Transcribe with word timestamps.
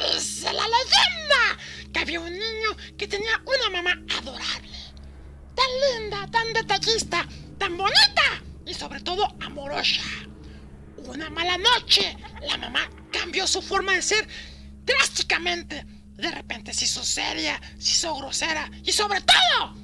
Dice 0.00 0.52
la 0.52 0.66
leyenda 0.66 1.58
que 1.92 2.00
había 2.00 2.18
un 2.18 2.32
niño 2.32 2.76
que 2.98 3.06
tenía 3.06 3.40
una 3.46 3.70
mamá 3.70 3.92
adorable. 4.18 4.76
Tan 5.54 6.00
linda, 6.00 6.26
tan 6.26 6.52
detallista, 6.52 7.24
tan 7.56 7.76
bonita 7.76 8.42
y 8.66 8.74
sobre 8.74 9.00
todo 9.00 9.32
amorosa. 9.40 10.02
Una 10.96 11.30
mala 11.30 11.56
noche, 11.56 12.16
la 12.40 12.56
mamá 12.56 12.90
cambió 13.12 13.46
su 13.46 13.62
forma 13.62 13.92
de 13.92 14.02
ser 14.02 14.26
drásticamente. 14.84 15.86
De 16.16 16.32
repente 16.32 16.74
se 16.74 16.86
hizo 16.86 17.04
seria, 17.04 17.60
se 17.78 17.92
hizo 17.92 18.16
grosera 18.16 18.68
y 18.82 18.90
sobre 18.90 19.20
todo 19.20 19.76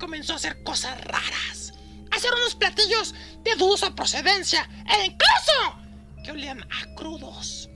comenzó 0.00 0.32
a 0.32 0.36
hacer 0.36 0.64
cosas 0.64 1.00
raras. 1.04 1.59
Hacer 2.20 2.34
unos 2.34 2.54
platillos 2.54 3.14
de 3.44 3.54
dudosa 3.54 3.94
procedencia 3.94 4.68
e 4.86 5.06
incluso 5.06 5.80
que 6.22 6.32
olían 6.32 6.62
a 6.62 6.94
crudos. 6.94 7.70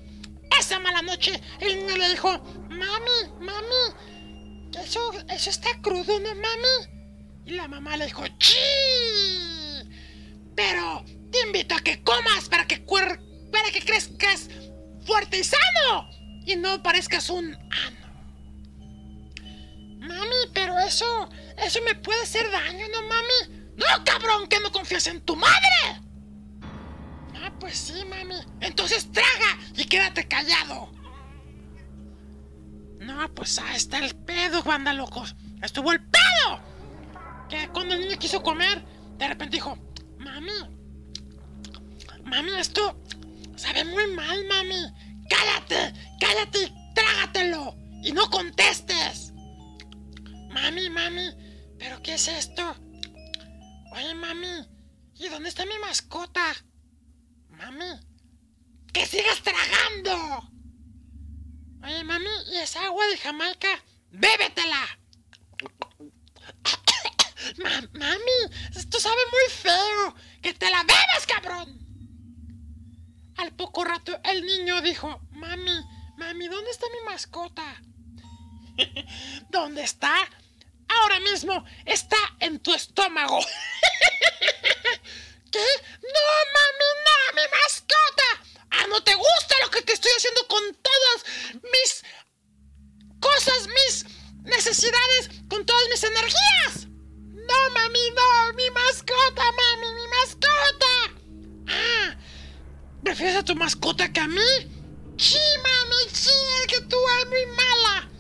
Esa 0.61 0.79
mala 0.79 1.01
noche 1.01 1.41
el 1.61 1.79
niño 1.79 1.97
le 1.97 2.11
dijo, 2.11 2.29
mami, 2.69 3.33
mami, 3.41 4.77
eso, 4.79 5.01
eso 5.31 5.49
está 5.49 5.71
crudo, 5.81 6.21
¿no, 6.21 6.35
mami? 6.35 7.47
Y 7.47 7.53
la 7.53 7.69
mamá 7.69 7.97
le 7.97 8.05
dijo, 8.05 8.23
¡Chi! 8.37 8.53
Pero 10.55 11.07
te 11.33 11.41
invito 11.47 11.75
a 11.75 11.81
que 11.81 12.03
comas 12.03 12.51
para 12.51 12.67
que, 12.67 12.85
para 13.51 13.71
que 13.73 13.83
crezcas 13.83 14.51
fuerte 15.07 15.39
y 15.39 15.45
sano 15.45 16.11
y 16.45 16.55
no 16.57 16.83
parezcas 16.83 17.31
un 17.31 17.55
ano. 17.55 18.27
Mami, 20.01 20.37
pero 20.53 20.79
eso, 20.81 21.31
eso 21.57 21.81
me 21.87 21.95
puede 21.95 22.21
hacer 22.25 22.51
daño, 22.51 22.87
¿no, 22.93 23.09
mami? 23.09 23.64
No, 23.77 24.05
cabrón, 24.05 24.49
que 24.49 24.61
no 24.61 24.71
confías 24.71 25.07
en 25.07 25.21
tu 25.21 25.37
madre. 25.37 26.01
Ah, 27.37 27.53
pues 27.59 27.77
sí, 27.77 28.05
mami. 28.05 28.37
Entonces 28.61 29.11
traga 29.11 29.59
y 29.77 29.85
quédate 29.85 30.27
callado. 30.29 30.93
No, 33.01 33.35
pues 33.35 33.59
ahí 33.59 33.77
está 33.77 33.99
el 33.99 34.15
pedo, 34.15 34.63
banda 34.63 34.93
locos. 34.93 35.35
Estuvo 35.63 35.93
el 35.93 36.01
pedo. 36.01 36.61
Que 37.49 37.69
cuando 37.69 37.95
el 37.95 38.01
niño 38.01 38.19
quiso 38.19 38.43
comer, 38.43 38.85
de 39.19 39.29
repente 39.29 39.57
dijo, 39.57 39.77
mami, 40.19 40.53
mami, 42.25 42.53
esto 42.59 42.99
sabe 43.57 43.85
muy 43.85 44.07
mal, 44.13 44.47
mami. 44.47 44.87
Cállate, 45.29 45.93
cállate 46.21 46.59
y 46.65 46.95
trágatelo. 46.95 47.77
Y 48.03 48.13
no 48.13 48.31
contestes. 48.31 49.33
Mami, 50.51 50.89
mami, 50.89 51.31
¿pero 51.79 52.01
qué 52.03 52.15
es 52.15 52.29
esto? 52.29 52.77
Oye, 53.95 54.13
mami, 54.13 54.69
¿y 55.15 55.29
dónde 55.29 55.49
está 55.49 55.65
mi 55.67 55.79
mascota? 55.79 56.43
Mami, 57.51 58.01
que 58.93 59.07
sigas 59.07 59.41
tragando. 59.41 60.51
Oye, 61.85 62.03
mami, 62.03 62.31
¿y 62.51 62.57
esa 62.57 62.87
agua 62.87 63.07
de 63.07 63.19
Jamaica? 63.19 63.69
¡Bébetela! 64.11 64.99
mami, 67.93 68.39
esto 68.75 68.99
sabe 68.99 69.21
muy 69.31 69.53
feo. 69.53 70.15
¡Que 70.43 70.55
te 70.55 70.71
la 70.71 70.83
bebas, 70.83 71.27
cabrón! 71.29 71.79
Al 73.37 73.53
poco 73.55 73.85
rato 73.85 74.19
el 74.25 74.45
niño 74.45 74.83
dijo, 74.83 75.21
mami, 75.31 75.85
mami, 76.17 76.49
¿dónde 76.49 76.71
está 76.73 76.87
mi 76.91 77.01
mascota? 77.07 77.81
¿Dónde 79.51 79.85
está? 79.85 80.17
Ahora 80.89 81.21
mismo 81.21 81.65
está 81.85 82.17
en 82.41 82.59
tu 82.61 82.73
estómago. 82.75 83.39
¿Qué? 85.51 85.65
No, 86.03 86.25
mami, 86.57 86.91
no, 87.07 87.17
mi 87.37 87.43
mascota. 87.63 88.29
Ah, 88.71 88.87
¿no 88.89 89.03
te 89.03 89.15
gusta 89.15 89.55
lo 89.63 89.71
que 89.71 89.83
te 89.83 89.93
estoy 89.93 90.11
haciendo 90.17 90.47
con 90.49 90.63
todas 90.75 91.25
mis 91.73 92.03
cosas, 93.21 93.69
mis 93.69 94.07
necesidades, 94.43 95.31
con 95.49 95.65
todas 95.65 95.89
mis 95.91 96.03
energías? 96.03 96.87
No, 96.87 97.71
mami, 97.71 98.11
no, 98.11 98.53
mi 98.55 98.69
mascota, 98.71 99.53
mami, 99.53 99.95
mi 99.95 100.09
mascota. 100.09 101.13
Ah, 101.69 102.17
¿prefieres 103.03 103.37
a 103.37 103.45
tu 103.45 103.55
mascota 103.55 104.13
que 104.13 104.21
a 104.21 104.27
mí? 104.27 104.73
Sí, 105.17 105.39
mami, 105.63 106.09
sí, 106.13 106.35
es 106.61 106.67
que 106.67 106.81
tú 106.81 106.97
eres 107.17 107.29
muy 107.29 107.47
mala. 107.47 108.11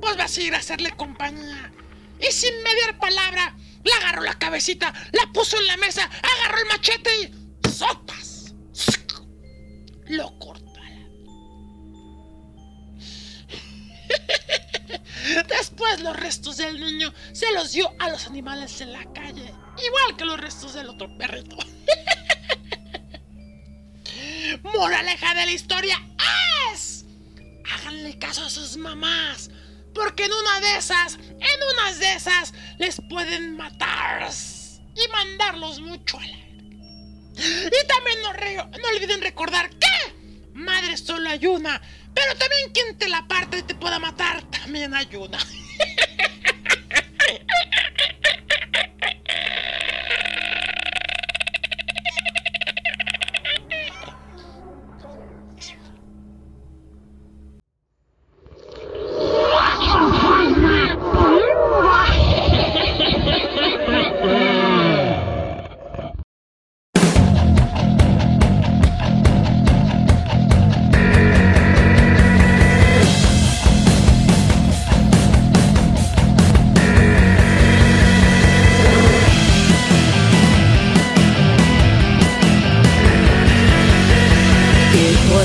Pues 0.00 0.16
vas 0.16 0.34
a 0.36 0.40
ir 0.40 0.54
a 0.54 0.58
hacerle 0.58 0.96
compañía 0.96 1.70
y 2.20 2.32
sin 2.32 2.54
mediar 2.62 2.98
palabra, 2.98 3.56
le 3.84 3.92
agarró 3.92 4.22
la 4.22 4.38
cabecita, 4.38 4.92
la 5.12 5.32
puso 5.32 5.58
en 5.58 5.66
la 5.66 5.76
mesa, 5.78 6.04
agarró 6.04 6.58
el 6.58 6.66
machete 6.66 7.10
y 7.22 7.70
¡sopas! 7.70 8.54
Lo 10.06 10.38
cortó. 10.38 10.70
Después 15.48 16.00
los 16.00 16.16
restos 16.16 16.56
del 16.56 16.80
niño 16.80 17.12
se 17.32 17.52
los 17.52 17.72
dio 17.72 17.92
a 17.98 18.08
los 18.08 18.26
animales 18.26 18.80
en 18.80 18.92
la 18.92 19.04
calle, 19.12 19.52
igual 19.86 20.16
que 20.16 20.24
los 20.24 20.40
restos 20.40 20.72
del 20.74 20.88
otro 20.88 21.16
perrito. 21.16 21.56
Moraleja 24.62 25.34
de 25.34 25.46
la 25.46 25.52
historia 25.52 25.96
es, 26.72 27.04
háganle 27.72 28.18
caso 28.18 28.44
a 28.44 28.50
sus 28.50 28.76
mamás, 28.76 29.50
porque 29.94 30.24
en 30.24 30.32
una 30.32 30.60
de 30.60 30.76
esas, 30.76 31.14
en 31.14 31.60
unas 31.74 31.98
de 31.98 32.14
esas, 32.14 32.54
les 32.78 33.00
pueden 33.08 33.56
matar 33.56 34.30
y 34.94 35.08
mandarlos 35.08 35.80
mucho 35.80 36.18
al 36.18 36.24
aire. 36.24 36.40
Y 37.36 37.86
también 37.86 38.22
no, 38.22 38.32
no 38.78 38.88
olviden 38.94 39.20
recordar 39.20 39.70
que 39.70 40.48
madre 40.54 40.96
solo 40.96 41.28
hay 41.28 41.46
una, 41.46 41.80
pero 42.14 42.34
también 42.36 42.70
quien 42.72 42.98
te 42.98 43.08
la 43.08 43.26
parte 43.26 43.58
y 43.58 43.62
te 43.62 43.74
pueda 43.74 43.98
matar 43.98 44.42
también 44.50 44.94
hay 44.94 45.14
una. 45.16 45.38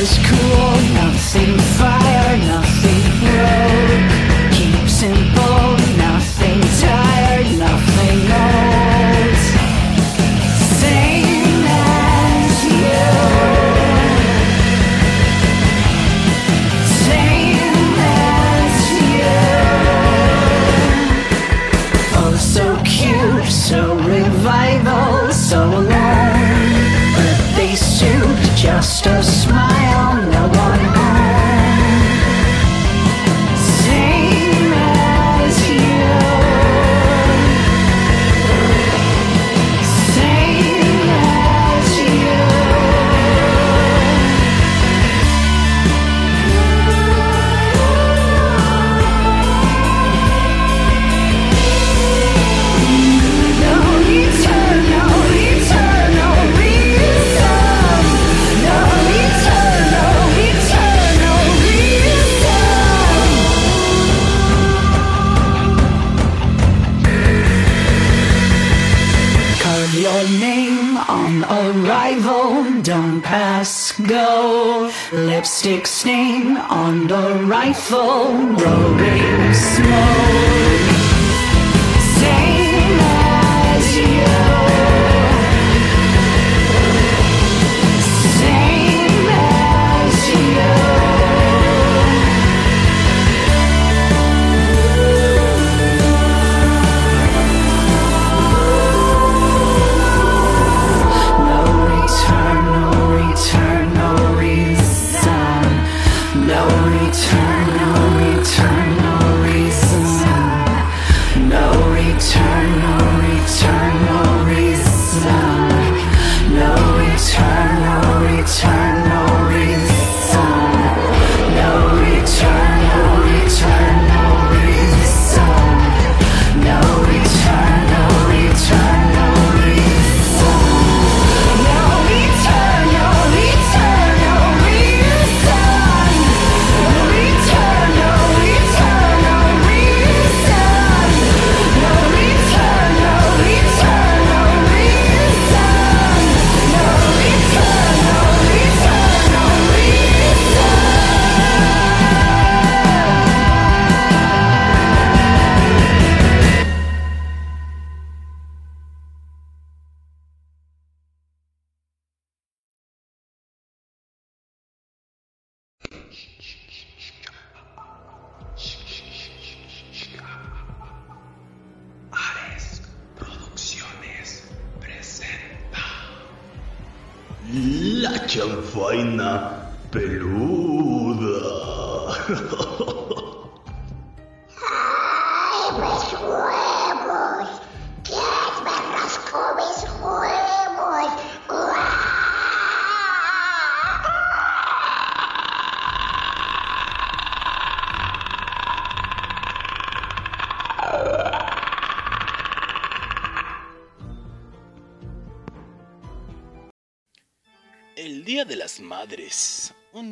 is 0.05 0.19
cool, 0.19 0.93
nothing 0.93 1.57
fine. 1.57 2.04
my 77.65 77.73
phone 77.73 78.55
rolling 78.57 79.53
smoke. 79.53 80.74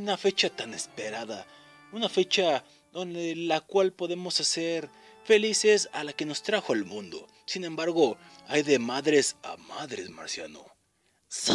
Una 0.04 0.18
fecha 0.18 0.50
tan 0.50 0.74
esperada, 0.74 1.48
una 1.94 2.10
fecha 2.10 2.62
donde 2.92 3.38
la 3.38 3.62
cual 3.62 3.94
podemos 3.94 4.38
hacer 4.42 4.90
felices 5.24 5.88
a 5.94 6.04
la 6.04 6.12
que 6.12 6.26
nos 6.26 6.44
trajo 6.44 6.74
al 6.74 6.84
mundo. 6.84 7.26
Sin 7.46 7.64
embargo, 7.64 8.18
hay 8.50 8.64
de 8.64 8.80
madres 8.80 9.38
a 9.44 9.56
madres, 9.56 10.10
Marciano. 10.10 10.66
Sí, 11.30 11.54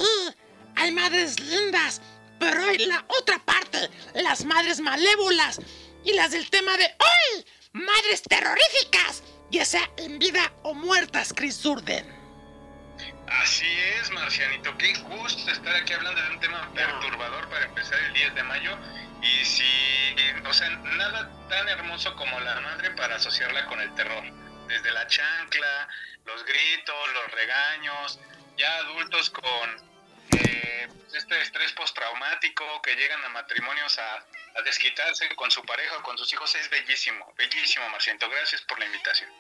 hay 0.77 0.93
madres 0.93 1.39
lindas, 1.39 2.01
pero 2.41 2.63
hay 2.63 2.79
la 2.79 3.05
otra 3.21 3.39
parte, 3.45 3.91
las 4.15 4.47
madres 4.47 4.81
malévolas 4.81 5.61
y 6.03 6.15
las 6.15 6.31
del 6.31 6.49
tema 6.49 6.75
de 6.79 6.87
hoy, 6.87 7.45
madres 7.75 8.23
terroríficas, 8.23 9.25
ya 9.51 9.67
sea 9.67 9.91
en 9.99 10.19
vida 10.19 10.55
o 10.63 10.73
muertas, 10.73 11.35
Chris 11.35 11.63
Durden. 11.63 12.18
Así 13.31 13.67
es, 14.01 14.11
Marcianito, 14.11 14.77
qué 14.79 14.95
gusto 14.95 15.51
estar 15.51 15.75
aquí 15.77 15.93
hablando 15.93 16.21
de 16.23 16.31
un 16.31 16.41
tema 16.41 16.73
perturbador 16.73 17.49
para 17.51 17.67
empezar 17.67 17.99
el 17.99 18.13
10 18.15 18.35
de 18.35 18.43
mayo. 18.43 18.79
Y 19.23 19.45
si, 19.45 20.17
o 20.47 20.53
sea, 20.53 20.71
nada 20.71 21.31
tan 21.49 21.69
hermoso 21.69 22.15
como 22.17 22.41
la 22.41 22.61
madre 22.61 22.91
para 22.93 23.17
asociarla 23.17 23.67
con 23.67 23.81
el 23.81 23.95
terror. 23.95 24.25
Desde 24.67 24.91
la 24.93 25.07
chancla, 25.07 25.89
los 26.25 26.45
gritos, 26.45 27.13
los 27.15 27.31
regaños, 27.33 28.21
ya 28.57 28.75
adultos 28.77 29.31
con 29.31 29.89
eh, 30.39 30.89
este 31.15 31.41
estrés 31.43 31.73
postraumático 31.73 32.81
que 32.83 32.95
llegan 32.97 33.23
a 33.25 33.29
matrimonios 33.31 33.99
a, 33.99 34.25
a 34.57 34.63
desquitarse 34.65 35.29
con 35.37 35.51
su 35.51 35.63
pareja 35.65 35.99
o 35.99 36.03
con 36.03 36.17
sus 36.17 36.33
hijos. 36.33 36.55
Es 36.55 36.71
bellísimo, 36.71 37.33
bellísimo, 37.37 37.89
Marcianito. 37.91 38.29
Gracias 38.31 38.63
por 38.63 38.79
la 38.79 38.87
invitación. 38.87 39.31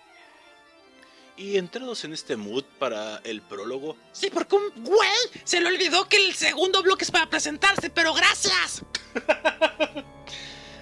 Y 1.38 1.56
entrados 1.56 2.04
en 2.04 2.12
este 2.12 2.36
mood 2.36 2.64
para 2.78 3.18
el 3.18 3.40
prólogo, 3.42 3.96
Sí, 4.12 4.28
porque 4.28 4.56
un 4.56 4.84
güey 4.84 5.08
se 5.44 5.60
le 5.60 5.68
olvidó 5.68 6.08
que 6.08 6.16
el 6.16 6.34
segundo 6.34 6.82
bloque 6.82 7.04
es 7.04 7.10
para 7.12 7.30
presentarse, 7.30 7.90
pero 7.90 8.12
gracias. 8.14 8.82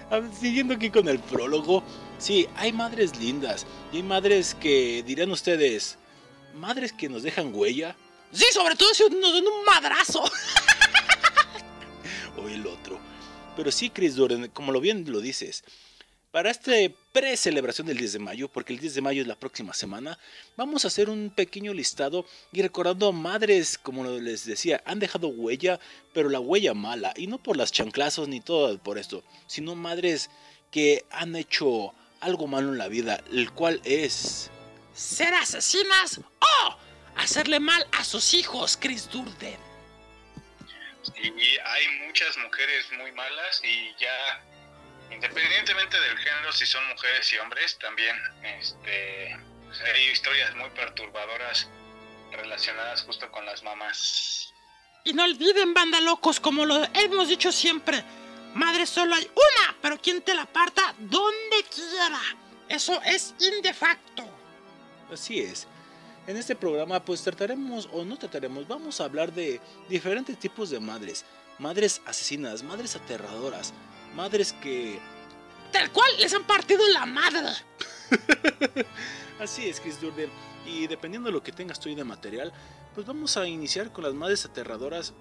Ah, 0.09 0.21
Siguiendo 0.39 0.73
aquí 0.75 0.89
con 0.89 1.07
el 1.09 1.19
prólogo, 1.19 1.83
sí, 2.17 2.47
hay 2.55 2.71
madres 2.71 3.17
lindas 3.19 3.65
y 3.91 3.97
hay 3.97 4.03
madres 4.03 4.55
que 4.55 5.03
dirán 5.05 5.31
ustedes, 5.31 5.97
madres 6.55 6.93
que 6.93 7.09
nos 7.09 7.23
dejan 7.23 7.53
huella 7.53 7.93
Sí, 8.31 8.45
sobre 8.53 8.75
todo 8.75 8.93
si 8.93 9.03
nos 9.03 9.33
dan 9.33 9.45
un 9.47 9.65
madrazo. 9.65 10.23
o 12.37 12.47
el 12.47 12.65
otro. 12.67 12.99
Pero 13.55 13.71
sí, 13.71 13.89
Chris 13.89 14.15
Doran, 14.15 14.49
como 14.49 14.71
lo 14.71 14.79
bien 14.79 15.09
lo 15.11 15.21
dices, 15.21 15.63
para 16.37 16.51
esta 16.51 16.71
pre-celebración 17.13 17.87
del 17.87 17.97
10 17.97 18.13
de 18.13 18.19
mayo, 18.19 18.47
porque 18.47 18.71
el 18.71 18.77
10 18.77 18.93
de 18.93 19.01
mayo 19.01 19.23
es 19.23 19.27
la 19.27 19.39
próxima 19.39 19.73
semana, 19.73 20.19
vamos 20.55 20.85
a 20.85 20.89
hacer 20.89 21.09
un 21.09 21.31
pequeño 21.31 21.73
listado 21.73 22.27
y 22.51 22.61
recordando 22.61 23.07
a 23.07 23.11
madres, 23.11 23.79
como 23.79 24.05
les 24.05 24.45
decía, 24.45 24.83
han 24.85 24.99
dejado 24.99 25.29
huella, 25.29 25.79
pero 26.13 26.29
la 26.29 26.39
huella 26.39 26.75
mala, 26.75 27.11
y 27.17 27.25
no 27.25 27.39
por 27.39 27.57
las 27.57 27.71
chanclazos 27.71 28.27
ni 28.27 28.39
todo 28.39 28.77
por 28.77 28.99
esto, 28.99 29.23
sino 29.47 29.73
madres 29.73 30.29
que 30.69 31.05
han 31.09 31.35
hecho 31.35 31.95
algo 32.19 32.45
malo 32.45 32.69
en 32.69 32.77
la 32.77 32.87
vida, 32.87 33.23
el 33.31 33.51
cual 33.51 33.81
es... 33.83 34.51
Ser 34.93 35.33
asesinas 35.33 36.19
o 36.19 36.77
hacerle 37.15 37.59
mal 37.59 37.83
a 37.93 38.03
sus 38.03 38.35
hijos, 38.35 38.77
Chris 38.79 39.09
Durden. 39.09 39.57
Y 41.15 41.57
hay 41.65 42.05
muchas 42.05 42.37
mujeres 42.37 42.85
muy 42.95 43.11
malas 43.13 43.59
y 43.63 43.99
ya, 43.99 44.43
independientemente 45.11 45.99
del 45.99 46.17
género, 46.17 46.51
si 46.51 46.65
son 46.65 46.87
mujeres 46.89 47.31
y 47.33 47.37
hombres, 47.37 47.77
también 47.79 48.15
este, 48.43 49.37
pues 49.65 49.81
hay 49.81 50.11
historias 50.11 50.55
muy 50.55 50.69
perturbadoras 50.71 51.67
relacionadas 52.31 53.03
justo 53.03 53.31
con 53.31 53.45
las 53.45 53.63
mamás. 53.63 54.53
Y 55.03 55.13
no 55.13 55.23
olviden, 55.23 55.73
banda 55.73 56.01
locos, 56.01 56.39
como 56.39 56.65
lo 56.65 56.83
hemos 56.93 57.29
dicho 57.29 57.51
siempre. 57.51 58.03
Madre 58.53 58.85
solo 58.85 59.15
hay 59.15 59.23
una, 59.23 59.77
pero 59.81 59.97
quien 60.01 60.21
te 60.21 60.33
la 60.33 60.45
parta 60.45 60.93
donde 60.97 61.63
quiera. 61.73 62.21
Eso 62.67 63.01
es 63.03 63.33
indefacto. 63.39 64.23
Así 65.11 65.39
es. 65.39 65.67
En 66.27 66.35
este 66.35 66.55
programa 66.55 67.03
pues 67.03 67.21
trataremos 67.21 67.87
o 67.93 68.03
no 68.03 68.17
trataremos, 68.17 68.67
vamos 68.67 68.99
a 68.99 69.05
hablar 69.05 69.31
de 69.31 69.61
diferentes 69.87 70.37
tipos 70.37 70.69
de 70.69 70.79
madres. 70.79 71.23
Madres 71.57 72.01
asesinas, 72.05 72.63
madres 72.63 72.95
aterradoras, 72.97 73.73
madres 74.17 74.51
que... 74.51 74.99
Tal 75.71 75.91
cual 75.91 76.09
les 76.19 76.33
han 76.33 76.43
partido 76.45 76.85
la 76.89 77.05
madre. 77.05 77.49
Así 79.39 79.69
es, 79.69 79.79
Chris 79.79 80.01
Durden. 80.01 80.29
Y 80.65 80.87
dependiendo 80.87 81.27
de 81.27 81.33
lo 81.33 81.43
que 81.43 81.51
tengas 81.51 81.79
tú 81.79 81.93
de 81.93 82.03
material, 82.03 82.51
pues 82.95 83.05
vamos 83.05 83.37
a 83.37 83.47
iniciar 83.47 83.91
con 83.93 84.03
las 84.03 84.13
madres 84.13 84.43
aterradoras. 84.45 85.13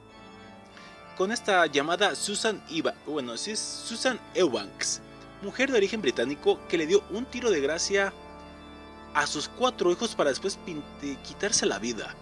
Con 1.17 1.31
esta 1.31 1.67
llamada 1.67 2.15
Susan 2.15 2.65
Eva, 2.71 2.95
bueno, 3.07 3.37
sí 3.37 3.51
es 3.53 3.61
Susan 3.61 4.19
Ewanks, 4.35 5.01
mujer 5.43 5.71
de 5.71 5.79
origen 5.79 6.03
británico 6.03 6.59
que 6.69 6.77
le 6.79 6.87
dio 6.87 7.03
un 7.11 7.25
tiro 7.27 7.51
de 7.51 7.61
gracia 7.61 8.13
a 9.15 9.27
sus 9.27 9.49
cuatro 9.49 9.91
hijos 9.91 10.15
para 10.15 10.31
después 10.31 10.59
pinte- 10.67 11.21
quitarse 11.23 11.65
la 11.65 11.79
vida. 11.79 12.15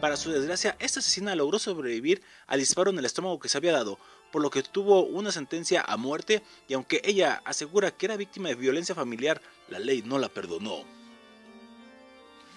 Para 0.00 0.16
su 0.16 0.30
desgracia, 0.30 0.76
esta 0.78 1.00
asesina 1.00 1.34
logró 1.36 1.58
sobrevivir 1.58 2.22
al 2.46 2.58
disparo 2.60 2.90
en 2.90 2.98
el 2.98 3.04
estómago 3.06 3.38
que 3.38 3.48
se 3.48 3.58
había 3.58 3.72
dado, 3.72 3.98
por 4.30 4.42
lo 4.42 4.50
que 4.50 4.62
tuvo 4.62 5.04
una 5.04 5.32
sentencia 5.32 5.82
a 5.86 5.96
muerte 5.96 6.42
y 6.68 6.74
aunque 6.74 7.00
ella 7.04 7.42
asegura 7.44 7.90
que 7.90 8.06
era 8.06 8.16
víctima 8.16 8.48
de 8.48 8.54
violencia 8.54 8.94
familiar, 8.94 9.40
la 9.68 9.78
ley 9.78 10.02
no 10.02 10.18
la 10.18 10.28
perdonó. 10.28 10.84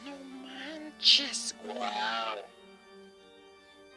No 0.05 0.15
manches, 0.45 1.55
wow. 1.65 2.43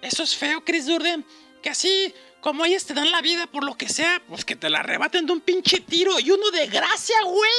Eso 0.00 0.22
es 0.22 0.36
feo, 0.36 0.64
Chris 0.64 0.86
Durden. 0.86 1.24
Que 1.62 1.70
así 1.70 2.12
como 2.40 2.64
ellas 2.64 2.84
te 2.84 2.92
dan 2.92 3.10
la 3.12 3.22
vida 3.22 3.46
por 3.46 3.64
lo 3.64 3.76
que 3.76 3.88
sea, 3.88 4.20
pues 4.28 4.44
que 4.44 4.56
te 4.56 4.68
la 4.68 4.80
arrebaten 4.80 5.26
de 5.26 5.32
un 5.32 5.40
pinche 5.40 5.80
tiro 5.80 6.18
y 6.18 6.30
uno 6.30 6.50
de 6.50 6.66
gracia, 6.66 7.22
güey. 7.22 7.52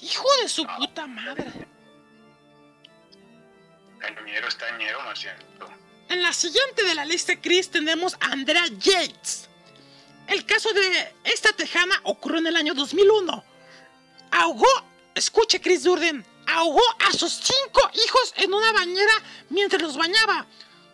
Hijo 0.00 0.28
de 0.42 0.48
su 0.48 0.64
puta 0.64 1.06
madre. 1.08 1.52
Cañero 3.98 4.46
está 4.46 4.78
ñero, 4.78 5.02
Marcianito. 5.02 5.68
En 6.08 6.22
la 6.22 6.32
siguiente 6.32 6.84
de 6.84 6.94
la 6.94 7.04
lista, 7.04 7.38
Chris, 7.40 7.70
tenemos 7.70 8.14
a 8.14 8.32
Andrea 8.32 8.66
Yates. 8.66 9.48
El 10.26 10.46
caso 10.46 10.72
de 10.72 11.14
esta 11.24 11.52
tejana 11.52 12.00
ocurrió 12.04 12.38
en 12.38 12.46
el 12.46 12.56
año 12.56 12.74
2001. 12.74 13.44
Ahogó, 14.30 14.68
escuche 15.14 15.60
Chris 15.60 15.82
Durden, 15.84 16.24
ahogó 16.46 16.82
a 17.06 17.12
sus 17.12 17.32
cinco 17.32 17.90
hijos 17.92 18.32
en 18.36 18.54
una 18.54 18.72
bañera 18.72 19.12
mientras 19.50 19.82
los 19.82 19.96
bañaba. 19.96 20.46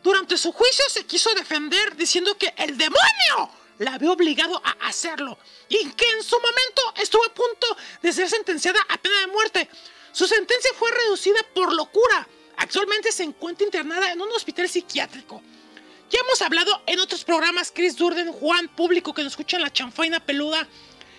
Durante 0.02 0.37
su 0.37 0.52
juicio 0.52 0.85
se 0.88 1.06
quiso 1.06 1.33
defender 1.35 1.97
diciendo 1.97 2.37
que 2.37 2.52
el 2.56 2.76
demonio 2.76 3.50
la 3.78 3.94
había 3.94 4.11
obligado 4.11 4.61
a 4.64 4.88
hacerlo 4.88 5.38
y 5.68 5.90
que 5.92 6.11
en 6.11 6.23
su 6.23 6.37
momento 6.37 6.94
estuvo 6.97 7.25
a 7.25 7.35
punto 7.35 7.76
de 8.02 8.12
ser 8.12 8.28
sentenciada 8.28 8.80
a 8.88 8.99
pena 8.99 9.21
de 9.21 9.26
muerte. 9.28 9.68
Su 10.12 10.26
sentencia 10.26 10.71
fue 10.76 10.90
reducida 10.90 11.40
por 11.54 11.73
locura. 11.73 12.28
Actualmente 12.56 13.12
se 13.12 13.25
encuentra 13.25 13.64
internada 13.64 14.12
en 14.12 14.20
un 14.20 14.30
hospital 14.32 14.68
psiquiátrico. 14.68 15.42
Ya 16.11 16.20
hemos 16.20 16.42
hablado 16.42 16.82
en 16.87 17.00
otros 17.00 17.25
programas, 17.25 17.73
Chris 17.75 17.96
Durden, 17.96 18.32
Juan, 18.32 18.68
público 18.68 19.12
que 19.14 19.23
nos 19.23 19.32
escucha 19.32 19.56
en 19.56 19.62
la 19.62 19.73
chanfaina 19.73 20.20
peluda, 20.20 20.68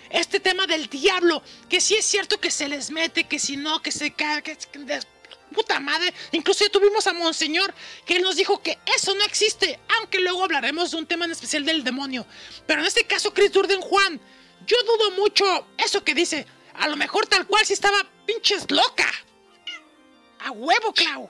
este 0.10 0.40
tema 0.40 0.68
del 0.68 0.88
diablo, 0.88 1.42
que 1.68 1.82
sí 1.82 1.96
es 1.96 2.06
cierto 2.06 2.40
que 2.40 2.52
se 2.52 2.70
les 2.70 2.92
mete, 2.92 3.26
que 3.26 3.40
si 3.40 3.58
no, 3.58 3.82
que 3.82 3.92
se 3.92 4.12
cae, 4.12 4.44
que, 4.44 4.58
puta 5.54 5.80
madre. 5.80 6.14
Inclusive 6.32 6.70
tuvimos 6.70 7.08
a 7.08 7.14
Monseñor 7.14 7.74
que 8.06 8.18
él 8.18 8.22
nos 8.22 8.36
dijo 8.36 8.62
que 8.62 8.78
eso 8.96 9.16
no 9.16 9.24
existe, 9.24 9.80
aunque 9.98 10.20
luego 10.20 10.44
hablaremos 10.44 10.92
de 10.92 10.98
un 10.98 11.06
tema 11.06 11.26
en 11.26 11.32
especial 11.32 11.66
del 11.66 11.84
demonio. 11.84 12.26
Pero 12.68 12.82
en 12.82 12.88
este 12.88 13.06
caso, 13.06 13.34
Chris 13.34 13.52
Durden, 13.52 13.82
Juan, 13.82 14.20
yo 14.68 14.78
dudo 14.84 15.12
mucho 15.12 15.68
eso 15.78 16.04
que 16.04 16.14
dice. 16.14 16.46
A 16.74 16.88
lo 16.88 16.98
mejor 16.98 17.26
tal 17.28 17.48
cual 17.48 17.66
si 17.66 17.74
estaba 17.74 18.06
pinches 18.26 18.70
loca. 18.70 19.10
A 20.46 20.52
huevo, 20.52 20.94
Clau. 20.94 21.28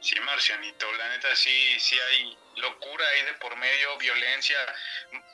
Sí, 0.00 0.18
Marcianito, 0.20 0.90
la 0.94 1.08
neta 1.10 1.36
sí, 1.36 1.78
sí 1.78 1.94
hay 1.98 2.38
locura 2.56 3.06
ahí 3.06 3.22
de 3.22 3.34
por 3.34 3.54
medio, 3.56 3.98
violencia, 3.98 4.56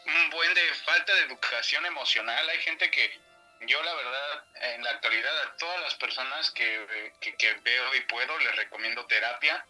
un 0.06 0.30
buen 0.30 0.52
de 0.54 0.74
falta 0.86 1.14
de 1.14 1.20
educación 1.22 1.86
emocional. 1.86 2.48
Hay 2.48 2.58
gente 2.62 2.90
que 2.90 3.16
yo 3.60 3.80
la 3.84 3.94
verdad, 3.94 4.44
en 4.74 4.82
la 4.82 4.90
actualidad 4.90 5.40
a 5.42 5.56
todas 5.56 5.80
las 5.82 5.94
personas 5.94 6.50
que, 6.50 7.12
que, 7.20 7.36
que 7.36 7.54
veo 7.62 7.94
y 7.94 8.00
puedo 8.00 8.36
les 8.40 8.56
recomiendo 8.56 9.06
terapia. 9.06 9.64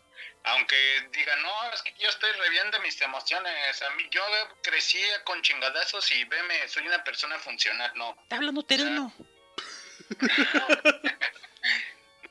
Aunque 0.45 1.09
digan, 1.13 1.43
no, 1.43 1.73
es 1.75 1.83
que 1.83 1.93
yo 1.99 2.09
estoy 2.09 2.33
reviendo 2.33 2.81
mis 2.81 2.99
emociones. 3.03 3.83
A 3.83 3.91
mí, 3.91 4.09
yo 4.11 4.23
crecí 4.63 5.03
con 5.25 5.43
chingadazos 5.43 6.11
y 6.13 6.25
veme, 6.25 6.67
soy 6.69 6.87
una 6.87 7.05
persona 7.05 7.39
funcional. 7.39 7.93
No, 7.97 8.17
Está 8.23 8.37
hablando 8.37 8.63
terreno. 8.63 9.13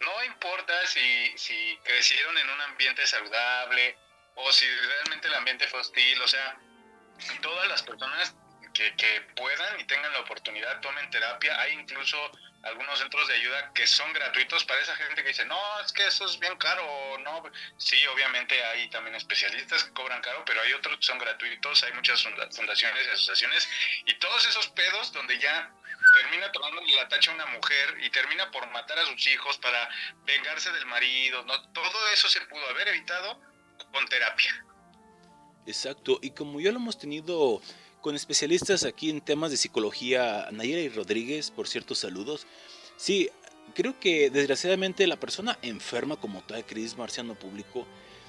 no 0.02 0.24
importa 0.26 0.74
si, 0.88 1.38
si 1.38 1.78
crecieron 1.84 2.38
en 2.38 2.50
un 2.50 2.62
ambiente 2.62 3.06
saludable 3.06 3.98
o 4.36 4.52
si 4.52 4.66
realmente 4.70 5.28
el 5.28 5.36
ambiente 5.36 5.68
fue 5.68 5.82
hostil, 5.82 6.22
o 6.22 6.28
sea, 6.28 6.58
todas 7.42 7.68
las 7.68 7.84
personas 7.84 8.34
que, 8.74 8.96
que 8.96 9.22
puedan 9.36 9.80
y 9.80 9.84
tengan 9.86 10.14
la 10.14 10.20
oportunidad 10.20 10.80
tomen 10.80 11.10
terapia, 11.10 11.60
hay 11.60 11.74
incluso 11.74 12.32
algunos 12.64 13.00
centros 13.00 13.28
de 13.28 13.36
ayuda 13.36 13.72
que 13.74 13.88
son 13.88 14.12
gratuitos 14.14 14.64
para 14.66 14.82
esa 14.82 14.96
gente 14.96 15.22
que 15.22 15.30
dice, 15.30 15.46
no, 15.46 15.80
es 15.82 15.92
que 15.94 16.06
eso 16.06 16.26
es 16.26 16.38
bien 16.40 16.56
caro, 16.58 17.18
no, 17.20 17.44
sí, 17.78 18.06
obviamente 18.08 18.62
hay 18.66 18.90
también 18.90 19.16
especialistas 19.16 19.84
que 19.84 19.94
cobran 19.94 20.22
caro, 20.22 20.44
pero 20.46 20.62
hay 20.62 20.74
otros 20.74 20.98
que 20.98 21.04
son 21.04 21.18
gratuitos, 21.18 21.84
hay 21.84 21.94
muchas 21.94 22.22
funda- 22.22 22.50
fundaciones 22.52 23.06
y 23.06 23.10
asociaciones, 23.10 23.70
y 24.06 24.14
todos 24.16 24.46
esos 24.46 24.68
pedos 24.70 25.12
donde 25.14 25.38
ya 25.40 25.74
termina 26.14 26.52
tomando 26.52 26.82
la 26.96 27.08
tacha 27.08 27.32
a 27.32 27.36
una 27.36 27.46
mujer 27.48 27.98
y 28.04 28.10
termina 28.10 28.50
por 28.52 28.70
matar 28.72 29.00
a 29.00 29.06
sus 29.06 29.28
hijos 29.28 29.58
para 29.58 29.90
vengarse 30.26 30.72
del 30.72 30.86
marido, 30.86 31.44
¿no? 31.44 31.62
Todo 31.72 32.08
eso 32.14 32.28
se 32.28 32.42
pudo 32.42 32.68
haber 32.70 32.90
evitado 32.90 33.40
con 33.92 34.06
terapia. 34.08 34.66
Exacto, 35.66 36.20
y 36.22 36.32
como 36.32 36.60
ya 36.60 36.72
lo 36.72 36.78
hemos 36.78 36.98
tenido 36.98 37.62
con 38.02 38.16
especialistas 38.16 38.86
aquí 38.86 39.10
en 39.10 39.22
temas 39.22 39.52
de 39.52 39.58
psicología, 39.58 40.48
Nayera 40.52 40.82
y 40.82 40.90
Rodríguez, 40.90 41.52
por 41.52 41.68
cierto, 41.68 41.96
saludos. 41.96 42.48
Sí, 42.98 43.30
creo 43.76 44.00
que 44.00 44.30
desgraciadamente 44.30 45.06
la 45.08 45.20
persona 45.20 45.58
enferma 45.62 46.16
como 46.16 46.42
tal, 46.42 46.66
Cris 46.66 46.98
Marciano 46.98 47.36
Público, 47.36 47.86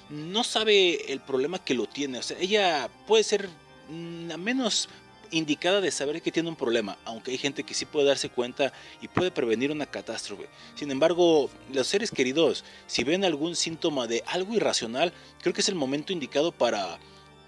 no 0.09 0.43
sabe 0.43 1.11
el 1.11 1.21
problema 1.21 1.63
que 1.63 1.73
lo 1.73 1.87
tiene. 1.87 2.19
O 2.19 2.23
sea, 2.23 2.37
ella 2.39 2.89
puede 3.07 3.23
ser 3.23 3.49
mm, 3.89 4.27
la 4.27 4.37
menos 4.37 4.89
indicada 5.31 5.81
de 5.81 5.91
saber 5.91 6.21
que 6.21 6.31
tiene 6.31 6.49
un 6.49 6.55
problema, 6.55 6.97
aunque 7.05 7.31
hay 7.31 7.37
gente 7.37 7.63
que 7.63 7.73
sí 7.73 7.85
puede 7.85 8.07
darse 8.07 8.29
cuenta 8.29 8.71
y 9.01 9.07
puede 9.07 9.31
prevenir 9.31 9.71
una 9.71 9.85
catástrofe. 9.85 10.47
Sin 10.75 10.91
embargo, 10.91 11.49
los 11.73 11.87
seres 11.87 12.11
queridos, 12.11 12.63
si 12.87 13.03
ven 13.03 13.25
algún 13.25 13.55
síntoma 13.55 14.07
de 14.07 14.23
algo 14.27 14.53
irracional, 14.53 15.13
creo 15.41 15.53
que 15.53 15.61
es 15.61 15.69
el 15.69 15.75
momento 15.75 16.13
indicado 16.13 16.51
para 16.51 16.99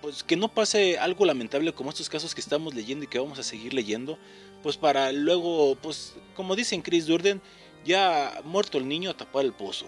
pues 0.01 0.21
que 0.21 0.35
no 0.35 0.49
pase 0.49 0.97
algo 0.97 1.23
lamentable 1.23 1.73
como 1.73 1.89
estos 1.89 2.09
casos 2.09 2.35
que 2.35 2.41
estamos 2.41 2.73
leyendo 2.73 3.05
y 3.05 3.07
que 3.07 3.19
vamos 3.19 3.39
a 3.39 3.43
seguir 3.43 3.73
leyendo, 3.73 4.19
pues 4.61 4.75
para 4.75 5.13
luego, 5.13 5.75
pues 5.75 6.13
como 6.35 6.57
dicen 6.57 6.81
Chris 6.81 7.05
Durden, 7.05 7.41
ya 7.85 8.41
muerto 8.43 8.77
el 8.77 8.87
niño 8.87 9.11
a 9.11 9.17
tapar 9.17 9.45
el 9.45 9.53
pozo. 9.53 9.87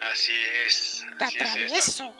Así 0.00 0.32
es. 0.66 1.04
Así 1.18 1.58
es 1.64 1.88
esto. 1.88 2.14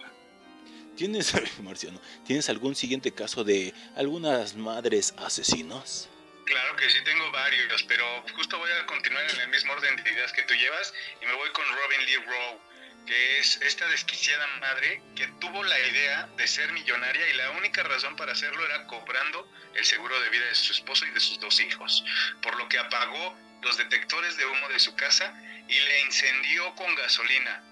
¿Tienes, 1.00 1.32
Marciano, 1.62 1.98
¿tienes 2.26 2.50
algún 2.50 2.76
siguiente 2.76 3.10
caso 3.14 3.42
de 3.42 3.72
algunas 3.96 4.54
madres 4.54 5.14
asesinas? 5.16 6.10
Claro 6.44 6.76
que 6.76 6.90
sí 6.90 6.98
tengo 7.04 7.32
varios, 7.32 7.82
pero 7.84 8.04
justo 8.34 8.58
voy 8.58 8.70
a 8.70 8.84
continuar 8.84 9.24
en 9.30 9.40
el 9.40 9.48
mismo 9.48 9.72
orden 9.72 9.96
de 9.96 10.10
ideas 10.10 10.30
que 10.34 10.42
tú 10.42 10.52
llevas 10.52 10.92
y 11.22 11.24
me 11.24 11.32
voy 11.32 11.48
con 11.52 11.64
Robin 11.64 12.04
Lee 12.04 12.16
Rowe, 12.16 12.60
que 13.06 13.38
es 13.38 13.58
esta 13.62 13.88
desquiciada 13.88 14.46
madre 14.58 15.02
que 15.16 15.26
tuvo 15.40 15.64
la 15.64 15.80
idea 15.88 16.28
de 16.36 16.46
ser 16.46 16.70
millonaria 16.74 17.30
y 17.30 17.36
la 17.38 17.50
única 17.52 17.82
razón 17.82 18.14
para 18.16 18.32
hacerlo 18.32 18.62
era 18.66 18.86
cobrando 18.86 19.50
el 19.76 19.86
seguro 19.86 20.20
de 20.20 20.28
vida 20.28 20.44
de 20.44 20.54
su 20.54 20.74
esposo 20.74 21.06
y 21.06 21.12
de 21.12 21.20
sus 21.20 21.40
dos 21.40 21.60
hijos, 21.60 22.04
por 22.42 22.54
lo 22.56 22.68
que 22.68 22.78
apagó 22.78 23.38
los 23.62 23.78
detectores 23.78 24.36
de 24.36 24.44
humo 24.44 24.68
de 24.68 24.78
su 24.78 24.94
casa 24.96 25.32
y 25.66 25.80
le 25.80 26.00
incendió 26.02 26.74
con 26.74 26.94
gasolina. 26.94 27.69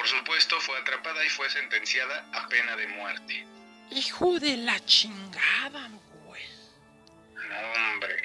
Por 0.00 0.08
supuesto, 0.08 0.58
fue 0.62 0.78
atrapada 0.78 1.22
y 1.22 1.28
fue 1.28 1.50
sentenciada 1.50 2.24
a 2.32 2.48
pena 2.48 2.74
de 2.74 2.86
muerte. 2.86 3.46
Hijo 3.90 4.40
de 4.40 4.56
la 4.56 4.82
chingada, 4.86 5.90
güey. 6.24 6.42
No, 7.34 7.72
hombre. 7.74 8.16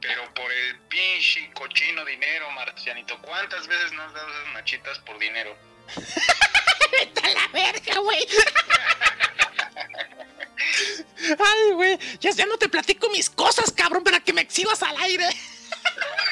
Pero 0.00 0.34
por 0.34 0.50
el 0.50 0.80
pinche 0.88 1.48
cochino 1.52 2.04
dinero, 2.04 2.50
Marcianito. 2.50 3.16
¿Cuántas 3.22 3.68
veces 3.68 3.92
nos 3.92 4.08
has 4.08 4.14
dado 4.14 4.28
esas 4.30 4.52
machitas 4.52 4.98
por 4.98 5.16
dinero? 5.20 5.56
¡Vete 6.90 7.20
a 7.20 7.28
la 7.28 7.46
verga, 7.52 7.98
güey! 8.00 8.26
Ay, 11.38 11.72
güey, 11.74 11.98
ya, 12.18 12.32
ya 12.32 12.46
no 12.46 12.58
te 12.58 12.68
platico 12.68 13.08
mis 13.10 13.30
cosas, 13.30 13.70
cabrón, 13.70 14.02
para 14.02 14.18
que 14.18 14.32
me 14.32 14.40
exhibas 14.40 14.82
al 14.82 14.96
aire. 14.96 15.28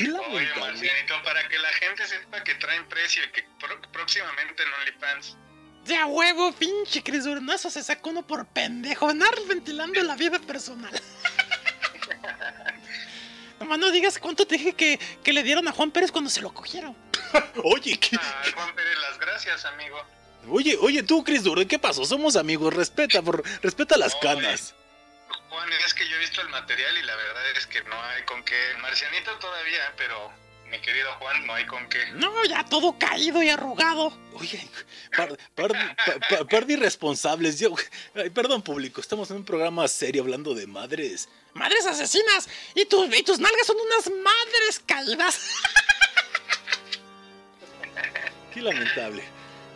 Oye. 0.00 0.48
Marcianito, 0.60 1.14
para 1.24 1.48
que 1.48 1.58
la 1.58 1.72
gente 1.74 2.06
sepa 2.06 2.42
que 2.44 2.54
traen 2.56 2.86
precio 2.88 3.22
y 3.24 3.30
que 3.32 3.44
próximamente 3.92 4.62
en 4.62 4.68
OnlyFans. 4.72 5.36
De 5.84 5.96
a 5.96 6.06
huevo, 6.06 6.52
pinche 6.52 7.02
Chris 7.02 7.24
Durden, 7.24 7.48
eso 7.50 7.70
se 7.70 7.82
sacó 7.82 8.10
uno 8.10 8.26
por 8.26 8.46
pendejo, 8.46 9.08
andar 9.08 9.34
ventilando 9.48 10.02
la 10.02 10.16
vida 10.16 10.38
personal. 10.40 10.92
Nomás 13.60 13.78
no 13.78 13.90
digas 13.90 14.18
cuánto 14.18 14.46
te 14.46 14.56
dije 14.58 14.74
que, 14.74 14.98
que 15.22 15.32
le 15.32 15.42
dieron 15.42 15.66
a 15.68 15.72
Juan 15.72 15.90
Pérez 15.90 16.12
cuando 16.12 16.28
se 16.28 16.42
lo 16.42 16.52
cogieron. 16.52 16.94
Oye, 17.64 17.98
¿qué- 17.98 18.16
Ah, 18.20 18.42
Juan 18.54 18.74
Pérez, 18.74 18.94
las 19.08 19.18
gracias, 19.18 19.64
amigo. 19.64 19.96
oye, 20.48 20.76
oye, 20.80 21.02
tú, 21.02 21.24
Chris 21.24 21.42
Durden, 21.42 21.66
¿qué 21.66 21.78
pasó? 21.78 22.04
Somos 22.04 22.36
amigos, 22.36 22.74
respeta, 22.74 23.22
por, 23.22 23.42
respeta 23.62 23.96
las 23.96 24.12
Oye. 24.14 24.20
canas. 24.22 24.74
Juan, 25.56 25.72
es 25.72 25.94
que 25.94 26.06
yo 26.08 26.16
he 26.16 26.18
visto 26.18 26.42
el 26.42 26.48
material 26.50 26.98
y 26.98 27.02
la 27.02 27.16
verdad 27.16 27.50
es 27.56 27.66
que 27.66 27.82
no 27.84 28.02
hay 28.02 28.22
con 28.24 28.44
qué. 28.44 28.54
Marcianito 28.82 29.32
todavía, 29.38 29.92
pero 29.96 30.30
mi 30.70 30.78
querido 30.80 31.10
Juan, 31.14 31.46
no 31.46 31.54
hay 31.54 31.64
con 31.64 31.88
qué. 31.88 32.04
No, 32.12 32.44
ya 32.44 32.62
todo 32.64 32.98
caído 32.98 33.42
y 33.42 33.48
arrugado. 33.48 34.12
Oye, 34.34 34.68
par, 35.16 35.34
par, 35.54 35.72
pa- 35.72 36.28
pa- 36.28 36.44
par 36.44 36.66
de 36.66 36.74
irresponsables. 36.74 37.58
Yo, 37.58 37.74
ay, 38.14 38.28
perdón, 38.30 38.60
público, 38.60 39.00
estamos 39.00 39.30
en 39.30 39.36
un 39.38 39.44
programa 39.46 39.88
serio 39.88 40.22
hablando 40.22 40.54
de 40.54 40.66
madres. 40.66 41.28
Madres 41.54 41.86
asesinas. 41.86 42.48
Y 42.74 42.84
tus, 42.84 43.06
y 43.16 43.22
tus 43.22 43.38
nalgas 43.38 43.66
son 43.66 43.76
unas 43.80 44.10
madres 44.10 44.82
caídas. 44.84 45.40
Qué 48.52 48.60
lamentable. 48.60 49.22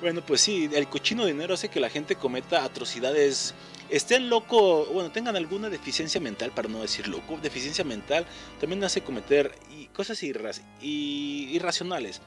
Bueno, 0.01 0.25
pues 0.25 0.41
sí, 0.41 0.69
el 0.75 0.89
cochino 0.89 1.25
dinero 1.27 1.55
hace 1.55 1.69
que 1.69 1.81
la 1.81 1.91
gente 1.91 2.17
cometa 2.17 2.65
atrocidades, 2.65 3.55
estén 3.91 4.31
loco, 4.31 4.87
bueno, 4.87 5.11
tengan 5.11 5.37
alguna 5.37 5.69
deficiencia 5.69 6.21
mental, 6.21 6.51
para 6.53 6.69
no 6.69 6.81
decir 6.83 7.09
loco, 7.09 7.39
deficiencia 7.43 7.85
mental 7.85 8.27
también 8.61 8.83
hace 8.85 9.03
cometer 9.03 9.55
cosas 9.93 10.23
irra- 10.23 10.61
y- 10.81 11.49
irracionales, 11.53 12.21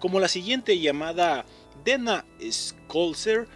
como 0.00 0.20
la 0.20 0.28
siguiente 0.28 0.78
llamada 0.78 1.44
Dena 1.84 2.24
Skolzer. 2.50 3.46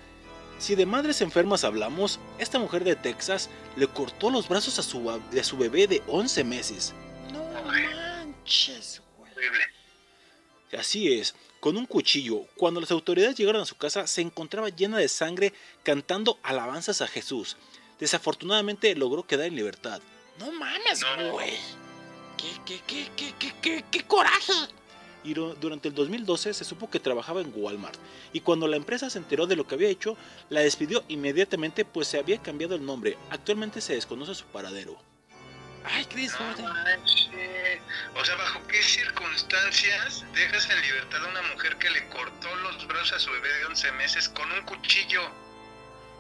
Si 0.59 0.75
de 0.75 0.87
madres 0.87 1.21
enfermas 1.21 1.63
hablamos, 1.63 2.19
esta 2.39 2.59
mujer 2.59 2.83
de 2.83 2.97
Texas 2.97 3.49
le 3.77 3.87
cortó 3.87 4.29
los 4.31 4.49
brazos 4.49 4.79
a 4.81 4.83
su, 4.83 5.09
a 5.11 5.21
su 5.45 5.57
bebé 5.57 5.87
de 5.87 6.03
11 6.09 6.43
meses. 6.43 6.95
No 7.33 7.45
manches, 7.65 9.01
güey. 9.17 9.31
Horrible. 9.33 9.65
Así 10.77 11.13
es, 11.13 11.35
con 11.61 11.77
un 11.77 11.87
cuchillo. 11.87 12.47
Cuando 12.57 12.81
las 12.81 12.91
autoridades 12.91 13.37
llegaron 13.37 13.63
a 13.63 13.67
su 13.67 13.77
casa, 13.77 14.07
se 14.07 14.21
encontraba 14.21 14.69
llena 14.69 14.99
de 14.99 15.09
sangre 15.09 15.53
cantando 15.83 16.39
alabanzas 16.43 17.01
a 17.03 17.09
Jesús. 17.09 17.57
Desafortunadamente 17.99 18.95
logró 18.95 19.27
quedar 19.27 19.47
en 19.47 19.57
libertad. 19.57 20.01
No 20.39 20.53
mames, 20.53 21.05
güey. 21.33 21.55
¿Qué, 22.37 22.51
qué, 22.65 22.81
qué, 22.87 23.11
qué, 23.17 23.35
qué, 23.39 23.55
qué, 23.61 23.85
qué 23.91 24.05
coraje? 24.05 24.53
Y 25.25 25.35
durante 25.35 25.89
el 25.89 25.95
2012 25.95 26.55
se 26.55 26.65
supo 26.65 26.89
que 26.89 27.01
trabajaba 27.01 27.41
en 27.41 27.53
Walmart. 27.55 27.99
Y 28.33 28.41
cuando 28.41 28.69
la 28.69 28.77
empresa 28.77 29.11
se 29.11 29.19
enteró 29.19 29.47
de 29.47 29.57
lo 29.57 29.67
que 29.67 29.75
había 29.75 29.89
hecho, 29.89 30.17
la 30.49 30.61
despidió 30.61 31.03
inmediatamente 31.09 31.85
pues 31.85 32.07
se 32.07 32.19
había 32.19 32.39
cambiado 32.39 32.77
el 32.77 32.87
nombre. 32.87 33.19
Actualmente 33.31 33.81
se 33.81 33.95
desconoce 33.95 34.35
su 34.37 34.45
paradero. 34.47 34.97
Ay, 35.85 36.05
Chris 36.07 36.33
No 36.33 36.47
Gordon. 36.47 36.77
O 38.15 38.25
sea, 38.25 38.35
¿bajo 38.37 38.67
qué 38.67 38.83
circunstancias 38.83 40.25
dejas 40.35 40.69
en 40.71 40.83
libertad 40.83 41.25
a 41.25 41.29
una 41.29 41.43
mujer 41.55 41.77
que 41.77 41.91
le 41.91 42.09
cortó 42.09 42.55
los 42.57 42.87
brazos 42.87 43.13
a 43.13 43.19
su 43.19 43.31
bebé 43.31 43.49
de 43.49 43.67
11 43.67 43.93
meses 43.93 44.29
con 44.29 44.51
un 44.53 44.63
cuchillo? 44.63 45.31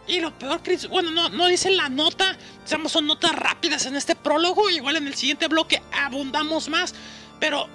Y 0.06 0.20
lo 0.20 0.36
peor, 0.38 0.62
Chris, 0.62 0.88
bueno, 0.88 1.10
no, 1.10 1.28
no 1.28 1.46
dice 1.48 1.70
la 1.70 1.88
nota, 1.88 2.36
digamos, 2.64 2.92
son 2.92 3.06
notas 3.06 3.32
rápidas 3.32 3.84
en 3.86 3.94
este 3.94 4.16
prólogo, 4.16 4.70
igual 4.70 4.96
en 4.96 5.06
el 5.06 5.14
siguiente 5.14 5.48
bloque 5.48 5.82
abundamos 5.92 6.68
más, 6.70 6.94
pero 7.38 7.68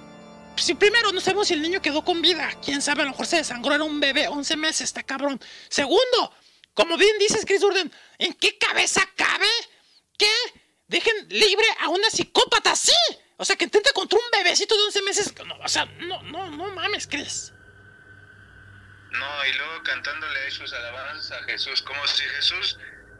si 0.56 0.74
primero 0.74 1.12
no 1.12 1.20
sabemos 1.20 1.48
si 1.48 1.54
el 1.54 1.62
niño 1.62 1.80
quedó 1.80 2.04
con 2.04 2.22
vida, 2.22 2.50
quién 2.64 2.82
sabe, 2.82 3.02
a 3.02 3.04
lo 3.04 3.12
mejor 3.12 3.26
se 3.26 3.36
desangró, 3.36 3.74
era 3.74 3.84
un 3.84 4.00
bebé, 4.00 4.26
11 4.26 4.56
meses, 4.56 4.82
está 4.82 5.02
cabrón. 5.02 5.40
Segundo, 5.68 6.32
como 6.74 6.96
bien 6.96 7.16
dices, 7.18 7.44
Chris 7.46 7.62
Urden, 7.62 7.92
¿en 8.18 8.32
qué 8.34 8.58
cabeza 8.58 9.08
cabe 9.16 9.46
que 10.18 10.30
dejen 10.88 11.28
libre 11.28 11.66
a 11.80 11.88
una 11.88 12.10
psicópata 12.10 12.72
así? 12.72 12.92
O 13.36 13.44
sea, 13.44 13.56
que 13.56 13.64
intenta 13.64 13.90
contra 13.92 14.18
un 14.18 14.24
bebecito 14.32 14.76
de 14.76 14.84
11 14.84 15.02
meses, 15.02 15.34
no, 15.44 15.56
o 15.56 15.68
sea, 15.68 15.86
no, 16.00 16.22
no, 16.22 16.50
no 16.50 16.68
mames, 16.74 17.06
Chris. 17.06 17.52
No, 19.10 19.46
y 19.46 19.52
luego 19.54 19.82
cantándole 19.82 20.40
ahí 20.40 20.50
sus 20.50 20.72
alabanzas 20.72 21.40
a 21.40 21.44
Jesús, 21.44 21.82
como 21.82 22.06
si 22.06 22.22
Jesús, 22.24 22.78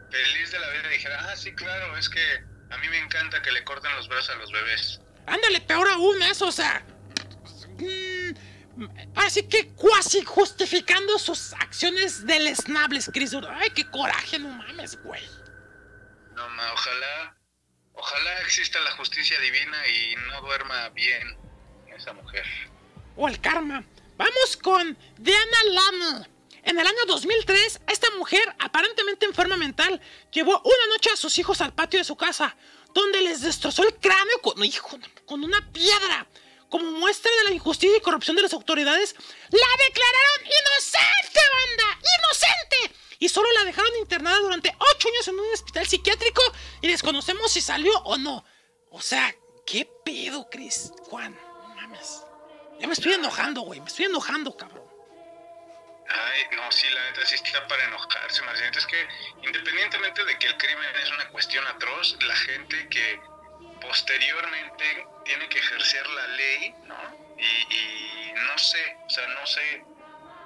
feliz 0.09 0.51
de 0.51 0.59
la 0.59 0.69
vida, 0.71 0.89
dijera, 0.89 1.31
ah, 1.31 1.35
sí, 1.35 1.53
claro, 1.53 1.97
es 1.97 2.09
que 2.09 2.43
a 2.69 2.77
mí 2.77 2.89
me 2.89 2.97
encanta 2.97 3.41
que 3.41 3.51
le 3.51 3.63
corten 3.63 3.93
los 3.95 4.07
brazos 4.07 4.31
a 4.31 4.35
los 4.35 4.51
bebés. 4.51 4.99
Ándale, 5.27 5.61
peor 5.61 5.87
aún 5.89 6.21
eso, 6.23 6.47
o 6.47 6.51
sea. 6.51 6.85
mm, 7.79 8.85
así 9.15 9.47
que 9.47 9.73
cuasi 9.73 10.23
justificando 10.23 11.17
sus 11.17 11.53
acciones 11.53 12.25
deleznables, 12.25 13.09
Chris. 13.13 13.33
Ay, 13.49 13.69
qué 13.71 13.89
coraje, 13.89 14.39
no 14.39 14.49
mames, 14.49 15.01
güey. 15.01 15.23
No, 16.35 16.49
ma, 16.49 16.73
ojalá, 16.73 17.37
ojalá 17.95 18.41
exista 18.41 18.79
la 18.81 18.91
justicia 18.91 19.39
divina 19.39 19.77
y 19.87 20.15
no 20.29 20.41
duerma 20.41 20.89
bien 20.89 21.37
esa 21.95 22.13
mujer. 22.13 22.45
O 23.15 23.27
el 23.27 23.39
karma. 23.39 23.83
Vamos 24.17 24.57
con 24.61 24.97
Diana 25.17 25.57
Lamy. 25.69 26.25
En 26.63 26.79
el 26.79 26.87
año 26.87 27.05
2003, 27.07 27.81
esta 27.87 28.09
mujer, 28.17 28.55
aparentemente 28.59 29.25
enferma 29.25 29.55
mental, 29.55 30.01
llevó 30.31 30.61
una 30.63 30.87
noche 30.89 31.11
a 31.11 31.17
sus 31.17 31.37
hijos 31.37 31.61
al 31.61 31.73
patio 31.73 31.99
de 31.99 32.05
su 32.05 32.15
casa, 32.15 32.55
donde 32.93 33.21
les 33.21 33.41
destrozó 33.41 33.83
el 33.83 33.93
cráneo 33.95 34.41
con 34.41 35.43
una 35.43 35.71
piedra. 35.71 36.27
Como 36.69 36.91
muestra 36.91 37.31
de 37.37 37.49
la 37.49 37.55
injusticia 37.55 37.97
y 37.97 38.01
corrupción 38.01 38.35
de 38.35 38.41
las 38.41 38.53
autoridades, 38.53 39.15
la 39.51 39.67
declararon 39.87 40.45
inocente, 40.45 41.39
banda, 41.53 41.99
inocente. 42.17 43.04
Y 43.25 43.29
solo 43.29 43.51
la 43.53 43.63
dejaron 43.63 43.95
internada 43.95 44.37
durante 44.37 44.69
ocho 44.77 45.07
años 45.07 45.27
en 45.29 45.39
un 45.39 45.51
hospital 45.51 45.87
psiquiátrico 45.87 46.43
y 46.79 46.89
desconocemos 46.89 47.51
si 47.51 47.59
salió 47.59 47.91
o 48.03 48.19
no. 48.19 48.45
O 48.91 49.01
sea, 49.01 49.33
¿qué 49.65 49.89
pedo, 50.05 50.47
Chris? 50.51 50.91
Juan, 51.09 51.33
no 51.33 51.73
mames. 51.73 52.21
Ya 52.79 52.85
me 52.85 52.93
estoy 52.93 53.13
enojando, 53.13 53.61
güey, 53.61 53.79
me 53.79 53.87
estoy 53.87 54.05
enojando, 54.05 54.55
cabrón. 54.55 54.87
Ay, 56.07 56.55
no, 56.55 56.71
sí, 56.71 56.87
la 56.91 57.01
neta 57.09 57.25
sí 57.25 57.33
está 57.33 57.67
para 57.67 57.83
enojarse, 57.85 58.43
Marcianito. 58.43 58.77
Es 58.77 58.85
que 58.85 59.07
independientemente 59.41 60.23
de 60.23 60.37
que 60.37 60.45
el 60.45 60.57
crimen 60.57 60.95
es 61.01 61.11
una 61.11 61.27
cuestión 61.29 61.65
atroz, 61.65 62.15
la 62.21 62.35
gente 62.35 62.87
que 62.89 63.19
posteriormente 63.81 65.07
tiene 65.23 65.49
que 65.49 65.57
ejercer 65.57 66.07
la 66.09 66.27
ley, 66.27 66.75
¿no? 66.83 67.35
Y, 67.39 67.75
y 67.75 68.33
no 68.33 68.55
sé, 68.59 68.97
o 69.03 69.09
sea, 69.09 69.27
no 69.29 69.47
sé 69.47 69.83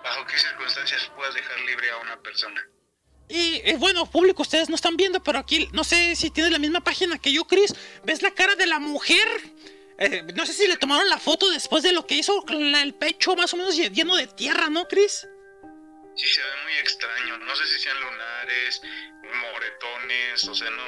bajo 0.03 0.25
qué 0.25 0.37
circunstancias 0.37 1.11
puedas 1.15 1.33
dejar 1.33 1.59
libre 1.61 1.89
a 1.91 1.97
una 1.97 2.21
persona. 2.21 2.65
Y 3.27 3.61
eh, 3.63 3.75
bueno, 3.77 4.09
público, 4.09 4.41
ustedes 4.41 4.69
no 4.69 4.75
están 4.75 4.97
viendo, 4.97 5.21
pero 5.21 5.37
aquí 5.39 5.69
no 5.71 5.83
sé 5.83 6.15
si 6.15 6.31
tienes 6.31 6.51
la 6.51 6.57
misma 6.59 6.81
página 6.81 7.19
que 7.19 7.31
yo, 7.31 7.45
Chris. 7.45 7.75
¿Ves 8.03 8.21
la 8.23 8.31
cara 8.31 8.55
de 8.55 8.65
la 8.65 8.79
mujer? 8.79 9.27
Eh, 9.99 10.23
no 10.33 10.45
sé 10.45 10.53
si 10.53 10.65
le 10.67 10.77
tomaron 10.77 11.07
la 11.09 11.19
foto 11.19 11.49
después 11.51 11.83
de 11.83 11.91
lo 11.91 12.07
que 12.07 12.15
hizo 12.15 12.41
con 12.43 12.73
el 12.75 12.95
pecho 12.95 13.35
más 13.35 13.53
o 13.53 13.57
menos 13.57 13.77
lle- 13.77 13.91
lleno 13.91 14.15
de 14.15 14.27
tierra, 14.27 14.69
¿no, 14.69 14.87
Chris? 14.87 15.27
Sí, 16.15 16.25
se 16.27 16.41
ve 16.41 16.47
muy 16.63 16.73
extraño. 16.77 17.37
No 17.37 17.55
sé 17.55 17.67
si 17.67 17.79
sean 17.79 17.99
lunares, 18.01 18.81
moretones, 19.51 20.47
o 20.47 20.55
sea, 20.55 20.69
no, 20.71 20.83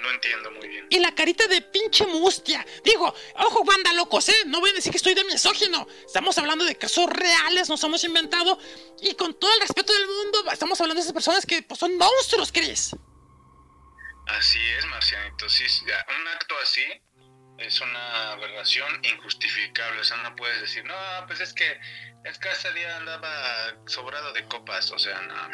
no 0.00 0.10
entiendo 0.10 0.50
muy 0.52 0.68
bien. 0.68 0.86
Y 0.90 0.98
la 0.98 1.14
carita 1.14 1.46
de 1.46 1.62
pinche 1.62 2.06
mustia. 2.06 2.64
Digo, 2.84 3.14
ojo, 3.36 3.64
banda 3.64 3.92
locos, 3.92 4.28
¿eh? 4.28 4.44
No 4.46 4.60
voy 4.60 4.70
a 4.70 4.72
decir 4.72 4.90
que 4.90 4.96
estoy 4.96 5.14
de 5.14 5.24
misógino. 5.24 5.86
Estamos 6.04 6.36
hablando 6.38 6.64
de 6.64 6.76
casos 6.76 7.06
reales, 7.08 7.68
nos 7.68 7.82
hemos 7.84 8.02
inventado. 8.04 8.58
Y 9.00 9.14
con 9.14 9.38
todo 9.38 9.52
el 9.54 9.60
respeto 9.60 9.92
del 9.92 10.06
mundo, 10.06 10.44
estamos 10.52 10.80
hablando 10.80 11.00
de 11.00 11.02
esas 11.02 11.12
personas 11.12 11.46
que 11.46 11.62
pues, 11.62 11.78
son 11.78 11.96
monstruos, 11.96 12.50
Chris. 12.52 12.96
Así 14.26 14.58
es, 14.78 14.84
Marcianito. 14.86 15.48
Sí, 15.48 15.64
un 15.84 16.28
acto 16.28 16.54
así 16.62 16.84
es 17.58 17.80
una 17.80 18.32
aberración 18.32 19.04
injustificable. 19.04 20.00
O 20.00 20.04
sea, 20.04 20.16
no 20.18 20.34
puedes 20.36 20.60
decir, 20.60 20.84
no, 20.84 20.94
pues 21.26 21.40
es 21.40 21.52
que 21.52 21.78
es 22.24 22.38
que 22.38 22.50
ese 22.50 22.72
día 22.72 22.96
andaba 22.96 23.74
sobrado 23.86 24.32
de 24.32 24.46
copas. 24.46 24.90
O 24.90 24.98
sea, 24.98 25.20
no, 25.22 25.48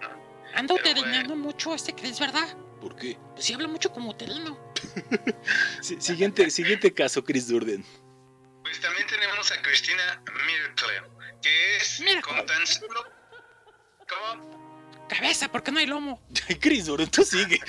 no. 0.00 0.26
Anda 0.54 1.34
mucho 1.34 1.74
este 1.74 1.94
Chris, 1.94 2.18
¿verdad? 2.18 2.56
¿Por 2.80 2.96
qué? 2.96 3.16
Pues 3.34 3.44
sí 3.44 3.54
habla 3.54 3.68
mucho 3.68 3.90
como. 3.90 4.16
Si- 5.80 6.00
siguiente, 6.00 6.50
siguiente 6.50 6.92
caso, 6.92 7.24
Chris 7.24 7.48
Durden. 7.48 7.84
Pues 8.62 8.80
también 8.80 9.06
tenemos 9.06 9.50
a 9.52 9.62
Cristina 9.62 10.22
Miracle, 10.46 11.02
que 11.42 11.76
es 11.76 12.00
Miracle. 12.00 12.22
con 12.22 12.46
tan 12.46 12.66
solo. 12.66 13.04
¿Cómo? 14.08 15.06
Cabeza, 15.08 15.48
¿por 15.50 15.62
qué 15.62 15.70
no 15.72 15.78
hay 15.78 15.86
lomo? 15.86 16.26
Chris 16.60 16.86
Durden, 16.86 17.10
tú 17.10 17.22
sigue. 17.24 17.60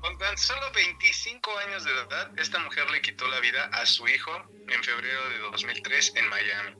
Con 0.00 0.18
tan 0.18 0.36
solo 0.36 0.70
25 0.74 1.58
años 1.58 1.84
de 1.84 1.90
edad, 1.92 2.30
esta 2.38 2.58
mujer 2.58 2.90
le 2.90 3.00
quitó 3.00 3.26
la 3.28 3.40
vida 3.40 3.64
a 3.72 3.86
su 3.86 4.06
hijo 4.08 4.32
en 4.68 4.82
febrero 4.82 5.28
de 5.30 5.38
2003 5.38 6.12
en 6.16 6.28
Miami. 6.28 6.76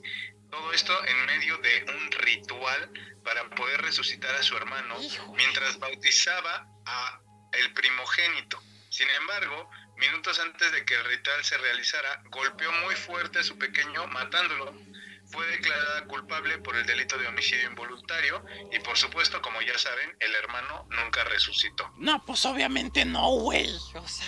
Todo 0.51 0.73
esto 0.73 0.93
en 1.07 1.27
medio 1.27 1.57
de 1.59 1.85
un 1.95 2.11
ritual 2.13 2.91
para 3.25 3.49
poder 3.51 3.81
resucitar 3.81 4.35
a 4.35 4.43
su 4.43 4.57
hermano 4.57 4.97
mientras 5.37 5.79
bautizaba 5.79 6.69
a 6.87 7.21
el 7.53 7.73
primogénito. 7.75 8.63
Sin 8.89 9.09
embargo, 9.11 9.71
minutos 9.97 10.39
antes 10.39 10.73
de 10.73 10.85
que 10.85 10.95
el 10.95 11.05
ritual 11.05 11.45
se 11.45 11.57
realizara, 11.59 12.23
golpeó 12.27 12.71
muy 12.85 12.95
fuerte 12.95 13.39
a 13.39 13.43
su 13.43 13.59
pequeño 13.59 14.07
matándolo. 14.09 14.75
Fue 15.31 15.47
declarada 15.47 16.05
culpable 16.05 16.59
por 16.59 16.77
el 16.77 16.85
delito 16.85 17.17
de 17.17 17.27
homicidio 17.27 17.69
involuntario 17.71 18.45
y 18.71 18.79
por 18.81 18.99
supuesto, 18.99 19.41
como 19.41 19.63
ya 19.63 19.79
saben, 19.79 20.15
el 20.21 20.35
hermano 20.35 20.87
nunca 20.91 21.25
resucitó. 21.25 21.91
No, 21.97 22.23
pues 22.25 22.45
obviamente 22.45 23.05
no, 23.07 23.31
güey. 23.31 23.71
O 23.95 24.07
sea, 24.07 24.27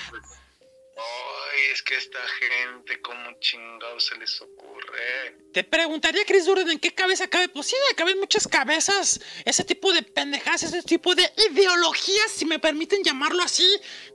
Ay, 0.97 1.61
es 1.73 1.83
que 1.83 1.97
esta 1.97 2.21
gente, 2.39 3.01
¿cómo 3.03 3.33
chingados 3.41 4.07
se 4.07 4.17
les 4.17 4.41
ocurre? 4.41 5.37
te 5.53 5.63
preguntaría, 5.63 6.25
Chris 6.25 6.47
Durden, 6.47 6.69
¿en 6.69 6.79
qué 6.81 6.93
cabeza 6.93 7.29
cabe? 7.29 7.49
Pues 7.49 7.69
sí, 7.69 7.77
caben 7.97 8.19
muchas 8.19 8.49
cabezas. 8.49 9.21
Ese 9.45 9.65
tipo 9.65 9.93
de 9.93 10.03
pendejadas, 10.03 10.65
ese 10.65 10.83
tipo 10.83 11.15
de 11.15 11.31
ideologías, 11.51 12.33
si 12.33 12.45
me 12.45 12.59
permiten 12.59 13.05
llamarlo 13.05 13.43
así, 13.43 13.67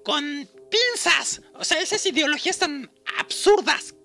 con 0.04 0.50
pinzas. 0.70 1.42
O 1.54 1.64
sea, 1.64 1.80
esas 1.80 2.06
ideologías 2.06 2.60
tan 2.60 2.92
absurdas. 3.18 3.96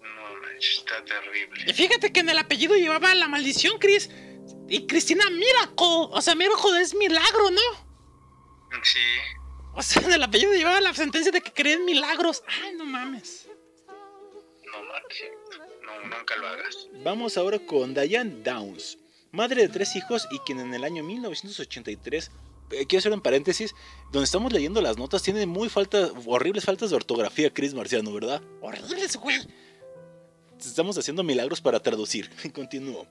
No 0.00 0.40
manches, 0.40 0.78
está 0.78 1.04
terrible. 1.04 1.64
Y 1.66 1.72
fíjate 1.72 2.12
que 2.12 2.20
en 2.20 2.30
el 2.30 2.38
apellido 2.38 2.74
llevaba 2.76 3.14
la 3.14 3.28
maldición, 3.28 3.78
Chris. 3.78 4.10
Y 4.68 4.86
Cristina 4.86 5.30
Miracle. 5.30 6.08
O 6.10 6.20
sea, 6.20 6.34
Miracle 6.34 6.80
es 6.80 6.94
milagro, 6.94 7.50
¿no? 7.50 7.60
Sí, 8.82 8.98
O 9.74 9.82
sea, 9.82 10.02
en 10.02 10.12
el 10.12 10.22
apellido 10.22 10.52
llevaba 10.52 10.80
la 10.80 10.94
sentencia 10.94 11.32
de 11.32 11.40
que 11.40 11.52
creen 11.52 11.84
milagros. 11.84 12.42
Ay, 12.62 12.74
no 12.76 12.84
mames. 12.84 13.48
no 13.86 14.82
manches. 14.84 15.30
no, 15.82 16.16
nunca 16.16 16.36
lo 16.36 16.46
hagas. 16.46 16.88
Vamos 17.02 17.36
ahora 17.36 17.58
con 17.58 17.94
Diane 17.94 18.42
Downs, 18.42 18.98
madre 19.30 19.62
de 19.62 19.68
tres 19.68 19.96
hijos 19.96 20.28
y 20.30 20.38
quien 20.40 20.60
en 20.60 20.74
el 20.74 20.84
año 20.84 21.02
1983, 21.02 22.30
eh, 22.72 22.86
quiero 22.86 22.98
hacer 23.00 23.12
un 23.12 23.20
paréntesis, 23.20 23.74
donde 24.12 24.24
estamos 24.24 24.52
leyendo 24.52 24.80
las 24.80 24.98
notas, 24.98 25.22
tiene 25.22 25.46
muy 25.46 25.68
falta, 25.68 26.10
horribles 26.26 26.64
faltas 26.64 26.90
de 26.90 26.96
ortografía, 26.96 27.52
Chris 27.52 27.74
Marciano, 27.74 28.12
¿verdad? 28.12 28.42
Horribles, 28.60 29.16
güey. 29.16 29.38
Estamos 30.58 30.96
haciendo 30.96 31.22
milagros 31.22 31.60
para 31.60 31.80
traducir. 31.80 32.30
Continúo. 32.54 33.06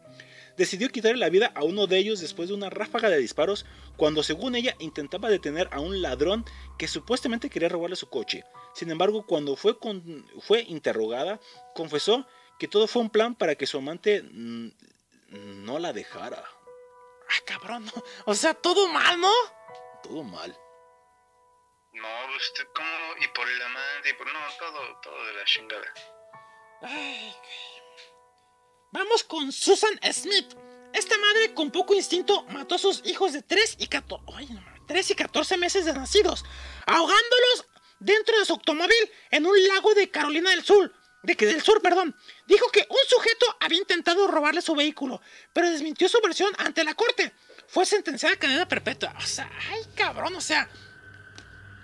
Decidió 0.57 0.89
quitarle 0.89 1.17
la 1.17 1.29
vida 1.29 1.51
a 1.55 1.63
uno 1.63 1.87
de 1.87 1.97
ellos 1.97 2.19
después 2.19 2.49
de 2.49 2.55
una 2.55 2.69
ráfaga 2.69 3.09
de 3.09 3.17
disparos 3.17 3.65
cuando 3.97 4.23
según 4.23 4.55
ella 4.55 4.75
intentaba 4.79 5.29
detener 5.29 5.69
a 5.71 5.79
un 5.79 6.01
ladrón 6.01 6.45
que 6.77 6.87
supuestamente 6.87 7.49
quería 7.49 7.69
robarle 7.69 7.95
su 7.95 8.09
coche. 8.09 8.43
Sin 8.73 8.89
embargo, 8.91 9.25
cuando 9.25 9.55
fue, 9.55 9.77
con- 9.79 10.25
fue 10.41 10.61
interrogada, 10.61 11.39
confesó 11.75 12.27
que 12.59 12.67
todo 12.67 12.87
fue 12.87 13.01
un 13.01 13.09
plan 13.09 13.35
para 13.35 13.55
que 13.55 13.65
su 13.65 13.77
amante 13.79 14.23
no 14.23 15.79
la 15.79 15.93
dejara. 15.93 16.43
Ah, 17.29 17.41
cabrón. 17.45 17.85
no. 17.85 17.91
O 18.25 18.33
sea, 18.33 18.53
todo 18.53 18.87
mal, 18.89 19.19
¿no? 19.19 19.31
Todo 20.03 20.23
mal. 20.23 20.55
No, 21.93 22.07
usted, 22.37 22.63
¿cómo? 22.73 22.87
Y 23.23 23.27
por 23.29 23.49
el 23.49 23.61
amante, 23.61 24.09
y 24.09 24.13
por. 24.13 24.25
No, 24.27 24.39
todo, 24.59 24.99
todo 25.01 25.25
de 25.25 25.33
la 25.33 25.45
chingada. 25.45 25.93
Ay, 26.81 27.33
güey. 27.37 27.80
Vamos 28.93 29.23
con 29.23 29.53
Susan 29.53 29.97
Smith. 30.11 30.53
Esta 30.93 31.17
madre 31.17 31.53
con 31.53 31.71
poco 31.71 31.93
instinto 31.93 32.43
mató 32.49 32.75
a 32.75 32.77
sus 32.77 33.01
hijos 33.05 33.31
de 33.31 33.41
3 33.41 33.77
y 33.79 33.87
14, 33.87 34.25
ay, 34.35 34.47
no 34.47 34.59
mames, 34.59 34.81
3 34.85 35.11
y 35.11 35.15
14 35.15 35.57
meses 35.57 35.85
de 35.85 35.93
nacidos, 35.93 36.43
ahogándolos 36.85 37.67
dentro 37.99 38.37
de 38.37 38.43
su 38.43 38.51
automóvil 38.51 39.11
en 39.29 39.45
un 39.45 39.67
lago 39.69 39.93
de 39.93 40.11
Carolina 40.11 40.49
del 40.49 40.65
Sur. 40.65 40.93
De 41.23 41.37
que 41.37 41.45
del 41.45 41.61
sur, 41.61 41.81
perdón. 41.83 42.15
Dijo 42.47 42.67
que 42.71 42.85
un 42.89 42.97
sujeto 43.07 43.45
había 43.59 43.77
intentado 43.77 44.27
robarle 44.27 44.61
su 44.61 44.73
vehículo, 44.73 45.21
pero 45.53 45.69
desmintió 45.69 46.09
su 46.09 46.19
versión 46.19 46.51
ante 46.57 46.83
la 46.83 46.95
corte. 46.95 47.31
Fue 47.67 47.85
sentenciada 47.85 48.33
a 48.33 48.39
cadena 48.39 48.67
perpetua. 48.67 49.13
O 49.17 49.21
sea, 49.21 49.49
ay, 49.69 49.85
cabrón, 49.95 50.35
o 50.35 50.41
sea. 50.41 50.67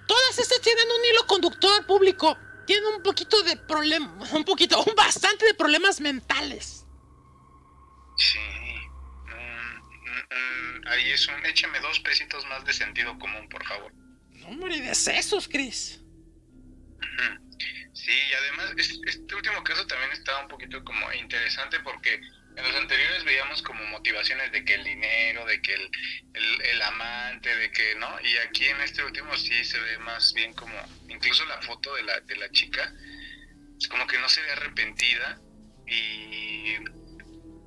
Todas 0.08 0.40
estas 0.40 0.60
tienen 0.60 0.88
un 0.90 1.06
hilo 1.06 1.28
conductor 1.28 1.86
público. 1.86 2.36
Tienen 2.66 2.88
un 2.96 3.04
poquito 3.04 3.44
de 3.44 3.58
problema. 3.58 4.18
Un 4.34 4.44
poquito, 4.44 4.84
un 4.84 4.96
bastante 4.96 5.46
de 5.46 5.54
problemas 5.54 6.02
mentales. 6.02 6.77
Sí. 8.18 8.40
Mm, 8.40 9.78
mm, 9.78 10.82
mm, 10.82 10.88
ahí 10.88 11.12
es 11.12 11.28
un. 11.28 11.46
Écheme 11.46 11.80
dos 11.80 12.00
pesitos 12.00 12.46
más 12.48 12.66
de 12.66 12.74
sentido 12.74 13.18
común, 13.20 13.48
por 13.50 13.66
favor. 13.66 13.94
No, 14.32 14.48
hombre, 14.48 14.80
de 14.82 14.96
sesos, 14.96 15.48
Chris. 15.48 16.02
Sí, 17.94 18.12
y 18.12 18.34
además 18.34 18.74
es- 18.78 19.00
este 19.08 19.36
último 19.36 19.64
caso 19.64 19.86
también 19.88 20.12
estaba 20.12 20.42
un 20.42 20.48
poquito 20.48 20.84
como 20.84 21.12
interesante 21.14 21.80
porque 21.82 22.14
en 22.14 22.64
los 22.64 22.76
anteriores 22.76 23.24
veíamos 23.24 23.62
como 23.64 23.84
motivaciones 23.86 24.52
de 24.52 24.64
que 24.64 24.76
el 24.76 24.84
dinero, 24.84 25.46
de 25.46 25.62
que 25.62 25.74
el, 25.74 25.90
el, 26.34 26.62
el 26.62 26.82
amante, 26.84 27.56
de 27.56 27.72
que, 27.72 27.96
¿no? 27.96 28.20
Y 28.22 28.38
aquí 28.38 28.66
en 28.66 28.82
este 28.82 29.04
último 29.04 29.36
sí 29.38 29.64
se 29.66 29.80
ve 29.80 29.98
más 30.00 30.34
bien 30.34 30.54
como, 30.54 30.74
incluso 31.10 31.46
la 31.46 31.62
foto 31.64 31.94
de 31.96 32.04
la, 32.04 32.20
de 32.22 32.36
la 32.36 32.50
chica, 32.52 32.94
es 33.80 33.88
como 33.88 34.06
que 34.08 34.18
no 34.20 34.30
se 34.30 34.42
ve 34.42 34.52
arrepentida 34.52 35.40
y, 35.88 36.76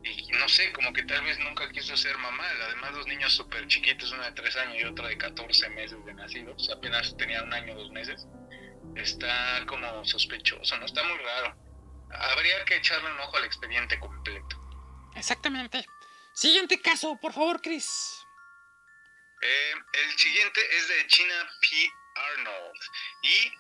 y 0.02 0.32
no 0.32 0.48
sé, 0.48 0.72
como 0.72 0.92
que 0.92 1.02
tal 1.02 1.22
vez 1.24 1.38
nunca 1.40 1.68
quiso 1.70 1.96
ser 1.96 2.16
mamá. 2.18 2.44
Además, 2.62 2.92
dos 2.94 3.06
niños 3.06 3.32
súper 3.34 3.66
chiquitos, 3.66 4.12
una 4.12 4.26
de 4.26 4.32
tres 4.32 4.56
años 4.56 4.76
y 4.80 4.84
otra 4.84 5.08
de 5.08 5.18
14 5.18 5.68
meses 5.70 6.04
de 6.04 6.14
nacidos, 6.14 6.70
apenas 6.70 7.16
tenía 7.16 7.42
un 7.42 7.52
año, 7.52 7.74
dos 7.74 7.90
meses. 7.90 8.26
Está 8.96 9.64
como 9.66 10.04
sospechoso, 10.04 10.76
¿no? 10.78 10.86
Está 10.86 11.02
muy 11.04 11.18
raro. 11.18 11.56
Habría 12.12 12.64
que 12.64 12.76
echarle 12.76 13.12
un 13.12 13.20
ojo 13.20 13.36
al 13.36 13.44
expediente 13.44 13.98
completo. 14.00 14.56
Exactamente. 15.14 15.84
Siguiente 16.34 16.80
caso, 16.80 17.18
por 17.20 17.32
favor, 17.32 17.60
Chris. 17.60 18.24
Eh, 19.42 19.74
el 19.92 20.18
siguiente 20.18 20.60
es 20.76 20.88
de 20.88 21.06
China 21.06 21.50
P. 21.60 21.92
Arnold. 22.14 22.80
Y 23.22 23.52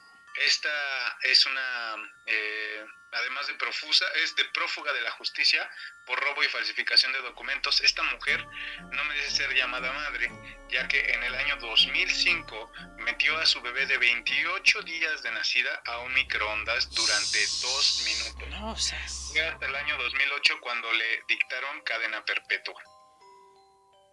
esta 0.46 1.18
es 1.22 1.46
una, 1.46 1.96
eh, 2.26 2.84
además 3.12 3.46
de 3.46 3.54
profusa, 3.54 4.04
es 4.22 4.34
de 4.36 4.44
prófuga 4.46 4.92
de 4.92 5.00
la 5.02 5.10
justicia 5.12 5.68
por 6.06 6.18
robo 6.20 6.42
y 6.42 6.48
falsificación 6.48 7.12
de 7.12 7.20
documentos. 7.20 7.80
Esta 7.80 8.02
mujer 8.04 8.44
no 8.92 9.04
merece 9.04 9.30
ser 9.30 9.54
llamada 9.54 9.92
madre, 9.92 10.30
ya 10.68 10.86
que 10.88 11.00
en 11.12 11.22
el 11.22 11.34
año 11.34 11.56
2005 11.56 12.72
metió 12.98 13.36
a 13.38 13.46
su 13.46 13.60
bebé 13.60 13.86
de 13.86 13.98
28 13.98 14.82
días 14.82 15.22
de 15.22 15.30
nacida 15.32 15.82
a 15.86 15.98
un 15.98 16.14
microondas 16.14 16.90
durante 16.90 17.38
dos 17.62 18.02
minutos. 18.04 18.48
No, 18.48 18.72
o 18.72 18.76
sea. 18.76 19.04
Fue 19.32 19.40
hasta 19.46 19.66
el 19.66 19.74
año 19.74 19.96
2008 19.98 20.54
cuando 20.60 20.92
le 20.92 21.22
dictaron 21.28 21.80
cadena 21.82 22.24
perpetua. 22.24 22.82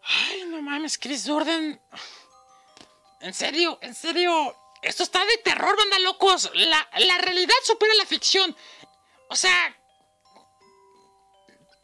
Ay, 0.03 0.45
no 0.45 0.61
mames, 0.61 0.97
Chris 0.97 1.23
Jordan. 1.25 1.81
En 3.21 3.33
serio, 3.33 3.79
en 3.81 3.95
serio. 3.95 4.55
Esto 4.81 5.03
está 5.03 5.25
de 5.25 5.37
terror, 5.39 5.75
banda 5.75 5.99
locos. 5.99 6.51
La, 6.53 6.87
la 6.99 7.17
realidad 7.17 7.55
supera 7.63 7.93
la 7.95 8.05
ficción. 8.05 8.55
O 9.29 9.35
sea. 9.35 9.75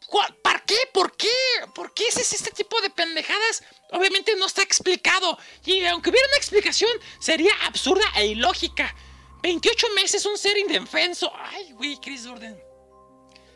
¿cuál- 0.06 0.34
¿Para 0.42 0.60
qué? 0.60 0.76
¿Por 0.92 1.16
qué? 1.16 1.28
¿Por 1.74 1.92
qué 1.94 2.06
es 2.08 2.16
este 2.32 2.50
tipo 2.52 2.80
de 2.80 2.90
pendejadas? 2.90 3.64
Obviamente 3.90 4.34
no 4.36 4.46
está 4.46 4.62
explicado. 4.62 5.38
Y 5.64 5.84
aunque 5.86 6.10
hubiera 6.10 6.28
una 6.28 6.36
explicación, 6.36 6.90
sería 7.20 7.52
absurda 7.66 8.04
e 8.16 8.26
ilógica. 8.26 8.94
28 9.42 9.88
meses, 9.94 10.24
un 10.24 10.38
ser 10.38 10.56
indefenso. 10.56 11.30
Ay, 11.36 11.72
güey, 11.72 11.98
Chris 12.00 12.26
Jordan. 12.26 12.58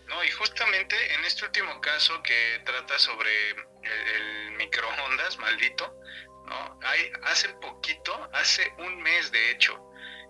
No, 0.08 0.24
y 0.24 0.30
justamente 0.32 1.14
en 1.14 1.24
este 1.24 1.44
último 1.44 1.80
caso 1.80 2.22
que 2.22 2.62
trata 2.64 2.98
sobre 2.98 3.50
el, 3.50 3.56
el 3.82 4.50
microondas 4.52 5.36
maldito, 5.38 5.94
¿no? 6.46 6.78
Hay, 6.82 7.10
hace 7.24 7.48
poquito, 7.60 8.28
hace 8.32 8.72
un 8.78 9.00
mes 9.02 9.30
de 9.30 9.50
hecho, 9.50 9.78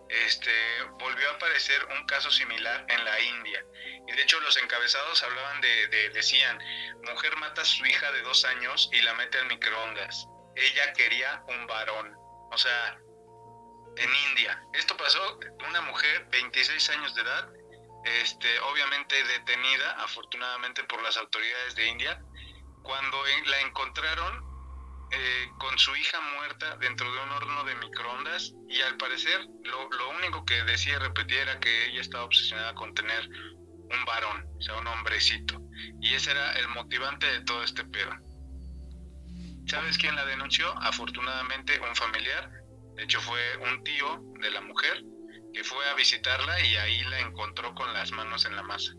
este, 0.08 0.50
volvió 0.98 1.30
a 1.30 1.34
aparecer 1.34 1.84
un 1.98 2.06
caso 2.06 2.30
similar 2.30 2.84
en 2.88 3.04
la 3.04 3.20
India. 3.20 3.64
Y 4.06 4.12
de 4.12 4.22
hecho 4.22 4.40
los 4.40 4.56
encabezados 4.56 5.22
hablaban 5.22 5.60
de, 5.60 5.86
de- 5.88 6.10
decían, 6.10 6.58
mujer 7.04 7.36
mata 7.36 7.62
a 7.62 7.64
su 7.64 7.84
hija 7.86 8.10
de 8.12 8.22
dos 8.22 8.44
años 8.44 8.88
y 8.92 9.00
la 9.02 9.14
mete 9.14 9.38
al 9.38 9.46
microondas. 9.46 10.26
Ella 10.56 10.92
quería 10.94 11.42
un 11.48 11.66
varón. 11.66 12.14
O 12.50 12.56
sea, 12.58 12.98
en 13.96 14.14
India. 14.30 14.62
Esto 14.74 14.96
pasó, 14.96 15.38
una 15.68 15.80
mujer, 15.82 16.26
26 16.30 16.90
años 16.90 17.14
de 17.14 17.22
edad, 17.22 17.48
este, 18.04 18.60
obviamente 18.60 19.22
detenida, 19.24 19.92
afortunadamente 20.02 20.84
por 20.84 21.02
las 21.02 21.16
autoridades 21.16 21.74
de 21.74 21.86
India, 21.86 22.22
cuando 22.82 23.22
la 23.46 23.60
encontraron 23.60 24.47
eh, 25.10 25.50
con 25.58 25.78
su 25.78 25.94
hija 25.96 26.20
muerta 26.36 26.76
dentro 26.76 27.12
de 27.12 27.22
un 27.22 27.30
horno 27.30 27.64
de 27.64 27.74
microondas 27.76 28.54
y 28.68 28.80
al 28.82 28.96
parecer 28.96 29.40
lo, 29.64 29.88
lo 29.90 30.10
único 30.10 30.44
que 30.44 30.62
decía 30.64 30.94
y 30.94 30.98
repetía 30.98 31.42
era 31.42 31.60
que 31.60 31.86
ella 31.86 32.00
estaba 32.00 32.24
obsesionada 32.24 32.74
con 32.74 32.94
tener 32.94 33.28
un 33.28 34.04
varón, 34.04 34.46
o 34.58 34.62
sea, 34.62 34.76
un 34.76 34.86
hombrecito. 34.86 35.60
Y 36.00 36.14
ese 36.14 36.32
era 36.32 36.52
el 36.58 36.68
motivante 36.68 37.26
de 37.26 37.40
todo 37.42 37.62
este 37.62 37.84
pedo. 37.84 38.10
¿Sabes 39.66 39.98
quién 39.98 40.16
la 40.16 40.24
denunció? 40.24 40.70
Afortunadamente 40.80 41.78
un 41.80 41.94
familiar, 41.94 42.50
de 42.96 43.04
hecho 43.04 43.20
fue 43.20 43.40
un 43.58 43.82
tío 43.84 44.22
de 44.40 44.50
la 44.50 44.60
mujer, 44.62 45.02
que 45.52 45.64
fue 45.64 45.88
a 45.88 45.94
visitarla 45.94 46.60
y 46.64 46.76
ahí 46.76 47.02
la 47.04 47.20
encontró 47.20 47.74
con 47.74 47.92
las 47.92 48.10
manos 48.12 48.44
en 48.46 48.56
la 48.56 48.62
masa. 48.62 48.92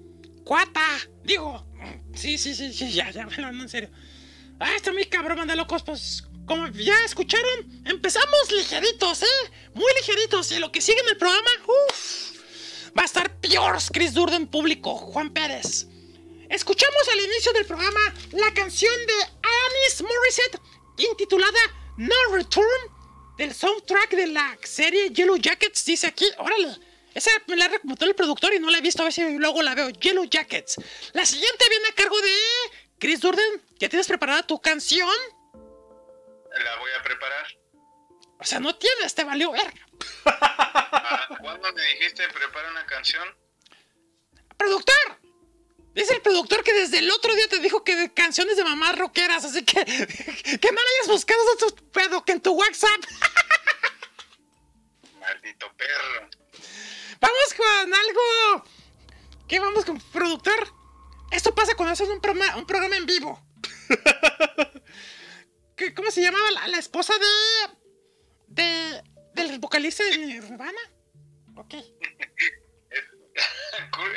¡Cuata! 0.44 0.86
Digo, 1.24 1.68
sí, 2.14 2.38
sí, 2.38 2.56
sí, 2.56 2.74
sí, 2.74 2.92
ya, 2.92 3.10
ya, 3.12 3.24
hablando 3.32 3.64
en 3.64 3.70
serio. 3.70 3.90
Ah, 4.60 4.76
está 4.76 4.92
muy 4.92 5.06
cabrón, 5.06 5.38
banda 5.38 5.56
locos, 5.56 5.84
pues. 5.84 6.24
Como 6.46 6.68
ya 6.70 7.06
escucharon, 7.06 7.84
empezamos 7.86 8.52
ligeritos, 8.52 9.24
¿eh? 9.24 9.52
Muy 9.74 9.92
ligeritos. 10.00 10.52
Y 10.52 10.60
lo 10.60 10.72
que 10.72 10.82
sigue 10.82 11.00
en 11.00 11.10
el 11.10 11.18
programa, 11.18 11.50
uff, 11.68 12.32
va 12.98 13.04
a 13.04 13.06
estar 13.06 13.40
peor, 13.40 13.78
Chris 13.94 14.14
Durden 14.14 14.48
público, 14.48 14.96
Juan 14.98 15.32
Pérez. 15.32 15.88
Escuchamos 16.50 17.08
al 17.14 17.20
inicio 17.20 17.54
del 17.54 17.66
programa 17.66 18.00
la 18.32 18.52
canción 18.54 18.94
de 19.06 19.14
Alanis 19.14 20.02
Morissette 20.02 20.60
intitulada 20.98 21.60
No 21.98 22.16
Return 22.32 22.66
del 23.38 23.54
soundtrack 23.54 24.16
de 24.16 24.28
la 24.28 24.58
serie 24.64 25.12
Yellow 25.12 25.38
Jackets. 25.38 25.86
Dice 25.86 26.08
aquí, 26.08 26.26
órale, 26.40 26.76
esa 27.14 27.30
me 27.48 27.56
la 27.56 27.68
recomendó 27.68 28.06
el 28.06 28.16
productor 28.16 28.54
y 28.54 28.60
no 28.60 28.72
la 28.72 28.80
he 28.80 28.82
visto, 28.82 29.04
a 29.04 29.06
ver 29.06 29.14
si 29.14 29.22
luego 29.38 29.62
la 29.62 29.76
veo. 29.76 29.90
Yellow 29.92 30.26
Jackets. 30.26 30.76
La 31.14 31.26
siguiente 31.26 31.66
viene 31.70 31.88
a 31.88 31.94
cargo 31.94 32.20
de 32.20 32.34
Chris 32.98 33.20
Durden. 33.20 33.69
¿Ya 33.80 33.88
tienes 33.88 34.08
preparada 34.08 34.44
tu 34.44 34.62
canción? 34.62 35.10
La 35.42 36.76
voy 36.80 36.92
a 37.00 37.04
preparar. 37.04 37.48
O 38.38 38.44
sea, 38.44 38.60
no 38.60 38.76
tienes, 38.76 39.16
te 39.16 39.24
valió 39.24 39.54
ver. 39.54 39.74
Ah, 40.26 41.28
¿Cuándo 41.42 41.72
me 41.72 41.82
dijiste 41.82 42.28
prepara 42.28 42.72
una 42.72 42.86
canción? 42.86 43.26
¡Productor! 44.58 45.22
Es 45.96 46.12
el 46.12 46.22
productor 46.22 46.62
que 46.64 46.74
desde 46.74 47.00
el 47.00 47.10
otro 47.10 47.34
día 47.34 47.48
te 47.48 47.60
dijo 47.60 47.86
que 47.86 48.14
canciones 48.14 48.58
de 48.58 48.66
mamás 48.66 48.98
rockeras, 48.98 49.46
así 49.46 49.64
que 49.64 49.86
que 49.86 50.72
no 50.72 50.82
le 50.82 50.90
hayas 50.96 51.08
buscado 51.08 51.40
a 51.42 51.58
tu 51.58 51.74
pedo 51.92 52.26
que 52.26 52.34
en 52.34 52.42
tu 52.42 52.52
WhatsApp. 52.52 52.92
Maldito 55.20 55.72
perro. 55.78 56.30
Vamos 57.22 57.54
con 57.56 57.94
algo. 57.94 58.66
¿Qué 59.48 59.60
vamos 59.60 59.86
con 59.86 60.00
productor? 60.00 60.74
Esto 61.32 61.56
pasa 61.56 61.76
cuando 61.76 61.94
haces 61.94 62.10
un 62.10 62.20
programa 62.20 62.98
en 62.98 63.06
vivo. 63.06 63.49
¿Cómo 65.96 66.12
se 66.12 66.22
llamaba 66.22 66.52
la, 66.68 66.78
esposa 66.78 67.14
de, 67.18 67.26
de. 68.48 69.02
del 69.34 69.58
vocalista 69.60 70.04
de 70.04 70.42
Urbana? 70.42 70.80
Ok. 71.56 71.76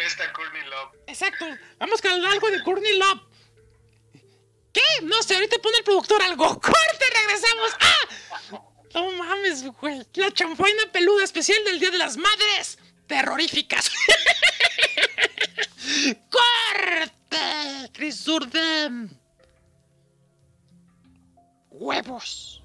Esta 0.04 0.32
Courtney 0.32 0.64
Love. 0.64 0.96
Exacto. 1.06 1.46
Vamos 1.78 2.00
a 2.00 2.02
con 2.08 2.24
algo 2.24 2.50
de 2.50 2.60
Courtney 2.62 2.98
Love. 2.98 3.20
¿Qué? 4.72 4.80
No 5.02 5.22
sé, 5.22 5.34
ahorita 5.34 5.58
pone 5.58 5.76
el 5.78 5.84
productor 5.84 6.22
algo. 6.22 6.60
¡Corte! 6.60 7.04
¡Regresamos! 7.14 7.76
¡Ah! 7.80 8.08
No 8.94 9.10
mames, 9.12 9.64
güey. 9.64 10.02
La 10.14 10.32
chanfaina 10.32 10.90
peluda 10.92 11.24
especial 11.24 11.62
del 11.64 11.78
Día 11.80 11.90
de 11.90 11.98
las 11.98 12.16
Madres. 12.16 12.78
Terroríficas. 13.06 13.90
¡Corte! 16.30 17.90
Chris 17.92 18.26
Urden 18.28 19.21
huevos. 21.82 22.62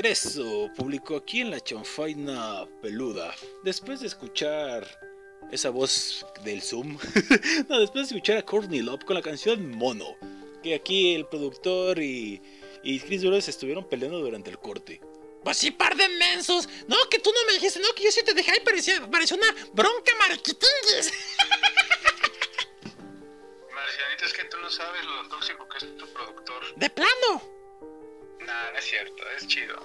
regreso, 0.00 0.70
publicó 0.74 1.16
aquí 1.16 1.42
en 1.42 1.50
la 1.50 1.60
chanfaina 1.60 2.66
peluda. 2.80 3.34
Después 3.62 4.00
de 4.00 4.06
escuchar 4.06 4.86
esa 5.52 5.68
voz 5.68 6.24
del 6.42 6.62
Zoom, 6.62 6.96
no, 7.68 7.78
después 7.78 8.08
de 8.08 8.16
escuchar 8.16 8.38
a 8.38 8.42
Courtney 8.42 8.80
Love 8.80 9.04
con 9.04 9.14
la 9.14 9.20
canción 9.20 9.76
Mono, 9.76 10.16
que 10.62 10.74
aquí 10.74 11.14
el 11.14 11.26
productor 11.26 11.98
y, 11.98 12.40
y 12.82 12.98
Chris 13.00 13.20
Duro 13.20 13.38
se 13.42 13.50
estuvieron 13.50 13.86
peleando 13.86 14.20
durante 14.20 14.48
el 14.48 14.58
corte. 14.58 15.02
Pues 15.44 15.58
sí, 15.58 15.70
par 15.70 15.94
de 15.94 16.08
mensos. 16.08 16.66
No, 16.88 16.96
que 17.10 17.18
tú 17.18 17.30
no 17.30 17.46
me 17.46 17.52
dijiste, 17.52 17.78
no, 17.80 17.88
que 17.94 18.04
yo 18.04 18.10
sí 18.10 18.22
te 18.24 18.32
dejé 18.32 18.52
ahí, 18.52 18.60
parecía, 18.60 19.06
parecía 19.10 19.36
una 19.36 19.54
bronca 19.74 20.12
marquitinguis. 20.18 21.12
Marcianita, 23.74 24.24
es 24.24 24.32
que 24.32 24.44
tú 24.44 24.56
no 24.62 24.70
sabes 24.70 25.04
lo 25.04 25.28
tóxico 25.28 25.68
que 25.68 25.84
es 25.84 25.96
tu 25.98 26.06
productor. 26.06 26.74
¡De 26.76 26.88
plano! 26.88 27.59
Nah, 28.46 28.70
no 28.72 28.78
es 28.78 28.84
cierto, 28.84 29.22
es 29.36 29.46
chido. 29.46 29.76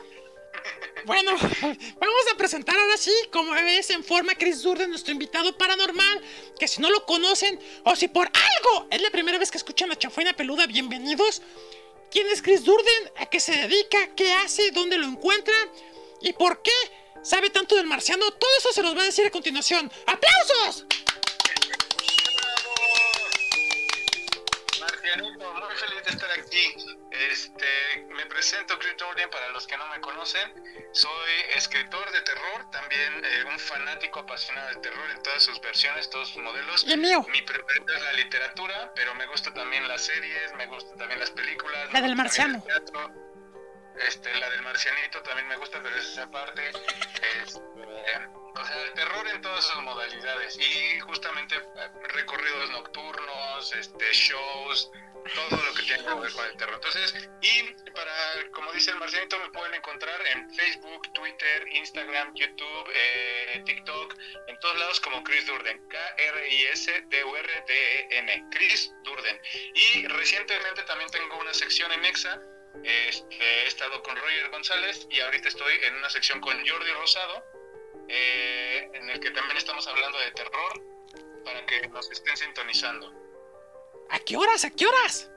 Bueno, 1.06 1.32
vamos 2.00 2.26
a 2.34 2.38
presentar 2.38 2.76
ahora 2.78 2.98
sí, 2.98 3.14
como 3.32 3.52
ves, 3.52 3.90
en 3.92 4.04
forma 4.04 4.36
Chris 4.36 4.62
Durden, 4.64 4.90
nuestro 4.90 5.12
invitado 5.12 5.56
paranormal. 5.58 6.22
Que 6.60 6.68
si 6.68 6.82
no 6.82 6.90
lo 6.90 7.06
conocen, 7.06 7.60
o 7.84 7.96
si 7.96 8.08
por 8.08 8.28
algo 8.28 8.88
es 8.90 9.02
la 9.02 9.12
primera 9.12 9.38
vez 9.38 9.52
que 9.52 9.58
escuchan 9.58 9.90
la 9.90 9.98
chanfaina 9.98 10.34
peluda, 10.34 10.66
bienvenidos. 10.68 11.42
¿Quién 12.10 12.28
es 12.28 12.42
Chris 12.42 12.64
Durden? 12.64 13.12
¿A 13.18 13.26
qué 13.28 13.40
se 13.40 13.52
dedica? 13.56 14.16
¿Qué 14.16 14.34
hace? 14.34 14.72
¿Dónde 14.72 14.98
lo 14.98 15.06
encuentran? 15.06 15.70
¿Y 16.22 16.34
por 16.34 16.62
qué 16.62 16.72
sabe 17.22 17.50
tanto 17.50 17.76
del 17.76 17.88
marciano? 17.88 18.32
Todo 18.32 18.52
eso 18.60 18.72
se 18.72 18.82
los 18.82 18.96
va 18.98 19.02
a 19.02 19.06
decir 19.06 19.28
a 19.28 19.32
continuación. 19.32 19.92
¡Aplausos! 20.08 20.86
Muy 25.76 25.88
feliz 25.88 26.04
de 26.06 26.12
estar 26.12 26.32
aquí. 26.32 26.76
Este, 27.12 28.06
me 28.10 28.26
presento 28.28 28.78
Chris 28.80 28.96
Jordan 29.00 29.30
para 29.30 29.50
los 29.50 29.68
que 29.68 29.78
no 29.78 29.88
me 29.88 30.00
conocen. 30.00 30.54
Soy 30.94 31.32
escritor 31.56 32.12
de 32.12 32.22
terror, 32.22 32.70
también 32.72 33.26
eh, 33.26 33.44
un 33.48 33.60
fanático 33.60 34.20
apasionado 34.20 34.70
del 34.70 34.82
terror 34.82 35.10
en 35.12 35.22
todas 35.24 35.44
sus 35.44 35.60
versiones, 35.62 36.10
todos 36.10 36.30
sus 36.30 36.42
modelos. 36.42 36.84
Y 36.86 36.94
el 36.94 37.00
mío. 37.00 37.26
Mi 37.32 37.42
preferido 37.42 37.96
es 37.96 38.02
la 38.02 38.14
literatura, 38.14 38.92
pero 38.96 39.14
me 39.16 39.26
gusta 39.28 39.54
también 39.54 39.88
las 39.88 40.02
series, 40.02 40.54
me 40.56 40.66
gustan 40.68 40.98
también 40.98 41.20
las 41.20 41.32
películas. 41.32 41.92
La 41.92 42.02
del 42.02 42.16
marciano. 42.16 42.64
Este, 44.08 44.34
la 44.36 44.50
del 44.50 44.62
marcianito 44.62 45.22
también 45.24 45.48
me 45.48 45.58
gusta, 45.58 45.82
pero 45.82 45.96
es 45.96 46.06
esa 46.06 46.30
parte. 46.30 46.72
Este, 47.44 47.60
o 48.56 48.66
sea, 48.66 48.84
el 48.84 48.94
terror 48.94 49.28
en 49.28 49.42
todas 49.42 49.66
sus 49.66 49.82
modalidades. 49.82 50.58
Y 50.60 51.00
justamente 51.02 51.56
eh, 51.56 51.90
recorridos 52.14 52.70
nocturnos, 52.72 53.74
este, 53.74 54.12
shows, 54.14 54.92
todo 55.34 55.64
lo 55.64 55.74
que 55.74 55.84
tiene 55.84 56.04
que 56.04 56.14
ver 56.14 56.32
con 56.32 56.46
el 56.46 56.56
terror. 56.58 56.76
Entonces, 56.76 57.30
y 57.42 57.64
para, 57.92 58.14
como 58.52 58.72
dice 58.74 58.92
el 58.92 58.98
marcianito, 58.98 59.40
me 59.40 59.50
pueden 59.50 59.74
encontrar 59.74 60.22
en 60.28 60.54
Facebook, 60.54 61.12
Twitter, 61.14 61.68
Instagram, 61.72 62.36
YouTube, 62.36 62.92
eh, 62.94 63.64
TikTok, 63.66 64.16
en 64.48 64.60
todos 64.60 64.78
lados 64.78 65.00
como 65.00 65.24
Chris 65.24 65.48
Durden. 65.48 65.88
K-R-I-S-D-U-R-D-E-N. 65.90 67.16
Chris 68.52 68.94
Durden. 69.04 69.42
Y 69.74 70.06
recientemente 70.08 70.84
también 70.84 71.10
tengo 71.10 71.38
una 71.40 71.54
sección 71.54 71.92
en 71.92 72.06
Exa. 72.06 72.40
Este, 72.84 73.64
he 73.64 73.68
estado 73.68 74.04
con 74.04 74.16
Roger 74.16 74.50
González 74.50 75.08
y 75.10 75.22
ahorita 75.22 75.48
estoy 75.48 75.74
en 75.84 75.96
una 75.96 76.10
sección 76.10 76.42
con 76.42 76.56
Jordi 76.68 76.92
Rosado, 76.92 77.44
eh, 78.08 78.90
en 78.94 79.10
el 79.10 79.20
que 79.20 79.32
también 79.32 79.58
estamos 79.58 79.88
hablando 79.88 80.20
de 80.20 80.32
terror 80.32 80.84
para 81.44 81.66
que 81.66 81.88
nos 81.90 82.10
estén 82.12 82.36
sintonizando. 82.38 83.14
¿A 84.10 84.20
qué 84.20 84.38
horas? 84.38 84.66
¿A 84.66 84.70
qué 84.70 84.86
horas? 84.86 85.30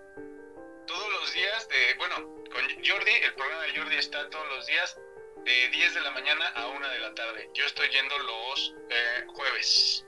Todos 0.86 1.12
los 1.20 1.32
días 1.32 1.68
de, 1.68 1.94
bueno, 1.98 2.16
con 2.50 2.84
Jordi, 2.84 3.12
el 3.22 3.34
programa 3.34 3.62
de 3.64 3.76
Jordi 3.76 3.96
está 3.96 4.28
todos 4.30 4.48
los 4.48 4.66
días 4.66 4.96
de 5.44 5.68
10 5.68 5.94
de 5.94 6.00
la 6.00 6.10
mañana 6.12 6.48
a 6.48 6.66
1 6.68 6.88
de 6.88 6.98
la 6.98 7.14
tarde. 7.14 7.50
Yo 7.54 7.64
estoy 7.64 7.88
yendo 7.88 8.18
los 8.18 8.74
eh, 8.90 9.24
jueves. 9.28 10.04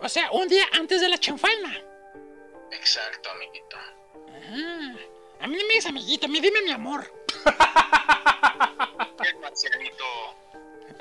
O 0.00 0.08
sea, 0.08 0.30
un 0.32 0.48
día 0.48 0.66
antes 0.72 1.00
de 1.00 1.08
la 1.08 1.18
chanfaina. 1.18 1.82
Exacto, 2.72 3.30
amiguito. 3.30 3.76
Ah, 3.76 4.96
a 5.40 5.46
mí 5.46 5.56
no 5.56 5.62
me 5.62 5.68
digas 5.68 5.86
amiguito, 5.86 6.26
a 6.26 6.28
mí 6.28 6.40
dime 6.40 6.62
mi 6.62 6.72
amor. 6.72 7.12
El 9.24 9.36
marcianito. 9.40 10.04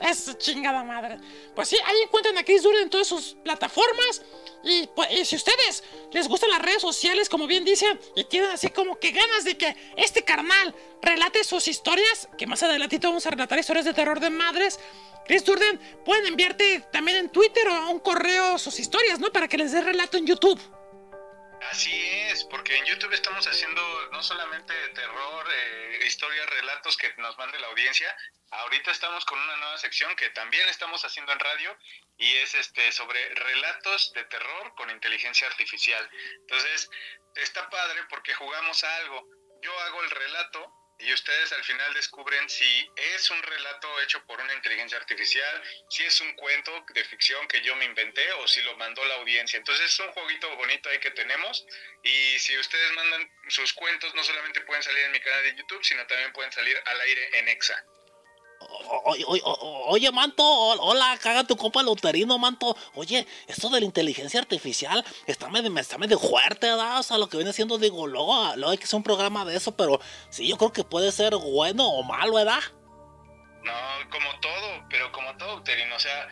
Esa 0.02 0.38
chingada 0.38 0.84
madre. 0.84 1.18
Pues 1.56 1.70
sí, 1.70 1.78
ahí 1.86 1.96
encuentran 2.04 2.38
a 2.38 2.44
Chris 2.44 2.64
Durden 2.64 2.84
en 2.84 2.90
todas 2.90 3.08
sus 3.08 3.36
plataformas. 3.44 4.22
Y, 4.64 4.88
pues, 4.96 5.12
y 5.12 5.26
si 5.26 5.36
ustedes 5.36 5.84
les 6.12 6.28
gustan 6.28 6.50
las 6.50 6.62
redes 6.62 6.82
sociales, 6.82 7.30
como 7.30 7.48
bien 7.48 7.64
dicen, 7.64 8.00
y 8.16 8.24
tienen 8.26 8.50
así 8.50 8.70
como 8.70 9.00
que 9.00 9.12
ganas 9.12 9.44
de 9.44 9.58
que 9.58 9.76
este 9.96 10.24
carnal 10.24 10.74
relate 11.02 11.44
sus 11.44 11.68
historias, 11.68 12.28
que 12.38 12.48
más 12.48 12.64
adelantito 12.64 13.08
vamos 13.08 13.26
a 13.26 13.32
relatar 13.32 13.60
historias 13.60 13.86
de 13.86 13.94
terror 13.94 14.20
de 14.20 14.30
madres, 14.30 14.80
Chris 15.26 15.44
Durden, 15.44 15.80
pueden 16.04 16.26
enviarte 16.28 16.86
también 16.92 17.18
en 17.18 17.30
Twitter 17.30 17.68
o 17.68 17.74
a 17.74 17.90
un 17.90 18.00
correo 18.00 18.58
sus 18.58 18.80
historias, 18.80 19.20
¿no? 19.20 19.32
Para 19.32 19.48
que 19.48 19.58
les 19.58 19.72
dé 19.72 19.82
relato 19.82 20.18
en 20.18 20.28
YouTube. 20.28 20.60
Así 21.72 22.10
es, 22.30 22.44
porque 22.46 22.76
en 22.78 22.86
YouTube 22.86 23.14
estamos 23.14 23.46
haciendo 23.48 23.82
no 24.12 24.22
solamente 24.22 24.74
terror, 24.90 25.46
eh, 25.52 26.00
historias, 26.06 26.50
relatos 26.50 26.96
que 26.98 27.14
nos 27.18 27.38
mande 27.38 27.60
la 27.60 27.68
audiencia. 27.68 28.16
Ahorita 28.52 28.92
estamos 28.92 29.26
con 29.26 29.40
una 29.40 29.56
nueva 29.58 29.78
sección 29.78 30.16
que 30.16 30.30
también 30.30 30.68
estamos 30.70 31.04
haciendo 31.04 31.32
en 31.32 31.40
radio 31.40 31.78
y 32.18 32.34
es 32.36 32.54
este 32.56 32.92
sobre 32.92 33.30
relatos 33.36 34.14
de 34.14 34.24
terror 34.26 34.76
con 34.76 34.90
inteligencia 34.90 35.48
artificial. 35.48 36.10
Entonces, 36.42 36.90
está 37.36 37.70
padre 37.70 38.04
porque 38.10 38.34
jugamos 38.36 38.84
a 38.84 38.96
algo. 38.98 39.28
Yo 39.62 39.80
hago 39.82 40.04
el 40.04 40.12
relato 40.12 40.85
y 41.00 41.14
ustedes 41.14 41.52
al 41.52 41.64
final 41.64 41.94
descubren 41.94 42.50
si 42.50 42.90
es 42.96 43.30
un 43.30 43.42
relato 43.44 44.02
hecho 44.02 44.24
por 44.26 44.40
una 44.40 44.54
inteligencia 44.54 44.98
artificial, 44.98 45.64
si 45.90 46.04
es 46.04 46.22
un 46.22 46.34
cuento 46.36 46.86
de 46.94 47.04
ficción 47.04 47.48
que 47.48 47.62
yo 47.62 47.76
me 47.76 47.86
inventé 47.86 48.32
o 48.34 48.48
si 48.48 48.62
lo 48.62 48.78
mandó 48.78 49.04
la 49.06 49.16
audiencia. 49.16 49.58
Entonces 49.58 49.86
es 49.86 50.00
un 50.00 50.12
jueguito 50.12 50.56
bonito 50.56 50.90
ahí 50.90 51.00
que 51.00 51.12
tenemos 51.12 51.66
y 52.04 52.40
si 52.40 52.58
ustedes 52.58 52.92
mandan 52.94 53.30
sus 53.50 53.74
cuentos 53.74 54.14
no 54.16 54.24
solamente 54.24 54.62
pueden 54.62 54.84
salir 54.84 55.04
en 55.06 55.12
mi 55.12 55.20
canal 55.20 55.44
de 55.44 55.56
YouTube, 55.56 55.84
sino 55.84 56.06
también 56.08 56.32
pueden 56.34 56.52
salir 56.52 56.82
al 56.86 57.02
aire 57.02 57.40
en 57.40 57.50
Exa. 57.50 57.84
Oye, 59.88 60.12
Manto, 60.12 60.44
hol- 60.44 60.80
hola, 60.82 61.18
caga 61.22 61.44
tu 61.44 61.56
compa 61.56 61.84
Luterino, 61.84 62.38
Manto. 62.38 62.76
Oye, 62.96 63.28
esto 63.48 63.70
de 63.70 63.80
la 63.80 63.86
inteligencia 63.86 64.40
artificial 64.40 65.04
está 65.28 65.50
medio, 65.50 65.76
está 65.80 65.98
medio 65.98 66.18
fuerte, 66.20 66.68
¿verdad? 66.68 67.00
O 67.00 67.04
sea, 67.04 67.18
lo 67.18 67.28
que 67.30 67.38
viene 67.38 67.54
siendo, 67.54 67.78
digo, 67.78 68.08
luego, 68.08 68.56
luego 68.56 68.72
hay 68.72 68.78
que 68.78 68.86
hacer 68.86 68.98
un 68.98 69.04
programa 69.04 69.46
de 69.46 69.56
eso, 69.58 69.76
pero 69.76 70.00
sí, 70.30 70.48
yo 70.48 70.58
creo 70.58 70.72
que 70.72 70.84
puede 70.84 71.12
ser 71.12 71.36
bueno 71.36 71.88
o 71.88 72.04
malo, 72.04 72.34
¿verdad? 72.34 72.62
No, 73.64 73.74
como 74.12 74.40
todo, 74.40 74.86
pero 74.90 75.12
como 75.12 75.36
todo, 75.38 75.56
Uterino, 75.58 75.96
o 75.96 76.00
sea, 76.00 76.28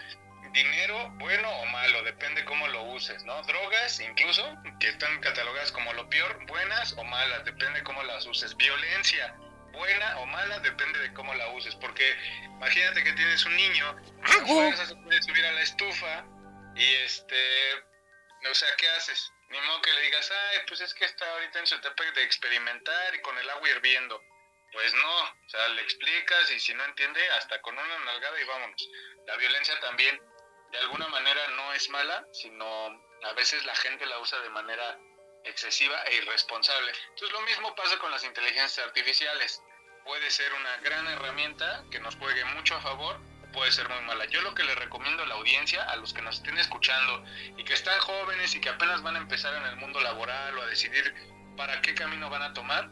dinero 0.54 1.12
bueno 1.20 1.50
o 1.50 1.66
malo, 1.68 2.04
depende 2.04 2.46
cómo 2.46 2.68
lo 2.68 2.84
uses, 2.94 3.24
¿no? 3.24 3.42
Drogas, 3.44 4.00
incluso, 4.00 4.44
que 4.80 4.90
están 4.90 5.20
catalogadas 5.20 5.72
como 5.72 5.92
lo 5.94 6.08
peor, 6.10 6.46
buenas 6.48 6.94
o 6.94 7.04
malas, 7.04 7.44
depende 7.46 7.84
cómo 7.84 8.04
las 8.04 8.26
uses. 8.28 8.56
Violencia, 8.56 9.36
buena 9.74 10.20
o 10.20 10.26
mala, 10.28 10.60
depende 10.60 11.00
de 11.00 11.14
cómo 11.14 11.34
la 11.34 11.50
uses, 11.50 11.76
porque 11.76 12.06
imagínate 12.46 13.04
que 13.04 13.12
tienes 13.14 13.44
un 13.46 13.56
niño, 13.56 13.96
¡Agu! 14.24 14.56
fuerzas 14.56 14.88
se 14.90 14.96
puede 14.96 15.22
subir 15.22 15.46
a 15.46 15.52
la 15.52 15.62
estufa 15.62 16.26
y 16.76 16.94
este, 17.04 17.74
o 18.50 18.54
sea, 18.54 18.70
¿qué 18.78 18.88
haces? 18.90 19.32
Ni 19.50 19.60
modo 19.60 19.82
que 19.82 19.94
le 19.94 20.02
digas, 20.02 20.32
ay, 20.32 20.60
pues 20.68 20.82
es 20.82 20.94
que 20.94 21.06
está 21.06 21.30
ahorita 21.34 21.60
en 21.60 21.68
su 21.68 21.76
etapa 21.76 22.04
de 22.04 22.24
experimentar 22.24 23.16
y 23.16 23.22
con 23.22 23.38
el 23.38 23.50
agua 23.50 23.70
hirviendo. 23.70 24.22
Pues 24.72 24.92
no, 24.96 25.22
o 25.22 25.50
sea, 25.50 25.68
le 25.70 25.82
explicas 25.84 26.52
y 26.52 26.60
si 26.60 26.74
no 26.74 26.84
entiende, 26.86 27.22
hasta 27.32 27.62
con 27.62 27.78
una 27.78 28.00
nalgada 28.00 28.42
y 28.42 28.44
vámonos. 28.46 28.90
La 29.28 29.38
violencia 29.38 29.80
también, 29.82 30.20
de 30.72 30.78
alguna 30.80 31.08
manera 31.10 31.48
no 31.50 31.74
es 31.74 31.88
mala, 31.90 32.26
sino 32.32 32.66
a 33.24 33.34
veces 33.34 33.64
la 33.66 33.76
gente 33.76 34.06
la 34.08 34.18
usa 34.18 34.40
de 34.40 34.50
manera 34.50 34.98
excesiva 35.46 35.96
e 36.06 36.16
irresponsable. 36.16 36.92
Entonces 37.10 37.32
lo 37.32 37.42
mismo 37.42 37.76
pasa 37.76 37.98
con 38.00 38.12
las 38.12 38.24
inteligencias 38.24 38.80
artificiales. 38.86 39.62
Puede 40.06 40.30
ser 40.32 40.52
una 40.54 40.78
gran 40.78 41.08
herramienta 41.08 41.84
que 41.92 42.00
nos 42.00 42.16
juegue 42.16 42.44
mucho 42.46 42.76
a 42.76 42.82
favor, 42.82 43.20
o 43.48 43.52
puede 43.54 43.72
ser 43.72 43.88
muy 43.90 44.02
mala. 44.02 44.26
Yo 44.26 44.42
lo 44.42 44.54
que 44.54 44.64
le 44.64 44.76
recomiendo 44.76 45.24
a 45.24 45.28
la 45.28 45.36
audiencia, 45.36 45.84
a 45.84 45.96
los 45.96 46.14
que 46.14 46.22
nos 46.22 46.38
estén 46.38 46.58
escuchando 46.58 47.24
y 47.58 47.64
que 47.64 47.74
están 47.74 47.98
jóvenes 48.00 48.54
y 48.56 48.60
que 48.62 48.70
apenas 48.70 49.02
van 49.02 49.16
a 49.16 49.20
empezar 49.20 49.54
en 49.56 49.64
el 49.66 49.76
mundo 49.78 50.00
laboral 50.02 50.58
o 50.58 50.62
a 50.62 50.66
decidir 50.66 51.14
para 51.56 51.82
qué 51.82 51.94
camino 51.96 52.30
van 52.30 52.42
a 52.42 52.54
tomar, 52.54 52.90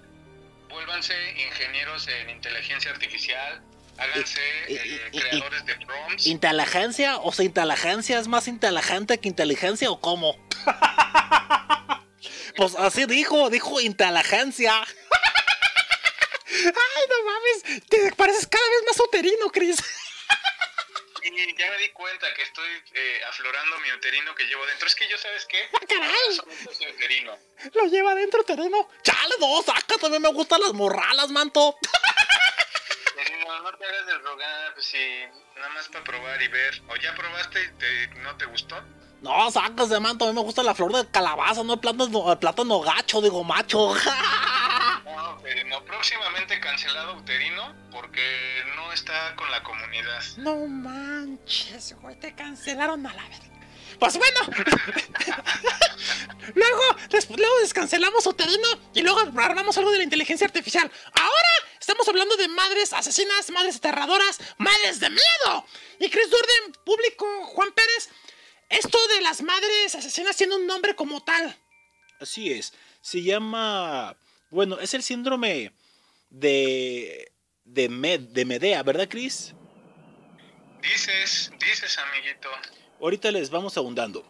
vuélvanse 0.69 1.13
ingenieros 1.41 2.07
en 2.07 2.29
inteligencia 2.29 2.91
artificial, 2.91 3.61
háganse 3.97 4.41
Y- 4.69 4.75
eh, 4.75 4.81
y- 5.11 5.17
y- 5.17 5.19
creadores 5.19 5.65
de 5.65 5.75
prompts. 5.85 6.27
¿Inteligencia? 6.27 7.17
O 7.17 7.31
sea, 7.33 7.43
¿inteligencia 7.43 8.19
es 8.19 8.27
más 8.29 8.47
inteligente 8.47 9.19
que 9.19 9.27
inteligencia 9.27 9.89
o 9.91 9.99
cómo? 9.99 10.37
pues 12.55 12.75
así 12.75 13.05
dijo, 13.05 13.49
dijo 13.49 13.79
inteligencia. 13.81 14.81
Ay, 16.53 17.03
no 17.09 17.23
mames, 17.25 17.87
te 17.87 18.11
pareces 18.13 18.45
cada 18.47 18.63
vez 18.69 18.83
más 18.87 18.99
uterino, 18.99 19.49
Chris. 19.51 19.77
Y 21.23 21.55
ya 21.57 21.69
me 21.69 21.77
di 21.77 21.89
cuenta 21.89 22.33
que 22.33 22.41
estoy 22.41 22.67
eh, 22.93 23.21
aflorando 23.29 23.77
mi 23.79 23.91
uterino 23.93 24.33
que 24.35 24.43
llevo 24.45 24.65
dentro. 24.65 24.87
Es 24.87 24.95
que 24.95 25.07
yo, 25.07 25.17
¿sabes 25.17 25.45
qué? 25.45 25.69
¡Ah, 25.73 25.79
caray! 25.87 26.39
Uterino. 26.95 27.37
Lo 27.73 27.85
lleva 27.85 28.11
adentro 28.13 28.41
uterino. 28.41 28.89
Chale, 29.03 29.35
no, 29.39 29.61
saca, 29.61 29.97
también 29.99 30.21
me 30.23 30.29
gustan 30.33 30.59
las 30.61 30.73
morralas, 30.73 31.29
manto. 31.29 31.77
Uterino, 33.13 33.59
no 33.61 33.77
te 33.77 33.85
hagas 33.85 34.05
del 34.07 34.21
rogar, 34.23 34.73
pues 34.73 34.85
sí, 34.87 35.21
nada 35.55 35.69
más 35.69 35.87
para 35.89 36.03
probar 36.03 36.41
y 36.41 36.47
ver. 36.47 36.81
¿O 36.89 36.95
ya 36.97 37.13
probaste 37.15 37.63
y 37.63 37.69
te- 37.77 38.07
no 38.19 38.35
te 38.37 38.45
gustó? 38.45 38.83
No, 39.21 39.51
sacas 39.51 39.89
de 39.89 39.99
manto, 39.99 40.25
a 40.25 40.29
mí 40.29 40.33
me 40.33 40.41
gusta 40.41 40.63
la 40.63 40.73
flor 40.73 40.93
de 40.93 41.07
calabaza, 41.09 41.63
no 41.63 41.73
el 41.73 41.79
plátano, 41.79 42.31
el 42.31 42.37
plátano 42.39 42.81
gacho, 42.81 43.21
digo 43.21 43.43
macho. 43.43 43.93
No, 45.05 45.35
uterino. 45.39 45.83
Próximamente 45.85 46.59
cancelado 46.59 47.15
uterino 47.17 47.73
porque 47.91 48.23
no 48.75 48.91
está 48.91 49.35
con 49.35 49.49
la 49.51 49.61
comunidad. 49.61 50.23
No 50.37 50.67
manches, 50.67 51.95
güey, 52.01 52.19
te 52.19 52.33
cancelaron 52.33 53.05
a 53.05 53.13
la 53.13 53.23
verga. 53.23 53.51
Pues 53.99 54.17
bueno, 54.17 54.39
Luego, 56.55 56.81
después, 57.09 57.39
luego 57.39 57.59
descancelamos 57.59 58.25
Uterino 58.25 58.67
y 58.93 59.01
luego 59.01 59.19
armamos 59.37 59.77
algo 59.77 59.91
de 59.91 59.99
la 59.99 60.03
inteligencia 60.03 60.45
artificial. 60.45 60.91
Ahora 61.13 61.49
estamos 61.79 62.07
hablando 62.07 62.35
de 62.35 62.47
madres 62.47 62.93
asesinas, 62.93 63.49
madres 63.51 63.77
aterradoras, 63.77 64.39
madres 64.57 64.99
de 64.99 65.09
miedo. 65.09 65.65
Y 65.99 66.09
Chris 66.09 66.29
Durden, 66.29 66.73
público, 66.83 67.25
Juan 67.45 67.71
Pérez, 67.71 68.09
esto 68.71 68.97
de 69.15 69.21
las 69.21 69.41
madres 69.41 69.95
asesinas 69.95 70.35
tiene 70.37 70.55
un 70.55 70.65
nombre 70.67 70.95
como 70.95 71.21
tal. 71.23 71.55
Así 72.19 72.51
es. 72.51 72.73
Se 73.01 73.21
llama. 73.21 74.15
Bueno, 74.49 74.79
es 74.79 74.93
el 74.93 75.03
síndrome 75.03 75.71
de. 76.29 77.31
de, 77.63 77.89
Med- 77.89 78.29
de 78.29 78.45
Medea, 78.45 78.83
¿verdad, 78.83 79.07
Chris? 79.09 79.53
Dices, 80.81 81.51
dices, 81.59 81.97
amiguito. 81.97 82.49
Ahorita 82.99 83.31
les 83.31 83.49
vamos 83.49 83.77
abundando. 83.77 84.25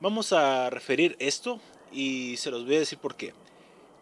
Vamos 0.00 0.32
a 0.32 0.68
referir 0.70 1.16
esto 1.18 1.60
y 1.90 2.36
se 2.36 2.50
los 2.50 2.64
voy 2.66 2.76
a 2.76 2.80
decir 2.80 2.98
por 2.98 3.16
qué. 3.16 3.32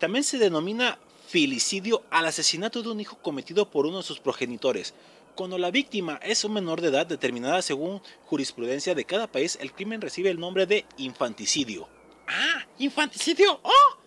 También 0.01 0.25
se 0.25 0.39
denomina 0.39 0.99
filicidio 1.29 2.05
al 2.11 2.27
asesinato 2.27 2.83
de 2.83 2.89
un 2.91 3.01
hijo 3.01 3.17
cometido 3.23 3.71
por 3.71 3.87
uno 3.87 3.99
de 3.99 4.03
sus 4.03 4.19
progenitores. 4.21 4.93
Cuando 5.35 5.59
la 5.59 5.73
víctima 5.73 6.21
es 6.23 6.45
un 6.45 6.53
menor 6.53 6.81
de 6.81 6.89
edad 6.89 7.07
determinada 7.07 7.61
según 7.61 8.01
jurisprudencia 8.27 8.95
de 8.95 9.05
cada 9.05 9.27
país, 9.27 9.59
el 9.61 9.73
crimen 9.73 10.01
recibe 10.01 10.31
el 10.31 10.39
nombre 10.39 10.65
de 10.65 10.85
infanticidio. 10.97 11.89
Ah, 12.29 12.65
infanticidio. 12.79 13.59
¡Oh! 13.65 13.99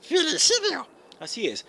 Filicidio. 0.00 0.86
Así 1.18 1.48
es. 1.48 1.66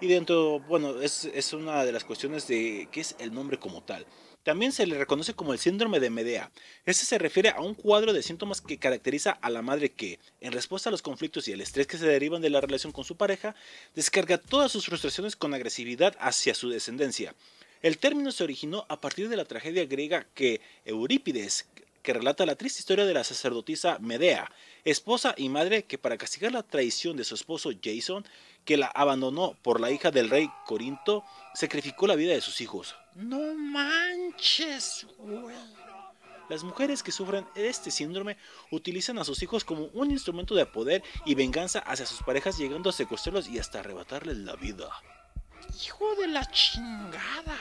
Y 0.00 0.06
dentro, 0.06 0.60
bueno, 0.60 1.00
es, 1.00 1.24
es 1.24 1.52
una 1.52 1.84
de 1.84 1.90
las 1.90 2.04
cuestiones 2.04 2.46
de 2.46 2.88
qué 2.92 3.00
es 3.00 3.16
el 3.18 3.34
nombre 3.34 3.58
como 3.58 3.82
tal. 3.82 4.06
También 4.44 4.72
se 4.72 4.86
le 4.86 4.96
reconoce 4.96 5.34
como 5.34 5.52
el 5.52 5.58
síndrome 5.58 6.00
de 6.00 6.08
Medea. 6.08 6.50
Este 6.86 7.04
se 7.04 7.18
refiere 7.18 7.50
a 7.50 7.60
un 7.60 7.74
cuadro 7.74 8.12
de 8.12 8.22
síntomas 8.22 8.62
que 8.62 8.78
caracteriza 8.78 9.32
a 9.32 9.50
la 9.50 9.60
madre 9.60 9.92
que, 9.92 10.18
en 10.40 10.52
respuesta 10.52 10.88
a 10.88 10.92
los 10.92 11.02
conflictos 11.02 11.46
y 11.48 11.52
el 11.52 11.60
estrés 11.60 11.86
que 11.86 11.98
se 11.98 12.06
derivan 12.06 12.40
de 12.40 12.48
la 12.48 12.60
relación 12.60 12.92
con 12.92 13.04
su 13.04 13.16
pareja, 13.16 13.54
descarga 13.94 14.38
todas 14.38 14.72
sus 14.72 14.86
frustraciones 14.86 15.36
con 15.36 15.52
agresividad 15.52 16.16
hacia 16.20 16.54
su 16.54 16.70
descendencia. 16.70 17.34
El 17.82 17.96
término 17.96 18.30
se 18.30 18.44
originó 18.44 18.84
a 18.88 19.00
partir 19.00 19.28
de 19.30 19.36
la 19.36 19.46
tragedia 19.46 19.86
griega 19.86 20.26
que 20.34 20.60
Eurípides, 20.84 21.66
que 22.02 22.12
relata 22.12 22.44
la 22.44 22.56
triste 22.56 22.80
historia 22.80 23.06
de 23.06 23.14
la 23.14 23.24
sacerdotisa 23.24 23.98
Medea, 24.00 24.50
esposa 24.84 25.34
y 25.36 25.48
madre 25.48 25.84
que 25.84 25.96
para 25.96 26.18
castigar 26.18 26.52
la 26.52 26.62
traición 26.62 27.16
de 27.16 27.24
su 27.24 27.34
esposo 27.34 27.70
Jason, 27.82 28.26
que 28.66 28.76
la 28.76 28.86
abandonó 28.86 29.56
por 29.62 29.80
la 29.80 29.90
hija 29.90 30.10
del 30.10 30.28
rey 30.28 30.50
Corinto, 30.66 31.24
sacrificó 31.54 32.06
la 32.06 32.16
vida 32.16 32.34
de 32.34 32.42
sus 32.42 32.60
hijos. 32.60 32.94
No 33.14 33.54
manches, 33.54 35.06
güey. 35.18 35.56
Las 36.50 36.64
mujeres 36.64 37.02
que 37.02 37.12
sufren 37.12 37.46
este 37.54 37.90
síndrome 37.90 38.36
utilizan 38.72 39.18
a 39.18 39.24
sus 39.24 39.40
hijos 39.42 39.64
como 39.64 39.84
un 39.94 40.10
instrumento 40.10 40.54
de 40.54 40.66
poder 40.66 41.02
y 41.24 41.34
venganza 41.36 41.78
hacia 41.78 42.06
sus 42.06 42.22
parejas, 42.24 42.58
llegando 42.58 42.90
a 42.90 42.92
secuestrarlos 42.92 43.48
y 43.48 43.58
hasta 43.58 43.78
arrebatarles 43.78 44.36
la 44.38 44.56
vida. 44.56 44.90
Hijo 45.84 46.14
de 46.16 46.28
la 46.28 46.44
chingada. 46.50 47.56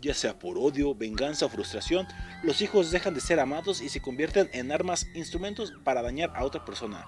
Ya 0.00 0.12
sea 0.12 0.38
por 0.38 0.58
odio, 0.58 0.94
venganza 0.94 1.46
o 1.46 1.48
frustración, 1.48 2.06
los 2.42 2.60
hijos 2.60 2.90
dejan 2.90 3.14
de 3.14 3.22
ser 3.22 3.40
amados 3.40 3.80
y 3.80 3.88
se 3.88 4.02
convierten 4.02 4.50
en 4.52 4.70
armas, 4.70 5.06
instrumentos 5.14 5.72
para 5.82 6.02
dañar 6.02 6.30
a 6.34 6.44
otra 6.44 6.64
persona. 6.64 7.06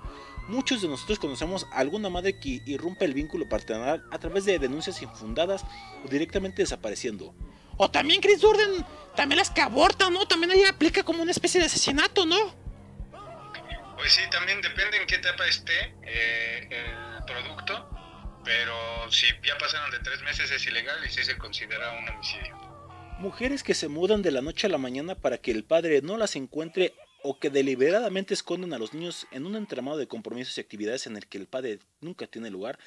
Muchos 0.49 0.81
de 0.81 0.89
nosotros 0.89 1.19
conocemos 1.19 1.67
a 1.73 1.79
alguna 1.79 2.09
madre 2.09 2.39
que 2.39 2.63
irrumpe 2.65 3.05
el 3.05 3.13
vínculo 3.13 3.49
paternal 3.49 4.03
a 4.11 4.19
través 4.19 4.47
de 4.47 4.59
denuncias 4.59 5.03
infundadas 5.03 5.65
o 6.05 6.09
directamente 6.09 6.63
desapareciendo. 6.63 7.35
O 7.77 7.91
también 7.91 8.23
Chris 8.23 8.41
Durden, 8.41 8.87
también 9.15 9.39
las 9.39 9.51
que 9.51 9.61
abortan, 9.61 10.15
¿no? 10.15 10.27
También 10.27 10.53
ahí 10.53 10.63
aplica 10.65 11.03
como 11.03 11.23
una 11.23 11.33
especie 11.33 11.61
de 11.61 11.67
asesinato, 11.67 12.25
¿no? 12.25 12.37
Pues 13.97 14.13
sí, 14.13 14.23
también 14.31 14.61
depende 14.63 14.99
en 14.99 15.07
qué 15.07 15.17
etapa 15.17 15.47
esté 15.47 15.95
eh, 16.03 16.69
el 16.71 17.25
producto, 17.25 17.91
pero 18.47 19.11
si 19.11 19.27
ya 19.45 19.59
pasaron 19.59 19.91
de 19.91 19.99
tres 19.99 20.23
meses 20.23 20.51
es 20.53 20.65
ilegal 20.67 21.05
y 21.05 21.11
sí 21.11 21.25
se 21.25 21.37
considera 21.37 21.93
un 21.99 22.09
homicidio. 22.09 22.57
Mujeres 23.19 23.65
que 23.65 23.75
se 23.75 23.89
mudan 23.89 24.23
de 24.23 24.31
la 24.31 24.41
noche 24.41 24.69
a 24.69 24.71
la 24.71 24.79
mañana 24.79 25.17
para 25.17 25.39
que 25.39 25.51
el 25.51 25.65
padre 25.65 26.01
no 26.01 26.17
las 26.17 26.37
encuentre 26.37 26.95
o 27.23 27.41
que 27.41 27.51
deliberadamente 27.51 28.35
esconden 28.35 28.73
a 28.73 28.79
los 28.79 28.95
niños 28.95 29.27
en 29.33 29.47
un 29.47 29.57
entramado 29.57 29.99
de 29.99 30.07
compromisos 30.07 30.57
y 30.57 30.61
actividades 30.61 31.09
en 31.09 31.17
el 31.17 31.27
que 31.27 31.39
el 31.39 31.49
padre 31.49 31.81
nunca 32.01 32.29
tiene 32.29 32.51
lugar, 32.51 32.79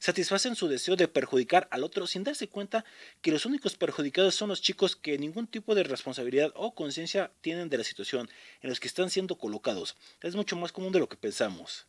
satisfacen 0.00 0.56
su 0.56 0.66
deseo 0.66 0.96
de 0.96 1.06
perjudicar 1.06 1.68
al 1.70 1.84
otro 1.84 2.08
sin 2.08 2.24
darse 2.24 2.48
cuenta 2.48 2.84
que 3.22 3.30
los 3.30 3.46
únicos 3.46 3.76
perjudicados 3.76 4.34
son 4.34 4.48
los 4.48 4.62
chicos 4.62 4.96
que 4.96 5.16
ningún 5.16 5.46
tipo 5.46 5.76
de 5.76 5.84
responsabilidad 5.84 6.50
o 6.56 6.74
conciencia 6.74 7.30
tienen 7.40 7.68
de 7.68 7.78
la 7.78 7.84
situación 7.84 8.28
en 8.62 8.70
los 8.70 8.80
que 8.80 8.88
están 8.88 9.10
siendo 9.10 9.38
colocados. 9.38 9.96
Es 10.22 10.34
mucho 10.34 10.56
más 10.56 10.72
común 10.72 10.90
de 10.90 10.98
lo 10.98 11.08
que 11.08 11.16
pensamos. 11.16 11.86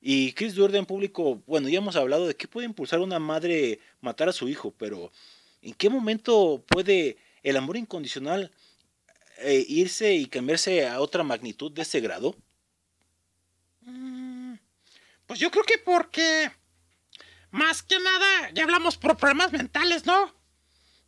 Y 0.00 0.32
Chris 0.32 0.54
Durden 0.54 0.86
público, 0.86 1.42
bueno, 1.46 1.68
ya 1.68 1.78
hemos 1.78 1.96
hablado 1.96 2.26
de 2.26 2.36
qué 2.36 2.46
puede 2.46 2.66
impulsar 2.66 3.00
una 3.00 3.18
madre 3.18 3.80
matar 4.00 4.28
a 4.28 4.32
su 4.32 4.48
hijo, 4.48 4.72
pero 4.78 5.10
¿en 5.60 5.74
qué 5.74 5.90
momento 5.90 6.64
puede 6.68 7.18
el 7.42 7.56
amor 7.56 7.76
incondicional 7.76 8.52
eh, 9.38 9.64
irse 9.68 10.14
y 10.14 10.26
cambiarse 10.26 10.86
a 10.86 11.00
otra 11.00 11.22
magnitud 11.24 11.72
de 11.72 11.82
ese 11.82 12.00
grado? 12.00 12.36
Mm, 13.82 14.54
Pues 15.26 15.40
yo 15.40 15.50
creo 15.50 15.64
que 15.64 15.78
porque. 15.78 16.50
Más 17.50 17.82
que 17.82 17.98
nada, 17.98 18.50
ya 18.52 18.64
hablamos 18.64 18.98
por 18.98 19.16
problemas 19.16 19.52
mentales, 19.52 20.04
¿no? 20.04 20.34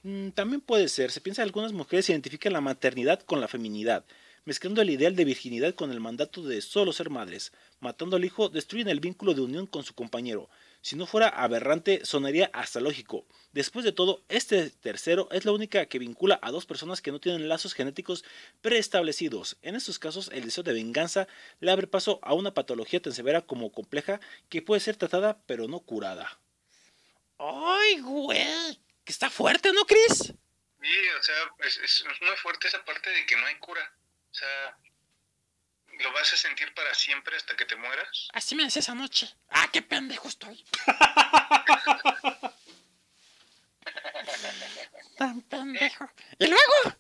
Mm, 0.03 0.31
También 0.31 0.61
puede 0.61 0.89
ser. 0.89 1.11
Se 1.11 1.21
piensa 1.21 1.43
que 1.43 1.49
algunas 1.49 1.73
mujeres 1.73 2.09
identifican 2.09 2.53
la 2.53 2.61
maternidad 2.61 3.21
con 3.21 3.41
la 3.41 3.49
feminidad, 3.49 4.05
mezclando 4.45 4.81
el 4.83 4.91
ideal 4.91 5.15
de 5.17 5.25
virginidad 5.27 5.75
con 5.75 5.91
el 5.91 6.01
mandato 6.01 6.43
de 6.43 6.61
solo 6.63 6.93
ser 6.93 7.11
madres. 7.11 7.53
Matando 7.81 8.17
al 8.17 8.25
hijo, 8.27 8.51
destruyen 8.51 8.89
el 8.89 9.01
vínculo 9.01 9.33
de 9.33 9.41
unión 9.41 9.67
con 9.67 9.85
su 9.85 9.95
compañero. 9.95 10.51
Si 10.83 10.97
no 10.97 11.07
fuera 11.07 11.29
aberrante, 11.29 12.05
sonaría 12.05 12.51
hasta 12.53 12.79
lógico. 12.79 13.27
Después 13.53 13.87
de 13.87 13.93
todo, 13.93 14.23
este 14.29 14.69
tercero 14.69 15.29
es 15.33 15.47
la 15.47 15.53
única 15.53 15.87
que 15.87 15.99
vincula 15.99 16.39
a 16.43 16.51
dos 16.51 16.67
personas 16.67 17.01
que 17.01 17.11
no 17.11 17.21
tienen 17.21 17.49
lazos 17.49 17.73
genéticos 17.73 18.23
preestablecidos. 18.61 19.57
En 19.63 19.77
estos 19.77 19.99
casos, 19.99 20.31
el 20.33 20.45
deseo 20.45 20.63
de 20.63 20.75
venganza 20.75 21.27
le 21.61 21.71
abre 21.71 21.87
paso 21.87 22.19
a 22.23 22.35
una 22.35 22.53
patología 22.53 23.01
tan 23.01 23.15
severa 23.15 23.41
como 23.41 23.73
compleja 23.73 24.21
que 24.51 24.61
puede 24.61 24.81
ser 24.81 24.97
tratada 24.97 25.41
pero 25.47 25.67
no 25.67 25.81
curada. 25.81 26.39
¡Ay, 27.39 28.01
güey! 28.01 28.79
Que 29.05 29.13
está 29.13 29.31
fuerte, 29.31 29.73
¿no, 29.73 29.87
Chris? 29.87 30.35
Sí, 30.83 30.99
o 31.19 31.23
sea, 31.23 31.35
es, 31.67 31.79
es 31.79 32.05
muy 32.21 32.37
fuerte 32.37 32.69
esa 32.69 32.85
parte 32.85 33.09
de 33.09 33.25
que 33.25 33.37
no 33.37 33.47
hay 33.47 33.57
cura. 33.59 33.91
O 34.31 34.35
sea, 34.35 34.79
lo 36.01 36.13
vas 36.13 36.33
a 36.33 36.37
sentir 36.37 36.73
para 36.75 36.95
siempre 36.95 37.37
hasta 37.37 37.57
que 37.57 37.65
te 37.65 37.77
mueras. 37.77 38.29
Así 38.33 38.55
me 38.55 38.65
decía 38.65 38.81
esa 38.81 38.95
noche. 38.95 39.35
¡Ah, 39.51 39.69
qué 39.73 39.83
pendejo 39.83 40.29
estoy! 40.29 40.65
Tan 45.19 45.43
pendejo. 45.43 46.11
¿Y 46.39 46.47
luego? 46.47 46.97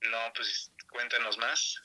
No, 0.00 0.18
pues 0.34 0.70
cuéntanos 0.90 1.38
más. 1.38 1.76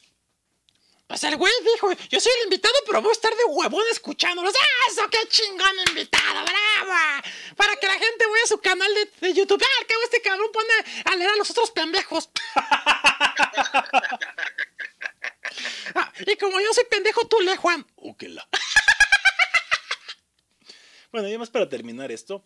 Pues 1.08 1.24
el 1.24 1.38
güey 1.38 1.52
dijo, 1.74 1.92
yo 1.92 2.20
soy 2.20 2.32
el 2.38 2.44
invitado, 2.44 2.76
pero 2.86 3.02
voy 3.02 3.10
a 3.10 3.14
estar 3.14 3.36
de 3.36 3.44
huevón 3.46 3.84
escuchándolos. 3.92 4.54
¡Ah, 4.56 4.92
eso 4.92 5.10
qué 5.10 5.28
chingón 5.28 5.80
invitado! 5.88 6.46
¡Bravo! 6.46 6.94
Para 7.56 7.76
que 7.78 7.88
la 7.88 7.94
gente 7.94 8.28
vaya 8.28 8.44
a 8.44 8.48
su 8.48 8.60
canal 8.60 8.94
de, 8.94 9.06
de 9.28 9.34
YouTube. 9.34 9.60
¡Ah, 9.60 9.80
al 9.80 9.88
cabo 9.88 10.04
este 10.04 10.22
cabrón 10.22 10.52
pone 10.52 10.74
a 11.06 11.16
leer 11.16 11.32
a 11.32 11.36
los 11.36 11.50
otros 11.50 11.72
pendejos! 11.72 12.30
Ah, 15.96 16.12
y 16.26 16.36
como 16.38 16.60
yo 16.60 16.74
soy 16.74 16.86
pendejo, 16.90 17.28
tú 17.28 17.40
lee, 17.42 17.56
Juan. 17.58 17.86
Úquela. 17.96 18.48
bueno, 21.12 21.28
y 21.28 21.32
además 21.32 21.50
para 21.50 21.68
terminar 21.68 22.12
esto, 22.12 22.44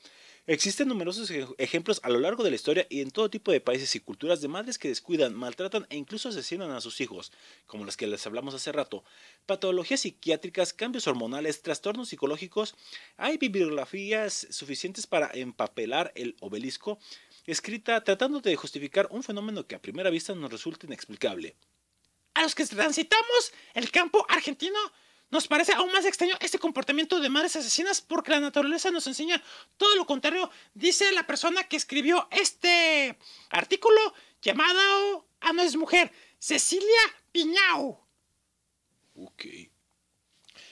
existen 0.47 0.87
numerosos 0.87 1.29
ej- 1.31 1.53
ejemplos 1.57 1.99
a 2.03 2.09
lo 2.09 2.19
largo 2.19 2.43
de 2.43 2.49
la 2.49 2.55
historia 2.55 2.87
y 2.89 3.01
en 3.01 3.11
todo 3.11 3.29
tipo 3.29 3.51
de 3.51 3.59
países 3.59 3.93
y 3.95 3.99
culturas 3.99 4.39
de 4.41 4.47
madres 4.47 4.77
que 4.77 4.87
descuidan, 4.87 5.33
maltratan 5.33 5.85
e 5.89 5.97
incluso 5.97 6.29
asesinan 6.29 6.71
a 6.71 6.79
sus 6.81 7.01
hijos, 7.01 7.31
como 7.65 7.85
las 7.85 7.97
que 7.97 8.07
les 8.07 8.25
hablamos 8.25 8.53
hace 8.53 8.71
rato. 8.71 9.03
Patologías 9.45 10.01
psiquiátricas, 10.01 10.73
cambios 10.73 11.07
hormonales, 11.07 11.61
trastornos 11.61 12.09
psicológicos. 12.09 12.75
Hay 13.17 13.37
bibliografías 13.37 14.47
suficientes 14.49 15.07
para 15.07 15.29
empapelar 15.33 16.13
el 16.15 16.37
obelisco, 16.39 16.99
escrita 17.45 18.01
tratando 18.05 18.39
de 18.39 18.55
justificar 18.55 19.07
un 19.11 19.23
fenómeno 19.23 19.67
que 19.67 19.75
a 19.75 19.81
primera 19.81 20.09
vista 20.09 20.33
nos 20.35 20.51
resulta 20.51 20.85
inexplicable. 20.85 21.55
A 22.33 22.41
los 22.41 22.55
que 22.55 22.65
transitamos 22.65 23.53
el 23.73 23.91
campo 23.91 24.25
argentino, 24.29 24.79
nos 25.29 25.47
parece 25.47 25.73
aún 25.73 25.91
más 25.91 26.05
extraño 26.05 26.35
este 26.41 26.59
comportamiento 26.59 27.19
de 27.19 27.29
madres 27.29 27.55
asesinas 27.55 28.01
porque 28.01 28.31
la 28.31 28.39
naturaleza 28.39 28.91
nos 28.91 29.07
enseña 29.07 29.41
todo 29.77 29.95
lo 29.95 30.05
contrario, 30.05 30.49
dice 30.75 31.11
la 31.11 31.25
persona 31.25 31.63
que 31.63 31.75
escribió 31.75 32.27
este 32.29 33.17
artículo 33.49 33.99
llamado, 34.41 35.27
ah, 35.41 35.53
no 35.53 35.63
es 35.63 35.75
mujer, 35.75 36.11
Cecilia 36.37 37.01
Piñao. 37.31 38.05
Ok. 39.15 39.45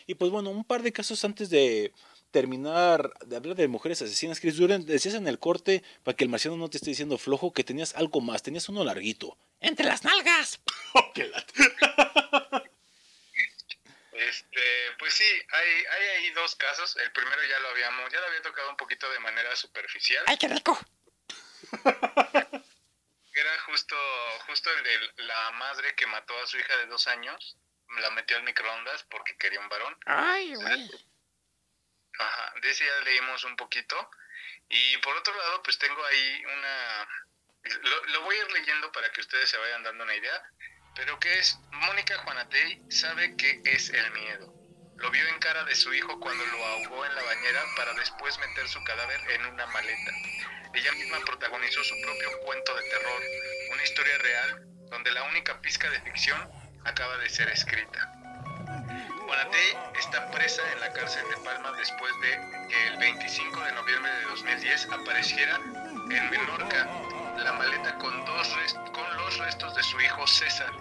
Y 0.07 0.16
pues 0.16 0.30
bueno, 0.30 0.49
un 0.49 0.64
par 0.64 0.84
de 0.84 0.91
casos 0.91 1.24
antes 1.26 1.49
de 1.49 1.91
terminar 2.32 3.13
de 3.25 3.36
hablar 3.36 3.55
de 3.55 3.67
mujeres 3.67 4.01
asesinas, 4.01 4.39
Chris 4.39 4.57
Duran, 4.57 4.86
decías 4.86 5.15
en 5.15 5.27
el 5.27 5.39
corte, 5.39 5.84
para 6.03 6.15
que 6.15 6.23
el 6.23 6.29
marciano 6.29 6.57
no 6.57 6.69
te 6.69 6.77
esté 6.77 6.89
diciendo 6.89 7.17
flojo, 7.17 7.53
que 7.53 7.63
tenías 7.63 7.95
algo 7.95 8.21
más, 8.21 8.41
tenías 8.41 8.69
uno 8.69 8.84
larguito. 8.84 9.38
Entre 9.59 9.86
las 9.86 10.03
nalgas. 10.03 10.59
Este, 14.13 14.61
pues 14.99 15.15
sí, 15.15 15.23
hay, 15.23 15.69
hay 15.86 16.07
ahí 16.17 16.29
dos 16.32 16.55
casos. 16.55 16.95
El 16.97 17.11
primero 17.11 17.41
ya 17.49 17.59
lo 17.59 17.69
habíamos, 17.69 18.11
ya 18.13 18.19
lo 18.19 18.27
había 18.27 18.41
tocado 18.43 18.69
un 18.69 18.77
poquito 18.77 19.09
de 19.09 19.19
manera 19.19 19.55
superficial. 19.55 20.23
¡Ay, 20.27 20.38
qué 20.38 20.47
rico! 20.47 20.79
Era 23.34 23.59
justo, 23.65 23.95
justo 24.45 24.69
el 24.77 24.84
de 24.84 25.23
la 25.23 25.51
madre 25.51 25.95
que 25.95 26.05
mató 26.05 26.38
a 26.39 26.45
su 26.45 26.57
hija 26.57 26.77
de 26.77 26.86
dos 26.86 27.07
años. 27.07 27.57
La 27.99 28.11
metió 28.11 28.38
al 28.38 28.43
microondas 28.43 29.03
porque 29.09 29.36
quería 29.38 29.59
un 29.59 29.69
varón. 29.69 29.97
¡Ay, 30.05 30.53
güey! 30.55 30.89
Ajá, 32.20 32.53
de 32.62 32.70
ese 32.70 32.86
ya 32.86 32.99
leímos 33.03 33.43
un 33.43 33.55
poquito. 33.55 34.09
Y 34.70 34.97
por 34.97 35.16
otro 35.18 35.36
lado, 35.36 35.64
pues 35.64 35.78
tengo 35.78 36.03
ahí 36.05 36.43
una... 36.45 37.07
Lo, 38.07 38.22
voy 38.22 38.36
a 38.36 38.39
ir 38.39 38.51
leyendo 38.51 38.91
para 38.91 39.12
que 39.12 39.22
ustedes 39.22 39.49
se 39.49 39.57
vayan 39.57 39.84
dando 39.84 40.03
una 40.03 40.16
idea. 40.16 40.43
Pero 40.95 41.20
que 41.20 41.39
es, 41.39 41.57
Mónica 41.72 42.18
Juanatey 42.20 42.82
sabe 42.89 43.36
qué 43.38 43.62
es 43.66 43.89
el 43.89 44.12
miedo. 44.12 44.53
Lo 44.97 45.09
vio 45.09 45.28
en 45.28 45.39
cara 45.39 45.64
de 45.64 45.76
su 45.76 45.93
hijo 45.93 46.20
cuando 46.20 46.45
lo 46.45 46.66
ahogó 46.66 47.05
en 47.05 47.16
la 47.16 47.24
bañera 47.24 47.64
para 47.76 47.93
después 47.93 48.38
meter 48.38 48.68
su 48.68 48.84
cadáver 48.84 49.20
en 49.32 49.45
una 49.47 49.66
maleta. 49.68 50.12
Ella 50.74 50.91
misma 50.93 51.20
protagonizó 51.26 51.84
su 51.84 51.99
propio 52.01 52.39
cuento 52.41 52.76
de 52.76 52.89
terror, 52.89 53.22
una 53.72 53.84
historia 53.84 54.18
real 54.20 54.62
donde 54.91 55.12
la 55.12 55.24
única 55.24 55.59
pizca 55.62 55.89
de 55.89 56.01
ficción 56.01 56.49
acaba 56.86 57.18
de 57.18 57.30
ser 57.30 57.49
escrita. 57.49 58.20
Juanatey 59.32 59.77
está 59.97 60.29
presa 60.32 60.61
en 60.73 60.82
la 60.82 60.91
cárcel 60.91 61.23
de 61.29 61.38
Palma 61.38 61.71
después 61.77 62.11
de 62.19 62.67
que 62.67 62.88
el 62.88 62.97
25 62.97 63.61
de 63.61 63.71
noviembre 63.71 64.11
de 64.11 64.23
2010 64.23 64.89
apareciera 64.91 65.55
en 65.55 66.29
Menorca 66.29 66.86
la 67.38 67.53
maleta 67.53 67.97
con, 67.99 68.11
con 68.25 69.17
los 69.17 69.38
restos 69.38 69.73
de 69.73 69.84
su 69.84 70.01
hijo 70.01 70.27
César, 70.27 70.73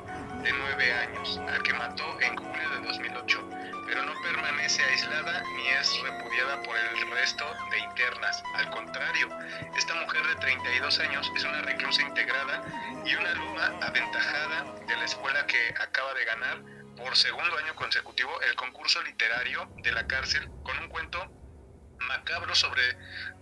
de 0.42 0.52
9 0.52 0.92
años, 0.92 1.40
al 1.48 1.62
que 1.62 1.72
mató 1.74 2.20
en 2.20 2.36
julio 2.36 2.70
de 2.70 2.80
2008, 2.88 3.50
pero 3.86 4.02
no 4.02 4.20
permanece 4.20 4.82
aislada 4.82 5.44
ni 5.54 5.68
es 5.68 6.02
repudiada 6.02 6.60
por 6.64 6.76
el 6.76 7.10
resto 7.12 7.44
de 7.70 7.78
internas. 7.78 8.42
Al 8.56 8.68
contrario, 8.70 9.28
esta 9.76 9.94
mujer 9.94 10.26
de 10.26 10.34
32 10.34 10.98
años 10.98 11.30
es 11.36 11.44
una 11.44 11.62
reclusa 11.62 12.02
integrada 12.02 12.64
y 13.06 13.14
una 13.14 13.30
alumna 13.30 13.78
aventajada 13.80 14.74
de 14.88 14.96
la 14.96 15.04
escuela 15.04 15.46
que 15.46 15.68
acaba 15.80 16.12
de 16.14 16.24
ganar 16.24 16.79
por 17.00 17.16
segundo 17.16 17.56
año 17.56 17.74
consecutivo 17.74 18.40
el 18.42 18.54
concurso 18.54 19.02
literario 19.02 19.72
de 19.82 19.92
la 19.92 20.06
cárcel 20.06 20.46
con 20.62 20.78
un 20.78 20.88
cuento 20.88 21.18
macabro 22.00 22.54
sobre 22.54 22.82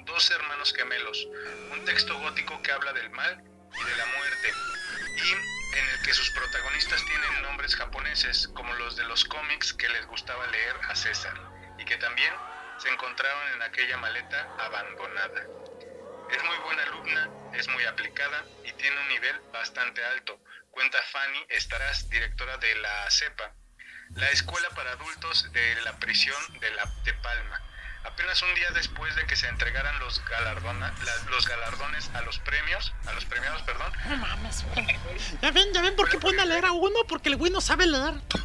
dos 0.06 0.30
hermanos 0.30 0.72
gemelos, 0.72 1.28
un 1.72 1.84
texto 1.84 2.18
gótico 2.20 2.60
que 2.62 2.72
habla 2.72 2.92
del 2.92 3.10
mal 3.10 3.36
y 3.36 3.84
de 3.84 3.96
la 3.96 4.06
muerte, 4.06 4.52
y 5.16 5.32
en 5.78 5.88
el 5.88 6.02
que 6.02 6.14
sus 6.14 6.30
protagonistas 6.30 7.04
tienen 7.04 7.42
nombres 7.42 7.74
japoneses 7.74 8.48
como 8.54 8.72
los 8.74 8.96
de 8.96 9.04
los 9.04 9.24
cómics 9.24 9.74
que 9.74 9.88
les 9.88 10.06
gustaba 10.06 10.46
leer 10.46 10.76
a 10.88 10.94
César, 10.94 11.34
y 11.78 11.84
que 11.84 11.96
también 11.96 12.32
se 12.78 12.88
encontraron 12.88 13.54
en 13.54 13.62
aquella 13.62 13.96
maleta 13.98 14.48
abandonada. 14.58 15.48
Es 16.30 16.44
muy 16.44 16.56
buena 16.58 16.82
alumna, 16.84 17.30
es 17.54 17.68
muy 17.68 17.84
aplicada 17.84 18.44
y 18.64 18.72
tiene 18.72 19.00
un 19.00 19.08
nivel 19.08 19.40
bastante 19.52 20.04
alto. 20.04 20.40
Cuenta 20.78 20.98
Fanny 21.10 21.40
Estarás, 21.48 22.08
directora 22.08 22.56
de 22.58 22.72
la 22.76 23.10
CEPA, 23.10 23.52
la 24.14 24.30
escuela 24.30 24.68
para 24.76 24.92
adultos 24.92 25.50
de 25.52 25.74
la 25.82 25.98
prisión 25.98 26.36
de, 26.60 26.70
la, 26.70 26.84
de 27.04 27.14
Palma. 27.14 27.60
Apenas 28.04 28.40
un 28.42 28.54
día 28.54 28.70
después 28.70 29.12
de 29.16 29.26
que 29.26 29.34
se 29.34 29.48
entregaran 29.48 29.98
los, 29.98 30.24
galardona- 30.26 30.96
la- 31.04 31.30
los 31.30 31.48
galardones 31.48 32.08
a 32.14 32.20
los 32.22 32.38
premios, 32.38 32.94
a 33.06 33.12
los 33.12 33.24
premiados, 33.24 33.60
perdón, 33.62 33.92
No 34.08 34.16
mames, 34.18 34.64
güey. 34.72 34.86
Ya 35.42 35.50
ven, 35.50 35.72
ya 35.74 35.82
ven 35.82 35.96
por 35.96 36.08
qué 36.08 36.18
pone 36.20 36.40
a 36.42 36.44
leer 36.44 36.64
a 36.66 36.70
uno, 36.70 37.00
porque 37.08 37.28
el 37.30 37.34
güey 37.34 37.50
no 37.50 37.60
sabe 37.60 37.84
leer. 37.88 38.14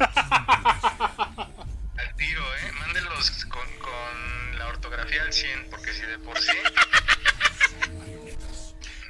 al 1.96 2.16
tiro, 2.16 2.56
¿eh? 2.56 2.72
Mándenlos 2.72 3.44
con, 3.44 3.78
con 3.78 4.58
la 4.58 4.66
ortografía 4.66 5.22
al 5.22 5.32
100, 5.32 5.70
porque 5.70 5.92
si 5.92 6.02
de 6.02 6.18
por 6.18 6.36
sí... 6.40 6.50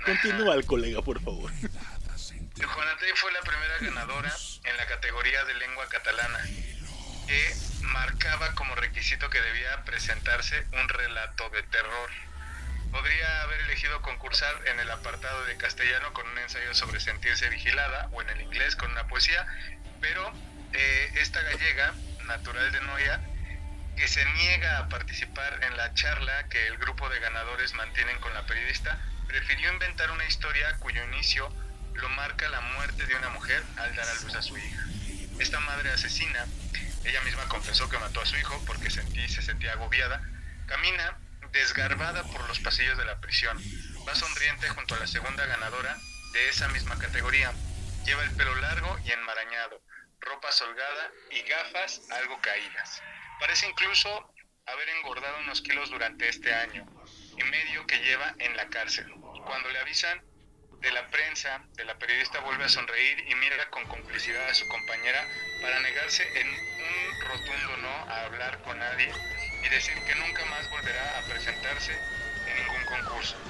Continúa 0.04 0.56
el 0.56 0.66
colega, 0.66 1.00
por 1.00 1.18
favor. 1.22 1.50
Juanatey 2.62 3.10
fue 3.16 3.32
la 3.32 3.40
primera 3.40 3.78
ganadora 3.80 4.32
en 4.62 4.76
la 4.76 4.86
categoría 4.86 5.44
de 5.44 5.54
lengua 5.54 5.88
catalana, 5.88 6.38
que 7.26 7.54
marcaba 7.80 8.54
como 8.54 8.76
requisito 8.76 9.28
que 9.28 9.40
debía 9.40 9.82
presentarse 9.84 10.64
un 10.72 10.88
relato 10.88 11.50
de 11.50 11.64
terror. 11.64 12.10
Podría 12.92 13.42
haber 13.42 13.60
elegido 13.62 14.00
concursar 14.02 14.54
en 14.68 14.78
el 14.78 14.88
apartado 14.88 15.44
de 15.46 15.56
castellano 15.56 16.12
con 16.12 16.28
un 16.28 16.38
ensayo 16.38 16.72
sobre 16.74 17.00
sentirse 17.00 17.48
vigilada 17.48 18.08
o 18.12 18.22
en 18.22 18.30
el 18.30 18.42
inglés 18.42 18.76
con 18.76 18.92
una 18.92 19.08
poesía, 19.08 19.44
pero 20.00 20.32
eh, 20.72 21.12
esta 21.16 21.42
gallega, 21.42 21.92
natural 22.26 22.70
de 22.70 22.80
Noia, 22.82 23.20
que 23.96 24.06
se 24.06 24.24
niega 24.24 24.78
a 24.78 24.88
participar 24.88 25.58
en 25.64 25.76
la 25.76 25.92
charla 25.94 26.48
que 26.48 26.68
el 26.68 26.78
grupo 26.78 27.08
de 27.08 27.18
ganadores 27.18 27.74
mantienen 27.74 28.18
con 28.20 28.32
la 28.32 28.46
periodista, 28.46 28.96
prefirió 29.26 29.72
inventar 29.72 30.12
una 30.12 30.24
historia 30.24 30.78
cuyo 30.78 31.02
inicio 31.04 31.52
lo 31.94 32.08
marca 32.10 32.48
la 32.48 32.60
muerte 32.60 33.06
de 33.06 33.14
una 33.16 33.28
mujer 33.30 33.62
al 33.76 33.94
dar 33.94 34.08
a 34.08 34.14
luz 34.14 34.34
a 34.34 34.42
su 34.42 34.56
hija. 34.56 34.84
Esta 35.38 35.60
madre 35.60 35.90
asesina, 35.90 36.46
ella 37.04 37.20
misma 37.22 37.48
confesó 37.48 37.88
que 37.88 37.98
mató 37.98 38.20
a 38.20 38.26
su 38.26 38.36
hijo 38.36 38.62
porque 38.66 38.90
sentí, 38.90 39.28
se 39.28 39.42
sentía 39.42 39.72
agobiada, 39.72 40.22
camina 40.66 41.18
desgarbada 41.52 42.24
por 42.24 42.46
los 42.48 42.60
pasillos 42.60 42.98
de 42.98 43.04
la 43.04 43.20
prisión. 43.20 43.56
Va 44.06 44.14
sonriente 44.14 44.68
junto 44.70 44.94
a 44.94 44.98
la 44.98 45.06
segunda 45.06 45.46
ganadora 45.46 45.96
de 46.32 46.48
esa 46.48 46.68
misma 46.68 46.98
categoría. 46.98 47.52
Lleva 48.04 48.24
el 48.24 48.30
pelo 48.32 48.54
largo 48.56 48.98
y 49.04 49.12
enmarañado, 49.12 49.80
ropa 50.20 50.48
holgada 50.60 51.10
y 51.30 51.42
gafas 51.42 52.02
algo 52.10 52.40
caídas. 52.40 53.02
Parece 53.40 53.68
incluso 53.68 54.34
haber 54.66 54.88
engordado 54.90 55.38
unos 55.40 55.62
kilos 55.62 55.90
durante 55.90 56.28
este 56.28 56.52
año 56.52 56.86
y 57.38 57.44
medio 57.44 57.86
que 57.86 57.98
lleva 57.98 58.34
en 58.38 58.56
la 58.56 58.68
cárcel. 58.68 59.10
Cuando 59.46 59.70
le 59.70 59.78
avisan 59.78 60.22
de 60.84 60.92
la 60.92 61.10
prensa, 61.10 61.66
de 61.76 61.84
la 61.86 61.98
periodista 61.98 62.40
vuelve 62.40 62.64
a 62.66 62.68
sonreír 62.70 63.24
y 63.28 63.34
mira 63.36 63.70
con 63.70 63.86
complicidad 63.86 64.48
a 64.48 64.54
su 64.54 64.68
compañera 64.68 65.28
para 65.60 65.80
negarse 65.80 66.30
en 66.40 66.48
un 66.78 67.20
rotundo 67.20 67.76
no 67.78 67.90
a 68.08 68.24
hablar 68.24 68.60
con 68.62 68.78
nadie 68.78 69.18
y 69.62 69.68
decir 69.70 70.04
que 70.04 70.14
nunca 70.16 70.44
más 70.46 70.68
volverá 70.70 71.18
a 71.18 71.26
presentarse 71.26 72.04
en 72.46 72.56
ningún 72.56 72.84
concurso. 72.84 73.44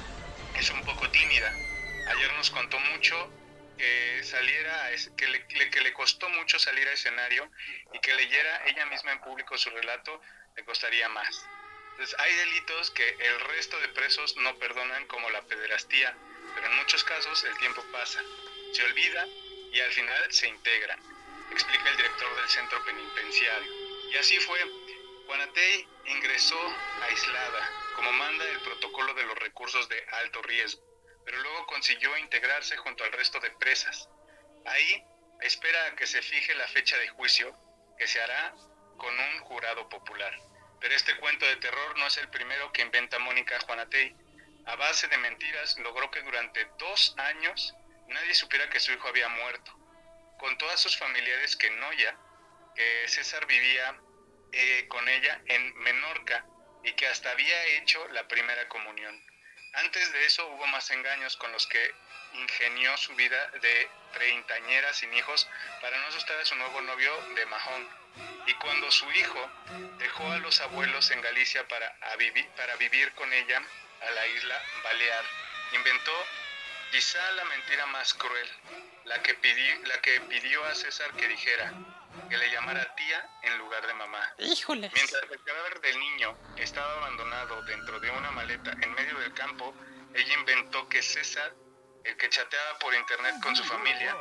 Es 0.52 0.70
un 0.70 0.84
poco 0.84 1.10
tímida. 1.10 1.60
Ayer 2.06 2.32
nos 2.34 2.50
contó 2.50 2.78
mucho 2.80 3.36
que 3.76 4.22
saliera, 4.24 4.90
que 5.16 5.28
le, 5.28 5.46
le- 5.50 5.70
que 5.70 5.80
le 5.82 5.92
costó 5.92 6.28
mucho 6.30 6.58
salir 6.58 6.86
a 6.88 6.92
escenario 6.92 7.50
y 7.92 8.00
que 8.00 8.14
leyera 8.14 8.62
ella 8.66 8.86
misma 8.86 9.12
en 9.12 9.20
público 9.20 9.58
su 9.58 9.70
relato 9.70 10.20
le 10.56 10.64
costaría 10.64 11.08
más. 11.08 11.50
Entonces, 11.90 12.16
hay 12.20 12.34
delitos 12.36 12.90
que 12.92 13.08
el 13.20 13.40
resto 13.40 13.78
de 13.80 13.88
presos 13.88 14.36
no 14.38 14.58
perdonan 14.58 15.06
como 15.06 15.30
la 15.30 15.46
pederastía, 15.46 16.18
pero 16.54 16.66
en 16.66 16.76
muchos 16.76 17.02
casos 17.04 17.44
el 17.44 17.56
tiempo 17.58 17.82
pasa, 17.92 18.22
se 18.72 18.84
olvida 18.84 19.26
y 19.72 19.80
al 19.80 19.92
final 19.92 20.32
se 20.32 20.48
integran, 20.48 21.00
explica 21.50 21.90
el 21.90 21.96
director 21.96 22.36
del 22.36 22.48
centro 22.48 22.84
penitenciario. 22.84 23.72
Y 24.10 24.16
así 24.16 24.38
fue, 24.40 24.60
Juanatey 25.26 25.88
ingresó 26.06 26.58
aislada, 27.02 27.70
como 27.96 28.12
manda 28.12 28.44
el 28.48 28.60
protocolo 28.60 29.14
de 29.14 29.24
los 29.24 29.38
recursos 29.38 29.88
de 29.88 30.04
alto 30.22 30.42
riesgo, 30.42 30.82
pero 31.24 31.38
luego 31.40 31.66
consiguió 31.66 32.16
integrarse 32.18 32.76
junto 32.76 33.04
al 33.04 33.12
resto 33.12 33.40
de 33.40 33.50
presas. 33.52 34.08
Ahí 34.66 35.04
espera 35.40 35.86
a 35.86 35.96
que 35.96 36.06
se 36.06 36.22
fije 36.22 36.54
la 36.54 36.68
fecha 36.68 36.96
de 36.98 37.08
juicio, 37.08 37.54
que 37.98 38.06
se 38.06 38.20
hará 38.20 38.54
con 38.96 39.18
un 39.18 39.40
jurado 39.40 39.88
popular. 39.88 40.34
Pero 40.80 40.94
este 40.94 41.16
cuento 41.16 41.46
de 41.46 41.56
terror 41.56 41.98
no 41.98 42.06
es 42.06 42.16
el 42.18 42.28
primero 42.28 42.72
que 42.72 42.82
inventa 42.82 43.18
Mónica 43.18 43.58
Juanatey. 43.60 44.14
A 44.66 44.76
base 44.76 45.08
de 45.08 45.18
mentiras 45.18 45.78
logró 45.78 46.10
que 46.10 46.22
durante 46.22 46.64
dos 46.78 47.14
años 47.18 47.74
nadie 48.08 48.34
supiera 48.34 48.68
que 48.70 48.80
su 48.80 48.92
hijo 48.92 49.08
había 49.08 49.28
muerto. 49.28 49.72
Contó 50.38 50.68
a 50.70 50.76
sus 50.76 50.96
familiares 50.96 51.56
que 51.56 51.70
Noya, 51.70 52.16
que 52.74 53.08
César 53.08 53.46
vivía 53.46 53.96
eh, 54.52 54.86
con 54.88 55.08
ella 55.08 55.40
en 55.46 55.74
Menorca 55.76 56.44
y 56.82 56.92
que 56.92 57.06
hasta 57.06 57.30
había 57.30 57.64
hecho 57.76 58.06
la 58.08 58.26
primera 58.28 58.68
comunión. 58.68 59.22
Antes 59.74 60.12
de 60.12 60.24
eso 60.24 60.46
hubo 60.48 60.66
más 60.68 60.90
engaños 60.90 61.36
con 61.36 61.50
los 61.52 61.66
que 61.66 61.94
ingenió 62.34 62.96
su 62.96 63.14
vida 63.14 63.48
de 63.60 63.88
treintañera 64.12 64.92
sin 64.92 65.12
hijos 65.14 65.48
para 65.80 65.98
no 65.98 66.06
asustar 66.06 66.38
a 66.38 66.44
su 66.44 66.54
nuevo 66.56 66.80
novio 66.80 67.12
de 67.34 67.46
Mahón. 67.46 67.88
Y 68.46 68.54
cuando 68.54 68.90
su 68.90 69.10
hijo 69.12 69.50
dejó 69.98 70.30
a 70.30 70.38
los 70.38 70.60
abuelos 70.60 71.10
en 71.10 71.20
Galicia 71.20 71.66
para, 71.68 71.88
a 72.00 72.16
vivi- 72.16 72.48
para 72.56 72.76
vivir 72.76 73.12
con 73.14 73.32
ella 73.32 73.62
a 74.06 74.10
la 74.12 74.26
isla 74.28 74.62
Balear, 74.82 75.24
inventó 75.72 76.12
quizá 76.90 77.32
la 77.32 77.44
mentira 77.44 77.86
más 77.86 78.14
cruel, 78.14 78.48
la 79.04 79.22
que, 79.22 79.38
pidi- 79.40 79.86
la 79.86 80.00
que 80.00 80.20
pidió 80.22 80.64
a 80.66 80.74
César 80.74 81.12
que 81.14 81.28
dijera, 81.28 81.72
que 82.28 82.36
le 82.38 82.50
llamara 82.50 82.94
tía 82.96 83.28
en 83.42 83.58
lugar 83.58 83.86
de 83.86 83.94
mamá. 83.94 84.34
Híjoles. 84.38 84.92
Mientras 84.92 85.22
el 85.30 85.42
cadáver 85.44 85.80
del 85.80 85.98
niño 85.98 86.36
estaba 86.56 86.90
abandonado 86.98 87.62
dentro 87.62 88.00
de 88.00 88.10
una 88.10 88.30
maleta 88.32 88.76
en 88.80 88.94
medio 88.94 89.18
del 89.18 89.32
campo, 89.34 89.74
ella 90.14 90.34
inventó 90.34 90.88
que 90.88 91.02
César, 91.02 91.54
el 92.04 92.16
que 92.16 92.28
chateaba 92.28 92.78
por 92.78 92.94
internet 92.94 93.34
con 93.42 93.54
su 93.56 93.64
familia, 93.64 94.16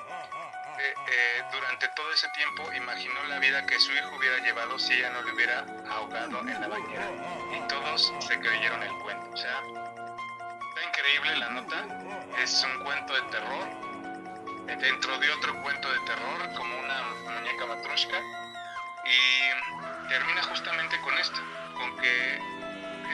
eh, 0.79 0.93
eh, 1.07 1.43
durante 1.51 1.87
todo 1.89 2.11
ese 2.11 2.27
tiempo 2.29 2.71
imaginó 2.73 3.23
la 3.25 3.39
vida 3.39 3.65
que 3.65 3.79
su 3.79 3.91
hijo 3.91 4.15
hubiera 4.17 4.37
llevado 4.39 4.77
si 4.79 4.93
ella 4.93 5.09
no 5.11 5.21
le 5.21 5.33
hubiera 5.33 5.65
ahogado 5.89 6.39
en 6.39 6.59
la 6.59 6.67
bañera. 6.67 7.07
Y 7.55 7.67
todos 7.67 8.13
se 8.19 8.39
creyeron 8.39 8.81
el 8.83 8.91
cuento. 8.99 9.29
O 9.31 9.37
sea, 9.37 9.59
está 9.59 10.83
increíble 10.87 11.35
la 11.37 11.49
nota. 11.49 11.85
Es 12.41 12.63
un 12.63 12.83
cuento 12.83 13.13
de 13.13 13.21
terror. 13.23 13.67
eh, 14.67 14.75
Dentro 14.77 15.17
de 15.19 15.31
otro 15.31 15.61
cuento 15.61 15.91
de 15.91 15.99
terror, 15.99 16.53
como 16.55 16.79
una 16.79 17.03
muñeca 17.39 17.65
matrushka. 17.65 18.19
Y 19.05 20.09
termina 20.09 20.41
justamente 20.43 20.99
con 21.01 21.17
esto, 21.17 21.39
con 21.75 21.97
que 21.97 22.39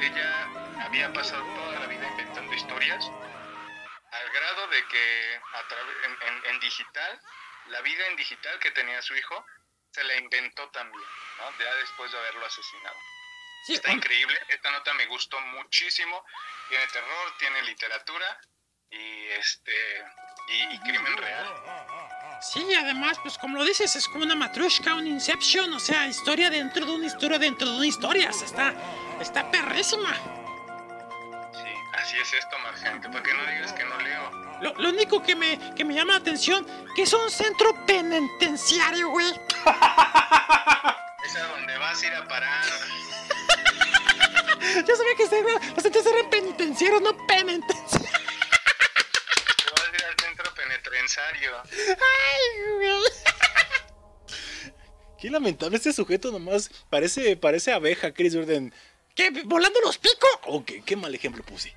ella 0.02 0.48
había 0.86 1.12
pasado 1.14 1.44
toda 1.44 1.80
la 1.80 1.88
vida 1.88 2.08
inventando 2.08 2.54
historias, 2.54 3.06
al 4.12 4.30
grado 4.34 4.68
de 4.68 4.86
que 4.88 5.42
en 6.46 6.60
digital, 6.60 7.20
la 7.68 7.82
vida 7.82 8.08
en 8.08 8.16
digital 8.16 8.60
que 8.60 8.72
tenía 8.72 9.02
su 9.02 9.16
hijo, 9.16 9.46
se 9.92 10.04
la 10.04 10.16
inventó 10.16 10.70
también, 10.70 11.04
¿no? 11.38 11.64
Ya 11.64 11.74
después 11.76 12.12
de 12.12 12.18
haberlo 12.18 12.46
asesinado. 12.46 12.98
Sí, 13.66 13.74
Está 13.74 13.92
increíble, 13.92 14.40
esta 14.48 14.72
nota 14.72 14.94
me 14.94 15.06
gustó 15.08 15.40
muchísimo, 15.42 16.24
tiene 16.70 16.88
terror, 16.88 17.38
tiene 17.38 17.62
literatura 17.64 18.40
y 18.90 19.26
este 19.28 20.06
y, 20.48 20.76
y 20.76 20.80
crimen 20.80 21.18
real. 21.18 21.46
Sí, 22.42 22.74
además, 22.74 23.20
pues 23.20 23.38
como 23.38 23.58
lo 23.58 23.66
dices, 23.66 23.96
es 23.96 24.08
como 24.08 24.24
una 24.24 24.36
matrushka, 24.36 24.96
un 24.96 25.06
Inception, 25.06 25.74
o 25.74 25.80
sea, 25.80 26.08
historia 26.08 26.50
dentro 26.50 26.86
de 26.86 26.92
una 26.94 27.06
historia 27.06 27.38
dentro 27.38 27.70
de 27.70 27.78
una 27.78 27.86
historia. 27.86 28.30
o 28.30 28.34
sea, 28.34 28.48
está, 28.48 28.74
está 29.20 29.52
perrísima. 29.52 30.14
Sí, 31.54 31.74
así 31.94 32.18
es 32.18 32.34
esto, 32.34 32.58
Marcianito, 32.60 33.12
para 33.12 33.24
que 33.24 33.34
no 33.34 33.46
digas 33.46 33.74
que 33.74 33.84
no 33.84 33.98
leo. 34.00 34.49
Lo, 34.62 34.74
lo 34.76 34.90
único 34.90 35.22
que 35.24 35.36
me, 35.36 35.58
que 35.76 35.86
me 35.86 35.94
llama 35.94 36.14
la 36.14 36.20
atención, 36.20 36.66
que 36.96 37.04
es 37.04 37.14
un 37.14 37.30
centro 37.30 37.86
penitenciario, 37.86 39.10
güey. 39.10 39.28
Es 41.26 41.36
a 41.36 41.44
donde 41.48 41.78
vas 41.78 42.02
a 42.02 42.08
ir 42.08 42.14
a 42.14 42.28
parar. 42.28 42.66
Yo 44.88 44.96
sabía 44.96 45.16
que 45.18 45.28
se- 45.28 45.42
los 45.44 45.84
centros 45.84 46.06
eran 46.06 46.30
penitenciarios, 46.30 47.02
no 47.02 47.16
penitenciarios. 47.28 48.10
Te 48.10 49.72
vas 49.72 49.84
a 49.92 49.96
ir 49.96 50.06
al 50.06 50.16
centro 50.20 50.54
penetrensario. 50.56 51.52
Ay, 51.68 52.76
güey. 52.78 52.90
Qué 55.22 55.30
lamentable 55.30 55.76
este 55.78 55.92
sujeto 55.94 56.32
nomás. 56.32 56.70
Parece, 56.90 57.36
parece 57.38 57.72
abeja, 57.74 58.12
Chris 58.14 58.34
Jordan. 58.34 58.74
¿Qué? 59.16 59.30
¿Volando 59.46 59.80
los 59.82 59.98
picos? 59.98 60.30
Ok, 60.48 60.72
qué 60.86 60.96
mal 60.96 61.14
ejemplo 61.14 61.44
puse. 61.44 61.76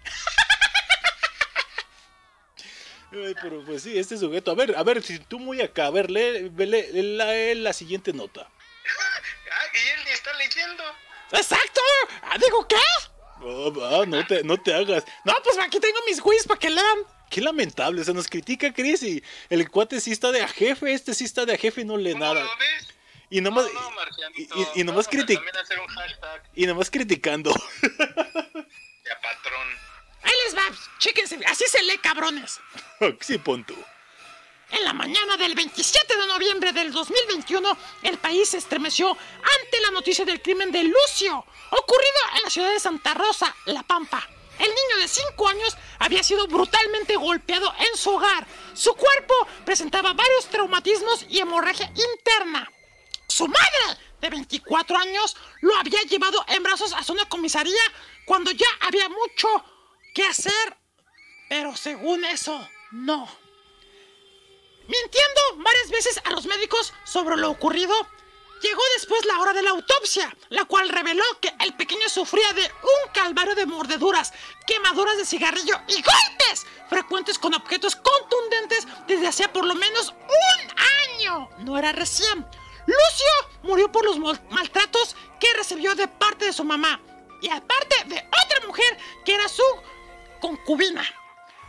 Ay, 3.12 3.34
pero 3.42 3.64
pues 3.64 3.82
sí, 3.82 3.98
este 3.98 4.16
sujeto. 4.16 4.50
A 4.50 4.54
ver, 4.54 4.74
a 4.76 4.82
ver, 4.82 5.02
si 5.02 5.18
tú 5.18 5.38
muy 5.38 5.60
acá, 5.60 5.86
a 5.86 5.90
ver, 5.90 6.10
lee, 6.10 6.50
lee- 6.56 6.66
lee 6.92 7.16
la, 7.16 7.26
lee 7.32 7.54
la 7.56 7.72
siguiente 7.72 8.12
nota. 8.12 8.48
Ah, 9.54 9.66
y 9.74 9.88
él 9.90 10.00
ni 10.06 10.10
está 10.12 10.32
leyendo. 10.34 10.82
¡Exacto! 11.32 11.80
Ah, 12.22 12.36
¿Digo 12.38 12.66
qué? 12.66 12.76
Oh, 13.42 13.72
ah, 13.84 14.04
no, 14.06 14.26
te, 14.26 14.42
no 14.44 14.56
te 14.56 14.72
hagas. 14.74 15.04
No, 15.24 15.34
pues 15.44 15.58
aquí 15.58 15.78
tengo 15.78 15.98
mis 16.06 16.20
quiz 16.22 16.46
para 16.46 16.58
que 16.58 16.70
lean. 16.70 16.98
Qué 17.30 17.40
lamentable, 17.42 18.00
o 18.00 18.04
sea, 18.04 18.14
nos 18.14 18.28
critica 18.28 18.72
Chris 18.72 19.02
y 19.02 19.22
el 19.50 19.70
cuate 19.70 20.00
sí 20.00 20.10
está 20.12 20.32
de 20.32 20.40
a 20.42 20.48
jefe, 20.48 20.92
este 20.92 21.12
sí 21.14 21.24
está 21.24 21.44
de 21.44 21.54
a 21.54 21.58
jefe 21.58 21.82
y 21.82 21.84
no 21.84 21.96
lee 21.98 22.12
¿Cómo 22.12 22.24
nada. 22.24 22.42
lo 22.44 22.56
ves? 22.58 22.88
Y 23.30 23.40
nomás, 23.40 23.64
no, 23.72 23.90
no, 23.90 23.96
y- 24.36 24.42
y- 24.42 24.80
y 24.80 24.84
nomás 24.84 25.06
Vamos 25.06 25.08
a 25.08 25.10
critic- 25.10 25.36
también 25.36 25.56
hacer 25.56 25.78
un 25.80 25.86
hashtag 25.88 26.42
y 26.54 26.66
nomás 26.66 26.90
criticando. 26.90 27.52
de 27.82 29.10
a 29.12 29.20
patrón. 29.20 29.68
Ahí 30.22 30.32
les 30.44 30.56
va, 30.56 30.62
chéquense, 30.98 31.38
así 31.46 31.64
se 31.68 31.82
lee, 31.82 31.98
cabrones. 31.98 32.60
sí, 33.20 33.38
pon 33.38 33.64
tú. 33.64 33.76
En 34.72 34.84
la 34.84 34.94
mañana 34.94 35.36
del 35.36 35.54
27 35.54 36.16
de 36.16 36.26
noviembre 36.26 36.72
del 36.72 36.92
2021, 36.92 37.76
el 38.04 38.16
país 38.16 38.48
se 38.48 38.56
estremeció 38.56 39.10
ante 39.10 39.80
la 39.82 39.90
noticia 39.90 40.24
del 40.24 40.40
crimen 40.40 40.72
de 40.72 40.84
Lucio, 40.84 41.44
ocurrido 41.70 42.20
en 42.36 42.42
la 42.42 42.50
ciudad 42.50 42.70
de 42.70 42.80
Santa 42.80 43.12
Rosa, 43.12 43.54
La 43.66 43.82
Pampa. 43.82 44.26
El 44.58 44.68
niño 44.68 44.96
de 44.98 45.08
5 45.08 45.48
años 45.48 45.76
había 45.98 46.22
sido 46.22 46.46
brutalmente 46.46 47.16
golpeado 47.16 47.74
en 47.80 47.98
su 47.98 48.10
hogar. 48.10 48.46
Su 48.72 48.94
cuerpo 48.94 49.34
presentaba 49.66 50.14
varios 50.14 50.46
traumatismos 50.46 51.26
y 51.28 51.40
hemorragia 51.40 51.92
interna. 51.94 52.70
Su 53.26 53.48
madre, 53.48 54.00
de 54.22 54.30
24 54.30 54.96
años, 54.96 55.36
lo 55.60 55.76
había 55.76 56.00
llevado 56.02 56.42
en 56.48 56.62
brazos 56.62 56.94
a 56.94 57.12
una 57.12 57.28
comisaría 57.28 57.82
cuando 58.24 58.50
ya 58.52 58.68
había 58.80 59.08
mucho 59.08 59.48
que 60.12 60.24
hacer. 60.24 60.76
Pero 61.48 61.76
según 61.76 62.24
eso, 62.24 62.68
no. 62.92 63.28
Mintiendo 64.88 65.40
varias 65.58 65.90
veces 65.90 66.20
a 66.24 66.30
los 66.30 66.46
médicos 66.46 66.92
sobre 67.04 67.36
lo 67.36 67.50
ocurrido, 67.50 67.94
llegó 68.62 68.82
después 68.96 69.24
la 69.26 69.38
hora 69.38 69.52
de 69.52 69.62
la 69.62 69.70
autopsia, 69.70 70.34
la 70.48 70.64
cual 70.64 70.88
reveló 70.88 71.24
que 71.40 71.52
el 71.60 71.74
pequeño 71.74 72.08
sufría 72.08 72.52
de 72.52 72.62
un 72.62 73.12
calvario 73.12 73.54
de 73.54 73.66
mordeduras, 73.66 74.32
quemaduras 74.66 75.16
de 75.18 75.26
cigarrillo 75.26 75.80
y 75.88 76.02
golpes 76.02 76.66
frecuentes 76.88 77.38
con 77.38 77.54
objetos 77.54 77.96
contundentes 77.96 78.86
desde 79.06 79.28
hacía 79.28 79.52
por 79.52 79.66
lo 79.66 79.74
menos 79.74 80.10
un 80.10 81.18
año. 81.18 81.48
No 81.58 81.78
era 81.78 81.92
recién. 81.92 82.46
Lucio 82.86 83.60
murió 83.62 83.90
por 83.92 84.04
los 84.04 84.18
maltratos 84.50 85.16
que 85.38 85.52
recibió 85.54 85.94
de 85.94 86.08
parte 86.08 86.46
de 86.46 86.52
su 86.52 86.64
mamá 86.64 87.00
y 87.40 87.48
aparte 87.48 87.96
de 88.06 88.16
otra 88.16 88.66
mujer 88.66 88.98
que 89.24 89.34
era 89.34 89.48
su 89.48 89.62
concubina. 90.42 91.02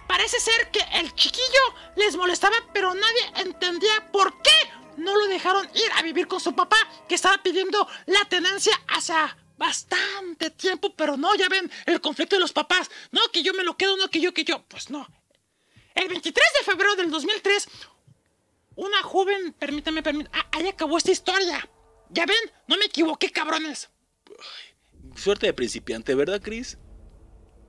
Parece 0.07 0.39
ser 0.39 0.69
que 0.71 0.81
el 0.99 1.13
chiquillo 1.13 1.63
les 1.95 2.17
molestaba, 2.17 2.57
pero 2.73 2.93
nadie 2.93 3.45
entendía 3.45 4.11
por 4.11 4.41
qué 4.41 4.51
no 4.97 5.15
lo 5.15 5.27
dejaron 5.27 5.65
ir 5.73 5.91
a 5.95 6.01
vivir 6.01 6.27
con 6.27 6.39
su 6.39 6.53
papá, 6.53 6.77
que 7.07 7.15
estaba 7.15 7.41
pidiendo 7.41 7.87
la 8.07 8.25
tenencia 8.25 8.73
hace 8.87 9.13
bastante 9.57 10.49
tiempo, 10.49 10.93
pero 10.95 11.15
no, 11.15 11.33
ya 11.35 11.47
ven 11.49 11.71
el 11.85 12.01
conflicto 12.01 12.35
de 12.35 12.41
los 12.41 12.51
papás. 12.51 12.89
No, 13.11 13.21
que 13.31 13.43
yo 13.43 13.53
me 13.53 13.63
lo 13.63 13.77
quedo, 13.77 13.95
no, 13.95 14.09
que 14.09 14.19
yo, 14.19 14.33
que 14.33 14.43
yo. 14.43 14.63
Pues 14.67 14.89
no. 14.89 15.07
El 15.95 16.09
23 16.09 16.45
de 16.59 16.65
febrero 16.65 16.95
del 16.95 17.11
2003, 17.11 17.67
una 18.75 19.03
joven, 19.03 19.53
permítame, 19.53 20.01
permítame, 20.01 20.37
ah, 20.37 20.47
ahí 20.51 20.67
acabó 20.67 20.97
esta 20.97 21.11
historia. 21.11 21.69
Ya 22.09 22.25
ven, 22.25 22.51
no 22.67 22.77
me 22.77 22.85
equivoqué, 22.85 23.29
cabrones. 23.29 23.89
Suerte 25.15 25.45
de 25.45 25.53
principiante, 25.53 26.15
¿verdad, 26.15 26.41
Chris? 26.41 26.77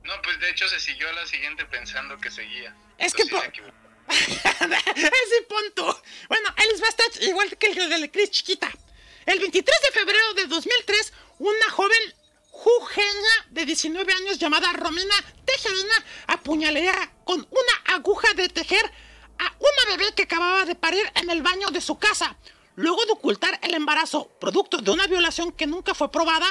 No, 0.05 0.13
pues 0.23 0.39
de 0.39 0.51
hecho 0.51 0.69
se 0.69 0.79
siguió 0.79 1.09
a 1.09 1.13
la 1.13 1.27
siguiente 1.27 1.65
pensando 1.65 2.19
que 2.19 2.31
seguía. 2.31 2.77
Es 2.99 3.15
Entonces 3.19 3.41
que 3.41 3.49
equivocó. 3.49 3.75
Ese 4.09 5.43
punto. 5.49 6.03
Bueno, 6.29 6.49
él 6.59 6.69
les 6.71 6.83
va 6.83 6.87
a 6.87 6.91
estar 6.91 7.23
igual 7.23 7.57
que 7.57 7.69
el 7.69 7.89
de 7.89 7.99
la 7.99 8.09
Cris 8.09 8.31
chiquita. 8.31 8.71
El 9.25 9.39
23 9.41 9.77
de 9.83 9.99
febrero 9.99 10.35
de 10.35 10.47
2003, 10.47 11.13
una 11.39 11.71
joven 11.71 12.15
jujeña 12.51 13.47
de 13.51 13.65
19 13.65 14.13
años 14.13 14.39
llamada 14.39 14.73
Romina 14.75 15.15
Tejerina 15.45 16.05
apuñalea 16.27 17.13
con 17.25 17.41
una 17.41 17.95
aguja 17.97 18.33
de 18.35 18.49
tejer 18.49 18.85
a 19.39 19.53
una 19.59 19.97
bebé 19.97 20.15
que 20.15 20.23
acababa 20.25 20.65
de 20.65 20.75
parir 20.75 21.11
en 21.15 21.31
el 21.31 21.43
baño 21.43 21.69
de 21.69 21.81
su 21.81 21.99
casa. 21.99 22.37
Luego 22.77 23.05
de 23.07 23.13
ocultar 23.13 23.59
el 23.63 23.75
embarazo, 23.75 24.29
producto 24.39 24.79
de 24.79 24.91
una 24.91 25.07
violación 25.07 25.53
que 25.53 25.67
nunca 25.67 25.95
fue 25.95 26.13
probada, 26.13 26.47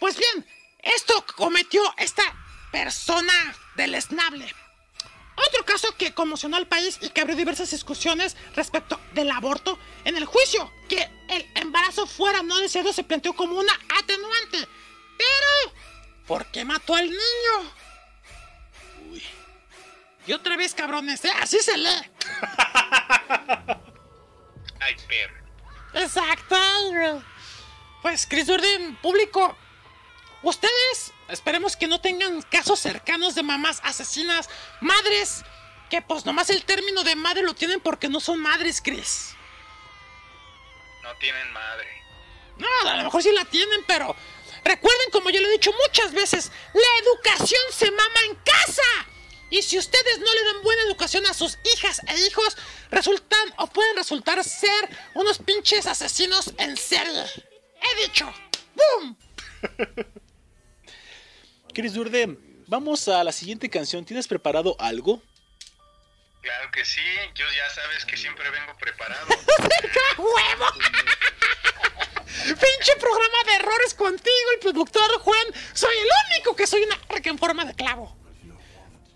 pues 0.00 0.16
bien, 0.16 0.46
esto 0.82 1.24
cometió 1.36 1.82
esta 1.98 2.22
persona 2.70 3.32
deleznable. 3.76 4.54
Otro 5.46 5.64
caso 5.64 5.94
que 5.96 6.12
conmocionó 6.14 6.56
al 6.56 6.66
país 6.66 6.98
y 7.00 7.10
que 7.10 7.20
abrió 7.20 7.36
diversas 7.36 7.70
discusiones 7.70 8.36
respecto 8.56 9.00
del 9.14 9.30
aborto, 9.30 9.78
en 10.04 10.16
el 10.16 10.24
juicio 10.24 10.72
que 10.88 11.08
el 11.28 11.48
embarazo 11.54 12.06
fuera 12.06 12.42
no 12.42 12.58
deseado 12.58 12.92
se 12.92 13.04
planteó 13.04 13.34
como 13.34 13.56
una 13.56 13.72
atenuante. 14.00 14.68
Pero, 15.16 15.72
¿por 16.26 16.46
qué 16.46 16.64
mató 16.64 16.96
al 16.96 17.06
niño? 17.06 17.72
Uy. 19.10 19.22
Y 20.26 20.32
otra 20.32 20.56
vez, 20.56 20.74
cabrones, 20.74 21.24
¿eh? 21.24 21.30
así 21.40 21.60
se 21.60 21.78
lee. 21.78 21.88
Ay, 24.80 24.96
perro. 25.06 25.38
Exacto. 25.94 26.56
Pues, 28.02 28.26
Chris 28.26 28.46
Durden, 28.46 28.96
público, 28.96 29.56
ustedes 30.42 31.12
esperemos 31.28 31.76
que 31.76 31.86
no 31.86 32.00
tengan 32.00 32.42
casos 32.42 32.80
cercanos 32.80 33.34
de 33.34 33.42
mamás 33.42 33.80
asesinas, 33.84 34.48
madres, 34.80 35.44
que 35.90 36.02
pues 36.02 36.24
nomás 36.24 36.50
el 36.50 36.64
término 36.64 37.04
de 37.04 37.16
madre 37.16 37.42
lo 37.42 37.54
tienen 37.54 37.80
porque 37.80 38.08
no 38.08 38.20
son 38.20 38.40
madres, 38.40 38.80
Chris. 38.82 39.30
No 41.02 41.14
tienen 41.16 41.52
madre. 41.52 41.88
No, 42.56 42.88
a 42.88 42.96
lo 42.96 43.04
mejor 43.04 43.22
sí 43.22 43.32
la 43.32 43.44
tienen, 43.44 43.84
pero 43.86 44.14
recuerden, 44.64 45.10
como 45.12 45.30
yo 45.30 45.40
lo 45.40 45.48
he 45.48 45.52
dicho 45.52 45.72
muchas 45.86 46.12
veces, 46.12 46.50
la 46.74 47.04
educación 47.04 47.62
se 47.72 47.90
mama 47.90 48.20
en 48.28 48.34
casa. 48.36 48.82
Y 49.50 49.62
si 49.62 49.78
ustedes 49.78 50.18
no 50.18 50.34
le 50.34 50.44
dan 50.44 50.62
buena 50.62 50.82
educación 50.82 51.24
a 51.26 51.32
sus 51.32 51.58
hijas 51.74 52.02
e 52.06 52.20
hijos, 52.26 52.56
resultan 52.90 53.54
o 53.56 53.66
pueden 53.66 53.96
resultar 53.96 54.42
ser 54.44 54.88
unos 55.14 55.38
pinches 55.38 55.86
asesinos 55.86 56.52
en 56.58 56.76
serie. 56.76 57.24
He 57.80 58.06
dicho. 58.06 58.30
¡Bum! 58.74 59.16
Chris 61.78 61.94
Durden, 61.94 62.36
vamos 62.66 63.06
a 63.06 63.22
la 63.22 63.30
siguiente 63.30 63.70
canción. 63.70 64.04
¿Tienes 64.04 64.26
preparado 64.26 64.74
algo? 64.80 65.22
Claro 66.42 66.72
que 66.72 66.84
sí, 66.84 67.00
yo 67.36 67.46
ya 67.56 67.70
sabes 67.70 68.04
que 68.04 68.16
siempre 68.16 68.50
vengo 68.50 68.76
preparado. 68.78 69.28
¡Qué 69.28 70.20
huevo! 70.20 70.66
Pinche 72.46 72.96
programa 72.98 73.44
de 73.46 73.54
errores 73.54 73.94
contigo, 73.94 74.50
el 74.54 74.58
productor 74.58 75.20
Juan. 75.20 75.46
Soy 75.72 75.94
el 75.96 76.08
único 76.26 76.56
que 76.56 76.66
soy 76.66 76.82
una 76.82 76.98
arca 77.10 77.30
en 77.30 77.38
forma 77.38 77.64
de 77.64 77.76
clavo. 77.76 78.18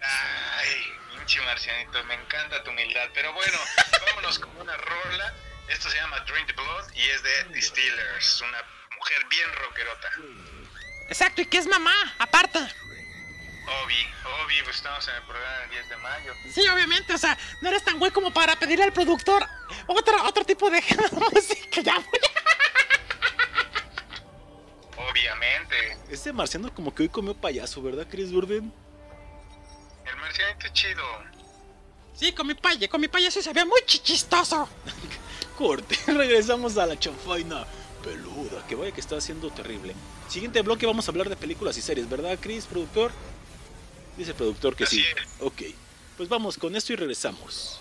Ay, 0.00 0.76
pinche 1.16 1.40
marcianito, 1.40 2.04
me 2.04 2.14
encanta 2.14 2.62
tu 2.62 2.70
humildad. 2.70 3.08
Pero 3.12 3.32
bueno, 3.32 3.58
vámonos 4.06 4.38
con 4.38 4.56
una 4.58 4.76
rola. 4.76 5.34
Esto 5.68 5.90
se 5.90 5.96
llama 5.96 6.20
Drink 6.20 6.46
the 6.46 6.52
Blood 6.52 6.92
y 6.94 7.08
es 7.08 7.22
de 7.24 7.44
The 7.54 7.60
Steelers, 7.60 8.40
una 8.42 8.62
mujer 8.96 9.26
bien 9.28 9.52
rockerota. 9.52 10.10
Exacto, 11.08 11.42
y 11.42 11.46
que 11.46 11.58
es 11.58 11.66
mamá, 11.66 11.92
aparte. 12.18 12.58
Obi, 12.58 13.94
Obi, 14.44 14.54
pues 14.64 14.76
estamos 14.76 15.06
en 15.08 15.14
el 15.14 15.22
programa 15.22 15.58
del 15.60 15.70
10 15.70 15.88
de 15.88 15.96
mayo. 15.98 16.34
Sí, 16.52 16.66
obviamente, 16.68 17.14
o 17.14 17.18
sea, 17.18 17.38
no 17.60 17.68
eres 17.68 17.84
tan 17.84 17.98
güey 17.98 18.10
como 18.10 18.32
para 18.32 18.56
pedirle 18.58 18.84
al 18.84 18.92
productor 18.92 19.46
otro, 19.86 20.24
otro 20.24 20.44
tipo 20.44 20.68
de 20.70 20.82
música. 21.32 21.80
Ya. 21.80 21.96
Obviamente, 24.96 25.96
Este 26.10 26.32
marciano 26.32 26.72
como 26.74 26.94
que 26.94 27.04
hoy 27.04 27.08
comió 27.08 27.34
payaso, 27.34 27.82
¿verdad, 27.82 28.06
Chris 28.10 28.30
Durden? 28.30 28.72
el 30.04 30.16
marcianito 30.16 30.66
es 30.66 30.72
chido. 30.72 31.02
Sí, 32.14 32.32
con 32.32 32.46
mi 32.46 32.54
paye, 32.54 32.88
con 32.88 33.00
mi 33.00 33.08
payaso 33.08 33.40
se 33.42 33.52
ve 33.52 33.64
muy 33.64 33.80
chichistoso. 33.86 34.68
Corte, 35.58 35.96
regresamos 36.12 36.76
a 36.78 36.86
la 36.86 36.98
chanfaina 36.98 37.64
peluda, 38.02 38.64
que 38.68 38.74
vaya 38.74 38.92
que 38.92 39.00
está 39.00 39.16
haciendo 39.16 39.50
terrible. 39.50 39.94
Siguiente 40.28 40.62
bloque 40.62 40.86
vamos 40.86 41.08
a 41.08 41.10
hablar 41.10 41.28
de 41.28 41.36
películas 41.36 41.76
y 41.78 41.82
series, 41.82 42.08
¿verdad, 42.08 42.38
Chris, 42.40 42.66
productor? 42.66 43.12
Dice 44.16 44.30
el 44.30 44.36
productor 44.36 44.76
que 44.76 44.86
sí. 44.86 45.00
Así 45.00 45.22
es. 45.22 45.42
Ok, 45.42 45.62
pues 46.16 46.28
vamos 46.28 46.56
con 46.58 46.74
esto 46.76 46.92
y 46.92 46.96
regresamos. 46.96 47.78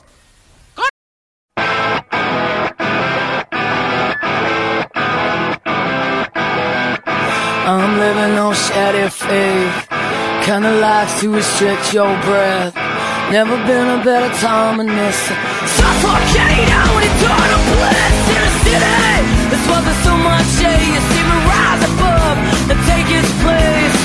I'm 7.64 8.00
living 8.00 8.38
on 8.38 8.54
shattered 8.54 9.14
faith. 9.14 9.88
Kinda 10.44 10.72
likes 10.82 11.22
to 11.22 11.32
restrict 11.32 11.94
your 11.94 12.10
breath. 12.26 12.76
Never 13.32 13.56
been 13.66 13.88
a 13.88 14.04
better 14.04 14.34
time 14.40 14.78
than 14.78 14.88
this. 14.88 15.16
Suffocate 15.78 16.70
out 16.70 16.96
with 16.96 17.06
eternal 17.06 17.60
bliss 17.78 18.21
a 18.76 18.80
city. 18.80 19.28
That's 19.52 20.04
so 20.04 20.16
much 20.16 20.48
shade. 20.60 20.94
You 20.96 21.02
see 21.12 21.24
me 21.28 21.38
rise 21.50 21.84
above 21.92 22.38
and 22.72 22.80
take 22.88 23.10
its 23.12 23.32
place. 23.44 23.96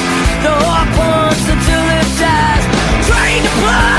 The 0.42 0.52
heart 0.66 0.88
pumps 0.96 1.46
until 1.54 1.84
it 1.98 2.08
dies. 2.18 2.64
Drain 3.06 3.40
the 3.46 3.52
blood, 3.62 3.95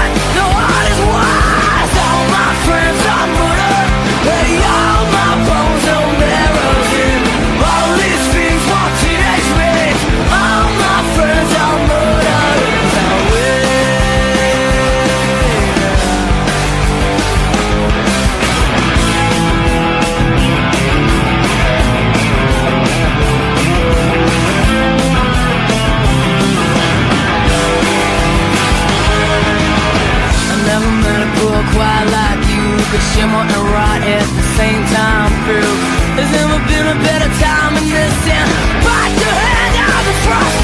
shimmer 33.18 33.41
and 33.41 33.65
rot 33.74 34.01
at 34.05 34.28
the 34.38 34.45
same 34.57 34.84
time 34.93 35.32
through 35.45 35.74
There's 36.15 36.32
never 36.38 36.57
been 36.70 36.86
a 36.86 36.97
better 37.01 37.30
time 37.41 37.74
in 37.82 37.86
this 37.89 38.15
town? 38.30 38.49
Bite 38.86 39.18
your 39.18 39.36
hand 39.41 39.76
out 39.82 40.03
the 40.05 40.15
frostbit 40.26 40.56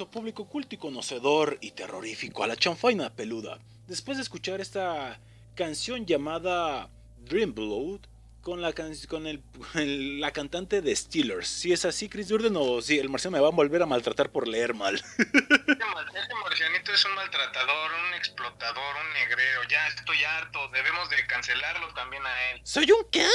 Regreso, 0.00 0.10
público 0.10 0.46
culto 0.48 0.74
y 0.74 0.78
conocedor 0.78 1.58
y 1.60 1.72
terrorífico, 1.72 2.42
a 2.42 2.46
la 2.46 2.56
chanfaina 2.56 3.10
peluda. 3.14 3.58
Después 3.86 4.16
de 4.16 4.22
escuchar 4.22 4.58
esta 4.60 5.20
canción 5.54 6.06
llamada 6.06 6.88
Dream 7.18 7.54
Blood 7.54 8.00
con 8.40 8.62
la 8.62 8.72
can- 8.72 8.94
con 9.10 9.26
el, 9.26 9.42
el- 9.74 10.18
la 10.20 10.30
cantante 10.32 10.80
de 10.80 10.96
Steelers. 10.96 11.48
Si 11.48 11.72
es 11.74 11.84
así, 11.84 12.08
Chris 12.08 12.28
Durden, 12.28 12.56
o 12.56 12.80
si 12.80 12.98
el 12.98 13.10
marciano 13.10 13.36
me 13.36 13.42
va 13.42 13.48
a 13.48 13.50
volver 13.50 13.82
a 13.82 13.86
maltratar 13.86 14.30
por 14.32 14.48
leer 14.48 14.72
mal. 14.72 14.94
Este 15.18 15.84
mar- 15.84 16.06
este 16.14 16.34
marcianito 16.44 16.92
es 16.94 17.04
un 17.04 17.14
maltratador, 17.14 17.90
un 18.08 18.14
explotador, 18.14 18.96
un 19.04 19.12
negrero. 19.12 19.60
Ya 19.68 19.86
estoy 19.88 20.24
harto. 20.24 20.66
Debemos 20.68 21.10
de 21.10 21.26
cancelarlo 21.26 21.92
también 21.94 22.24
a 22.24 22.50
él. 22.52 22.60
¿Soy 22.64 22.90
un 22.90 23.04
qué? 23.10 23.26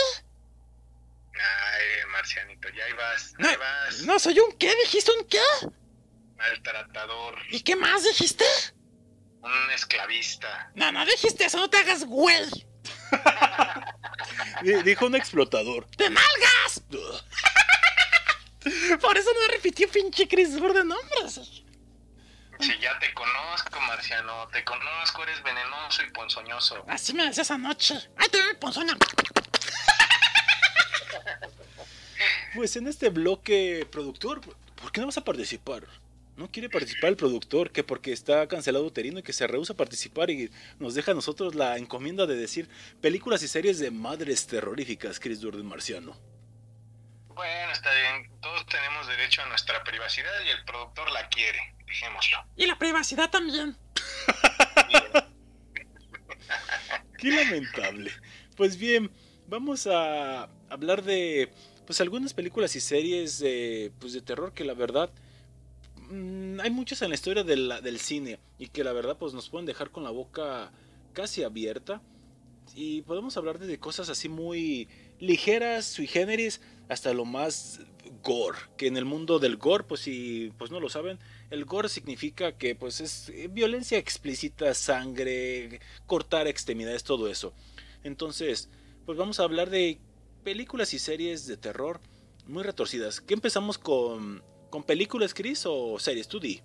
Ay, 1.35 2.07
marcianito, 2.11 2.69
ya 2.69 2.85
ahí 2.85 2.93
vas. 2.93 3.33
No, 3.37 3.47
Ahí 3.49 3.55
vas. 3.57 4.01
no, 4.01 4.17
soy 4.19 4.39
un 4.39 4.51
qué, 4.57 4.73
dijiste 4.83 5.11
un 5.11 5.27
qué. 5.27 5.39
Maltratador, 6.35 7.35
¿Y 7.51 7.61
qué 7.61 7.75
más 7.75 8.03
dijiste? 8.03 8.45
un 9.41 9.71
esclavista. 9.71 10.71
No, 10.75 10.91
no 10.91 11.05
dijiste 11.05 11.45
eso, 11.45 11.57
no 11.59 11.69
te 11.69 11.77
hagas 11.77 12.03
güey. 12.05 12.49
Di- 14.63 14.81
Dijo 14.83 15.05
un 15.05 15.15
explotador. 15.15 15.87
¡De 15.97 16.09
nalgas! 16.09 16.81
Por 19.01 19.17
eso 19.17 19.29
no 19.33 19.47
repitió 19.53 19.89
pinche 19.91 20.27
Chris 20.27 20.53
de 20.55 20.83
nombres. 20.83 21.63
Si 22.59 22.79
ya 22.79 22.97
te 22.99 23.13
conozco, 23.13 23.79
Marciano, 23.81 24.47
te 24.47 24.63
conozco, 24.63 25.21
eres 25.23 25.43
venenoso 25.43 26.01
y 26.01 26.09
ponzoñoso. 26.11 26.83
Así 26.87 27.13
me 27.13 27.25
decías 27.25 27.51
anoche. 27.51 27.95
¡Ay, 28.17 28.29
te 28.29 28.41
doy 28.41 28.55
ponzoña! 28.55 28.97
Pues 32.55 32.75
en 32.77 32.87
este 32.87 33.09
bloque, 33.09 33.87
productor, 33.91 34.41
¿por 34.41 34.91
qué 34.91 35.01
no 35.01 35.07
vas 35.07 35.17
a 35.17 35.23
participar? 35.23 35.85
No 36.35 36.51
quiere 36.51 36.69
participar 36.69 37.11
el 37.11 37.15
productor, 37.15 37.71
que 37.71 37.83
porque 37.83 38.11
está 38.11 38.45
cancelado 38.47 38.85
Uterino 38.85 39.19
y 39.19 39.23
que 39.23 39.31
se 39.31 39.47
rehúsa 39.47 39.73
a 39.73 39.77
participar 39.77 40.29
y 40.29 40.51
nos 40.79 40.93
deja 40.93 41.11
a 41.11 41.15
nosotros 41.15 41.55
la 41.55 41.77
encomienda 41.77 42.25
de 42.25 42.35
decir 42.35 42.67
películas 43.01 43.41
y 43.43 43.47
series 43.47 43.79
de 43.79 43.89
madres 43.89 44.45
terroríficas, 44.45 45.19
Chris 45.19 45.39
Durden 45.39 45.65
Marciano. 45.65 46.17
Bueno, 47.29 47.71
está 47.71 47.89
bien, 47.93 48.29
todos 48.41 48.65
tenemos 48.65 49.07
derecho 49.07 49.41
a 49.43 49.45
nuestra 49.47 49.83
privacidad 49.83 50.31
y 50.45 50.49
el 50.49 50.63
productor 50.65 51.09
la 51.11 51.27
quiere, 51.29 51.59
dejémoslo. 51.85 52.45
Y 52.57 52.65
la 52.65 52.77
privacidad 52.77 53.29
también. 53.29 53.77
Qué 57.17 57.31
lamentable. 57.31 58.11
Pues 58.57 58.77
bien, 58.77 59.09
vamos 59.47 59.87
a 59.87 60.49
hablar 60.69 61.01
de 61.03 61.49
pues 61.85 62.01
algunas 62.01 62.33
películas 62.33 62.75
y 62.75 62.81
series 62.81 63.39
de, 63.39 63.91
pues, 63.99 64.13
de 64.13 64.21
terror 64.21 64.53
que 64.53 64.63
la 64.63 64.73
verdad 64.73 65.11
mm, 66.09 66.59
hay 66.59 66.69
muchas 66.69 67.01
en 67.01 67.09
la 67.09 67.15
historia 67.15 67.43
del 67.43 67.99
cine 67.99 68.39
y 68.57 68.67
que 68.67 68.83
la 68.83 68.93
verdad 68.93 69.17
pues 69.17 69.33
nos 69.33 69.49
pueden 69.49 69.65
dejar 69.65 69.91
con 69.91 70.03
la 70.03 70.11
boca 70.11 70.71
casi 71.13 71.43
abierta 71.43 72.01
y 72.73 73.01
podemos 73.03 73.37
hablar 73.37 73.59
de 73.59 73.79
cosas 73.79 74.09
así 74.09 74.29
muy 74.29 74.87
ligeras, 75.19 75.85
sui 75.85 76.07
generis, 76.07 76.61
hasta 76.89 77.13
lo 77.13 77.25
más 77.25 77.81
gore, 78.23 78.57
que 78.77 78.87
en 78.87 78.97
el 78.97 79.05
mundo 79.05 79.39
del 79.39 79.57
gore, 79.57 79.83
pues 79.83 80.01
si 80.01 80.51
pues 80.57 80.71
no 80.71 80.79
lo 80.79 80.89
saben, 80.89 81.19
el 81.49 81.65
gore 81.65 81.89
significa 81.89 82.57
que 82.57 82.75
pues 82.75 83.01
es 83.01 83.29
eh, 83.29 83.47
violencia 83.49 83.97
explícita, 83.97 84.73
sangre, 84.73 85.79
cortar 86.05 86.47
extremidades, 86.47 87.03
todo 87.03 87.29
eso. 87.29 87.53
Entonces, 88.03 88.69
pues 89.05 89.17
vamos 89.17 89.39
a 89.39 89.43
hablar 89.43 89.69
de 89.69 89.99
películas 90.43 90.93
y 90.93 90.99
series 90.99 91.47
de 91.47 91.57
terror 91.57 91.99
muy 92.47 92.63
retorcidas. 92.63 93.21
¿Qué 93.21 93.33
empezamos 93.33 93.77
con, 93.77 94.43
con 94.75 94.83
películas, 94.83 95.33
Chris, 95.33 95.63
o 95.65 95.97
series? 95.99 96.27
Tú 96.27 96.37
di. 96.37 96.61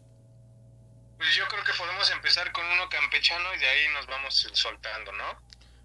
Pues 1.16 1.32
yo 1.36 1.46
creo 1.46 1.62
que 1.62 1.72
podemos 1.78 2.10
empezar 2.10 2.50
con 2.50 2.66
uno 2.66 2.88
campechano 2.88 3.54
y 3.54 3.58
de 3.60 3.68
ahí 3.68 3.88
nos 3.94 4.04
vamos 4.08 4.34
soltando, 4.52 5.12
¿no? 5.12 5.40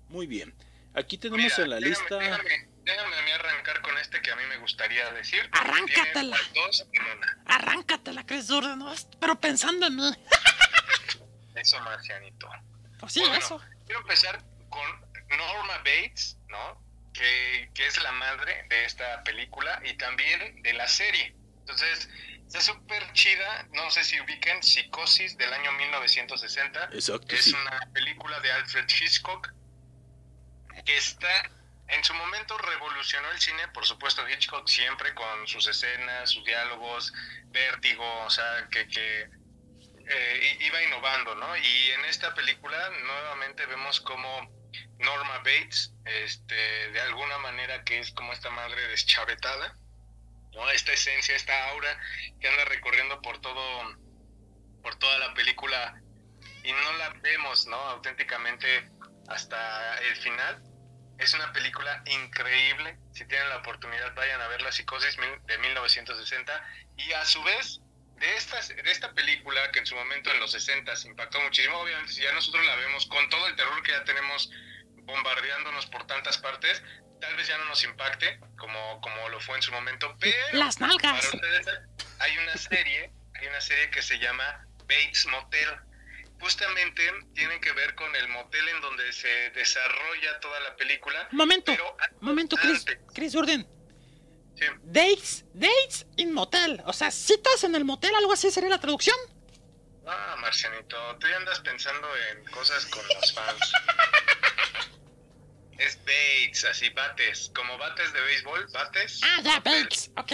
Muy 0.09 0.25
bien. 0.25 0.55
Aquí 0.95 1.19
tenemos 1.19 1.43
Mira, 1.43 1.55
en 1.63 1.69
la 1.69 1.75
déjame- 1.77 1.87
lista... 1.89 2.15
Déjame, 2.17 2.69
déjame 2.83 3.15
a 3.15 3.21
mí 3.21 3.29
arrancar 3.31 3.79
con 3.83 3.95
este 3.99 4.23
que 4.23 4.31
a 4.31 4.35
mí 4.37 4.41
me 4.49 4.57
gustaría 4.57 5.11
decir. 5.11 5.47
Arráncatela. 5.51 6.35
dos 6.55 6.87
en 6.93 7.03
una. 7.15 7.37
Arráncatela, 7.45 8.25
Chris 8.25 8.47
Durden, 8.47 8.79
¿no? 8.79 8.91
pero 9.19 9.39
pensando 9.39 9.85
en 9.85 9.95
mí. 9.95 10.11
Eso, 11.55 11.79
Marcianito. 11.81 12.49
Pues 12.99 13.13
sí, 13.13 13.19
Bueno, 13.19 13.35
eso. 13.35 13.61
Quiero 13.85 14.01
empezar 14.01 14.43
con 14.69 14.99
Norma 15.29 15.77
Bates, 15.77 16.37
¿no? 16.47 16.81
Que, 17.13 17.69
que 17.75 17.85
es 17.85 18.01
la 18.01 18.11
madre 18.13 18.65
de 18.69 18.85
esta 18.85 19.23
película 19.23 19.79
y 19.85 19.93
también 19.95 20.63
de 20.63 20.73
la 20.73 20.87
serie. 20.87 21.35
Entonces, 21.65 22.07
está 22.45 22.61
súper 22.61 23.11
chida. 23.13 23.67
No 23.73 23.89
sé 23.89 24.03
si 24.03 24.19
ubiquen 24.21 24.61
Psicosis 24.61 25.35
del 25.37 25.51
año 25.51 25.71
1960. 25.71 26.89
Exacto, 26.93 27.33
Es 27.35 27.45
sí. 27.45 27.53
una 27.53 27.79
película 27.91 28.39
de 28.41 28.51
Alfred 28.51 28.85
Hitchcock 28.87 29.51
que 30.85 30.97
está 30.97 31.51
en 31.87 32.03
su 32.03 32.13
momento 32.13 32.57
revolucionó 32.57 33.29
el 33.31 33.39
cine, 33.39 33.67
por 33.69 33.85
supuesto 33.85 34.27
Hitchcock 34.27 34.67
siempre 34.67 35.13
con 35.13 35.47
sus 35.47 35.67
escenas, 35.67 36.29
sus 36.31 36.43
diálogos, 36.43 37.13
vértigo, 37.47 38.05
o 38.25 38.29
sea, 38.29 38.67
que, 38.71 38.87
que 38.87 39.29
eh, 40.07 40.57
iba 40.61 40.83
innovando, 40.83 41.35
¿no? 41.35 41.55
Y 41.55 41.91
en 41.91 42.05
esta 42.05 42.33
película 42.33 42.89
nuevamente 43.03 43.65
vemos 43.67 44.01
como 44.01 44.49
Norma 44.99 45.37
Bates, 45.39 45.93
este, 46.05 46.55
de 46.91 47.01
alguna 47.01 47.37
manera 47.39 47.83
que 47.83 47.99
es 47.99 48.11
como 48.11 48.33
esta 48.33 48.49
madre 48.49 48.87
deschavetada, 48.87 49.77
¿no? 50.55 50.69
Esta 50.71 50.93
esencia, 50.93 51.35
esta 51.35 51.69
aura 51.69 51.97
que 52.39 52.47
anda 52.47 52.65
recorriendo 52.65 53.21
por 53.21 53.39
todo, 53.39 53.97
por 54.81 54.95
toda 54.95 55.19
la 55.19 55.33
película 55.33 56.01
y 56.63 56.71
no 56.71 56.93
la 56.93 57.09
vemos, 57.21 57.67
¿no? 57.67 57.77
Auténticamente 57.77 58.89
hasta 59.27 59.97
el 59.99 60.15
final. 60.17 60.63
Es 61.19 61.33
una 61.33 61.53
película 61.53 62.03
increíble. 62.05 62.97
Si 63.13 63.25
tienen 63.25 63.49
la 63.49 63.57
oportunidad, 63.57 64.13
vayan 64.15 64.41
a 64.41 64.47
ver 64.47 64.61
La 64.61 64.71
Psicosis 64.71 65.15
de 65.45 65.57
1960. 65.59 66.69
Y 66.97 67.13
a 67.13 67.23
su 67.23 67.41
vez, 67.43 67.79
de, 68.17 68.35
estas, 68.35 68.69
de 68.69 68.91
esta 68.91 69.13
película 69.13 69.71
que 69.71 69.79
en 69.79 69.85
su 69.85 69.95
momento 69.95 70.31
en 70.31 70.39
los 70.39 70.51
60 70.51 70.91
impactó 71.05 71.39
muchísimo, 71.41 71.77
obviamente, 71.79 72.13
si 72.13 72.21
ya 72.21 72.33
nosotros 72.33 72.65
la 72.65 72.75
vemos 72.75 73.05
con 73.05 73.29
todo 73.29 73.47
el 73.47 73.55
terror 73.55 73.81
que 73.83 73.91
ya 73.91 74.03
tenemos 74.03 74.49
bombardeándonos 75.03 75.85
por 75.87 76.07
tantas 76.07 76.37
partes, 76.37 76.81
tal 77.21 77.35
vez 77.35 77.47
ya 77.47 77.57
no 77.57 77.65
nos 77.65 77.83
impacte 77.83 78.39
como, 78.57 78.99
como 79.01 79.29
lo 79.29 79.39
fue 79.39 79.55
en 79.57 79.61
su 79.61 79.71
momento, 79.71 80.15
pero 80.19 80.35
Las 80.53 80.77
para 80.77 80.87
nalgas. 80.89 81.33
ustedes 81.33 81.67
hay 82.19 82.37
una 82.37 82.55
serie, 82.57 83.11
hay 83.39 83.47
una 83.47 83.61
serie 83.61 83.89
que 83.89 84.01
se 84.01 84.17
llama 84.19 84.65
Bates 84.81 85.25
Motel. 85.27 85.69
Justamente 86.39 87.01
tiene 87.33 87.59
que 87.61 87.71
ver 87.71 87.95
con 87.95 88.13
el 88.15 88.27
motel 88.27 88.67
en 88.69 88.81
donde 88.81 89.11
se 89.13 89.49
desarrolla 89.51 90.39
toda 90.41 90.59
la 90.59 90.75
película. 90.75 91.27
Momento, 91.31 91.71
Pero 91.71 91.97
momento, 92.19 92.57
Chris, 92.57 92.79
antes, 92.79 92.97
Chris 93.13 93.31
Durden. 93.33 93.67
sí. 94.59 94.65
Dates, 94.83 95.45
dates 95.53 96.05
in 96.17 96.33
motel. 96.33 96.81
O 96.85 96.93
sea, 96.93 97.09
citas 97.09 97.63
en 97.63 97.73
el 97.75 97.85
motel, 97.85 98.13
algo 98.15 98.33
así 98.33 98.51
sería 98.51 98.69
la 98.69 98.79
traducción. 98.81 99.15
Ah, 100.05 100.35
Marcianito, 100.39 101.15
tú 101.19 101.27
ya 101.27 101.37
andas 101.37 101.61
pensando 101.61 102.07
en 102.31 102.45
cosas 102.51 102.85
con 102.87 103.01
los 103.07 103.33
fans. 103.33 103.71
es 105.77 105.97
Bates, 106.05 106.63
así 106.65 106.89
bates, 106.89 107.51
como 107.55 107.77
bates 107.77 108.11
de 108.13 108.21
béisbol, 108.21 108.67
bates. 108.71 109.21
Ah, 109.23 109.41
ya. 109.43 109.59
Bates. 109.59 110.11
Ok. 110.17 110.31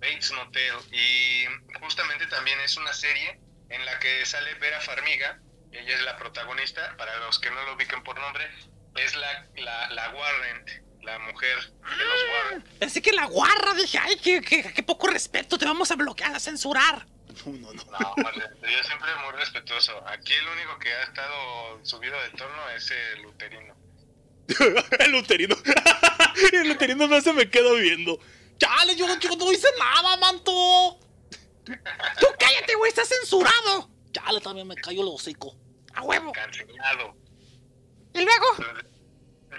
Bates 0.00 0.32
Motel. 0.32 0.74
Y 0.92 1.44
justamente 1.80 2.26
también 2.26 2.58
es 2.60 2.76
una 2.76 2.92
serie 2.92 3.40
en 3.70 3.84
la 3.86 3.98
que 3.98 4.24
sale 4.26 4.54
Vera 4.54 4.80
Farmiga. 4.80 5.40
Ella 5.72 5.94
es 5.96 6.02
la 6.02 6.16
protagonista. 6.16 6.94
Para 6.96 7.16
los 7.20 7.38
que 7.38 7.50
no 7.50 7.62
lo 7.64 7.74
ubiquen 7.74 8.02
por 8.02 8.18
nombre, 8.20 8.48
es 8.96 9.14
la, 9.16 9.46
la, 9.56 9.88
la 9.90 10.10
Warren, 10.10 10.64
la 11.02 11.18
mujer 11.20 11.58
de 11.60 12.04
los 12.04 12.22
Warren. 12.32 12.62
Pensé 12.78 13.00
que 13.02 13.12
la 13.12 13.24
guarra. 13.26 13.74
Dije, 13.74 13.98
ay, 13.98 14.16
qué, 14.22 14.40
qué- 14.42 14.72
qué 14.74 14.82
poco 14.82 15.06
respeto. 15.08 15.56
Te 15.58 15.64
vamos 15.64 15.90
a 15.90 15.96
bloquear, 15.96 16.34
a 16.34 16.38
censurar. 16.40 17.06
No, 17.46 17.52
no, 17.52 17.72
no. 17.72 17.84
No, 17.84 18.14
Marlene, 18.22 18.54
yo 18.70 18.82
siempre 18.84 19.08
muy 19.24 19.32
respetuoso. 19.32 20.06
Aquí 20.06 20.32
el 20.34 20.46
único 20.48 20.78
que 20.78 20.92
ha 20.92 21.02
estado 21.02 21.84
subido 21.84 22.20
de 22.22 22.30
tono 22.30 22.68
es 22.70 22.90
el 22.90 23.26
uterino. 23.26 23.73
el 24.98 25.14
uterino. 25.14 25.56
el 26.52 26.70
uterino 26.70 27.06
no 27.06 27.20
se 27.20 27.32
me 27.32 27.48
queda 27.50 27.72
viendo. 27.74 28.18
Chale, 28.58 28.94
yo, 28.96 29.06
yo 29.18 29.36
no 29.36 29.52
hice 29.52 29.68
nada, 29.78 30.16
manto. 30.18 31.00
Tú 31.64 32.26
cállate, 32.38 32.74
güey, 32.76 32.90
estás 32.90 33.08
censurado. 33.08 33.90
Chale, 34.12 34.40
también 34.40 34.68
me 34.68 34.76
cayó 34.76 35.02
el 35.02 35.08
hocico. 35.08 35.56
A 35.94 36.02
huevo. 36.02 36.32
Cancelado. 36.32 37.16
Y 38.14 38.22
luego, 38.24 38.46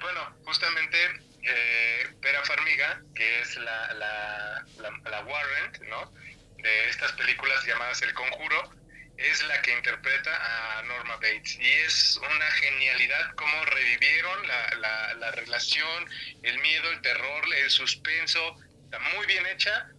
Bueno, 0.02 0.36
justamente 0.46 0.98
eh, 1.44 2.08
Vera 2.22 2.44
Farmiga, 2.46 3.02
que 3.14 3.42
es 3.42 3.58
la, 3.58 3.94
la, 3.94 4.66
la, 4.78 5.10
la 5.10 5.26
Warren, 5.26 5.90
¿no? 5.90 6.12
De 6.58 6.90
estas 6.90 7.12
películas 7.14 7.66
llamadas 7.66 8.02
El 8.02 8.14
Conjuro, 8.14 8.72
es 9.18 9.43
la 9.47 9.61
que 9.61 9.74
interpreta 9.74 10.80
a 10.80 10.82
Norma 10.84 11.16
Bates. 11.16 11.57
Y 11.59 11.68
es 11.86 12.18
una 12.18 12.51
genialidad 12.51 13.36
cómo 13.36 13.66
revivieron 13.66 14.47
la, 14.47 14.76
la, 14.76 15.13
la 15.16 15.32
relación, 15.32 16.09
el 16.43 16.59
miedo, 16.59 16.91
el 16.91 17.01
terror, 17.01 17.43
el 17.55 17.70
suspenso. 17.70 18.55
Está 18.84 18.99
muy 19.16 19.26
bien 19.26 19.45
hecha. 19.47 19.89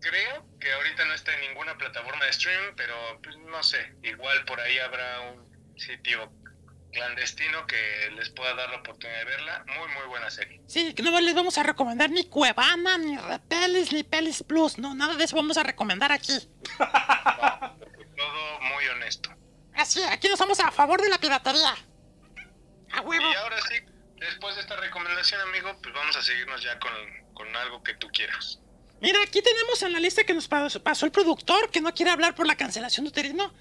Creo 0.00 0.46
que 0.60 0.72
ahorita 0.72 1.04
no 1.04 1.14
está 1.14 1.34
en 1.34 1.40
ninguna 1.40 1.76
plataforma 1.76 2.24
de 2.24 2.30
streaming, 2.30 2.74
pero 2.76 3.20
pues, 3.22 3.36
no 3.38 3.62
sé, 3.62 3.94
igual 4.02 4.44
por 4.44 4.60
ahí 4.60 4.78
habrá 4.78 5.20
un 5.20 5.78
sitio 5.78 6.32
clandestino 6.92 7.66
que 7.66 8.10
les 8.16 8.30
pueda 8.30 8.54
dar 8.54 8.70
la 8.70 8.76
oportunidad 8.76 9.18
de 9.18 9.24
verla. 9.24 9.64
Muy, 9.66 9.88
muy 9.92 10.06
buena 10.08 10.30
serie. 10.30 10.60
sí, 10.66 10.94
que 10.94 11.02
no 11.02 11.18
les 11.20 11.34
vamos 11.34 11.58
a 11.58 11.62
recomendar 11.62 12.10
ni 12.10 12.24
Cuevana, 12.24 12.96
ni 12.98 13.18
Repelis, 13.18 13.92
ni 13.92 14.02
Pelis 14.02 14.42
Plus. 14.42 14.78
No, 14.78 14.94
nada 14.94 15.14
de 15.14 15.24
eso 15.24 15.36
vamos 15.36 15.58
a 15.58 15.62
recomendar 15.62 16.12
aquí. 16.12 16.38
Todo 18.16 18.60
muy 18.60 18.86
honesto. 18.88 19.30
Así, 19.74 20.02
aquí 20.02 20.28
nos 20.28 20.38
vamos 20.38 20.58
a 20.60 20.70
favor 20.70 21.00
de 21.02 21.08
la 21.08 21.18
piratería. 21.18 21.74
A 22.92 23.00
huevo. 23.02 23.30
Y 23.30 23.34
ahora 23.34 23.60
sí, 23.68 23.74
después 24.16 24.54
de 24.54 24.62
esta 24.62 24.76
recomendación, 24.76 25.40
amigo, 25.42 25.76
pues 25.82 25.94
vamos 25.94 26.16
a 26.16 26.22
seguirnos 26.22 26.62
ya 26.62 26.78
con, 26.78 26.92
con 27.34 27.54
algo 27.56 27.82
que 27.82 27.94
tú 27.94 28.08
quieras. 28.08 28.60
Mira, 29.00 29.20
aquí 29.22 29.42
tenemos 29.42 29.82
en 29.82 29.92
la 29.92 30.00
lista 30.00 30.24
que 30.24 30.32
nos 30.32 30.48
pas- 30.48 30.82
pasó 30.82 31.04
el 31.04 31.12
productor 31.12 31.70
que 31.70 31.82
no 31.82 31.92
quiere 31.92 32.10
hablar 32.10 32.34
por 32.34 32.46
la 32.46 32.56
cancelación 32.56 33.04
de 33.04 33.10
uterino. 33.10 33.52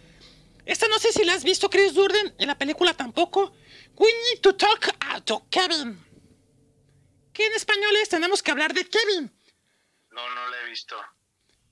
Esta 0.66 0.88
no 0.88 0.98
sé 1.00 1.12
si 1.12 1.26
la 1.26 1.34
has 1.34 1.44
visto, 1.44 1.70
Chris 1.70 1.94
Durden, 1.94 2.34
en 2.40 2.48
la 2.48 2.58
película 2.58 2.94
tampoco. 2.94 3.54
We 3.98 4.08
need 4.32 4.42
to 4.42 4.56
talk 4.56 4.88
to 5.26 5.46
Kevin. 5.50 6.02
Que 7.34 7.46
en 7.46 7.54
español 7.54 7.96
es 7.98 8.08
tenemos 8.10 8.42
que 8.42 8.52
hablar 8.52 8.74
de 8.74 8.88
Kevin. 8.90 9.32
No, 10.12 10.30
no 10.34 10.50
la 10.50 10.62
he 10.62 10.66
visto. 10.70 10.96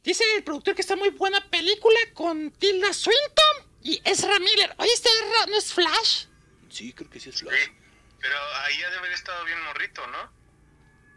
Dice 0.03 0.23
el 0.35 0.43
productor 0.43 0.75
que 0.75 0.81
está 0.81 0.95
muy 0.95 1.09
buena 1.09 1.39
película 1.49 1.97
con 2.13 2.51
Tilda 2.51 2.91
Swinton 2.93 3.67
y 3.81 4.01
Ezra 4.03 4.37
Miller. 4.39 4.75
Oye, 4.77 4.91
este 4.93 5.09
Ezra 5.09 5.45
no 5.47 5.57
es 5.57 5.73
Flash. 5.73 6.25
Sí, 6.69 6.91
creo 6.93 7.09
que 7.09 7.19
sí 7.19 7.29
es 7.29 7.35
Sí, 7.37 7.45
Flash. 7.45 7.69
pero 8.19 8.35
ahí 8.65 8.81
ha 8.83 8.89
de 8.89 8.97
haber 8.97 9.11
estado 9.13 9.43
bien 9.45 9.61
morrito, 9.63 10.05
¿no? 10.07 10.29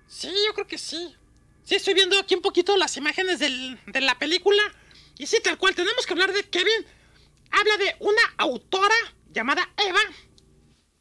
Sí, 0.06 0.32
yo 0.46 0.54
creo 0.54 0.66
que 0.68 0.78
sí. 0.78 1.16
Sí, 1.64 1.74
estoy 1.74 1.94
viendo 1.94 2.16
aquí 2.18 2.36
un 2.36 2.42
poquito 2.42 2.76
las 2.76 2.96
imágenes 2.96 3.40
del- 3.40 3.78
de 3.86 4.00
la 4.00 4.16
película. 4.18 4.62
Y 5.18 5.26
sí, 5.26 5.38
tal 5.42 5.58
cual, 5.58 5.74
tenemos 5.74 6.06
que 6.06 6.12
hablar 6.12 6.32
de 6.32 6.44
Kevin. 6.48 6.86
Habla 7.50 7.76
de 7.78 7.96
una 8.00 8.22
autora 8.38 8.94
llamada 9.32 9.68
Eva, 9.76 10.00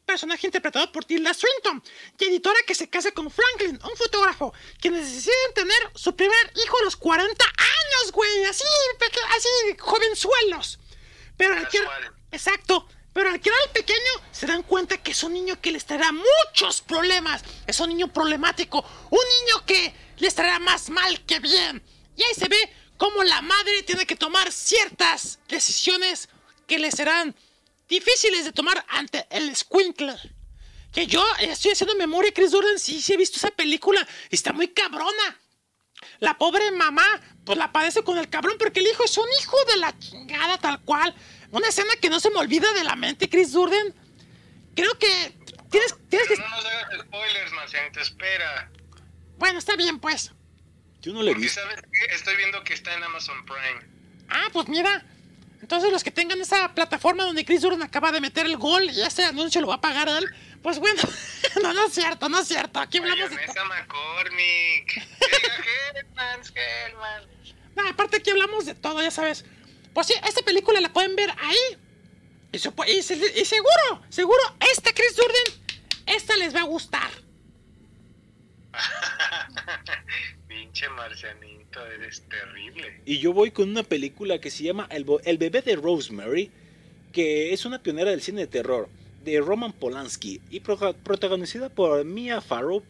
personaje 0.06 0.46
interpretado 0.46 0.90
por 0.92 1.04
Tilda 1.04 1.34
Swinton, 1.34 1.82
y 2.18 2.24
editora 2.24 2.58
que 2.66 2.74
se 2.74 2.88
casa 2.88 3.10
con 3.10 3.30
Franklin, 3.30 3.78
un 3.82 3.96
fotógrafo, 3.96 4.54
quienes 4.80 5.12
deciden 5.12 5.54
tener 5.54 5.90
su 5.94 6.14
primer 6.14 6.52
hijo 6.64 6.78
a 6.78 6.84
los 6.84 6.96
40 6.96 7.44
años, 7.44 8.12
güey, 8.12 8.44
así, 8.44 8.64
así, 9.36 9.76
jovenzuelos. 9.78 10.78
Pero 11.36 11.56
al 11.56 11.68
que... 11.68 11.80
Exacto. 12.32 12.88
Pero 13.12 13.30
al 13.30 13.40
crear 13.40 13.56
al 13.64 13.72
pequeño 13.72 14.12
se 14.30 14.46
dan 14.46 14.62
cuenta 14.62 14.98
que 14.98 15.12
es 15.12 15.22
un 15.22 15.32
niño 15.32 15.58
que 15.58 15.72
les 15.72 15.86
traerá 15.86 16.12
muchos 16.12 16.82
problemas. 16.82 17.42
Es 17.66 17.80
un 17.80 17.88
niño 17.88 18.12
problemático. 18.12 18.84
Un 19.08 19.18
niño 19.18 19.64
que 19.64 19.94
les 20.18 20.34
traerá 20.34 20.58
más 20.58 20.90
mal 20.90 21.24
que 21.24 21.40
bien. 21.40 21.82
Y 22.14 22.22
ahí 22.22 22.34
se 22.34 22.48
ve 22.48 22.70
cómo 22.98 23.22
la 23.24 23.40
madre 23.40 23.82
tiene 23.84 24.04
que 24.04 24.16
tomar 24.16 24.52
ciertas 24.52 25.38
decisiones 25.48 26.28
que 26.66 26.78
le 26.78 26.90
serán 26.90 27.34
difíciles 27.88 28.44
de 28.44 28.52
tomar 28.52 28.84
ante 28.88 29.26
el 29.30 29.54
squinkle. 29.54 30.14
Que 30.92 31.06
yo 31.06 31.24
estoy 31.40 31.72
haciendo 31.72 31.94
memoria, 31.96 32.32
Chris 32.32 32.52
Jordan, 32.52 32.78
sí, 32.78 33.02
sí 33.02 33.12
he 33.12 33.16
visto 33.16 33.36
esa 33.36 33.50
película. 33.50 34.06
y 34.30 34.34
Está 34.34 34.52
muy 34.52 34.68
cabrona. 34.68 35.40
La 36.20 36.36
pobre 36.38 36.70
mamá, 36.72 37.06
pues 37.44 37.58
la 37.58 37.72
padece 37.72 38.02
con 38.02 38.18
el 38.18 38.28
cabrón 38.28 38.56
porque 38.58 38.80
el 38.80 38.86
hijo 38.86 39.04
es 39.04 39.16
un 39.18 39.26
hijo 39.40 39.56
de 39.72 39.76
la 39.78 39.98
chingada 39.98 40.58
tal 40.58 40.80
cual. 40.82 41.14
Una 41.50 41.68
escena 41.68 41.94
que 42.00 42.10
no 42.10 42.20
se 42.20 42.30
me 42.30 42.38
olvida 42.38 42.72
de 42.72 42.84
la 42.84 42.96
mente, 42.96 43.28
Chris 43.28 43.52
Durden. 43.52 43.94
Creo 44.74 44.98
que 44.98 45.32
tienes, 45.70 45.94
tienes 46.08 46.28
que... 46.28 46.36
No 46.36 46.48
nos 46.48 46.64
hagas 46.64 47.00
spoilers, 47.00 47.52
Marcianito, 47.52 48.00
espera. 48.00 48.70
Bueno, 49.38 49.58
está 49.58 49.76
bien, 49.76 49.98
pues. 49.98 50.32
Yo 51.02 51.12
no 51.12 51.22
le 51.22 51.34
qué? 51.34 51.46
estoy 52.10 52.36
viendo 52.36 52.62
que 52.64 52.74
está 52.74 52.94
en 52.94 53.04
Amazon 53.04 53.44
Prime. 53.44 53.80
Ah, 54.28 54.48
pues 54.52 54.68
mira. 54.68 55.04
Entonces 55.60 55.90
los 55.90 56.04
que 56.04 56.10
tengan 56.10 56.40
esa 56.40 56.74
plataforma 56.74 57.24
donde 57.24 57.44
Chris 57.44 57.62
Durden 57.62 57.82
acaba 57.82 58.12
de 58.12 58.20
meter 58.20 58.46
el 58.46 58.56
gol 58.56 58.84
y 58.84 59.00
ese 59.00 59.24
anuncio 59.24 59.60
lo 59.60 59.68
va 59.68 59.74
a 59.76 59.80
pagar 59.80 60.08
él, 60.08 60.26
pues 60.62 60.78
bueno, 60.78 61.00
no, 61.62 61.72
no 61.72 61.86
es 61.86 61.94
cierto, 61.94 62.28
no 62.28 62.40
es 62.40 62.48
cierto. 62.48 62.78
Aquí 62.80 62.98
hablamos 62.98 63.30
de... 63.30 63.36
McCormick. 63.36 64.96
Hellman, 65.94 66.40
Hellman. 66.54 67.22
No, 67.74 67.88
aparte 67.88 68.16
aquí 68.18 68.30
hablamos 68.30 68.66
de 68.66 68.74
todo, 68.74 69.02
ya 69.02 69.10
sabes. 69.10 69.44
Pues 69.92 70.06
sí, 70.08 70.14
esta 70.26 70.42
película 70.42 70.80
la 70.80 70.92
pueden 70.92 71.16
ver 71.16 71.30
ahí. 71.38 71.78
Y, 72.52 72.58
y 72.58 72.98
y 72.98 73.44
seguro, 73.44 74.02
seguro, 74.08 74.40
esta 74.72 74.92
Chris 74.92 75.16
Durden, 75.16 75.62
esta 76.06 76.36
les 76.36 76.54
va 76.54 76.60
a 76.60 76.64
gustar. 76.64 77.10
Pinche 80.48 80.88
Marcianito, 80.90 81.55
terrible. 82.28 83.00
Y 83.04 83.18
yo 83.18 83.32
voy 83.32 83.50
con 83.50 83.68
una 83.68 83.82
película 83.82 84.40
que 84.40 84.50
se 84.50 84.64
llama 84.64 84.88
El, 84.90 85.06
El 85.24 85.38
bebé 85.38 85.62
de 85.62 85.76
Rosemary, 85.76 86.50
que 87.12 87.52
es 87.52 87.64
una 87.64 87.82
pionera 87.82 88.10
del 88.10 88.22
cine 88.22 88.42
de 88.42 88.46
terror, 88.46 88.88
de 89.24 89.40
Roman 89.40 89.72
Polanski, 89.72 90.40
y 90.50 90.60
pro- 90.60 90.94
protagonizada 91.02 91.68
por 91.68 92.04
Mia 92.04 92.40
Farrow, 92.40 92.82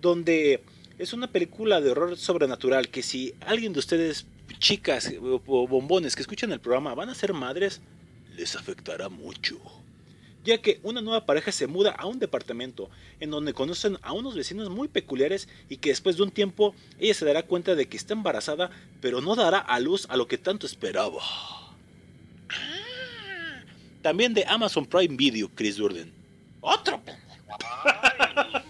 donde 0.00 0.60
es 0.98 1.12
una 1.12 1.28
película 1.30 1.80
de 1.80 1.90
horror 1.90 2.16
sobrenatural 2.16 2.88
que 2.88 3.02
si 3.02 3.34
alguien 3.40 3.72
de 3.72 3.78
ustedes, 3.78 4.26
chicas 4.58 5.12
o 5.46 5.66
bombones 5.66 6.14
que 6.14 6.22
escuchan 6.22 6.52
el 6.52 6.60
programa, 6.60 6.94
van 6.94 7.08
a 7.08 7.14
ser 7.14 7.32
madres, 7.32 7.80
les 8.36 8.56
afectará 8.56 9.08
mucho. 9.08 9.58
Ya 10.44 10.58
que 10.60 10.78
una 10.82 11.00
nueva 11.00 11.24
pareja 11.24 11.52
se 11.52 11.66
muda 11.66 11.90
a 11.92 12.04
un 12.06 12.18
departamento 12.18 12.90
en 13.18 13.30
donde 13.30 13.54
conocen 13.54 13.98
a 14.02 14.12
unos 14.12 14.34
vecinos 14.34 14.68
muy 14.68 14.88
peculiares 14.88 15.48
y 15.70 15.78
que 15.78 15.88
después 15.88 16.18
de 16.18 16.22
un 16.22 16.30
tiempo 16.30 16.74
ella 16.98 17.14
se 17.14 17.24
dará 17.24 17.42
cuenta 17.44 17.74
de 17.74 17.86
que 17.88 17.96
está 17.96 18.12
embarazada, 18.12 18.70
pero 19.00 19.22
no 19.22 19.36
dará 19.36 19.58
a 19.58 19.80
luz 19.80 20.06
a 20.10 20.16
lo 20.18 20.28
que 20.28 20.36
tanto 20.36 20.66
esperaba. 20.66 21.22
También 24.02 24.34
de 24.34 24.44
Amazon 24.46 24.84
Prime 24.84 25.16
Video, 25.16 25.50
Chris 25.54 25.76
Durden. 25.76 26.12
Otro 26.60 27.02
pendejo. 27.04 27.24
Ay. 27.84 28.62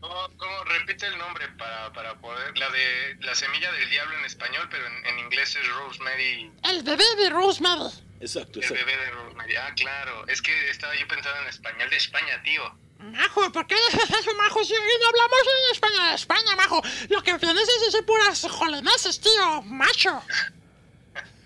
¿Cómo, 0.00 0.14
cómo? 0.36 0.64
Repite 0.66 1.06
el 1.06 1.18
nombre 1.18 1.48
para, 1.58 1.92
para 1.92 2.14
poder. 2.20 2.56
La 2.56 2.70
de 2.70 3.16
La 3.26 3.34
semilla 3.34 3.72
del 3.72 3.90
diablo 3.90 4.16
en 4.18 4.24
español, 4.24 4.68
pero 4.70 4.86
en, 4.86 5.06
en 5.06 5.18
inglés 5.18 5.56
es 5.56 5.68
Rosemary. 5.68 6.52
El 6.62 6.84
bebé 6.84 7.04
de 7.16 7.30
Rosemary. 7.30 7.90
Exacto, 8.20 8.58
El 8.58 8.64
exacto. 8.64 8.84
bebé 8.86 9.04
de 9.04 9.10
Rosemary. 9.10 9.56
Ah, 9.56 9.72
claro. 9.74 10.26
Es 10.26 10.42
que 10.42 10.70
estaba 10.70 10.94
yo 10.96 11.06
pensando 11.06 11.40
en 11.42 11.48
español 11.48 11.90
de 11.90 11.96
España, 11.96 12.42
tío. 12.42 12.62
Majo, 12.98 13.52
¿por 13.52 13.66
qué 13.66 13.76
dices 13.92 14.10
eso, 14.10 14.34
Majo? 14.34 14.64
Si 14.64 14.72
no 14.72 15.08
hablamos 15.08 15.38
en 15.42 15.72
España 15.72 16.08
de 16.08 16.14
España, 16.16 16.56
Majo. 16.56 16.82
Lo 17.10 17.22
que 17.22 17.38
tienes 17.38 17.68
es 17.68 17.80
decir 17.86 18.04
puras 18.04 18.46
jolineses, 18.50 19.20
tío, 19.20 19.62
macho. 19.62 20.22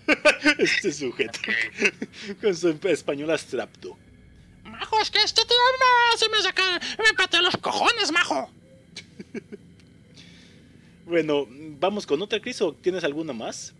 Este 0.57 0.91
sujeto 0.91 1.39
con 2.41 2.53
su 2.53 2.77
español 2.89 3.31
abstracto. 3.31 3.97
Majo, 4.63 4.99
es 4.99 5.09
que 5.09 5.21
este 5.21 5.45
tío 5.45 5.57
me, 5.79 6.17
se 6.17 6.29
me 6.29 6.41
saca, 6.41 6.79
me 6.97 7.13
patea 7.13 7.41
los 7.41 7.55
cojones, 7.57 8.11
Majo. 8.11 8.51
Bueno, 11.05 11.45
vamos 11.49 12.07
con 12.07 12.21
otra, 12.21 12.39
Chris, 12.39 12.61
o 12.61 12.73
tienes 12.73 13.03
alguna 13.03 13.33
más? 13.33 13.73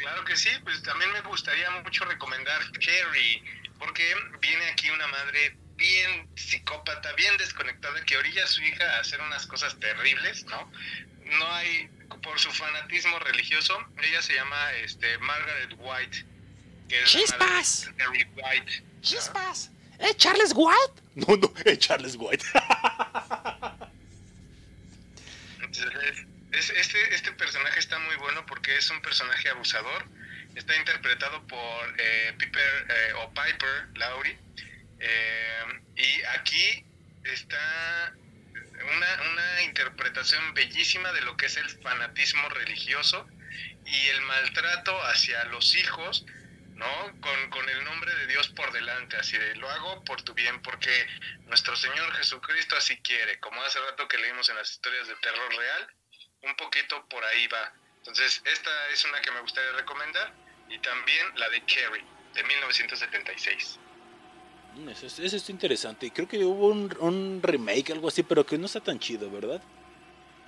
Claro 0.00 0.24
que 0.24 0.34
sí, 0.34 0.48
pues 0.64 0.82
también 0.82 1.12
me 1.12 1.20
gustaría 1.20 1.70
mucho 1.82 2.06
recomendar 2.06 2.58
Carrie, 2.72 3.44
porque 3.78 4.14
viene 4.40 4.64
aquí 4.70 4.88
una 4.88 5.06
madre 5.08 5.54
bien 5.76 6.26
psicópata, 6.36 7.12
bien 7.12 7.36
desconectada, 7.36 8.02
que 8.06 8.16
orilla 8.16 8.44
a 8.44 8.46
su 8.46 8.62
hija 8.62 8.96
a 8.96 9.00
hacer 9.00 9.20
unas 9.20 9.46
cosas 9.46 9.78
terribles, 9.78 10.44
¿no? 10.46 10.72
No 11.38 11.52
hay, 11.52 11.90
por 12.22 12.38
su 12.40 12.50
fanatismo 12.50 13.18
religioso, 13.18 13.78
ella 14.02 14.22
se 14.22 14.34
llama 14.34 14.72
este, 14.82 15.18
Margaret 15.18 15.74
White. 15.76 16.24
Que 16.88 17.02
es 17.02 17.10
Chispas. 17.10 17.90
White. 18.36 18.82
Chispas. 19.02 19.70
¿Eh, 19.98 20.14
Charles 20.16 20.52
White? 20.54 21.02
No, 21.14 21.36
no, 21.36 21.52
es 21.66 21.78
Charles 21.78 22.16
White. 22.18 22.44
Entonces, 25.60 26.26
es- 26.52 26.70
este, 26.70 27.14
este 27.14 27.32
personaje 27.32 27.78
está 27.78 27.98
muy 27.98 28.16
bueno 28.16 28.44
porque 28.46 28.76
es 28.76 28.90
un 28.90 29.00
personaje 29.02 29.48
abusador. 29.48 30.04
Está 30.54 30.74
interpretado 30.76 31.46
por 31.46 31.94
eh, 31.98 32.34
Piper 32.38 32.86
eh, 32.88 33.12
o 33.16 33.32
Piper 33.32 33.88
Laurie. 33.94 34.36
Eh, 34.98 35.64
y 35.96 36.22
aquí 36.24 36.84
está 37.24 38.12
una, 38.92 39.22
una 39.32 39.62
interpretación 39.62 40.54
bellísima 40.54 41.12
de 41.12 41.20
lo 41.22 41.36
que 41.36 41.46
es 41.46 41.56
el 41.56 41.68
fanatismo 41.82 42.48
religioso 42.48 43.28
y 43.84 44.06
el 44.08 44.20
maltrato 44.22 45.00
hacia 45.06 45.44
los 45.46 45.74
hijos, 45.76 46.24
¿no? 46.74 47.20
Con, 47.20 47.50
con 47.50 47.68
el 47.68 47.84
nombre 47.84 48.14
de 48.16 48.26
Dios 48.26 48.48
por 48.48 48.72
delante, 48.72 49.16
así 49.16 49.36
de 49.38 49.54
lo 49.56 49.70
hago 49.70 50.04
por 50.04 50.22
tu 50.22 50.34
bien, 50.34 50.60
porque 50.62 51.06
nuestro 51.46 51.76
Señor 51.76 52.12
Jesucristo 52.16 52.76
así 52.76 52.96
quiere, 53.02 53.38
como 53.40 53.62
hace 53.62 53.78
rato 53.80 54.08
que 54.08 54.18
leímos 54.18 54.48
en 54.48 54.56
las 54.56 54.70
historias 54.70 55.06
de 55.08 55.14
terror 55.16 55.54
real, 55.56 55.94
un 56.42 56.54
poquito 56.56 57.04
por 57.08 57.24
ahí 57.24 57.46
va. 57.48 57.72
Entonces, 57.98 58.42
esta 58.44 58.70
es 58.92 59.04
una 59.04 59.20
que 59.20 59.30
me 59.30 59.40
gustaría 59.40 59.72
recomendar, 59.72 60.32
y 60.68 60.78
también 60.78 61.26
la 61.36 61.48
de 61.50 61.60
Carrie, 61.62 62.04
de 62.34 62.42
1976. 62.44 63.78
Mm, 64.76 64.88
Eso, 64.88 65.06
es- 65.06 65.18
eso 65.18 65.36
está 65.36 65.52
interesante. 65.52 66.06
Y 66.06 66.10
creo 66.10 66.28
que 66.28 66.38
hubo 66.44 66.68
un, 66.68 66.96
un 67.00 67.40
remake, 67.42 67.90
algo 67.92 68.08
así, 68.08 68.22
pero 68.22 68.46
que 68.46 68.56
no 68.56 68.66
está 68.66 68.80
tan 68.80 68.98
chido, 68.98 69.30
¿verdad? 69.30 69.60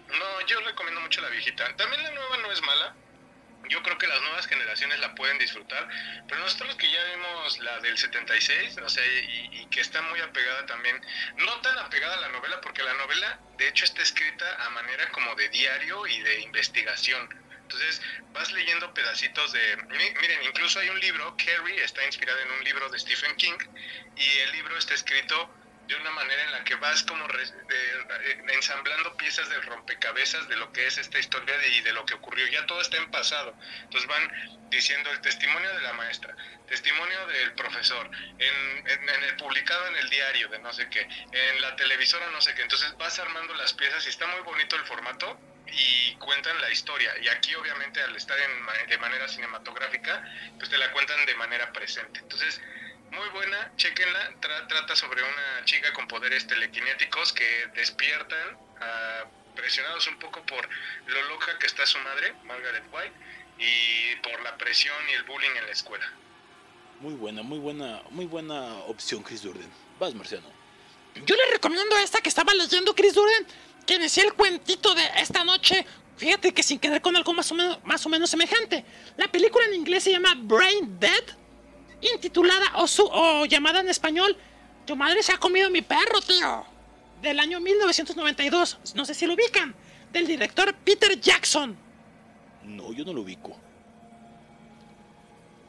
No, 0.08 0.46
yo 0.46 0.60
recomiendo 0.60 1.00
mucho 1.00 1.20
la 1.20 1.28
viejita. 1.28 1.74
También 1.76 2.02
la 2.02 2.10
nueva 2.12 2.36
no 2.38 2.52
es 2.52 2.62
mala. 2.62 2.94
Yo 3.72 3.82
creo 3.82 3.96
que 3.96 4.06
las 4.06 4.20
nuevas 4.20 4.46
generaciones 4.46 4.98
la 5.00 5.14
pueden 5.14 5.38
disfrutar. 5.38 5.88
Pero 6.26 6.40
nosotros 6.42 6.76
que 6.76 6.90
ya 6.90 7.02
vimos 7.04 7.58
la 7.60 7.80
del 7.80 7.96
76, 7.96 8.78
o 8.84 8.88
sea, 8.88 9.04
y, 9.06 9.48
y 9.62 9.66
que 9.68 9.80
está 9.80 10.02
muy 10.02 10.20
apegada 10.20 10.66
también, 10.66 11.00
no 11.36 11.60
tan 11.62 11.78
apegada 11.78 12.16
a 12.16 12.20
la 12.20 12.28
novela, 12.28 12.60
porque 12.60 12.82
la 12.82 12.92
novela 12.94 13.40
de 13.56 13.68
hecho 13.68 13.84
está 13.86 14.02
escrita 14.02 14.66
a 14.66 14.70
manera 14.70 15.10
como 15.10 15.34
de 15.36 15.48
diario 15.48 16.06
y 16.06 16.20
de 16.20 16.40
investigación. 16.42 17.28
Entonces 17.62 18.02
vas 18.28 18.52
leyendo 18.52 18.92
pedacitos 18.92 19.52
de... 19.52 19.76
mi- 19.88 20.14
Miren, 20.20 20.42
incluso 20.44 20.78
hay 20.80 20.90
un 20.90 21.00
libro, 21.00 21.34
Carrie 21.38 21.82
está 21.82 22.04
inspirada 22.04 22.42
en 22.42 22.50
un 22.50 22.64
libro 22.64 22.90
de 22.90 22.98
Stephen 22.98 23.34
King, 23.36 23.56
y 24.14 24.38
el 24.40 24.52
libro 24.52 24.76
está 24.76 24.92
escrito 24.94 25.56
de 25.88 25.96
una 25.96 26.10
manera 26.10 26.42
en 26.44 26.52
la 26.52 26.64
que 26.64 26.74
vas 26.76 27.02
como 27.04 27.26
re- 27.28 27.42
eh, 27.42 28.38
ensamblando 28.48 29.16
piezas 29.16 29.48
del 29.48 29.62
rompecabezas 29.62 30.48
de 30.48 30.56
lo 30.56 30.72
que 30.72 30.86
es 30.86 30.98
esta 30.98 31.18
historia 31.18 31.56
de- 31.58 31.68
y 31.68 31.80
de 31.82 31.92
lo 31.92 32.04
que 32.06 32.14
ocurrió. 32.14 32.46
Ya 32.48 32.64
todo 32.66 32.80
está 32.80 32.96
en 32.98 33.10
pasado. 33.10 33.56
Entonces 33.84 34.08
van 34.08 34.30
diciendo 34.70 35.10
el 35.10 35.20
testimonio 35.20 35.72
de 35.74 35.80
la 35.82 35.92
maestra, 35.92 36.34
testimonio 36.66 37.26
del 37.26 37.54
profesor, 37.54 38.10
en, 38.38 38.82
en- 38.86 39.08
en 39.08 39.24
el 39.24 39.36
publicado 39.36 39.86
en 39.88 39.96
el 39.96 40.08
diario 40.08 40.48
de 40.48 40.58
no 40.60 40.72
sé 40.72 40.88
qué, 40.88 41.06
en 41.30 41.60
la 41.60 41.74
televisora 41.76 42.30
no 42.30 42.40
sé 42.40 42.54
qué. 42.54 42.62
Entonces 42.62 42.96
vas 42.96 43.18
armando 43.18 43.54
las 43.54 43.74
piezas 43.74 44.04
y 44.06 44.08
está 44.10 44.26
muy 44.26 44.40
bonito 44.40 44.76
el 44.76 44.84
formato 44.84 45.44
y 45.66 46.16
cuentan 46.18 46.60
la 46.60 46.70
historia. 46.70 47.12
Y 47.20 47.28
aquí 47.28 47.54
obviamente 47.54 48.00
al 48.02 48.14
estar 48.16 48.38
en 48.38 48.66
de 48.88 48.98
manera 48.98 49.28
cinematográfica, 49.28 50.22
pues 50.58 50.70
te 50.70 50.78
la 50.78 50.90
cuentan 50.92 51.24
de 51.26 51.34
manera 51.36 51.70
presente. 51.72 52.20
Entonces, 52.20 52.60
muy 53.12 53.28
buena, 53.30 53.72
chequenla. 53.76 54.32
Tra- 54.40 54.66
trata 54.68 54.96
sobre 54.96 55.22
una 55.22 55.64
chica 55.64 55.92
con 55.92 56.08
poderes 56.08 56.46
telequinéticos 56.46 57.32
que 57.32 57.66
despiertan, 57.74 58.56
ah, 58.80 59.24
presionados 59.54 60.06
un 60.08 60.18
poco 60.18 60.44
por 60.46 60.68
lo 61.06 61.22
loca 61.28 61.58
que 61.58 61.66
está 61.66 61.86
su 61.86 61.98
madre, 61.98 62.34
Margaret 62.44 62.84
White, 62.90 63.12
y 63.58 64.16
por 64.22 64.42
la 64.42 64.56
presión 64.56 64.96
y 65.10 65.12
el 65.12 65.22
bullying 65.24 65.56
en 65.58 65.66
la 65.66 65.72
escuela. 65.72 66.10
Muy 67.00 67.14
buena, 67.14 67.42
muy 67.42 67.58
buena, 67.58 68.02
muy 68.10 68.26
buena 68.26 68.74
opción, 68.86 69.22
Chris 69.22 69.42
Durden. 69.42 69.70
Vas, 69.98 70.14
Marciano. 70.14 70.48
Yo 71.26 71.36
le 71.36 71.46
recomiendo 71.52 71.96
esta 71.98 72.20
que 72.20 72.28
estaba 72.28 72.54
leyendo 72.54 72.94
Chris 72.94 73.14
Durden, 73.14 73.46
que 73.86 73.98
decía 73.98 74.24
el 74.24 74.32
cuentito 74.32 74.94
de 74.94 75.04
esta 75.18 75.44
noche. 75.44 75.84
Fíjate 76.16 76.54
que 76.54 76.62
sin 76.62 76.78
quedar 76.78 77.02
con 77.02 77.16
algo 77.16 77.32
más 77.34 77.50
o, 77.50 77.54
menos, 77.54 77.84
más 77.84 78.06
o 78.06 78.08
menos 78.08 78.30
semejante. 78.30 78.84
La 79.16 79.28
película 79.30 79.66
en 79.66 79.74
inglés 79.74 80.04
se 80.04 80.12
llama 80.12 80.34
Brain 80.36 80.98
Dead, 80.98 81.24
intitulada 82.02 82.72
o, 82.76 82.86
su- 82.86 83.08
o 83.10 83.44
llamada 83.46 83.80
en 83.80 83.88
español 83.88 84.36
Tu 84.86 84.96
madre 84.96 85.22
se 85.22 85.32
ha 85.32 85.38
comido 85.38 85.70
mi 85.70 85.82
perro, 85.82 86.20
tío. 86.26 86.64
Del 87.22 87.38
año 87.38 87.60
1992. 87.60 88.78
No 88.94 89.04
sé 89.04 89.14
si 89.14 89.26
lo 89.26 89.34
ubican. 89.34 89.74
Del 90.12 90.26
director 90.26 90.74
Peter 90.84 91.18
Jackson. 91.20 91.76
No, 92.64 92.92
yo 92.92 93.04
no 93.04 93.12
lo 93.12 93.20
ubico. 93.22 93.56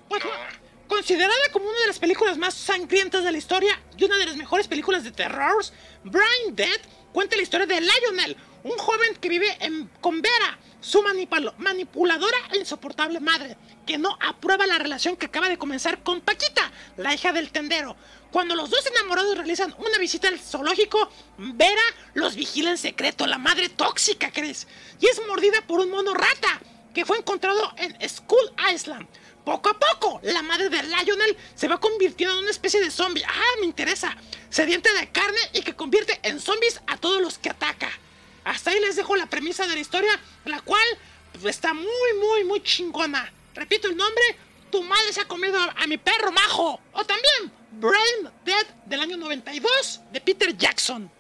Pues. 0.10 0.24
Considerada 0.88 1.34
como 1.52 1.68
una 1.70 1.80
de 1.80 1.88
las 1.88 1.98
películas 2.00 2.38
más 2.38 2.54
sangrientas 2.54 3.24
de 3.24 3.32
la 3.32 3.38
historia 3.38 3.80
y 3.98 4.04
una 4.04 4.18
de 4.18 4.26
las 4.26 4.36
mejores 4.36 4.68
películas 4.68 5.04
de 5.04 5.12
terror, 5.12 5.64
Brain 6.04 6.56
Dead 6.56 6.80
cuenta 7.14 7.36
la 7.36 7.42
historia 7.44 7.66
de 7.66 7.80
Lionel, 7.82 8.36
un 8.64 8.78
joven 8.78 9.16
que 9.22 9.30
vive 9.30 9.48
en, 9.60 9.88
con 10.02 10.22
Vera, 10.22 10.60
su 10.84 11.02
manipuladora 11.58 12.38
e 12.52 12.58
insoportable 12.58 13.22
madre, 13.22 13.56
que 13.88 13.98
no 13.98 14.18
aprueba 14.20 14.68
la 14.68 14.78
relación 14.78 15.16
que 15.16 15.28
acaba 15.28 15.48
de 15.48 15.58
comenzar 15.58 16.04
con 16.04 16.20
Paquita, 16.20 16.72
la 16.98 17.14
hija 17.14 17.32
del 17.32 17.52
tendero. 17.52 17.96
Cuando 18.32 18.54
los 18.54 18.70
dos 18.70 18.86
enamorados 18.86 19.38
realizan 19.38 19.74
una 19.78 19.98
visita 19.98 20.28
al 20.28 20.40
zoológico, 20.40 21.10
Vera 21.38 21.82
los 22.14 22.36
vigila 22.36 22.72
en 22.72 22.78
secreto, 22.78 23.26
la 23.28 23.38
madre 23.38 23.70
tóxica, 23.70 24.32
¿crees? 24.32 24.68
Y 25.00 25.08
es 25.08 25.22
mordida 25.26 25.62
por 25.66 25.80
un 25.80 25.90
mono 25.90 26.14
rata 26.14 26.60
que 26.94 27.06
fue 27.06 27.18
encontrado 27.18 27.74
en 27.78 27.98
Skull 28.08 28.52
Island. 28.74 29.08
Poco 29.46 29.70
a 29.70 29.80
poco, 29.80 30.20
la 30.24 30.42
madre 30.42 30.70
de 30.70 30.84
Lionel 30.84 31.38
se 31.56 31.68
va 31.68 31.80
convirtiendo 31.80 32.36
en 32.36 32.44
una 32.44 32.52
especie 32.52 32.82
de 32.82 32.92
zombie. 32.92 33.24
Ah, 33.26 33.60
me 33.60 33.66
interesa. 33.66 34.16
Sediente 34.50 34.94
de 34.94 35.12
carne 35.12 35.40
y 35.54 35.62
que 35.62 35.76
convierte 35.76 36.20
en 36.24 36.40
zombies 36.40 36.82
a 36.88 36.98
todos 36.98 37.22
los 37.22 37.38
que 37.38 37.50
ataca. 37.50 37.90
Hasta 38.44 38.72
ahí 38.72 38.80
les 38.80 38.96
dejo 38.96 39.16
la 39.16 39.26
premisa 39.26 39.68
de 39.68 39.76
la 39.76 39.80
historia, 39.80 40.20
la 40.46 40.62
cual 40.62 40.84
pues, 41.32 41.46
está 41.46 41.74
muy, 41.74 42.14
muy, 42.20 42.44
muy 42.44 42.62
chingona. 42.62 43.32
Repito 43.56 43.88
el 43.88 43.96
nombre, 43.96 44.24
tu 44.72 44.84
madre 44.84 45.14
se 45.14 45.22
ha 45.22 45.28
comido 45.28 45.60
a, 45.60 45.76
a 45.78 45.88
mi 45.88 45.98
perro 45.98 46.32
majo. 46.32 46.82
O 46.94 47.06
también 47.06 47.52
Brain 47.72 48.32
Dead 48.46 48.68
del 48.86 49.02
año 49.02 49.18
92 49.18 50.02
de 50.12 50.22
Peter 50.22 50.56
Jackson. 50.56 51.12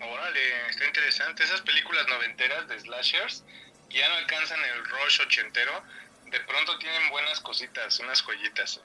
Órale, 0.00 0.70
está 0.70 0.86
interesante. 0.86 1.44
Esas 1.44 1.60
películas 1.60 2.06
noventeras 2.08 2.66
de 2.68 2.80
slashers 2.80 3.44
que 3.90 3.98
ya 3.98 4.08
no 4.08 4.14
alcanzan 4.14 4.58
el 4.60 4.84
rush 4.86 5.20
ochentero, 5.20 5.82
de 6.30 6.40
pronto 6.40 6.78
tienen 6.78 7.10
buenas 7.10 7.40
cositas, 7.40 7.98
unas 7.98 8.22
joyitas. 8.22 8.80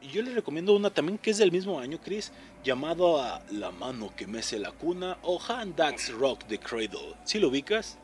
Y 0.00 0.10
yo 0.10 0.22
le 0.22 0.32
recomiendo 0.32 0.74
una 0.74 0.90
también 0.90 1.18
que 1.18 1.30
es 1.30 1.38
del 1.38 1.50
mismo 1.50 1.80
año, 1.80 1.98
Chris, 2.00 2.30
llamado 2.64 3.20
a 3.22 3.42
La 3.50 3.70
mano 3.70 4.14
que 4.16 4.26
mece 4.26 4.58
la 4.58 4.72
cuna 4.72 5.18
o 5.22 5.40
Hand 5.48 5.76
That's 5.76 6.10
Rock 6.12 6.44
the 6.48 6.58
Cradle. 6.58 7.14
¿Sí 7.24 7.38
lo 7.38 7.48
ubicas? 7.48 7.98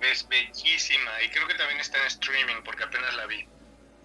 Es 0.00 0.26
bellísima 0.28 1.10
y 1.24 1.28
creo 1.30 1.46
que 1.46 1.54
también 1.54 1.80
está 1.80 1.98
en 2.00 2.06
streaming 2.06 2.62
porque 2.64 2.84
apenas 2.84 3.14
la 3.16 3.26
vi. 3.26 3.44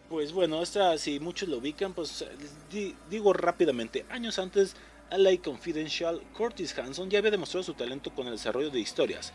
Pues 0.09 0.31
bueno, 0.33 0.61
esta, 0.61 0.97
si 0.97 1.19
muchos 1.19 1.49
lo 1.49 1.57
ubican, 1.57 1.93
pues 1.93 2.21
eh, 2.21 2.29
di- 2.69 2.95
digo 3.09 3.33
rápidamente, 3.33 4.05
años 4.09 4.37
antes, 4.39 4.75
LA 5.09 5.37
Confidential, 5.43 6.21
Curtis 6.37 6.77
Hanson 6.77 7.09
ya 7.09 7.19
había 7.19 7.31
demostrado 7.31 7.63
su 7.63 7.73
talento 7.73 8.13
con 8.13 8.27
el 8.27 8.33
desarrollo 8.33 8.69
de 8.69 8.79
historias. 8.79 9.33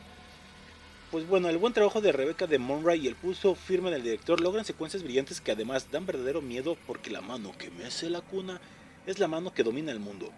Pues 1.10 1.26
bueno, 1.26 1.48
el 1.48 1.58
buen 1.58 1.72
trabajo 1.72 2.00
de 2.00 2.12
Rebecca 2.12 2.46
de 2.46 2.58
Monroy 2.60 3.00
y 3.04 3.08
el 3.08 3.16
pulso 3.16 3.56
firme 3.56 3.90
del 3.90 4.04
director 4.04 4.40
logran 4.40 4.64
secuencias 4.64 5.02
brillantes 5.02 5.40
que 5.40 5.50
además 5.52 5.90
dan 5.90 6.06
verdadero 6.06 6.40
miedo 6.40 6.76
porque 6.86 7.10
la 7.10 7.20
mano 7.20 7.56
que 7.58 7.70
mece 7.72 8.08
la 8.10 8.20
cuna 8.20 8.60
es 9.06 9.18
la 9.18 9.28
mano 9.28 9.52
que 9.52 9.62
domina 9.62 9.92
el 9.92 10.00
mundo. 10.00 10.30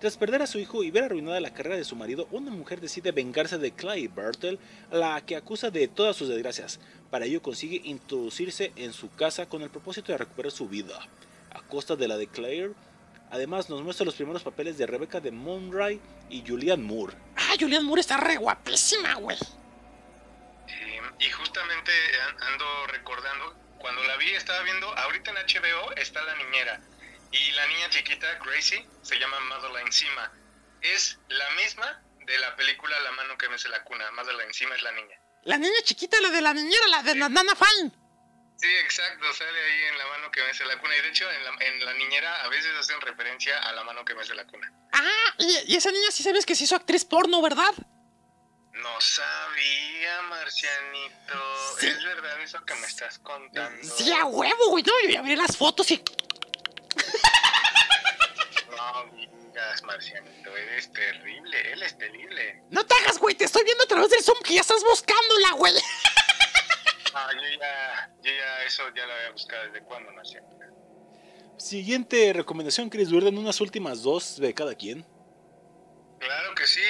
Tras 0.00 0.16
perder 0.18 0.42
a 0.42 0.46
su 0.46 0.58
hijo 0.58 0.82
y 0.82 0.90
ver 0.90 1.04
arruinada 1.04 1.40
la 1.40 1.54
carrera 1.54 1.76
de 1.76 1.84
su 1.84 1.96
marido, 1.96 2.28
una 2.30 2.50
mujer 2.50 2.80
decide 2.80 3.12
vengarse 3.12 3.56
de 3.56 3.72
Clay 3.72 4.08
Bertel, 4.08 4.58
a 4.92 4.96
la 4.96 5.20
que 5.24 5.36
acusa 5.36 5.70
de 5.70 5.88
todas 5.88 6.14
sus 6.16 6.28
desgracias. 6.28 6.78
Para 7.10 7.24
ello 7.24 7.40
consigue 7.40 7.80
introducirse 7.84 8.72
en 8.76 8.92
su 8.92 9.10
casa 9.10 9.46
con 9.46 9.62
el 9.62 9.70
propósito 9.70 10.12
de 10.12 10.18
recuperar 10.18 10.52
su 10.52 10.68
vida. 10.68 10.98
A 11.50 11.62
costa 11.62 11.96
de 11.96 12.08
la 12.08 12.18
de 12.18 12.26
Claire, 12.26 12.72
además 13.30 13.70
nos 13.70 13.82
muestra 13.82 14.04
los 14.04 14.14
primeros 14.16 14.42
papeles 14.42 14.76
de 14.76 14.86
Rebecca 14.86 15.20
de 15.20 15.30
Monroy 15.30 15.98
y 16.28 16.44
Julianne 16.46 16.84
Moore. 16.84 17.14
Ah, 17.36 17.54
Julianne 17.58 17.86
Moore 17.86 18.02
está 18.02 18.18
re 18.18 18.36
guapísima, 18.36 19.14
güey. 19.14 19.38
Y, 20.68 21.24
y 21.26 21.30
justamente 21.30 21.92
an- 22.28 22.52
ando 22.52 22.64
recordando, 22.88 23.54
cuando 23.78 24.02
la 24.04 24.16
vi 24.18 24.30
estaba 24.32 24.62
viendo, 24.62 24.86
ahorita 24.98 25.30
en 25.30 25.36
HBO 25.38 25.92
está 25.96 26.22
la 26.22 26.34
niñera. 26.36 26.80
Y 27.38 27.52
la 27.52 27.66
niña 27.66 27.90
chiquita, 27.90 28.26
Gracie, 28.44 28.86
se 29.02 29.18
llama 29.18 29.38
Madeline 29.40 29.92
Sima. 29.92 30.32
Es 30.80 31.18
la 31.28 31.50
misma 31.50 32.02
de 32.26 32.38
la 32.38 32.56
película 32.56 32.98
La 33.00 33.12
mano 33.12 33.36
que 33.36 33.48
mece 33.48 33.68
la 33.68 33.82
cuna. 33.84 34.10
Madeline 34.12 34.52
Sima 34.52 34.74
es 34.74 34.82
la 34.82 34.92
niña. 34.92 35.16
La 35.44 35.58
niña 35.58 35.80
chiquita, 35.84 36.20
la 36.20 36.30
de 36.30 36.40
la 36.40 36.54
niñera, 36.54 36.86
la 36.88 37.02
de 37.02 37.14
la 37.14 37.28
nana 37.28 37.54
Fine. 37.54 37.92
Sí, 38.58 38.74
exacto, 38.76 39.32
sale 39.34 39.64
ahí 39.64 39.82
en 39.92 39.98
la 39.98 40.06
mano 40.06 40.30
que 40.30 40.42
mece 40.44 40.64
la 40.64 40.78
cuna. 40.80 40.96
Y 40.96 41.02
de 41.02 41.08
hecho, 41.08 41.30
en 41.30 41.44
la, 41.44 41.50
en 41.60 41.84
la 41.84 41.92
niñera 41.94 42.42
a 42.42 42.48
veces 42.48 42.72
hacen 42.78 43.00
referencia 43.02 43.58
a 43.58 43.72
la 43.72 43.84
mano 43.84 44.04
que 44.04 44.14
mece 44.14 44.34
la 44.34 44.46
cuna. 44.46 44.72
Ah, 44.92 45.34
y, 45.38 45.72
y 45.72 45.76
esa 45.76 45.90
niña 45.92 46.10
sí 46.10 46.22
sabes 46.22 46.46
que 46.46 46.54
se 46.54 46.64
hizo 46.64 46.74
actriz 46.74 47.04
porno, 47.04 47.42
¿verdad? 47.42 47.74
No 48.72 49.00
sabía, 49.00 50.22
Marcianito. 50.22 51.76
Sí. 51.80 51.86
Es 51.86 52.04
verdad 52.04 52.40
eso 52.40 52.64
que 52.64 52.74
me 52.74 52.86
estás 52.86 53.18
contando. 53.18 53.82
Sí, 53.82 54.12
a 54.12 54.24
huevo, 54.24 54.70
güey. 54.70 54.82
No, 54.82 54.92
yo 55.02 55.10
ya 55.10 55.22
vi 55.22 55.36
las 55.36 55.56
fotos 55.56 55.90
y. 55.90 56.02
No 58.92 59.16
digas, 59.16 59.82
Marcianito, 59.82 60.56
eres 60.56 60.92
terrible, 60.92 61.72
él 61.72 61.82
es 61.82 61.98
terrible. 61.98 62.62
No 62.70 62.86
te 62.86 62.94
hagas, 62.94 63.18
güey. 63.18 63.34
Te 63.34 63.44
estoy 63.44 63.64
viendo 63.64 63.84
a 63.84 63.86
través 63.88 64.10
del 64.10 64.22
Zoom 64.22 64.38
que 64.44 64.54
ya 64.54 64.60
estás 64.60 64.82
buscándola, 64.84 65.52
güey. 65.52 65.74
Ah, 67.14 67.30
yo 67.32 67.40
ya, 67.58 68.10
yo 68.22 68.30
ya, 68.30 68.62
eso 68.64 68.82
ya 68.94 69.06
lo 69.06 69.12
había 69.14 69.30
buscado 69.30 69.64
desde 69.64 69.82
cuándo, 69.86 70.12
Marcianito. 70.12 70.56
Siguiente 71.56 72.32
recomendación, 72.34 72.90
Chris 72.90 73.08
Durden, 73.08 73.38
unas 73.38 73.60
últimas 73.60 74.02
dos 74.02 74.38
de 74.38 74.52
cada 74.52 74.74
quien. 74.74 75.06
Claro 76.20 76.54
que 76.54 76.66
sí, 76.66 76.84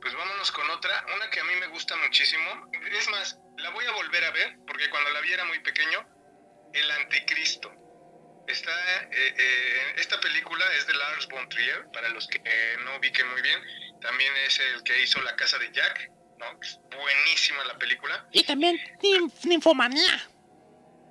pues 0.00 0.14
vámonos 0.14 0.52
con 0.52 0.70
otra, 0.70 1.04
una 1.16 1.28
que 1.30 1.40
a 1.40 1.44
mí 1.44 1.54
me 1.58 1.66
gusta 1.68 1.96
muchísimo. 1.96 2.70
Es 2.96 3.08
más, 3.08 3.38
la 3.58 3.70
voy 3.70 3.84
a 3.84 3.92
volver 3.92 4.24
a 4.24 4.30
ver, 4.30 4.56
porque 4.66 4.88
cuando 4.88 5.10
la 5.10 5.20
vi 5.20 5.32
era 5.32 5.44
muy 5.44 5.58
pequeño, 5.60 6.06
El 6.72 6.90
Anticristo. 6.92 7.81
Está, 8.52 9.02
eh, 9.04 9.34
eh, 9.38 9.94
esta 9.96 10.20
película 10.20 10.64
es 10.76 10.86
de 10.86 10.92
Lars 10.92 11.26
von 11.28 11.48
Trier, 11.48 11.86
para 11.90 12.10
los 12.10 12.26
que 12.28 12.38
no 12.84 12.96
ubiquen 12.98 13.26
muy 13.30 13.40
bien. 13.40 13.58
También 14.02 14.30
es 14.46 14.58
el 14.60 14.82
que 14.82 15.00
hizo 15.00 15.22
La 15.22 15.34
Casa 15.36 15.58
de 15.58 15.72
Jack, 15.72 16.10
¿no? 16.38 16.60
Buenísima 16.98 17.64
la 17.64 17.78
película. 17.78 18.26
Y 18.30 18.44
también 18.44 18.78
ninfomanía. 19.44 20.28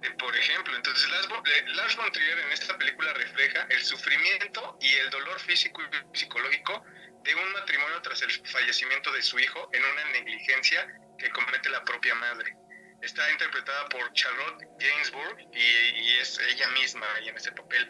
Eh, 0.03 0.09
por 0.17 0.35
ejemplo, 0.35 0.75
entonces 0.75 1.07
eh, 1.09 1.63
Lars 1.69 1.95
von 1.95 2.11
Trier 2.11 2.39
en 2.39 2.51
esta 2.51 2.77
película 2.77 3.13
refleja 3.13 3.67
el 3.69 3.83
sufrimiento 3.83 4.77
y 4.81 4.93
el 4.95 5.09
dolor 5.09 5.39
físico 5.39 5.81
y 5.81 6.17
psicológico 6.17 6.83
de 7.23 7.35
un 7.35 7.51
matrimonio 7.53 8.01
tras 8.01 8.21
el 8.23 8.31
fallecimiento 8.47 9.11
de 9.11 9.21
su 9.21 9.39
hijo 9.39 9.69
en 9.73 9.83
una 9.83 10.05
negligencia 10.05 10.87
que 11.17 11.29
comete 11.29 11.69
la 11.69 11.83
propia 11.83 12.15
madre. 12.15 12.55
Está 13.01 13.31
interpretada 13.31 13.89
por 13.89 14.13
Charlotte 14.13 14.63
Gainsbourg 14.79 15.39
y, 15.53 15.59
y 15.59 16.17
es 16.19 16.37
ella 16.39 16.67
misma 16.69 17.05
ahí 17.15 17.29
en 17.29 17.37
ese 17.37 17.51
papel. 17.51 17.89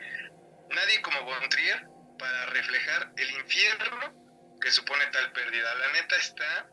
Nadie 0.70 1.02
como 1.02 1.24
Von 1.24 1.50
Trier 1.50 1.86
para 2.18 2.46
reflejar 2.48 3.12
el 3.18 3.32
infierno 3.32 4.22
que 4.62 4.72
supone 4.72 5.06
tal 5.08 5.32
pérdida. 5.34 5.76
La 5.76 5.92
neta 5.94 6.16
está 6.16 6.70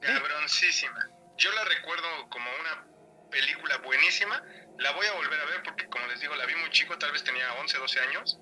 cabroncísima. 0.00 1.08
Yo 1.38 1.52
la 1.52 1.64
recuerdo 1.64 2.28
como 2.28 2.50
una 2.60 2.86
película 3.30 3.78
buenísima. 3.78 4.42
La 4.78 4.90
voy 4.92 5.06
a 5.06 5.12
volver 5.12 5.40
a 5.40 5.44
ver 5.46 5.62
porque, 5.62 5.86
como 5.86 6.06
les 6.08 6.20
digo, 6.20 6.34
la 6.36 6.46
vi 6.46 6.54
muy 6.56 6.70
chico, 6.70 6.98
tal 6.98 7.12
vez 7.12 7.22
tenía 7.24 7.52
11, 7.54 7.78
12 7.78 8.00
años. 8.00 8.38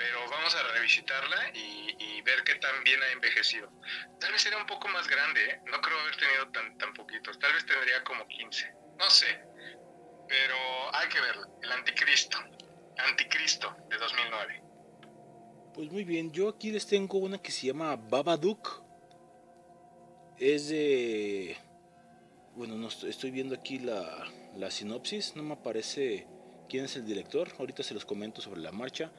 Pero 0.00 0.18
vamos 0.30 0.54
a 0.54 0.62
revisitarla 0.72 1.52
y, 1.52 2.22
ver 2.22 2.42
qué 2.44 2.54
tan 2.54 2.84
bien 2.84 3.02
ha 3.02 3.12
envejecido. 3.12 3.70
Tal 4.18 4.32
vez 4.32 4.46
era 4.46 4.56
un 4.56 4.66
poco 4.66 4.88
más 4.88 5.06
grande, 5.08 5.40
¿eh? 5.44 5.60
no 5.66 5.80
creo 5.80 5.98
haber 6.00 6.16
tenido 6.16 6.48
tan, 6.52 6.78
tan 6.78 6.94
poquitos, 6.94 7.38
tal 7.38 7.52
vez 7.52 7.66
tendría 7.66 8.02
como 8.04 8.26
15, 8.26 8.72
no 8.98 9.10
sé, 9.10 9.26
pero 10.28 10.54
hay 10.94 11.08
que 11.08 11.20
verla. 11.20 11.48
El 11.62 11.72
Anticristo, 11.72 12.38
Anticristo 12.96 13.76
de 13.88 13.96
2009. 13.98 14.62
Pues 15.74 15.90
muy 15.90 16.04
bien, 16.04 16.30
yo 16.30 16.48
aquí 16.48 16.70
les 16.70 16.86
tengo 16.86 17.18
una 17.18 17.38
que 17.38 17.50
se 17.52 17.66
llama 17.66 17.96
Babadook. 17.96 18.82
Es 20.38 20.68
de... 20.68 21.58
Bueno, 22.54 22.76
no 22.76 22.88
estoy 22.88 23.30
viendo 23.30 23.54
aquí 23.54 23.78
la, 23.78 24.26
la 24.56 24.70
sinopsis, 24.70 25.36
no 25.36 25.42
me 25.42 25.54
aparece 25.54 26.26
quién 26.70 26.84
es 26.84 26.96
el 26.96 27.04
director, 27.04 27.52
ahorita 27.58 27.82
se 27.82 27.94
los 27.94 28.04
comento 28.06 28.40
sobre 28.40 28.60
la 28.60 28.72
marcha. 28.72 29.10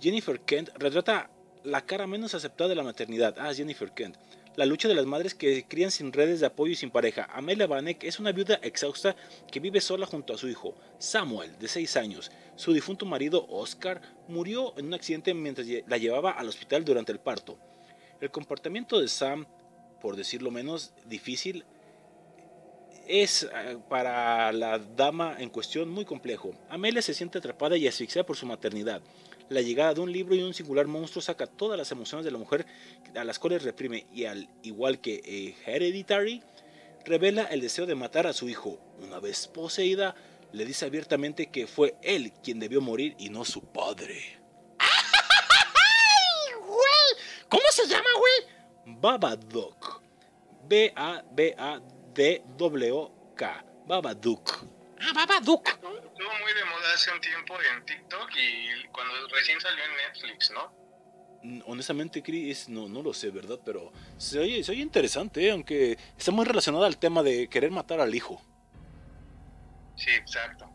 Jennifer 0.00 0.40
Kent 0.40 0.70
retrata 0.78 1.30
la 1.62 1.84
cara 1.84 2.06
menos 2.06 2.34
aceptada 2.34 2.68
de 2.68 2.74
la 2.74 2.82
maternidad. 2.82 3.36
Ah, 3.38 3.52
Jennifer 3.52 3.92
Kent. 3.92 4.16
La 4.56 4.64
lucha 4.64 4.88
de 4.88 4.94
las 4.94 5.04
madres 5.04 5.34
que 5.34 5.66
crían 5.68 5.90
sin 5.90 6.12
redes 6.12 6.40
de 6.40 6.46
apoyo 6.46 6.72
y 6.72 6.76
sin 6.76 6.90
pareja. 6.90 7.28
Amelia 7.32 7.66
Vanek 7.66 8.02
es 8.04 8.18
una 8.18 8.32
viuda 8.32 8.58
exhausta 8.62 9.14
que 9.50 9.60
vive 9.60 9.80
sola 9.80 10.06
junto 10.06 10.32
a 10.32 10.38
su 10.38 10.48
hijo, 10.48 10.74
Samuel, 10.98 11.58
de 11.58 11.68
6 11.68 11.96
años. 11.96 12.32
Su 12.56 12.72
difunto 12.72 13.04
marido, 13.04 13.46
Oscar, 13.48 14.00
murió 14.26 14.76
en 14.78 14.86
un 14.86 14.94
accidente 14.94 15.34
mientras 15.34 15.66
la 15.86 15.98
llevaba 15.98 16.32
al 16.32 16.48
hospital 16.48 16.84
durante 16.84 17.12
el 17.12 17.20
parto. 17.20 17.58
El 18.20 18.30
comportamiento 18.30 19.00
de 19.00 19.08
Sam, 19.08 19.46
por 20.00 20.16
decirlo 20.16 20.50
menos, 20.50 20.92
difícil, 21.06 21.64
es 23.06 23.42
eh, 23.42 23.78
para 23.88 24.52
la 24.52 24.78
dama 24.78 25.36
en 25.38 25.50
cuestión 25.50 25.90
muy 25.90 26.04
complejo. 26.04 26.52
Amelia 26.68 27.02
se 27.02 27.14
siente 27.14 27.38
atrapada 27.38 27.76
y 27.76 27.86
asfixiada 27.86 28.26
por 28.26 28.36
su 28.36 28.46
maternidad. 28.46 29.02
La 29.50 29.60
llegada 29.62 29.92
de 29.94 30.00
un 30.00 30.12
libro 30.12 30.36
y 30.36 30.42
un 30.44 30.54
singular 30.54 30.86
monstruo 30.86 31.20
saca 31.20 31.48
todas 31.48 31.76
las 31.76 31.90
emociones 31.90 32.24
de 32.24 32.30
la 32.30 32.38
mujer 32.38 32.66
a 33.16 33.24
las 33.24 33.40
cuales 33.40 33.64
reprime 33.64 34.06
y 34.14 34.26
al 34.26 34.48
igual 34.62 35.00
que 35.00 35.20
eh, 35.24 35.56
Hereditary, 35.66 36.40
revela 37.04 37.42
el 37.46 37.60
deseo 37.60 37.84
de 37.84 37.96
matar 37.96 38.28
a 38.28 38.32
su 38.32 38.48
hijo. 38.48 38.78
Una 39.02 39.18
vez 39.18 39.48
poseída, 39.48 40.14
le 40.52 40.64
dice 40.64 40.86
abiertamente 40.86 41.50
que 41.50 41.66
fue 41.66 41.96
él 42.00 42.32
quien 42.44 42.60
debió 42.60 42.80
morir 42.80 43.16
y 43.18 43.28
no 43.30 43.44
su 43.44 43.60
padre. 43.60 44.38
¡Ay, 44.78 46.54
güey! 46.60 46.78
¿Cómo 47.48 47.64
se 47.72 47.88
llama, 47.88 48.08
güey? 48.20 48.34
Babadook. 49.00 50.00
B-A-B-A-D-W-K. 50.68 51.84
Babadook. 53.88 54.79
Ah, 55.00 55.12
Babadook. 55.14 55.68
Estuvo 55.68 55.88
muy 55.88 56.52
de 56.54 56.64
moda 56.64 56.94
hace 56.94 57.10
un 57.12 57.20
tiempo 57.20 57.54
en 57.60 57.84
TikTok 57.86 58.30
y 58.36 58.86
cuando 58.92 59.14
recién 59.28 59.60
salió 59.60 59.82
en 59.84 59.96
Netflix, 59.96 60.50
¿no? 60.50 60.72
Mm, 61.42 61.62
Honestamente, 61.66 62.22
Chris, 62.22 62.68
no, 62.68 62.88
no 62.88 63.02
lo 63.02 63.14
sé, 63.14 63.30
¿verdad? 63.30 63.58
Pero 63.64 63.92
se 64.18 64.38
oye, 64.38 64.62
se 64.62 64.72
oye 64.72 64.82
interesante, 64.82 65.46
¿eh? 65.46 65.50
aunque 65.52 65.98
está 66.18 66.30
muy 66.32 66.44
relacionada 66.44 66.86
al 66.86 66.98
tema 66.98 67.22
de 67.22 67.48
querer 67.48 67.70
matar 67.70 68.00
al 68.00 68.14
hijo. 68.14 68.42
Sí, 69.96 70.10
exacto. 70.10 70.68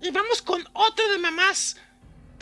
Y 0.00 0.10
vamos 0.10 0.42
con 0.42 0.62
otra 0.74 1.08
de 1.08 1.18
mamás. 1.18 1.76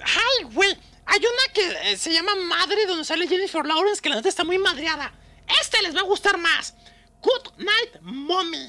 ¡Ay, 0.02 0.44
güey! 0.52 0.76
Hay 1.06 1.20
una 1.20 1.52
que 1.54 1.92
eh, 1.92 1.96
se 1.96 2.12
llama 2.12 2.34
Madre, 2.34 2.84
donde 2.86 3.04
sale 3.04 3.28
Jennifer 3.28 3.64
Lawrence, 3.64 4.02
que 4.02 4.08
la 4.08 4.16
neta 4.16 4.28
está 4.28 4.44
muy 4.44 4.58
madreada. 4.58 5.12
Esta 5.60 5.80
les 5.82 5.94
va 5.94 6.00
a 6.00 6.04
gustar 6.04 6.36
más. 6.36 6.74
Good 7.22 7.58
Night 7.58 8.00
Mommy. 8.02 8.68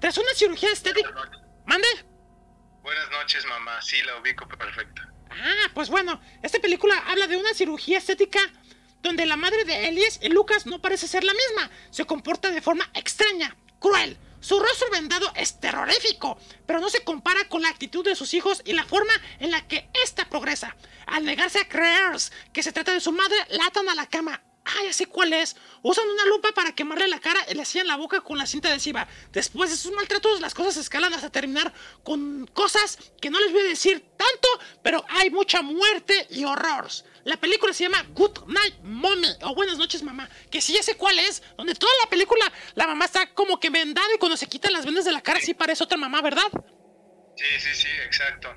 Tras 0.00 0.18
una 0.18 0.34
cirugía 0.34 0.72
estética... 0.72 1.10
¿Mande? 1.66 1.88
Buenas 2.82 3.10
noches, 3.10 3.44
mamá. 3.46 3.82
Sí, 3.82 4.00
la 4.02 4.20
ubico 4.20 4.46
perfecta. 4.46 5.12
Ah, 5.30 5.70
pues 5.74 5.88
bueno, 5.88 6.20
esta 6.42 6.60
película 6.60 6.96
habla 7.08 7.26
de 7.26 7.36
una 7.36 7.52
cirugía 7.54 7.98
estética 7.98 8.40
donde 9.02 9.26
la 9.26 9.36
madre 9.36 9.64
de 9.64 9.88
Elias 9.88 10.20
y 10.22 10.28
Lucas 10.28 10.66
no 10.66 10.80
parece 10.80 11.08
ser 11.08 11.24
la 11.24 11.32
misma. 11.32 11.70
Se 11.90 12.04
comporta 12.04 12.50
de 12.50 12.62
forma 12.62 12.88
extraña, 12.94 13.56
cruel. 13.80 14.16
Su 14.40 14.60
rostro 14.60 14.88
vendado 14.90 15.32
es 15.34 15.58
terrorífico, 15.58 16.38
pero 16.66 16.78
no 16.78 16.88
se 16.88 17.02
compara 17.02 17.48
con 17.48 17.62
la 17.62 17.68
actitud 17.68 18.04
de 18.04 18.14
sus 18.14 18.34
hijos 18.34 18.62
y 18.64 18.74
la 18.74 18.84
forma 18.84 19.12
en 19.40 19.50
la 19.50 19.66
que 19.66 19.88
ésta 20.04 20.28
progresa. 20.28 20.76
Al 21.06 21.24
negarse 21.24 21.58
a 21.58 21.68
creer 21.68 22.12
que 22.52 22.62
se 22.62 22.72
trata 22.72 22.92
de 22.92 23.00
su 23.00 23.10
madre, 23.12 23.36
la 23.48 23.66
atan 23.66 23.88
a 23.88 23.94
la 23.94 24.06
cama. 24.06 24.42
Ah, 24.66 24.82
ya 24.84 24.92
sé 24.92 25.06
cuál 25.06 25.32
es. 25.32 25.56
Usan 25.82 26.08
una 26.08 26.24
lupa 26.24 26.50
para 26.52 26.74
quemarle 26.74 27.06
la 27.06 27.20
cara 27.20 27.40
y 27.48 27.54
le 27.54 27.62
hacían 27.62 27.86
la 27.86 27.96
boca 27.96 28.20
con 28.20 28.36
la 28.36 28.46
cinta 28.46 28.68
adhesiva. 28.68 29.06
Después 29.32 29.70
de 29.70 29.76
sus 29.76 29.92
maltratos, 29.92 30.40
las 30.40 30.54
cosas 30.54 30.76
escalan 30.76 31.14
hasta 31.14 31.30
terminar 31.30 31.72
con 32.02 32.48
cosas 32.52 32.98
que 33.20 33.30
no 33.30 33.38
les 33.38 33.52
voy 33.52 33.60
a 33.60 33.68
decir 33.68 34.04
tanto, 34.16 34.48
pero 34.82 35.04
hay 35.08 35.30
mucha 35.30 35.62
muerte 35.62 36.26
y 36.30 36.44
horror. 36.44 36.88
La 37.22 37.36
película 37.36 37.72
se 37.72 37.84
llama 37.84 38.04
Good 38.10 38.46
Night 38.48 38.74
Mommy 38.82 39.28
o 39.42 39.54
Buenas 39.54 39.78
noches 39.78 40.02
Mamá, 40.02 40.28
que 40.50 40.60
sí 40.60 40.72
ya 40.72 40.82
sé 40.82 40.96
cuál 40.96 41.18
es, 41.20 41.42
donde 41.56 41.74
toda 41.74 41.92
la 42.02 42.10
película 42.10 42.52
la 42.74 42.88
mamá 42.88 43.04
está 43.04 43.32
como 43.34 43.60
que 43.60 43.70
vendada 43.70 44.08
y 44.14 44.18
cuando 44.18 44.36
se 44.36 44.48
quitan 44.48 44.72
las 44.72 44.84
vendas 44.84 45.04
de 45.04 45.12
la 45.12 45.20
cara 45.20 45.40
sí 45.40 45.54
parece 45.54 45.84
otra 45.84 45.96
mamá, 45.96 46.22
¿verdad? 46.22 46.50
Sí, 47.36 47.60
sí, 47.60 47.74
sí, 47.74 47.88
exacto. 48.04 48.48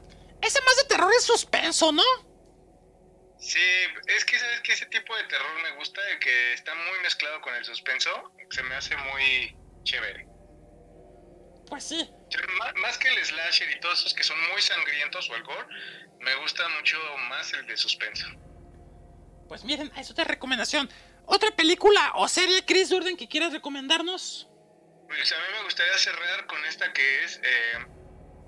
Ese 0.41 0.59
más 0.61 0.75
de 0.77 0.83
terror 0.85 1.11
es 1.15 1.23
suspenso, 1.23 1.91
¿no? 1.91 2.03
Sí, 3.39 3.59
es 4.07 4.25
que 4.25 4.37
sabes 4.37 4.61
que 4.61 4.73
ese 4.73 4.85
tipo 4.87 5.15
de 5.15 5.23
terror 5.25 5.61
me 5.63 5.71
gusta, 5.71 6.01
el 6.09 6.19
que 6.19 6.53
está 6.53 6.75
muy 6.75 6.99
mezclado 7.01 7.39
con 7.41 7.53
el 7.55 7.63
suspenso, 7.63 8.33
se 8.49 8.61
me 8.63 8.75
hace 8.75 8.95
muy 8.97 9.55
chévere. 9.83 10.25
Pues 11.67 11.83
sí. 11.85 12.09
Má- 12.57 12.73
Más 12.81 12.97
que 12.97 13.07
el 13.07 13.23
slasher 13.25 13.69
y 13.71 13.79
todos 13.79 13.99
esos 13.99 14.13
que 14.13 14.23
son 14.23 14.37
muy 14.51 14.61
sangrientos 14.61 15.29
o 15.29 15.35
el 15.35 15.43
gore, 15.43 15.65
me 16.19 16.35
gusta 16.35 16.67
mucho 16.69 16.97
más 17.29 17.53
el 17.53 17.65
de 17.65 17.77
suspenso. 17.77 18.27
Pues 19.47 19.63
miren, 19.63 19.91
es 19.97 20.11
otra 20.11 20.25
recomendación. 20.25 20.89
¿Otra 21.25 21.51
película 21.55 22.11
o 22.15 22.27
serie, 22.27 22.65
Chris 22.65 22.89
Durden, 22.89 23.15
que 23.15 23.27
quieras 23.27 23.53
recomendarnos? 23.53 24.47
Pues 25.07 25.31
a 25.31 25.37
mí 25.37 25.43
me 25.57 25.63
gustaría 25.63 25.97
cerrar 25.97 26.45
con 26.47 26.63
esta 26.65 26.91
que 26.91 27.23
es 27.23 27.39
eh, 27.43 27.85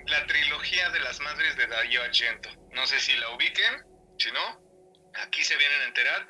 la 0.07 0.25
trilogía 0.27 0.89
de 0.89 0.99
las 0.99 1.19
madres 1.21 1.55
de 1.55 1.67
Darío 1.67 2.03
Argento. 2.03 2.49
No 2.71 2.85
sé 2.87 2.99
si 2.99 3.13
la 3.17 3.29
ubiquen, 3.29 3.83
si 4.17 4.31
no, 4.31 4.70
aquí 5.13 5.43
se 5.43 5.57
vienen 5.57 5.81
a 5.81 5.85
enterar. 5.85 6.27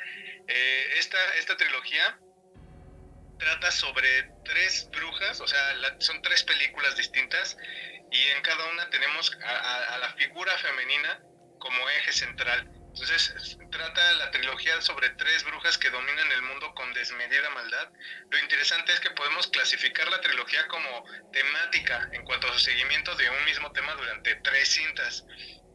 Eh, 0.47 0.93
esta, 0.97 1.17
esta 1.35 1.55
trilogía 1.57 2.17
trata 3.37 3.71
sobre 3.71 4.23
tres 4.43 4.87
brujas, 4.91 5.41
o 5.41 5.47
sea, 5.47 5.73
la- 5.75 5.95
son 5.99 6.21
tres 6.21 6.43
películas 6.43 6.95
distintas 6.95 7.55
y 8.11 8.27
en 8.27 8.41
cada 8.41 8.65
una 8.67 8.89
tenemos 8.89 9.31
a, 9.43 9.49
a- 9.49 9.95
a 9.95 9.97
la 9.99 10.09
figura 10.15 10.55
femenina 10.57 11.19
como 11.57 11.89
eje 11.89 12.11
central. 12.13 12.67
Entonces, 12.93 13.33
trata 13.71 14.13
la 14.15 14.29
trilogía 14.31 14.81
sobre 14.81 15.09
tres 15.11 15.43
brujas 15.45 15.77
que 15.77 15.89
dominan 15.89 16.29
el 16.33 16.41
mundo 16.41 16.73
con 16.73 16.91
desmedida 16.93 17.49
maldad. 17.51 17.89
Lo 18.29 18.37
interesante 18.39 18.91
es 18.93 18.99
que 18.99 19.11
podemos 19.11 19.47
clasificar 19.47 20.09
la 20.09 20.19
trilogía 20.19 20.67
como 20.67 21.03
temática 21.31 22.09
en 22.11 22.23
cuanto 22.23 22.47
a 22.49 22.53
su 22.53 22.59
seguimiento 22.59 23.15
de 23.15 23.29
un 23.29 23.45
mismo 23.45 23.71
tema 23.71 23.93
durante 23.93 24.35
tres 24.43 24.73
cintas. 24.73 25.23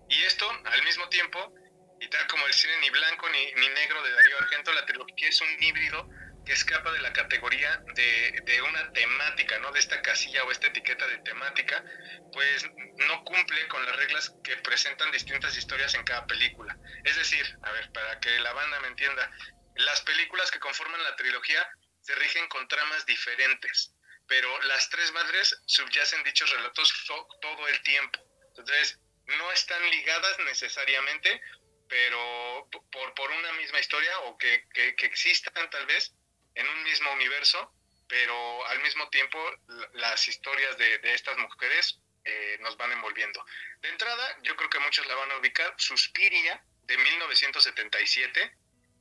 Y 0.09 0.23
esto, 0.23 0.47
al 0.67 0.83
mismo 0.83 1.09
tiempo, 1.09 1.53
y 1.99 2.09
tal 2.09 2.27
como 2.27 2.47
el 2.47 2.55
ni 2.81 2.91
blanco 2.91 3.29
ni, 3.31 3.53
ni 3.55 3.69
negro 3.69 4.03
de 4.03 4.13
Darío 4.13 4.39
Argento, 4.39 4.73
la 4.73 4.85
trilogía 4.85 5.29
es 5.29 5.41
un 5.41 5.63
híbrido 5.63 6.09
que 6.45 6.53
escapa 6.53 6.93
de 6.93 7.01
la 7.01 7.13
categoría 7.13 7.83
de, 7.97 8.35
de 8.45 8.63
una 8.63 8.93
temática, 8.93 9.59
¿no? 9.59 9.73
De 9.73 9.81
esta 9.81 10.01
casilla 10.03 10.45
o 10.45 10.51
esta 10.53 10.69
etiqueta 10.69 11.07
de 11.09 11.19
temática, 11.19 11.85
pues 12.31 12.65
no 12.99 13.25
cumple 13.25 13.67
con 13.69 13.85
las 13.85 13.97
reglas 13.97 14.31
que 14.43 14.57
presentan 14.59 15.11
distintas 15.11 15.57
historias 15.57 15.95
en 15.95 16.05
cada 16.05 16.27
película. 16.27 16.79
Es 17.03 17.17
decir, 17.17 17.45
a 17.63 17.73
ver, 17.73 17.91
para 17.93 18.21
que 18.21 18.39
la 18.41 18.53
banda 18.53 18.79
me 18.81 18.89
entienda, 18.89 19.29
las 19.75 20.01
películas 20.03 20.51
que 20.51 20.61
conforman 20.61 21.03
la 21.03 21.17
trilogía 21.17 21.69
se 22.01 22.15
rigen 22.15 22.47
con 22.49 22.69
tramas 22.69 23.05
diferentes, 23.07 23.95
pero 24.29 24.63
las 24.63 24.89
tres 24.91 25.11
madres 25.13 25.61
subyacen 25.67 26.23
dichos 26.23 26.49
relatos 26.51 26.95
to- 27.07 27.29
todo 27.41 27.67
el 27.69 27.83
tiempo. 27.83 28.21
Entonces, 28.55 29.01
no 29.27 29.51
están 29.53 29.83
ligadas 29.91 30.39
necesariamente, 30.41 31.41
pero 31.89 32.69
por, 32.91 33.15
por 33.15 33.31
una 33.31 33.53
misma 33.55 33.79
historia 33.81 34.19
o 34.21 34.37
que, 34.39 34.67
que- 34.75 34.95
que 34.97 35.07
existan 35.07 35.71
tal 35.71 35.87
vez 35.87 36.13
en 36.55 36.69
un 36.69 36.83
mismo 36.83 37.11
universo, 37.13 37.73
pero 38.09 38.67
al 38.67 38.81
mismo 38.81 39.09
tiempo 39.11 39.39
la- 39.69 39.89
las 39.95 40.29
historias 40.29 40.77
de, 40.79 40.99
de 40.99 41.15
estas 41.15 41.37
mujeres 41.39 42.01
eh, 42.25 42.59
nos 42.61 42.77
van 42.77 42.91
envolviendo. 42.93 43.45
De 43.81 43.89
entrada, 43.89 44.39
yo 44.43 44.57
creo 44.57 44.69
que 44.71 44.79
muchos 44.81 45.07
la 45.07 45.15
van 45.15 45.31
a 45.33 45.37
ubicar, 45.37 45.73
Suspiria 45.79 46.61
de 46.85 46.97
1977. 46.97 48.57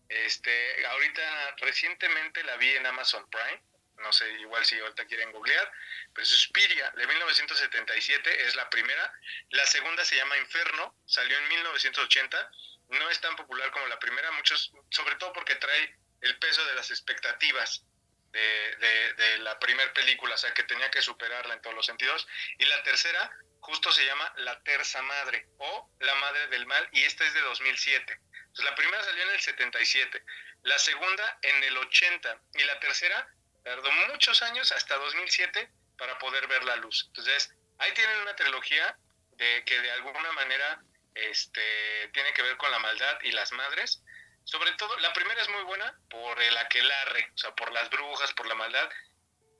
Este, 0.10 0.86
ahorita 0.86 1.56
recientemente 1.58 2.44
la 2.44 2.56
vi 2.58 2.70
en 2.76 2.86
Amazon 2.86 3.28
Prime, 3.32 3.62
no 3.98 4.14
sé, 4.14 4.30
igual 4.34 4.64
si 4.66 4.78
ahorita 4.78 5.06
quieren 5.08 5.32
googlear, 5.32 5.72
pero 6.14 6.26
Suspiria 6.26 6.92
de 6.92 7.08
1977 7.08 8.46
es 8.46 8.56
la 8.56 8.70
primera. 8.70 9.12
La 9.50 9.66
segunda 9.66 10.04
se 10.06 10.16
llama 10.18 10.38
Inferno, 10.38 10.96
salió 11.08 11.38
en 11.40 11.48
1980. 11.48 12.52
No 12.90 13.10
es 13.10 13.20
tan 13.22 13.36
popular 13.36 13.72
como 13.72 13.88
la 13.88 14.00
primera, 14.00 14.32
muchos, 14.32 14.72
sobre 14.92 15.16
todo 15.16 15.34
porque 15.34 15.56
trae 15.56 15.96
el 16.22 16.38
peso 16.40 16.64
de 16.66 16.76
las 16.76 16.90
expectativas 16.92 17.84
de, 18.32 19.14
de- 19.14 19.38
la 19.40 19.58
primera 19.60 19.94
película, 19.94 20.36
o 20.36 20.38
sea 20.38 20.54
que 20.54 20.64
tenía 20.64 20.90
que 20.92 21.02
superarla 21.02 21.54
en 21.54 21.62
todos 21.62 21.76
los 21.76 21.86
sentidos. 21.86 22.28
Y 22.58 22.66
la 22.66 22.84
tercera 22.84 23.32
justo 23.62 23.92
se 23.92 24.06
llama 24.06 24.32
La 24.38 24.62
Terza 24.64 25.02
Madre 25.02 25.48
o 25.58 25.90
La 26.00 26.14
Madre 26.16 26.48
del 26.48 26.66
Mal 26.66 26.88
y 26.92 27.04
esta 27.04 27.26
es 27.26 27.34
de 27.34 27.42
2007. 27.42 28.14
Entonces, 28.14 28.66
la 28.66 28.76
primera 28.76 29.04
salió 29.04 29.24
en 29.24 29.30
el 29.32 29.40
77, 29.40 30.24
la 30.64 30.80
segunda 30.80 31.40
en 31.42 31.64
el 31.64 31.78
80 31.78 32.42
y 32.56 32.64
la 32.64 32.80
tercera 32.80 33.28
tardó 33.64 33.92
muchos 34.10 34.42
años, 34.44 34.72
hasta 34.72 34.96
2007, 34.98 35.70
para 35.98 36.18
poder 36.20 36.48
ver 36.48 36.64
la 36.64 36.76
luz. 36.78 37.06
Entonces, 37.08 37.54
ahí 37.80 37.92
tienen 37.94 38.18
una 38.22 38.36
trilogía 38.36 38.98
de 39.38 39.64
que 39.66 39.80
de 39.82 39.92
alguna 39.92 40.32
manera 40.34 40.82
este, 41.16 42.10
tiene 42.14 42.34
que 42.34 42.42
ver 42.42 42.58
con 42.58 42.72
la 42.72 42.80
maldad 42.80 43.20
y 43.24 43.32
las 43.32 43.52
madres. 43.54 44.04
Sobre 44.44 44.72
todo, 44.74 44.98
la 45.00 45.12
primera 45.14 45.42
es 45.42 45.50
muy 45.50 45.64
buena 45.64 45.98
por 46.10 46.40
el 46.42 46.56
aquelarre, 46.58 47.32
o 47.34 47.38
sea, 47.38 47.56
por 47.56 47.72
las 47.72 47.90
brujas, 47.90 48.34
por 48.34 48.46
la 48.48 48.56
maldad. 48.56 48.90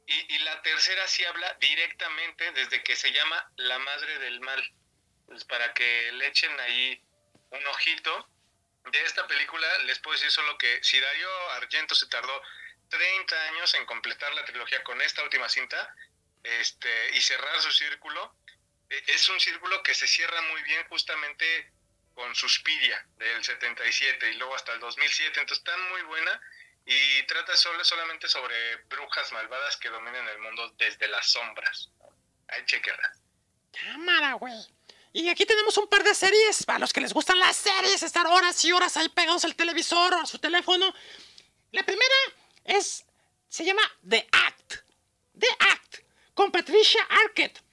Y, 0.08 0.36
y 0.36 0.40
la 0.40 0.62
tercera 0.62 1.08
sí 1.08 1.26
habla 1.26 1.58
directamente 1.60 2.52
desde 2.52 2.84
que 2.84 2.96
se 2.96 3.12
llama 3.12 3.52
La 3.58 3.80
Madre 3.80 4.20
del 4.20 4.40
Mal. 4.42 4.64
Pues 5.26 5.44
para 5.46 5.74
que 5.74 6.12
le 6.12 6.28
echen 6.28 6.60
ahí 6.60 7.02
un 7.50 7.68
ojito. 7.68 8.30
De 8.92 9.02
esta 9.04 9.26
película 9.26 9.68
les 9.80 9.98
puedo 10.00 10.16
decir 10.16 10.30
solo 10.30 10.58
que 10.60 10.80
si 10.84 11.00
Dario 11.00 11.50
Argento 11.54 11.96
se 11.96 12.08
tardó 12.08 12.40
30 12.90 13.44
años 13.48 13.74
en 13.74 13.86
completar 13.86 14.34
la 14.36 14.46
trilogía 14.46 14.84
con 14.84 15.02
esta 15.02 15.24
última 15.24 15.50
cinta 15.50 15.92
este, 16.44 17.16
y 17.16 17.22
cerrar 17.22 17.60
su 17.62 17.72
círculo, 17.72 18.36
es 18.90 19.30
un 19.30 19.40
círculo 19.40 19.82
que 19.84 19.94
se 19.94 20.08
cierra 20.08 20.42
muy 20.44 20.62
bien 20.64 20.84
justamente 20.90 21.72
con 22.14 22.34
Suspiria 22.34 23.06
del 23.18 23.44
77 23.44 24.32
y 24.32 24.36
luego 24.36 24.56
hasta 24.56 24.74
el 24.74 24.80
2007, 24.80 25.40
entonces 25.40 25.58
está 25.58 25.78
muy 25.90 26.02
buena 26.04 26.42
y 26.86 27.24
trata 27.24 27.56
solo, 27.58 27.84
solamente 27.84 28.28
sobre 28.28 28.56
brujas 28.88 29.32
malvadas 29.32 29.78
que 29.78 29.90
dominan 29.90 30.28
el 30.28 30.40
mundo 30.40 30.70
desde 30.78 31.08
las 31.08 31.28
sombras. 31.28 31.90
Ahí 32.48 32.64
chequenla. 32.66 33.14
Cámara, 33.72 34.34
güey. 34.34 34.54
Y 35.12 35.30
aquí 35.30 35.46
tenemos 35.46 35.78
un 35.78 35.88
par 35.88 36.04
de 36.04 36.14
series. 36.14 36.64
Para 36.66 36.80
los 36.80 36.94
que 36.94 37.02
les 37.02 37.14
gustan 37.14 37.40
las 37.40 37.56
series, 37.56 38.04
estar 38.04 38.28
horas 38.28 38.64
y 38.66 38.72
horas 38.72 38.98
ahí 38.98 39.10
pegados 39.10 39.46
al 39.46 39.56
televisor 39.56 40.14
o 40.14 40.22
a 40.22 40.26
su 40.26 40.40
teléfono. 40.40 40.94
La 41.72 41.84
primera 41.84 42.16
es. 42.66 43.06
Se 43.48 43.64
llama 43.64 43.82
The 44.08 44.28
Act. 44.32 44.76
The 45.40 45.48
Act. 45.72 46.00
Con 46.34 46.52
Patricia 46.52 47.02
Arquette. 47.10 47.65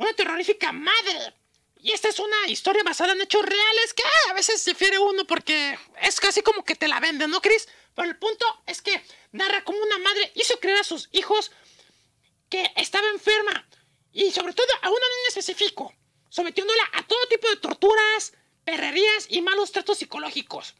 Una 0.00 0.14
terrorífica 0.14 0.72
madre. 0.72 1.34
Y 1.76 1.92
esta 1.92 2.08
es 2.08 2.18
una 2.18 2.48
historia 2.48 2.82
basada 2.82 3.12
en 3.12 3.20
hechos 3.20 3.44
reales 3.44 3.92
que 3.94 4.02
a 4.30 4.32
veces 4.32 4.64
difiere 4.64 4.98
uno 4.98 5.26
porque 5.26 5.78
es 6.00 6.18
casi 6.18 6.40
como 6.40 6.64
que 6.64 6.74
te 6.74 6.88
la 6.88 7.00
venden, 7.00 7.30
¿no, 7.30 7.42
Chris? 7.42 7.68
Pero 7.94 8.08
el 8.08 8.16
punto 8.16 8.46
es 8.66 8.80
que 8.80 9.02
narra 9.32 9.62
cómo 9.62 9.78
una 9.78 9.98
madre 9.98 10.32
hizo 10.36 10.58
creer 10.58 10.78
a 10.78 10.84
sus 10.84 11.10
hijos 11.12 11.52
que 12.48 12.72
estaba 12.76 13.06
enferma 13.10 13.68
y 14.10 14.30
sobre 14.30 14.54
todo 14.54 14.68
a 14.80 14.88
una 14.88 14.98
niña 14.98 15.28
específico, 15.28 15.94
sometiéndola 16.30 16.82
a 16.94 17.06
todo 17.06 17.28
tipo 17.28 17.50
de 17.50 17.56
torturas, 17.56 18.32
perrerías 18.64 19.26
y 19.28 19.42
malos 19.42 19.70
tratos 19.70 19.98
psicológicos. 19.98 20.76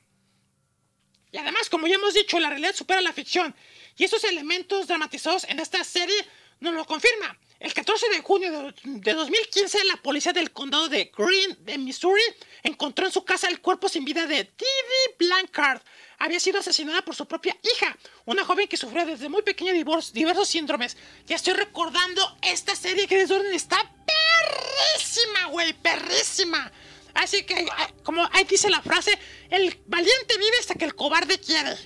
Y 1.31 1.37
además, 1.37 1.69
como 1.69 1.89
ya 1.89 1.97
hemos 1.97 2.15
dicho, 2.15 2.41
la 2.41 2.49
realidad 2.49 2.75
supera 2.75 3.03
la 3.03 3.13
ficción 3.13 3.55
y 3.99 4.05
esos 4.05 4.25
elementos 4.25 4.87
dramatizados 4.87 5.45
en 5.45 5.61
esta 5.61 5.85
serie 5.85 6.27
nos 6.61 6.73
lo 6.73 6.87
confirma. 6.87 7.39
El 7.61 7.75
14 7.75 8.09
de 8.09 8.21
junio 8.21 8.51
de, 8.51 8.75
de 8.85 9.13
2015, 9.13 9.85
la 9.85 9.97
policía 9.97 10.33
del 10.33 10.51
condado 10.51 10.89
de 10.89 11.13
Green, 11.15 11.59
de 11.61 11.77
Missouri, 11.77 12.23
encontró 12.63 13.05
en 13.05 13.13
su 13.13 13.23
casa 13.23 13.49
el 13.49 13.61
cuerpo 13.61 13.87
sin 13.87 14.03
vida 14.03 14.27
de 14.27 14.45
Didi 14.45 15.15
Blancard. 15.19 15.83
Había 16.19 16.41
sido 16.41 16.61
asesinada 16.61 17.03
por 17.03 17.15
su 17.15 17.27
propia 17.27 17.55
hija, 17.63 17.99
una 18.25 18.47
joven 18.47 18.67
que 18.67 18.79
sufrió 18.79 19.05
desde 19.05 19.29
muy 19.29 19.43
pequeña 19.43 19.75
diversos 19.75 20.49
síndromes. 20.49 20.97
Ya 21.27 21.37
estoy 21.37 21.53
recordando 21.53 22.39
esta 22.41 22.75
serie 22.75 23.07
que 23.07 23.19
desorden 23.19 23.53
está 23.53 23.77
perrísima, 24.07 25.49
güey, 25.49 25.75
perrísima. 25.75 26.73
Así 27.13 27.43
que, 27.45 27.61
eh, 27.61 27.69
como 28.03 28.27
ahí 28.33 28.45
dice 28.45 28.71
la 28.71 28.81
frase, 28.81 29.19
el 29.51 29.79
valiente 29.85 30.39
vive 30.39 30.57
hasta 30.61 30.77
que 30.77 30.87
el 30.87 30.95
cobarde 30.95 31.39
quiere. 31.39 31.77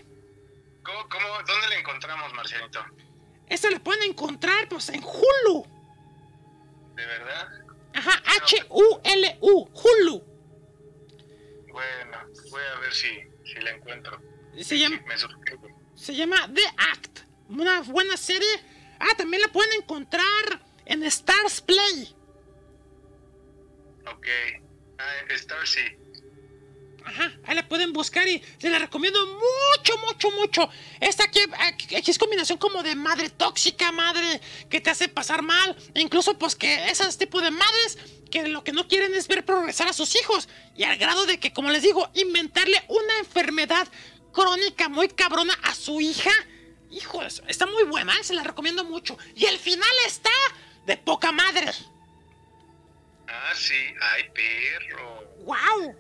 ¿Cómo, 0.84 1.08
cómo, 1.08 1.28
¿Dónde 1.44 1.68
la 1.68 1.78
encontramos, 1.80 2.32
Marcianito? 2.32 2.84
Esta 3.48 3.70
la 3.70 3.78
pueden 3.78 4.02
encontrar, 4.04 4.68
pues, 4.68 4.88
en 4.88 5.02
Hulu. 5.02 5.66
¿De 6.96 7.06
verdad? 7.06 7.48
Ajá, 7.94 8.22
H-U-L-U, 8.42 9.68
Hulu. 9.72 10.24
Bueno, 11.70 12.18
voy 12.50 12.62
a 12.62 12.80
ver 12.80 12.92
si, 12.92 13.08
si 13.44 13.60
la 13.60 13.70
encuentro. 13.70 14.20
Se 14.60 14.78
llama, 14.78 15.00
Me 15.06 15.14
se 15.94 16.14
llama 16.14 16.48
The 16.52 16.62
Act. 16.92 17.20
Una 17.48 17.80
buena 17.82 18.16
serie. 18.16 18.48
Ah, 18.98 19.14
también 19.16 19.42
la 19.42 19.48
pueden 19.48 19.72
encontrar 19.74 20.64
en 20.86 21.02
Stars 21.04 21.60
Play. 21.60 22.14
Ok. 24.06 24.26
Ah, 24.98 25.12
Star 25.30 25.66
sí. 25.66 25.80
Ajá, 27.06 27.32
ahí 27.44 27.54
la 27.54 27.68
pueden 27.68 27.92
buscar 27.92 28.26
y 28.26 28.42
se 28.58 28.70
la 28.70 28.78
recomiendo 28.78 29.18
mucho, 29.26 29.98
mucho, 29.98 30.30
mucho. 30.30 30.68
Esta 31.00 31.24
aquí, 31.24 31.40
aquí- 31.58 31.94
aquí 31.96 32.10
es 32.10 32.18
combinación 32.18 32.56
como 32.58 32.82
de 32.82 32.94
madre 32.94 33.28
tóxica, 33.28 33.92
madre 33.92 34.40
que 34.70 34.80
te 34.80 34.88
hace 34.90 35.08
pasar 35.08 35.42
mal. 35.42 35.76
E 35.94 36.00
incluso, 36.00 36.38
pues, 36.38 36.56
que 36.56 36.88
esos 36.88 37.18
tipos 37.18 37.42
de 37.42 37.50
madres 37.50 37.98
que 38.30 38.48
lo 38.48 38.64
que 38.64 38.72
no 38.72 38.88
quieren 38.88 39.14
es 39.14 39.28
ver 39.28 39.44
progresar 39.44 39.86
a 39.88 39.92
sus 39.92 40.16
hijos. 40.16 40.48
Y 40.76 40.84
al 40.84 40.96
grado 40.96 41.26
de 41.26 41.38
que, 41.38 41.52
como 41.52 41.70
les 41.70 41.82
digo, 41.82 42.10
inventarle 42.14 42.82
una 42.88 43.18
enfermedad 43.18 43.86
crónica 44.32 44.88
muy 44.88 45.08
cabrona 45.08 45.52
a 45.62 45.74
su 45.74 46.00
hija. 46.00 46.30
Hijos, 46.90 47.42
está 47.48 47.66
muy 47.66 47.82
buena, 47.84 48.14
¿eh? 48.18 48.24
se 48.24 48.32
la 48.34 48.44
recomiendo 48.44 48.82
mucho. 48.84 49.18
Y 49.34 49.44
el 49.44 49.58
final 49.58 49.88
está 50.06 50.30
de 50.86 50.96
poca 50.96 51.32
madre. 51.32 51.70
Ah, 53.28 53.52
sí. 53.54 53.74
Ay, 54.00 54.24
perro. 54.34 55.22
¡Wow! 55.44 55.94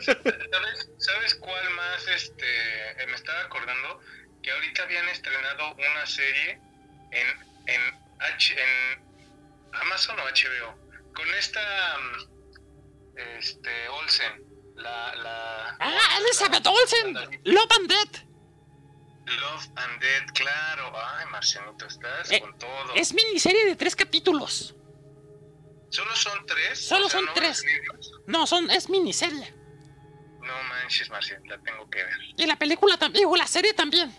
¿Sabes, 0.00 0.90
¿Sabes 0.98 1.34
cuál 1.36 1.70
más 1.70 2.06
este, 2.08 2.90
eh, 3.02 3.06
me 3.06 3.14
estaba 3.14 3.40
acordando? 3.42 4.00
Que 4.42 4.50
ahorita 4.52 4.82
habían 4.84 5.08
estrenado 5.08 5.74
una 5.74 6.06
serie 6.06 6.60
en, 7.12 7.28
en, 7.66 7.80
H, 8.20 8.54
en 8.54 9.02
Amazon 9.72 10.18
o 10.18 10.22
HBO. 10.24 11.12
Con 11.14 11.28
esta 11.34 11.96
mm, 11.98 13.18
este, 13.38 13.88
Olsen. 13.88 14.44
La, 14.76 15.12
la, 15.16 15.76
¡Ah, 15.80 16.18
Elizabeth 16.20 16.64
la- 16.64 16.70
Olsen! 16.70 17.14
¡Love 17.44 17.72
and 17.78 17.88
Death! 17.88 18.22
Love 19.26 19.66
and 19.76 20.00
Dead, 20.00 20.22
claro. 20.34 20.92
Ay, 20.96 21.26
Marcianito, 21.26 21.84
estás 21.86 22.30
Eh, 22.30 22.40
con 22.40 22.56
todo. 22.58 22.94
Es 22.94 23.12
miniserie 23.12 23.66
de 23.66 23.74
tres 23.76 23.96
capítulos. 23.96 24.74
¿Solo 25.90 26.14
son 26.14 26.46
tres? 26.46 26.86
Solo 26.86 27.06
O 27.06 27.08
sea, 27.08 27.18
son 27.18 27.26
¿no 27.26 27.32
tres. 27.34 27.64
No, 28.26 28.46
son, 28.46 28.70
es 28.70 28.88
miniserie. 28.88 29.52
No 30.48 30.62
manches, 30.64 31.10
Marcian, 31.10 31.42
la 31.46 31.58
tengo 31.58 31.88
que 31.90 32.02
ver. 32.02 32.16
Y 32.38 32.46
la 32.46 32.56
película 32.56 32.96
también, 32.96 33.20
digo, 33.24 33.36
la 33.36 33.46
serie 33.46 33.74
también. 33.74 34.10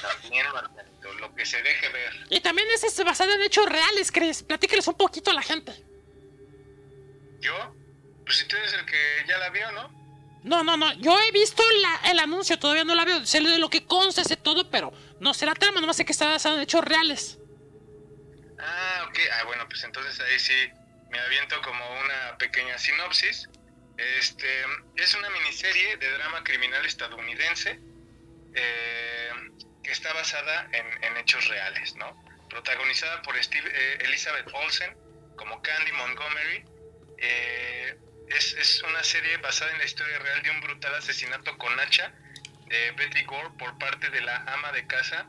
También, 0.00 0.46
Marcianito, 0.52 1.12
lo 1.14 1.34
que 1.34 1.44
se 1.44 1.60
deje 1.60 1.88
ver. 1.88 2.26
Y 2.30 2.38
también 2.40 2.68
es 2.72 2.84
este, 2.84 3.02
basada 3.02 3.34
en 3.34 3.42
hechos 3.42 3.66
reales, 3.66 4.12
Chris. 4.12 4.44
Platícales 4.44 4.86
un 4.86 4.94
poquito 4.94 5.32
a 5.32 5.34
la 5.34 5.42
gente. 5.42 5.72
¿Yo? 7.40 7.74
Pues 8.24 8.38
si 8.38 8.46
tú 8.46 8.56
eres 8.56 8.72
el 8.74 8.86
que 8.86 9.24
ya 9.26 9.38
la 9.38 9.50
vio, 9.50 9.72
¿no? 9.72 9.90
No, 10.44 10.62
no, 10.62 10.76
no. 10.76 10.92
Yo 11.00 11.18
he 11.20 11.32
visto 11.32 11.62
la- 11.82 12.10
el 12.12 12.18
anuncio, 12.20 12.58
todavía 12.58 12.84
no 12.84 12.94
la 12.94 13.04
veo. 13.04 13.26
Sé 13.26 13.40
de 13.40 13.58
lo 13.58 13.68
que 13.68 13.84
consta, 13.86 14.22
sé 14.22 14.36
todo, 14.36 14.70
pero 14.70 14.92
no 15.18 15.34
la 15.46 15.54
trama, 15.54 15.80
nomás 15.80 15.96
sé 15.96 16.04
que 16.04 16.12
está 16.12 16.26
basada 16.28 16.54
en 16.54 16.60
hechos 16.62 16.84
reales. 16.84 17.38
Ah, 18.58 19.06
ok. 19.08 19.18
Ah, 19.34 19.44
bueno, 19.46 19.66
pues 19.68 19.82
entonces 19.82 20.18
ahí 20.20 20.38
sí 20.38 20.54
me 21.10 21.18
aviento 21.18 21.60
como 21.62 21.82
una 22.00 22.38
pequeña 22.38 22.78
sinopsis. 22.78 23.48
Este 24.00 24.64
es 24.96 25.14
una 25.14 25.28
miniserie 25.28 25.96
de 25.98 26.10
drama 26.12 26.42
criminal 26.42 26.84
estadounidense 26.86 27.78
eh, 28.54 29.30
que 29.82 29.92
está 29.92 30.12
basada 30.14 30.70
en, 30.72 31.04
en 31.04 31.16
hechos 31.18 31.46
reales, 31.48 31.94
¿no? 31.96 32.24
Protagonizada 32.48 33.20
por 33.20 33.36
Steve, 33.42 33.70
eh, 33.70 33.98
Elizabeth 34.00 34.48
Olsen 34.54 34.96
como 35.36 35.60
Candy 35.60 35.92
Montgomery. 35.92 36.64
Eh, 37.18 37.98
es, 38.28 38.54
es 38.54 38.82
una 38.84 39.02
serie 39.04 39.36
basada 39.36 39.70
en 39.72 39.78
la 39.78 39.84
historia 39.84 40.18
real 40.18 40.42
de 40.42 40.50
un 40.50 40.60
brutal 40.62 40.94
asesinato 40.94 41.58
con 41.58 41.78
hacha 41.78 42.14
de 42.68 42.92
Betty 42.92 43.24
Gore 43.24 43.50
por 43.58 43.76
parte 43.78 44.08
de 44.08 44.22
la 44.22 44.36
ama 44.46 44.72
de 44.72 44.86
casa 44.86 45.28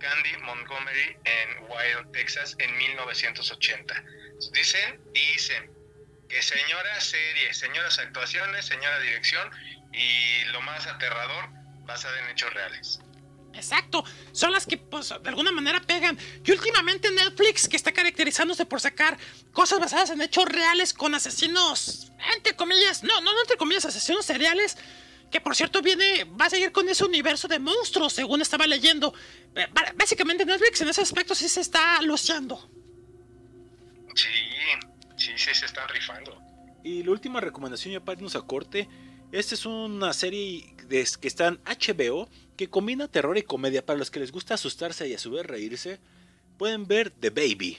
Candy 0.00 0.36
Montgomery 0.38 1.16
en 1.24 1.64
Wild, 1.68 2.12
Texas, 2.12 2.56
en 2.58 2.76
1980. 2.76 4.04
Dicen, 4.52 5.00
dicen 5.12 5.77
que 6.28 6.42
señora 6.42 7.00
serie, 7.00 7.52
señoras 7.54 7.98
actuaciones, 7.98 8.66
señora 8.66 9.00
dirección 9.00 9.50
y 9.92 10.44
lo 10.52 10.60
más 10.62 10.86
aterrador, 10.86 11.48
basada 11.84 12.18
en 12.20 12.30
hechos 12.30 12.52
reales. 12.52 13.00
Exacto, 13.54 14.04
son 14.32 14.52
las 14.52 14.66
que 14.66 14.76
pues, 14.76 15.08
de 15.08 15.28
alguna 15.28 15.50
manera 15.50 15.80
pegan. 15.80 16.18
Y 16.44 16.52
últimamente 16.52 17.10
Netflix, 17.10 17.68
que 17.68 17.76
está 17.76 17.92
caracterizándose 17.92 18.66
por 18.66 18.80
sacar 18.80 19.18
cosas 19.52 19.80
basadas 19.80 20.10
en 20.10 20.20
hechos 20.20 20.44
reales 20.44 20.92
con 20.92 21.14
asesinos, 21.14 22.12
entre 22.36 22.54
comillas, 22.54 23.02
no, 23.02 23.20
no, 23.20 23.32
no 23.32 23.40
entre 23.40 23.56
comillas, 23.56 23.84
asesinos 23.86 24.26
seriales, 24.26 24.76
que 25.30 25.40
por 25.40 25.56
cierto 25.56 25.82
viene, 25.82 26.24
va 26.24 26.46
a 26.46 26.50
seguir 26.50 26.72
con 26.72 26.88
ese 26.88 27.04
universo 27.04 27.48
de 27.48 27.58
monstruos, 27.58 28.12
según 28.12 28.42
estaba 28.42 28.66
leyendo. 28.66 29.14
Eh, 29.54 29.66
Básicamente 29.96 30.44
Netflix 30.44 30.80
en 30.82 30.88
ese 30.88 31.00
aspecto 31.00 31.34
sí 31.34 31.48
se 31.48 31.60
está 31.60 32.00
luciendo. 32.02 32.70
Sí, 34.14 34.28
sí, 35.18 35.32
sí, 35.36 35.54
se 35.54 35.66
están 35.66 35.88
rifando. 35.88 36.40
Y 36.84 37.02
la 37.02 37.10
última 37.10 37.40
recomendación 37.40 37.92
ya 37.92 38.00
para 38.00 38.18
irnos 38.18 38.36
a 38.36 38.42
corte 38.42 38.88
Esta 39.30 39.54
es 39.54 39.66
una 39.66 40.14
serie 40.14 40.74
de- 40.86 41.06
que 41.20 41.28
está 41.28 41.48
en 41.48 41.60
HBO 41.66 42.30
que 42.56 42.70
combina 42.70 43.08
terror 43.08 43.36
y 43.36 43.42
comedia. 43.42 43.84
Para 43.84 43.98
los 43.98 44.10
que 44.10 44.20
les 44.20 44.32
gusta 44.32 44.54
asustarse 44.54 45.06
y 45.06 45.12
a 45.12 45.18
su 45.18 45.30
vez 45.32 45.44
reírse, 45.44 46.00
pueden 46.56 46.86
ver 46.86 47.10
The 47.10 47.28
Baby. 47.28 47.76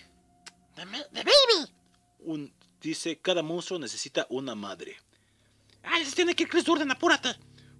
The, 0.76 0.86
baby. 0.86 1.72
Un, 2.20 2.54
dice, 2.80 3.18
cada 3.18 3.42
monstruo 3.42 3.80
necesita 3.80 4.28
una 4.30 4.54
madre. 4.54 4.96
Ay, 5.82 6.06
se 6.06 6.16
tiene 6.16 6.36
que 6.36 6.44
ir 6.44 6.50
Chris 6.50 6.66
Durden, 6.66 6.92
apúrate. 6.92 7.30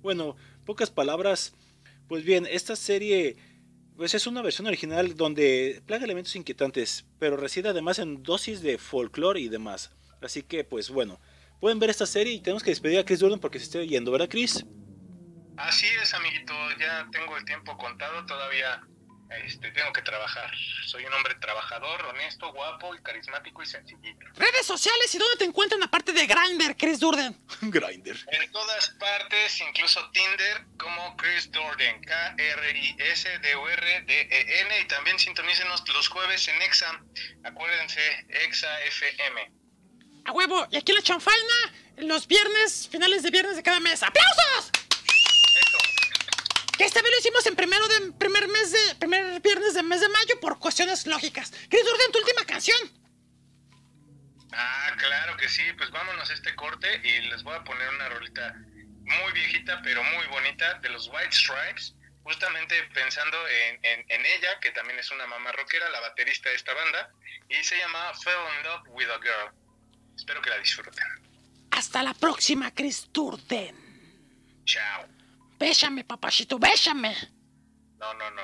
Bueno, 0.02 0.36
pocas 0.66 0.90
palabras. 0.90 1.54
Pues 2.08 2.24
bien, 2.24 2.48
esta 2.50 2.76
serie 2.76 3.38
pues 4.00 4.14
es 4.14 4.28
una 4.28 4.42
versión 4.42 4.66
original 4.66 5.14
donde 5.18 5.84
plaga 5.86 6.06
elementos 6.06 6.34
inquietantes, 6.38 7.06
pero 7.20 7.36
reside 7.36 7.68
además 7.68 8.00
en 8.00 8.24
dosis 8.24 8.62
de 8.62 8.78
folclore 8.78 9.42
y 9.42 9.50
demás. 9.50 9.92
Así 10.22 10.42
que, 10.42 10.64
pues 10.64 10.90
bueno, 10.90 11.20
pueden 11.60 11.80
ver 11.80 11.90
esta 11.90 12.06
serie 12.06 12.32
y 12.32 12.40
tenemos 12.40 12.64
que 12.64 12.70
despedir 12.70 12.98
a 12.98 13.04
Chris 13.04 13.20
Durden 13.20 13.40
porque 13.40 13.60
se 13.60 13.66
está 13.66 13.84
yendo, 13.84 14.10
¿verdad, 14.10 14.30
Chris? 14.30 14.66
Así 15.58 15.86
es, 16.02 16.14
amiguito, 16.14 16.54
ya 16.80 17.10
tengo 17.12 17.36
el 17.36 17.44
tiempo 17.44 17.78
contado, 17.78 18.26
todavía 18.26 18.82
este, 19.30 19.72
tengo 19.72 19.94
que 19.94 20.02
trabajar. 20.02 20.52
Soy 20.86 21.06
un 21.06 21.14
hombre 21.14 21.36
trabajador, 21.36 22.04
honesto, 22.06 22.52
guapo 22.52 22.96
y 22.96 23.02
carismático 23.02 23.62
y 23.62 23.66
sencillito. 23.68 24.26
Redes 24.36 24.66
sociales 24.66 25.14
y 25.14 25.20
dónde 25.20 25.38
te 25.38 25.46
encuentran 25.46 25.84
aparte 25.84 26.12
de 26.14 26.26
Grindr, 26.26 26.76
Chris 26.76 27.00
Durden. 27.00 27.38
Grinder. 27.62 28.18
En 28.32 28.52
todas 28.52 28.90
partes, 29.00 29.62
incluso 29.62 30.10
Tinder, 30.12 30.66
como 30.78 31.16
Chris 31.18 31.52
Durden, 31.52 32.02
K-R-I-S-D-U-R-D-E-N. 32.04 33.10
Y 34.82 34.88
también 34.88 35.20
sintonícenos 35.20 35.88
los 35.90 36.08
jueves 36.08 36.48
en 36.48 36.62
EXA. 36.62 37.04
Acuérdense, 37.44 38.02
EXA 38.30 38.82
FM. 38.86 39.52
A 40.26 40.32
huevo. 40.32 40.68
Y 40.72 40.78
aquí 40.78 40.92
en 40.92 40.98
la 40.98 41.04
chanfaina, 41.04 41.74
los 41.98 42.28
viernes, 42.28 42.90
finales 42.92 43.24
de 43.24 43.32
viernes 43.32 43.56
de 43.56 43.64
cada 43.64 43.80
mes. 43.80 44.02
¡Aplausos! 44.04 44.72
Que 46.80 46.86
esta 46.86 47.02
vez 47.02 47.12
lo 47.12 47.20
hicimos 47.20 47.46
en 47.46 47.56
primero 47.58 47.86
de 47.90 48.14
primer 48.14 48.48
mes 48.48 48.72
de 48.72 48.96
primer 48.96 49.42
viernes 49.42 49.74
del 49.74 49.84
mes 49.86 50.00
de 50.00 50.08
mayo 50.08 50.40
por 50.40 50.58
cuestiones 50.60 51.06
lógicas. 51.06 51.52
Chris 51.70 51.84
Durden, 51.84 52.12
tu 52.14 52.20
última 52.20 52.46
canción. 52.46 52.80
Ah, 54.54 54.96
claro 54.98 55.36
que 55.36 55.50
sí. 55.50 55.62
Pues 55.78 55.92
vámonos 55.92 56.30
a 56.30 56.34
este 56.34 56.56
corte 56.56 57.02
y 57.04 57.20
les 57.30 57.44
voy 57.44 57.54
a 57.56 57.64
poner 57.66 57.88
una 57.90 58.08
rolita 58.10 58.56
muy 59.02 59.34
viejita, 59.34 59.82
pero 59.84 60.02
muy 60.06 60.26
bonita, 60.28 60.76
de 60.76 60.88
los 60.90 61.10
White 61.10 61.32
Stripes. 61.34 61.96
Justamente 62.24 62.76
pensando 62.94 63.38
en, 63.48 63.80
en- 63.84 64.06
en 64.08 64.26
ella, 64.26 64.60
que 64.62 64.72
también 64.72 65.00
es 65.00 65.10
una 65.12 65.26
mamá 65.28 65.52
rockera, 65.52 65.90
la 65.90 66.00
baterista 66.00 66.50
de 66.50 66.56
esta 66.56 66.74
banda, 66.74 67.12
y 67.50 67.62
se 67.64 67.78
llama 67.78 68.14
Fell 68.24 68.34
in 68.58 68.64
Love 68.64 68.84
with 68.90 69.10
a 69.10 69.18
Girl. 69.20 69.52
Espero 70.16 70.42
que 70.42 70.50
la 70.50 70.58
disfruten. 70.60 71.04
Hasta 71.72 72.04
la 72.04 72.14
próxima, 72.14 72.74
Chris 72.74 73.08
Durden. 73.12 73.76
Chao. 74.66 75.08
Bésame, 75.60 76.04
papachito, 76.06 76.58
bésame. 76.58 77.14
No, 78.00 78.14
no, 78.14 78.32
no. 78.32 78.42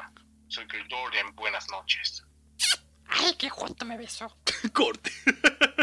Soy 0.50 0.68
Chris 0.68 0.84
Jordan. 0.90 1.34
Buenas 1.36 1.66
noches. 1.70 2.24
Ay, 3.08 3.34
qué 3.38 3.50
junto 3.50 3.86
me 3.86 3.98
besó. 3.98 4.28
Corte. 4.74 5.12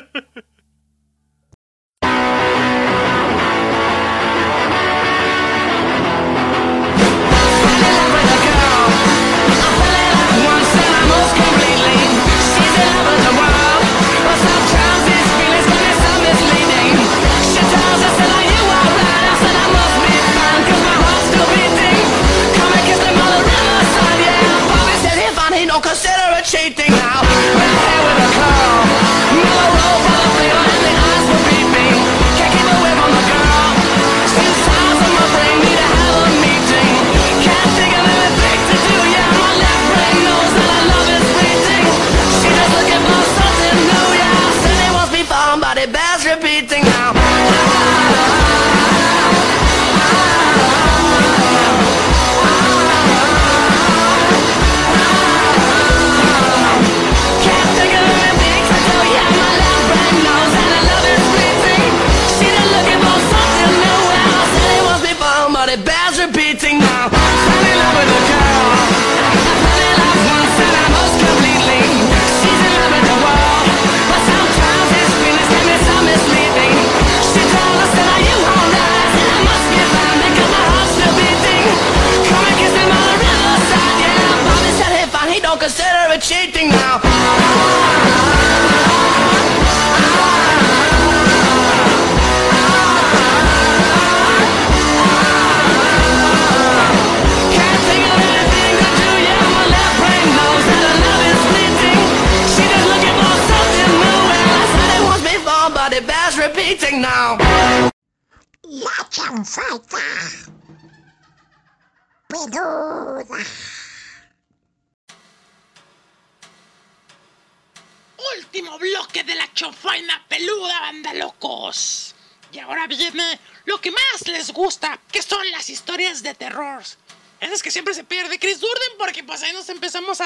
appreciate. 26.55 26.92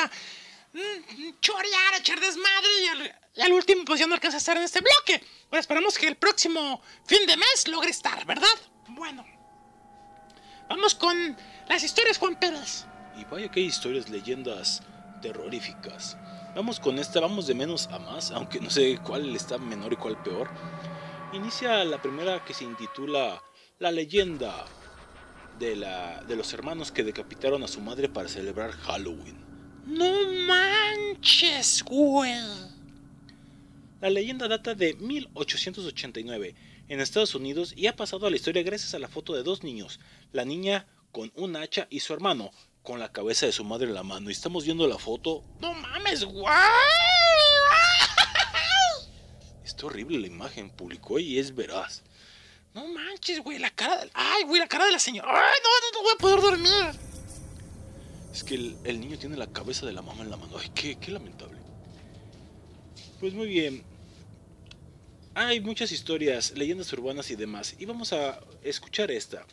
A 0.04 0.10
mm, 0.72 1.40
chorear, 1.40 1.94
a 1.94 1.98
echar 1.98 2.20
desmadre 2.20 2.68
y 3.36 3.40
al, 3.40 3.52
último 3.52 3.84
pues 3.84 4.00
ya 4.00 4.06
no 4.06 4.14
alcanza 4.14 4.36
a 4.36 4.38
estar 4.38 4.56
en 4.56 4.62
este 4.62 4.80
bloque. 4.80 5.24
Pues 5.50 5.60
esperamos 5.60 5.98
que 5.98 6.08
el 6.08 6.16
próximo 6.16 6.80
fin 7.04 7.26
de 7.26 7.36
mes 7.36 7.68
logre 7.68 7.90
estar, 7.90 8.24
¿verdad? 8.26 8.48
Bueno. 8.88 9.24
Vamos 10.68 10.94
con 10.94 11.36
las 11.68 11.82
historias, 11.82 12.18
Juan 12.18 12.38
Pérez. 12.38 12.86
Y 13.16 13.24
vaya 13.24 13.50
que 13.50 13.60
hay 13.60 13.66
historias, 13.66 14.08
leyendas 14.08 14.82
terroríficas. 15.22 16.16
Vamos 16.54 16.80
con 16.80 16.98
esta, 16.98 17.20
vamos 17.20 17.46
de 17.46 17.54
menos 17.54 17.86
a 17.88 17.98
más, 17.98 18.30
aunque 18.30 18.60
no 18.60 18.70
sé 18.70 18.98
cuál 19.04 19.34
está 19.36 19.58
menor 19.58 19.92
y 19.92 19.96
cuál 19.96 20.20
peor. 20.22 20.50
Inicia 21.32 21.84
la 21.84 22.00
primera 22.00 22.44
que 22.44 22.54
se 22.54 22.64
intitula 22.64 23.42
La 23.78 23.90
leyenda 23.90 24.64
de, 25.58 25.76
la, 25.76 26.22
de 26.24 26.36
los 26.36 26.52
hermanos 26.52 26.92
que 26.92 27.04
decapitaron 27.04 27.62
a 27.62 27.68
su 27.68 27.80
madre 27.80 28.08
para 28.08 28.28
celebrar 28.28 28.72
Halloween. 28.72 29.45
No 29.86 30.12
manches, 30.48 31.84
güey. 31.84 32.34
La 34.00 34.10
leyenda 34.10 34.48
data 34.48 34.74
de 34.74 34.94
1889 34.94 36.54
en 36.88 37.00
Estados 37.00 37.36
Unidos 37.36 37.72
y 37.76 37.86
ha 37.86 37.94
pasado 37.94 38.26
a 38.26 38.30
la 38.30 38.36
historia 38.36 38.64
gracias 38.64 38.94
a 38.94 38.98
la 38.98 39.06
foto 39.08 39.34
de 39.34 39.44
dos 39.44 39.62
niños, 39.62 40.00
la 40.32 40.44
niña 40.44 40.86
con 41.12 41.32
un 41.36 41.54
hacha 41.56 41.86
y 41.88 42.00
su 42.00 42.12
hermano 42.12 42.50
con 42.82 42.98
la 42.98 43.12
cabeza 43.12 43.46
de 43.46 43.52
su 43.52 43.64
madre 43.64 43.86
en 43.86 43.94
la 43.94 44.02
mano. 44.02 44.28
Y 44.28 44.32
estamos 44.32 44.64
viendo 44.64 44.88
la 44.88 44.98
foto. 44.98 45.44
No 45.60 45.72
mames, 45.72 46.24
güey. 46.24 46.44
Está 49.64 49.86
horrible 49.86 50.18
la 50.18 50.26
imagen, 50.26 50.70
publicó 50.70 51.20
y 51.20 51.38
es 51.38 51.54
veraz. 51.54 52.02
No 52.74 52.88
manches, 52.88 53.40
güey, 53.40 53.58
la 53.58 53.70
cara 53.70 53.98
del... 53.98 54.10
Ay, 54.14 54.42
güey, 54.44 54.60
la 54.60 54.68
cara 54.68 54.86
de 54.86 54.92
la 54.92 54.98
señora. 54.98 55.28
Ay, 55.30 55.58
no, 55.62 55.70
no, 55.80 55.98
no 55.98 56.02
voy 56.02 56.12
a 56.12 56.18
poder 56.18 56.40
dormir. 56.40 57.15
Es 58.36 58.44
que 58.44 58.54
el, 58.54 59.00
niño 59.00 59.16
tiene 59.16 59.34
la 59.34 59.46
cabeza 59.46 59.86
de 59.86 59.94
la 59.94 60.02
mamá 60.02 60.22
en 60.22 60.28
la 60.28 60.36
mano. 60.36 60.58
Ay, 60.58 60.70
qué, 60.74 60.96
qué 60.96 61.10
lamentable. 61.10 61.56
Pues 63.18 63.32
muy 63.32 63.48
bien. 63.48 63.82
Hay 65.34 65.60
muchas 65.60 65.90
historias, 65.90 66.52
leyendas 66.54 66.92
urbanas 66.92 67.30
y 67.30 67.36
demás, 67.36 67.74
y 67.78 67.86
vamos 67.86 68.12
a 68.12 68.38
escuchar 68.62 69.10
esta. 69.10 69.46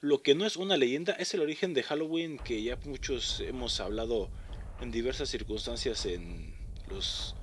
Lo 0.00 0.22
que 0.22 0.34
no 0.34 0.46
es 0.46 0.56
una 0.56 0.78
leyenda 0.78 1.12
es 1.12 1.34
el 1.34 1.42
origen 1.42 1.74
de 1.74 1.82
Halloween 1.82 2.38
que 2.38 2.62
ya 2.62 2.76
muchos 2.86 3.40
hemos 3.40 3.80
hablado 3.80 4.30
en 4.80 4.90
diversas 4.90 5.28
circunstancias 5.28 6.06
en 6.06 6.54
los 6.88 7.36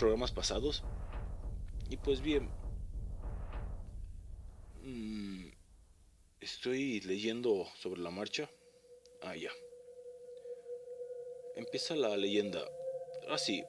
programas 0.00 0.32
pasados. 0.32 0.82
Y 1.90 1.96
pues 1.96 2.22
bien, 2.22 2.50
mm, 4.82 5.44
estoy 6.40 7.00
leyendo 7.02 7.68
sobre 7.80 8.00
la 8.00 8.10
marcha. 8.10 8.50
Ah, 9.22 9.36
ya. 9.36 9.50
Empieza 11.56 11.94
la 11.94 12.16
leyenda. 12.16 12.64
Así. 13.28 13.64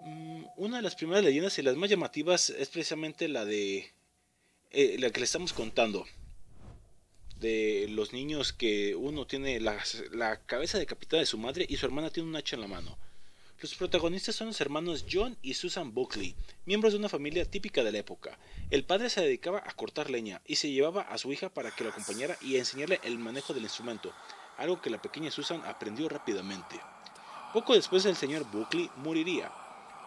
Mm, 0.00 0.44
una 0.56 0.78
de 0.78 0.82
las 0.82 0.94
primeras 0.94 1.24
leyendas 1.24 1.58
y 1.58 1.62
las 1.62 1.76
más 1.76 1.90
llamativas 1.90 2.50
es 2.50 2.68
precisamente 2.68 3.28
la 3.28 3.44
de 3.44 3.92
eh, 4.70 4.96
la 4.98 5.10
que 5.10 5.20
le 5.20 5.24
estamos 5.24 5.52
contando. 5.52 6.06
De 7.38 7.86
los 7.90 8.14
niños 8.14 8.52
que 8.52 8.94
uno 8.94 9.26
tiene 9.26 9.60
la, 9.60 9.78
la 10.12 10.38
cabeza 10.46 10.78
decapitada 10.78 11.20
de 11.20 11.26
su 11.26 11.36
madre 11.36 11.66
y 11.68 11.76
su 11.76 11.84
hermana 11.84 12.10
tiene 12.10 12.28
un 12.28 12.36
hacha 12.36 12.56
en 12.56 12.62
la 12.62 12.68
mano. 12.68 12.98
Los 13.58 13.74
protagonistas 13.74 14.34
son 14.34 14.48
los 14.48 14.60
hermanos 14.60 15.06
John 15.10 15.38
y 15.40 15.54
Susan 15.54 15.94
Buckley, 15.94 16.36
miembros 16.66 16.92
de 16.92 16.98
una 16.98 17.08
familia 17.08 17.50
típica 17.50 17.82
de 17.82 17.90
la 17.90 17.96
época. 17.98 18.38
El 18.68 18.84
padre 18.84 19.08
se 19.08 19.22
dedicaba 19.22 19.62
a 19.64 19.72
cortar 19.72 20.10
leña 20.10 20.42
y 20.44 20.56
se 20.56 20.70
llevaba 20.70 21.00
a 21.00 21.16
su 21.16 21.32
hija 21.32 21.48
para 21.48 21.70
que 21.70 21.82
lo 21.82 21.88
acompañara 21.88 22.36
y 22.42 22.56
enseñarle 22.56 23.00
el 23.02 23.18
manejo 23.18 23.54
del 23.54 23.62
instrumento, 23.62 24.12
algo 24.58 24.82
que 24.82 24.90
la 24.90 25.00
pequeña 25.00 25.30
Susan 25.30 25.62
aprendió 25.64 26.06
rápidamente. 26.06 26.78
Poco 27.54 27.72
después 27.72 28.04
el 28.04 28.14
señor 28.14 28.44
Buckley 28.52 28.90
moriría. 28.96 29.50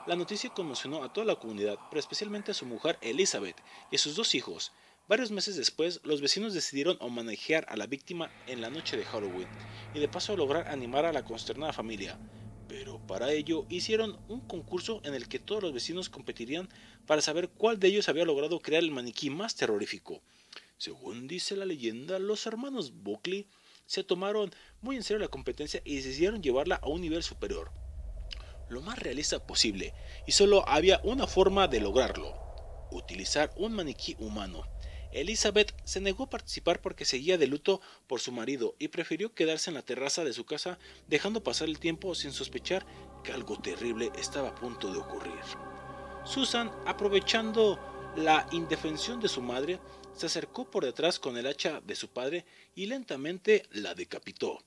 La 0.05 0.15
noticia 0.15 0.51
conmocionó 0.51 1.03
a 1.03 1.11
toda 1.11 1.25
la 1.25 1.37
comunidad, 1.37 1.79
pero 1.89 1.99
especialmente 1.99 2.51
a 2.51 2.53
su 2.53 2.67
mujer 2.67 2.99
Elizabeth 3.01 3.57
y 3.89 3.97
sus 3.97 4.15
dos 4.15 4.35
hijos. 4.35 4.71
Varios 5.07 5.31
meses 5.31 5.55
después, 5.55 6.01
los 6.03 6.21
vecinos 6.21 6.53
decidieron 6.53 6.97
homenajear 6.99 7.65
a 7.67 7.77
la 7.77 7.87
víctima 7.87 8.31
en 8.45 8.61
la 8.61 8.69
noche 8.69 8.95
de 8.95 9.05
Halloween 9.05 9.47
y 9.95 9.99
de 9.99 10.07
paso 10.07 10.37
lograr 10.37 10.67
animar 10.67 11.05
a 11.05 11.13
la 11.13 11.25
consternada 11.25 11.73
familia. 11.73 12.19
Pero 12.69 12.99
para 13.07 13.33
ello 13.33 13.65
hicieron 13.67 14.17
un 14.29 14.41
concurso 14.41 15.01
en 15.03 15.15
el 15.15 15.27
que 15.27 15.39
todos 15.39 15.63
los 15.63 15.73
vecinos 15.73 16.07
competirían 16.07 16.69
para 17.07 17.21
saber 17.21 17.49
cuál 17.49 17.79
de 17.79 17.87
ellos 17.87 18.07
había 18.07 18.25
logrado 18.25 18.59
crear 18.59 18.83
el 18.83 18.91
maniquí 18.91 19.31
más 19.31 19.55
terrorífico. 19.55 20.21
Según 20.77 21.27
dice 21.27 21.57
la 21.57 21.65
leyenda, 21.65 22.19
los 22.19 22.45
hermanos 22.45 22.93
Buckley 23.03 23.47
se 23.87 24.03
tomaron 24.03 24.51
muy 24.81 24.95
en 24.95 25.03
serio 25.03 25.19
la 25.19 25.27
competencia 25.27 25.81
y 25.83 25.95
decidieron 25.95 26.43
llevarla 26.43 26.75
a 26.75 26.87
un 26.87 27.01
nivel 27.01 27.23
superior, 27.23 27.71
lo 28.69 28.81
más 28.81 28.99
realista 28.99 29.45
posible, 29.45 29.95
y 30.27 30.31
solo 30.31 30.63
había 30.69 31.01
una 31.03 31.25
forma 31.25 31.67
de 31.67 31.81
lograrlo, 31.81 32.35
utilizar 32.91 33.51
un 33.57 33.73
maniquí 33.73 34.15
humano. 34.19 34.63
Elizabeth 35.11 35.73
se 35.85 36.01
negó 36.01 36.25
a 36.25 36.29
participar 36.29 36.81
porque 36.81 37.05
seguía 37.05 37.37
de 37.37 37.47
luto 37.47 37.81
por 38.07 38.19
su 38.19 38.31
marido 38.31 38.75
y 38.79 38.89
prefirió 38.89 39.33
quedarse 39.33 39.69
en 39.69 39.75
la 39.75 39.81
terraza 39.81 40.23
de 40.23 40.33
su 40.33 40.45
casa 40.45 40.77
dejando 41.07 41.43
pasar 41.43 41.67
el 41.67 41.79
tiempo 41.79 42.13
sin 42.15 42.31
sospechar 42.31 42.85
que 43.23 43.31
algo 43.31 43.59
terrible 43.59 44.11
estaba 44.17 44.49
a 44.49 44.55
punto 44.55 44.91
de 44.91 44.99
ocurrir. 44.99 45.33
Susan, 46.25 46.71
aprovechando 46.85 47.79
la 48.15 48.47
indefensión 48.51 49.19
de 49.19 49.29
su 49.29 49.41
madre, 49.41 49.79
se 50.15 50.25
acercó 50.25 50.69
por 50.69 50.85
detrás 50.85 51.19
con 51.19 51.37
el 51.37 51.47
hacha 51.47 51.81
de 51.81 51.95
su 51.95 52.09
padre 52.09 52.45
y 52.75 52.85
lentamente 52.85 53.65
la 53.71 53.95
decapitó. 53.95 54.59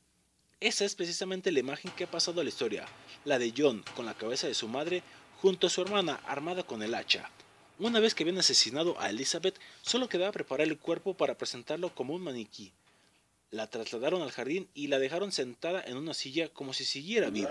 Esa 0.61 0.85
es 0.85 0.95
precisamente 0.95 1.53
la 1.53 1.61
imagen 1.61 1.91
que 1.91 2.05
ha 2.05 2.11
pasado 2.11 2.41
a 2.41 2.45
la 2.45 2.49
historia, 2.49 2.87
la 3.25 3.39
de 3.39 3.53
John 3.57 3.85
con 3.97 4.07
la 4.07 4.15
cabeza 4.15 4.47
de 4.47 4.55
su 4.55 4.69
madre 4.69 5.03
junto 5.41 5.67
a 5.67 5.71
su 5.71 5.83
hermana 5.83 6.21
armada 6.27 6.63
con 6.63 6.83
el 6.83 6.95
hacha. 6.95 7.31
Una 7.79 8.01
vez 8.01 8.15
que 8.15 8.23
habían 8.23 8.39
asesinado 8.39 9.01
a 9.01 9.11
Elizabeth, 9.11 9.59
solo 9.81 10.09
quedaba 10.09 10.31
preparar 10.31 10.69
el 10.69 10.79
cuerpo 10.79 11.15
para 11.15 11.37
presentarlo 11.37 11.95
como 11.95 12.15
un 12.15 12.23
maniquí. 12.23 12.73
La 13.51 13.69
trasladaron 13.69 14.23
al 14.23 14.31
jardín 14.31 14.69
y 14.75 14.87
la 14.87 14.99
dejaron 14.99 15.33
sentada 15.33 15.83
en 15.83 15.97
una 15.97 16.15
silla 16.15 16.49
como 16.49 16.75
si 16.75 16.85
siguiera 16.85 17.31
viva. 17.31 17.51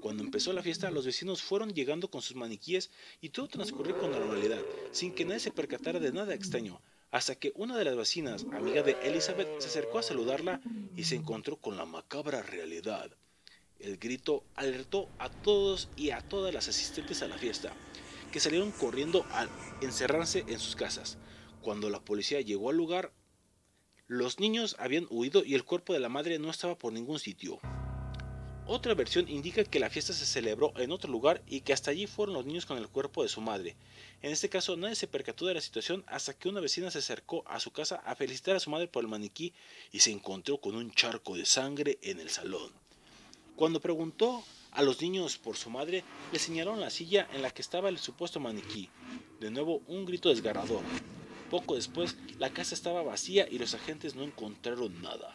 Cuando 0.00 0.22
empezó 0.22 0.52
la 0.52 0.62
fiesta, 0.62 0.90
los 0.90 1.06
vecinos 1.06 1.42
fueron 1.42 1.72
llegando 1.72 2.08
con 2.08 2.20
sus 2.20 2.36
maniquíes 2.36 2.90
y 3.20 3.30
todo 3.30 3.48
transcurrió 3.48 3.98
con 3.98 4.10
normalidad, 4.10 4.60
sin 4.92 5.14
que 5.14 5.24
nadie 5.24 5.40
se 5.40 5.50
percatara 5.50 6.00
de 6.00 6.12
nada 6.12 6.34
extraño, 6.34 6.80
hasta 7.10 7.36
que 7.36 7.52
una 7.54 7.76
de 7.76 7.84
las 7.84 7.96
vecinas, 7.96 8.44
amiga 8.52 8.82
de 8.82 8.96
Elizabeth, 9.02 9.60
se 9.60 9.68
acercó 9.68 9.98
a 9.98 10.02
saludarla 10.02 10.60
y 10.96 11.04
se 11.04 11.16
encontró 11.16 11.56
con 11.56 11.76
la 11.76 11.84
macabra 11.84 12.42
realidad. 12.42 13.10
El 13.78 13.96
grito 13.96 14.44
alertó 14.56 15.08
a 15.18 15.30
todos 15.30 15.88
y 15.96 16.10
a 16.10 16.20
todas 16.20 16.52
las 16.52 16.68
asistentes 16.68 17.22
a 17.22 17.28
la 17.28 17.38
fiesta, 17.38 17.72
que 18.30 18.40
salieron 18.40 18.70
corriendo 18.72 19.24
a 19.30 19.48
encerrarse 19.80 20.44
en 20.46 20.58
sus 20.58 20.76
casas. 20.76 21.18
Cuando 21.62 21.90
la 21.90 22.00
policía 22.00 22.40
llegó 22.40 22.70
al 22.70 22.76
lugar, 22.76 23.12
los 24.06 24.40
niños 24.40 24.76
habían 24.78 25.06
huido 25.10 25.44
y 25.44 25.54
el 25.54 25.64
cuerpo 25.64 25.92
de 25.92 26.00
la 26.00 26.08
madre 26.08 26.38
no 26.38 26.50
estaba 26.50 26.76
por 26.76 26.92
ningún 26.92 27.18
sitio. 27.18 27.60
Otra 28.66 28.94
versión 28.94 29.28
indica 29.28 29.64
que 29.64 29.80
la 29.80 29.90
fiesta 29.90 30.12
se 30.12 30.26
celebró 30.26 30.72
en 30.76 30.92
otro 30.92 31.10
lugar 31.10 31.42
y 31.46 31.62
que 31.62 31.72
hasta 31.72 31.90
allí 31.90 32.06
fueron 32.06 32.34
los 32.34 32.46
niños 32.46 32.66
con 32.66 32.78
el 32.78 32.88
cuerpo 32.88 33.22
de 33.22 33.28
su 33.28 33.40
madre. 33.40 33.76
En 34.22 34.30
este 34.30 34.48
caso 34.48 34.76
nadie 34.76 34.94
se 34.94 35.08
percató 35.08 35.46
de 35.46 35.54
la 35.54 35.60
situación 35.60 36.04
hasta 36.06 36.34
que 36.34 36.48
una 36.48 36.60
vecina 36.60 36.90
se 36.90 36.98
acercó 36.98 37.42
a 37.48 37.58
su 37.58 37.72
casa 37.72 37.96
a 38.04 38.14
felicitar 38.14 38.54
a 38.54 38.60
su 38.60 38.70
madre 38.70 38.86
por 38.86 39.02
el 39.02 39.10
maniquí 39.10 39.54
y 39.90 40.00
se 40.00 40.12
encontró 40.12 40.60
con 40.60 40.76
un 40.76 40.92
charco 40.92 41.36
de 41.36 41.46
sangre 41.46 41.98
en 42.02 42.20
el 42.20 42.30
salón. 42.30 42.70
Cuando 43.56 43.80
preguntó 43.80 44.44
a 44.72 44.82
los 44.82 45.00
niños 45.00 45.38
por 45.38 45.56
su 45.56 45.70
madre, 45.70 46.04
le 46.32 46.38
señalaron 46.38 46.80
la 46.80 46.90
silla 46.90 47.28
en 47.32 47.42
la 47.42 47.50
que 47.50 47.62
estaba 47.62 47.88
el 47.88 47.98
supuesto 47.98 48.40
maniquí. 48.40 48.88
De 49.40 49.50
nuevo 49.50 49.82
un 49.86 50.04
grito 50.04 50.28
desgarrador. 50.28 50.82
Poco 51.50 51.74
después, 51.74 52.16
la 52.38 52.50
casa 52.50 52.74
estaba 52.74 53.02
vacía 53.02 53.48
y 53.48 53.58
los 53.58 53.74
agentes 53.74 54.14
no 54.14 54.22
encontraron 54.22 55.02
nada. 55.02 55.34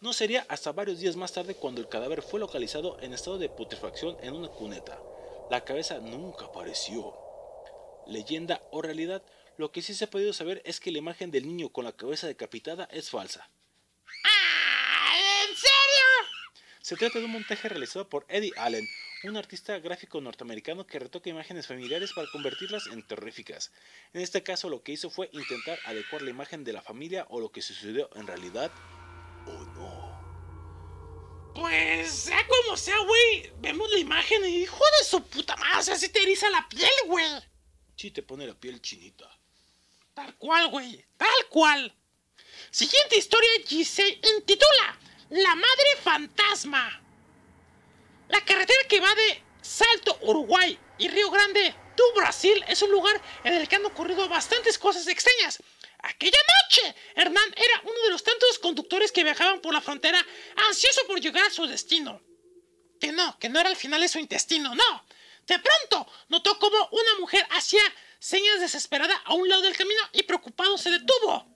No 0.00 0.12
sería 0.12 0.44
hasta 0.48 0.72
varios 0.72 0.98
días 0.98 1.16
más 1.16 1.32
tarde 1.32 1.54
cuando 1.54 1.80
el 1.80 1.88
cadáver 1.88 2.22
fue 2.22 2.40
localizado 2.40 3.00
en 3.00 3.12
estado 3.12 3.38
de 3.38 3.48
putrefacción 3.48 4.16
en 4.20 4.34
una 4.34 4.48
cuneta. 4.48 5.00
La 5.50 5.64
cabeza 5.64 5.98
nunca 5.98 6.46
apareció. 6.46 7.14
Leyenda 8.06 8.62
o 8.70 8.82
realidad, 8.82 9.22
lo 9.56 9.70
que 9.70 9.82
sí 9.82 9.94
se 9.94 10.04
ha 10.04 10.10
podido 10.10 10.32
saber 10.32 10.60
es 10.64 10.80
que 10.80 10.90
la 10.90 10.98
imagen 10.98 11.30
del 11.30 11.46
niño 11.46 11.68
con 11.68 11.84
la 11.84 11.92
cabeza 11.92 12.26
decapitada 12.26 12.88
es 12.90 13.10
falsa. 13.10 13.48
¡Ah! 14.24 14.61
Se 16.92 16.98
trata 16.98 17.20
de 17.20 17.24
un 17.24 17.30
montaje 17.30 17.70
realizado 17.70 18.06
por 18.06 18.26
Eddie 18.28 18.52
Allen, 18.58 18.86
un 19.24 19.38
artista 19.38 19.78
gráfico 19.78 20.20
norteamericano 20.20 20.86
que 20.86 20.98
retoca 20.98 21.30
imágenes 21.30 21.66
familiares 21.66 22.12
para 22.12 22.30
convertirlas 22.30 22.86
en 22.88 23.02
terroríficas. 23.02 23.72
En 24.12 24.20
este 24.20 24.42
caso 24.42 24.68
lo 24.68 24.82
que 24.82 24.92
hizo 24.92 25.08
fue 25.08 25.30
intentar 25.32 25.78
adecuar 25.86 26.20
la 26.20 26.28
imagen 26.28 26.64
de 26.64 26.74
la 26.74 26.82
familia 26.82 27.24
o 27.30 27.40
lo 27.40 27.50
que 27.50 27.62
sucedió 27.62 28.10
en 28.14 28.26
realidad 28.26 28.70
o 29.46 29.52
no. 29.52 31.54
Pues 31.54 32.10
sea 32.10 32.46
como 32.46 32.76
sea, 32.76 32.98
güey. 32.98 33.50
Vemos 33.60 33.90
la 33.90 33.98
imagen 33.98 34.44
y 34.44 34.64
hijo 34.64 34.84
de 34.98 35.04
su 35.06 35.24
puta 35.24 35.56
madre. 35.56 35.78
O 35.78 35.82
sea, 35.82 35.96
si 35.96 36.10
te 36.10 36.22
eriza 36.22 36.50
la 36.50 36.68
piel, 36.68 36.90
güey. 37.06 37.24
Sí 37.96 38.10
te 38.10 38.22
pone 38.22 38.46
la 38.46 38.54
piel 38.54 38.82
chinita. 38.82 39.30
Tal 40.12 40.36
cual, 40.36 40.68
güey. 40.68 41.02
Tal 41.16 41.48
cual. 41.48 41.90
Siguiente 42.70 43.16
historia 43.16 43.48
se 43.82 44.20
intitula 44.36 44.98
La 45.32 45.54
Madre 45.54 45.96
Fantasma. 46.02 47.00
La 48.28 48.44
carretera 48.44 48.80
que 48.86 49.00
va 49.00 49.14
de 49.14 49.42
Salto, 49.62 50.18
Uruguay 50.20 50.78
y 50.98 51.08
Río 51.08 51.30
Grande, 51.30 51.74
tu 51.96 52.02
Brasil, 52.14 52.62
es 52.68 52.82
un 52.82 52.90
lugar 52.90 53.18
en 53.42 53.54
el 53.54 53.66
que 53.66 53.76
han 53.76 53.86
ocurrido 53.86 54.28
bastantes 54.28 54.78
cosas 54.78 55.06
extrañas. 55.06 55.62
Aquella 56.00 56.36
noche, 56.36 56.94
Hernán 57.14 57.50
era 57.56 57.80
uno 57.84 57.98
de 58.04 58.10
los 58.10 58.22
tantos 58.22 58.58
conductores 58.58 59.10
que 59.10 59.24
viajaban 59.24 59.62
por 59.62 59.72
la 59.72 59.80
frontera 59.80 60.22
ansioso 60.68 61.06
por 61.06 61.18
llegar 61.18 61.46
a 61.46 61.50
su 61.50 61.66
destino. 61.66 62.20
Que 63.00 63.10
no, 63.10 63.38
que 63.38 63.48
no 63.48 63.58
era 63.58 63.70
al 63.70 63.76
final 63.76 64.02
de 64.02 64.08
su 64.08 64.18
intestino, 64.18 64.74
no. 64.74 65.06
De 65.46 65.58
pronto, 65.58 66.12
notó 66.28 66.58
como 66.58 66.76
una 66.90 67.14
mujer 67.18 67.46
hacía 67.52 67.82
señas 68.18 68.60
desesperada 68.60 69.16
a 69.24 69.32
un 69.32 69.48
lado 69.48 69.62
del 69.62 69.78
camino 69.78 70.02
y 70.12 70.24
preocupado 70.24 70.76
se 70.76 70.90
detuvo. 70.90 71.46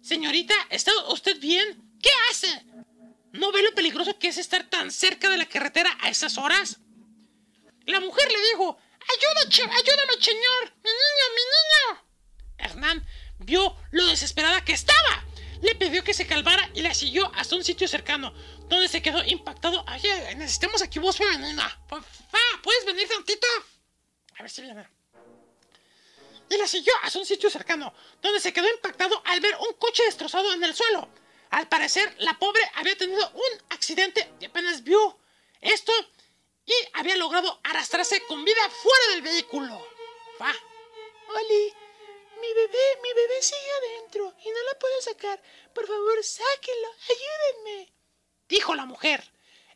Señorita, 0.00 0.54
¿está 0.70 0.92
usted 1.08 1.40
bien? 1.40 1.98
¿Qué 2.00 2.10
hace? 2.30 2.70
¿No 3.32 3.52
ve 3.52 3.62
lo 3.62 3.72
peligroso 3.74 4.18
que 4.18 4.28
es 4.28 4.38
estar 4.38 4.68
tan 4.68 4.90
cerca 4.90 5.28
de 5.28 5.36
la 5.38 5.46
carretera 5.46 5.96
a 6.00 6.08
esas 6.10 6.36
horas? 6.38 6.78
La 7.86 8.00
mujer 8.00 8.30
le 8.30 8.38
dijo, 8.50 8.78
Ayuda, 9.00 9.48
che- 9.50 9.62
ayúdame, 9.62 10.22
señor, 10.22 10.72
mi 10.84 10.90
niño, 10.90 11.26
mi 11.34 11.42
niño. 11.54 12.06
Hernán 12.58 13.06
vio 13.38 13.76
lo 13.92 14.06
desesperada 14.06 14.64
que 14.64 14.72
estaba. 14.72 15.24
Le 15.62 15.74
pidió 15.74 16.02
que 16.04 16.14
se 16.14 16.26
calmara 16.26 16.70
y 16.74 16.82
la 16.82 16.94
siguió 16.94 17.30
hasta 17.34 17.54
un 17.56 17.64
sitio 17.64 17.86
cercano, 17.88 18.32
donde 18.68 18.88
se 18.88 19.02
quedó 19.02 19.22
impactado. 19.24 19.84
Oye, 19.94 20.34
necesitamos 20.36 20.82
aquí 20.82 20.98
voz 20.98 21.16
femenina. 21.16 21.80
¿puedes 22.62 22.84
venir 22.86 23.08
tantito? 23.08 23.46
A 24.38 24.42
ver 24.42 24.50
si 24.50 24.62
viene. 24.62 24.86
Y 26.50 26.56
la 26.56 26.66
siguió 26.66 26.92
hasta 27.02 27.18
un 27.18 27.26
sitio 27.26 27.48
cercano, 27.50 27.92
donde 28.20 28.40
se 28.40 28.52
quedó 28.52 28.68
impactado 28.68 29.22
al 29.26 29.40
ver 29.40 29.54
un 29.60 29.74
coche 29.74 30.02
destrozado 30.04 30.52
en 30.52 30.64
el 30.64 30.74
suelo. 30.74 31.08
Al 31.50 31.68
parecer, 31.68 32.14
la 32.18 32.38
pobre 32.38 32.62
había 32.74 32.96
tenido 32.96 33.28
un 33.30 33.62
accidente 33.70 34.32
y 34.40 34.44
apenas 34.44 34.84
vio 34.84 35.18
esto 35.60 35.92
y 36.64 36.72
había 36.94 37.16
logrado 37.16 37.60
arrastrarse 37.64 38.22
con 38.26 38.44
vida 38.44 38.70
fuera 38.70 39.08
del 39.14 39.22
vehículo. 39.22 39.86
Va. 40.40 40.54
Oli, 41.34 41.74
mi 42.40 42.54
bebé, 42.54 42.98
mi 43.02 43.12
bebé 43.14 43.42
sigue 43.42 43.72
adentro 43.78 44.34
y 44.44 44.48
no 44.50 44.62
la 44.62 44.78
puedo 44.78 45.00
sacar. 45.02 45.42
Por 45.74 45.86
favor, 45.86 46.22
sáquenlo, 46.22 46.88
ayúdenme. 47.08 47.92
Dijo 48.48 48.74
la 48.74 48.84
mujer. 48.84 49.22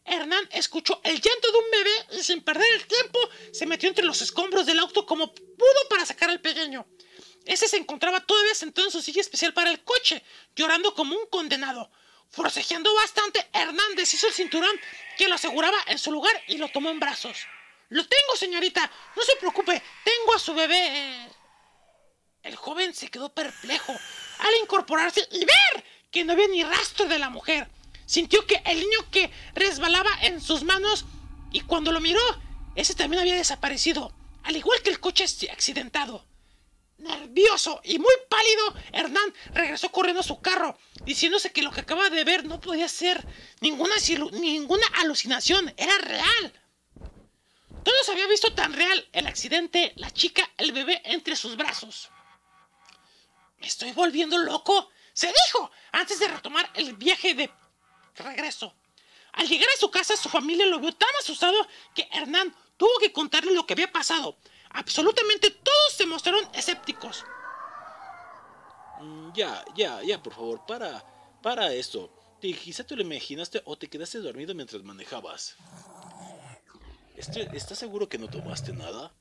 Hernán 0.04 0.48
escuchó 0.52 1.00
el 1.02 1.20
llanto 1.20 1.50
de 1.50 1.58
un 1.58 1.70
bebé 1.70 2.06
y 2.12 2.22
sin 2.22 2.44
perder 2.44 2.70
el 2.74 2.86
tiempo 2.86 3.18
se 3.52 3.66
metió 3.66 3.88
entre 3.88 4.04
los 4.04 4.20
escombros 4.20 4.66
del 4.66 4.78
auto 4.78 5.06
como 5.06 5.32
pudo 5.34 5.88
para 5.88 6.04
sacar 6.04 6.28
al 6.30 6.40
pequeño. 6.40 6.86
Ese 7.44 7.68
se 7.68 7.76
encontraba 7.76 8.20
todavía 8.20 8.54
sentado 8.54 8.86
en 8.86 8.92
su 8.92 9.02
silla 9.02 9.20
especial 9.20 9.52
para 9.52 9.70
el 9.70 9.82
coche, 9.82 10.22
llorando 10.56 10.94
como 10.94 11.16
un 11.16 11.26
condenado. 11.26 11.90
Forcejeando 12.30 12.92
bastante, 12.94 13.46
Hernán 13.52 13.94
deshizo 13.96 14.26
el 14.26 14.32
cinturón 14.32 14.74
que 15.16 15.28
lo 15.28 15.34
aseguraba 15.34 15.76
en 15.86 15.98
su 15.98 16.10
lugar 16.10 16.34
y 16.48 16.56
lo 16.56 16.68
tomó 16.68 16.90
en 16.90 16.98
brazos. 16.98 17.46
Lo 17.90 18.04
tengo, 18.06 18.36
señorita. 18.36 18.90
No 19.14 19.22
se 19.22 19.36
preocupe. 19.36 19.82
Tengo 20.04 20.34
a 20.34 20.38
su 20.38 20.54
bebé. 20.54 21.28
El 22.42 22.56
joven 22.56 22.92
se 22.94 23.08
quedó 23.08 23.32
perplejo 23.32 23.92
al 24.38 24.54
incorporarse 24.62 25.26
y 25.30 25.44
ver 25.44 25.84
que 26.10 26.24
no 26.24 26.32
había 26.32 26.48
ni 26.48 26.64
rastro 26.64 27.06
de 27.06 27.18
la 27.18 27.30
mujer. 27.30 27.68
Sintió 28.06 28.46
que 28.46 28.62
el 28.66 28.80
niño 28.80 29.10
que 29.10 29.30
resbalaba 29.54 30.10
en 30.22 30.40
sus 30.40 30.62
manos 30.62 31.04
y 31.52 31.60
cuando 31.60 31.92
lo 31.92 32.00
miró, 32.00 32.20
ese 32.74 32.94
también 32.94 33.20
había 33.20 33.36
desaparecido, 33.36 34.12
al 34.42 34.56
igual 34.56 34.82
que 34.82 34.90
el 34.90 35.00
coche 35.00 35.24
accidentado. 35.50 36.26
Nervioso 37.04 37.82
y 37.84 37.98
muy 37.98 38.14
pálido, 38.30 38.74
Hernán 38.90 39.34
regresó 39.52 39.92
corriendo 39.92 40.20
a 40.20 40.24
su 40.24 40.40
carro, 40.40 40.78
diciéndose 41.04 41.52
que 41.52 41.62
lo 41.62 41.70
que 41.70 41.82
acaba 41.82 42.08
de 42.08 42.24
ver 42.24 42.46
no 42.46 42.62
podía 42.62 42.88
ser 42.88 43.22
ninguna, 43.60 43.94
alucinación, 45.02 45.74
era 45.76 45.98
real. 45.98 46.52
Todos 47.82 48.08
había 48.08 48.26
visto 48.26 48.54
tan 48.54 48.72
real 48.72 49.06
el 49.12 49.26
accidente, 49.26 49.92
la 49.96 50.10
chica, 50.12 50.50
el 50.56 50.72
bebé 50.72 51.02
entre 51.04 51.36
sus 51.36 51.58
brazos. 51.58 52.08
¿Me 53.58 53.66
estoy 53.66 53.92
volviendo 53.92 54.38
loco? 54.38 54.88
Se 55.12 55.26
dijo 55.26 55.70
antes 55.92 56.18
de 56.18 56.28
retomar 56.28 56.70
el 56.72 56.94
viaje 56.94 57.34
de 57.34 57.50
regreso. 58.16 58.74
Al 59.32 59.46
llegar 59.46 59.68
a 59.68 59.78
su 59.78 59.90
casa, 59.90 60.16
su 60.16 60.30
familia 60.30 60.64
lo 60.64 60.80
vio 60.80 60.94
tan 60.94 61.14
asustado 61.20 61.68
que 61.94 62.08
Hernán 62.12 62.56
tuvo 62.78 62.98
que 62.98 63.12
contarle 63.12 63.52
lo 63.52 63.66
que 63.66 63.74
había 63.74 63.92
pasado. 63.92 64.38
Absolutamente 64.74 65.50
todos 65.50 65.92
se 65.96 66.06
mostraron 66.06 66.44
escépticos. 66.54 67.24
Mm, 69.00 69.32
Ya, 69.34 69.64
ya, 69.74 70.02
ya, 70.02 70.22
por 70.22 70.34
favor, 70.34 70.64
para, 70.66 71.02
para 71.42 71.72
esto. 71.72 72.10
Te, 72.40 72.52
quizá 72.52 72.84
te 72.84 72.94
lo 72.96 73.02
imaginaste 73.02 73.62
o 73.64 73.76
te 73.76 73.88
quedaste 73.88 74.18
dormido 74.18 74.54
mientras 74.54 74.82
manejabas. 74.82 75.56
Este- 77.16 77.48
¿Estás 77.56 77.78
seguro 77.78 78.08
que 78.08 78.18
no 78.18 78.28
tomaste 78.28 78.72
nada? 78.72 79.12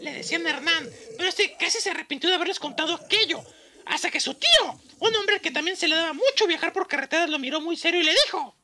Le 0.00 0.12
decían 0.12 0.46
a 0.46 0.50
Hernán, 0.50 0.88
pero 1.16 1.28
este 1.28 1.56
casi 1.58 1.80
se 1.80 1.90
arrepintió 1.90 2.28
de 2.30 2.36
haberles 2.36 2.58
contado 2.58 2.94
aquello. 2.94 3.42
Hasta 3.86 4.10
que 4.10 4.20
su 4.20 4.34
tío, 4.34 4.80
un 5.00 5.14
hombre 5.16 5.40
que 5.40 5.50
también 5.50 5.76
se 5.76 5.88
le 5.88 5.96
daba 5.96 6.12
mucho 6.12 6.46
viajar 6.46 6.72
por 6.72 6.86
carreteras, 6.86 7.28
lo 7.28 7.38
miró 7.38 7.60
muy 7.60 7.76
serio 7.76 8.00
y 8.00 8.04
le 8.04 8.14
dijo: 8.24 8.54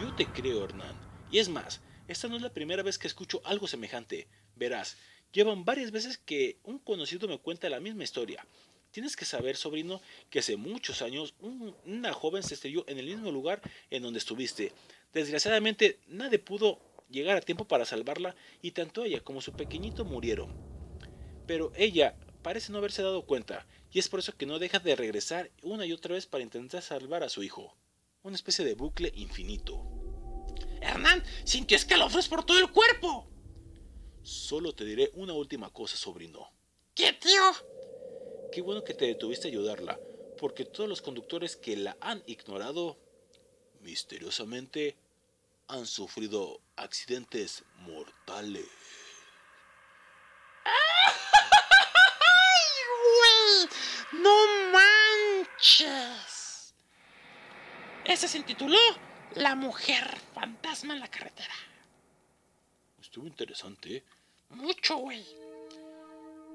Yo 0.00 0.14
te 0.14 0.26
creo, 0.26 0.64
Hernán. 0.64 0.96
Y 1.30 1.38
es 1.38 1.48
más, 1.48 1.80
esta 2.08 2.28
no 2.28 2.36
es 2.36 2.42
la 2.42 2.52
primera 2.52 2.82
vez 2.82 2.98
que 2.98 3.06
escucho 3.06 3.40
algo 3.44 3.66
semejante. 3.66 4.28
Verás, 4.56 4.96
llevan 5.32 5.64
varias 5.64 5.90
veces 5.90 6.18
que 6.18 6.58
un 6.64 6.78
conocido 6.78 7.28
me 7.28 7.38
cuenta 7.38 7.68
la 7.68 7.80
misma 7.80 8.04
historia. 8.04 8.46
Tienes 8.90 9.16
que 9.16 9.24
saber, 9.24 9.56
sobrino, 9.56 10.02
que 10.28 10.40
hace 10.40 10.56
muchos 10.56 11.00
años 11.00 11.34
un- 11.40 11.74
una 11.86 12.12
joven 12.12 12.42
se 12.42 12.54
estrelló 12.54 12.84
en 12.88 12.98
el 12.98 13.06
mismo 13.06 13.30
lugar 13.30 13.62
en 13.90 14.02
donde 14.02 14.18
estuviste. 14.18 14.72
Desgraciadamente, 15.14 15.98
nadie 16.08 16.38
pudo 16.38 16.78
llegar 17.10 17.36
a 17.36 17.40
tiempo 17.40 17.66
para 17.66 17.86
salvarla 17.86 18.34
y 18.60 18.72
tanto 18.72 19.04
ella 19.04 19.20
como 19.20 19.40
su 19.40 19.52
pequeñito 19.52 20.04
murieron. 20.04 20.52
Pero 21.46 21.72
ella 21.76 22.16
parece 22.42 22.72
no 22.72 22.78
haberse 22.78 23.02
dado 23.02 23.22
cuenta 23.22 23.66
y 23.90 23.98
es 23.98 24.08
por 24.08 24.20
eso 24.20 24.36
que 24.36 24.46
no 24.46 24.58
deja 24.58 24.78
de 24.78 24.96
regresar 24.96 25.50
una 25.62 25.86
y 25.86 25.92
otra 25.92 26.14
vez 26.14 26.26
para 26.26 26.44
intentar 26.44 26.82
salvar 26.82 27.22
a 27.22 27.28
su 27.28 27.42
hijo. 27.42 27.74
Una 28.22 28.36
especie 28.36 28.64
de 28.64 28.74
bucle 28.74 29.12
infinito. 29.14 30.01
Hernán 30.82 31.22
sintió 31.44 31.76
escalofríos 31.76 32.28
por 32.28 32.44
todo 32.44 32.58
el 32.58 32.70
cuerpo. 32.70 33.28
Solo 34.22 34.74
te 34.74 34.84
diré 34.84 35.10
una 35.14 35.32
última 35.32 35.70
cosa, 35.70 35.96
sobrino. 35.96 36.52
¿Qué, 36.94 37.12
tío? 37.12 37.42
Qué 38.52 38.60
bueno 38.60 38.84
que 38.84 38.94
te 38.94 39.06
detuviste 39.06 39.48
a 39.48 39.50
ayudarla, 39.50 39.98
porque 40.38 40.64
todos 40.64 40.88
los 40.88 41.00
conductores 41.00 41.56
que 41.56 41.76
la 41.76 41.96
han 42.00 42.22
ignorado, 42.26 42.98
misteriosamente, 43.80 44.96
han 45.68 45.86
sufrido 45.86 46.60
accidentes 46.76 47.64
mortales. 47.78 48.66
¡Ay, 50.64 50.72
güey! 53.16 53.68
¡No 54.22 54.36
manches! 54.72 56.74
Ese 58.04 58.28
se 58.28 58.38
intituló 58.38 58.78
La 59.36 59.54
mujer 59.54 60.18
fantasma 60.34 60.94
en 60.94 61.00
la 61.00 61.08
carretera. 61.08 61.54
Estuvo 63.00 63.26
interesante. 63.26 63.96
¿eh? 63.96 64.04
Mucho, 64.50 64.96
güey. 64.96 65.24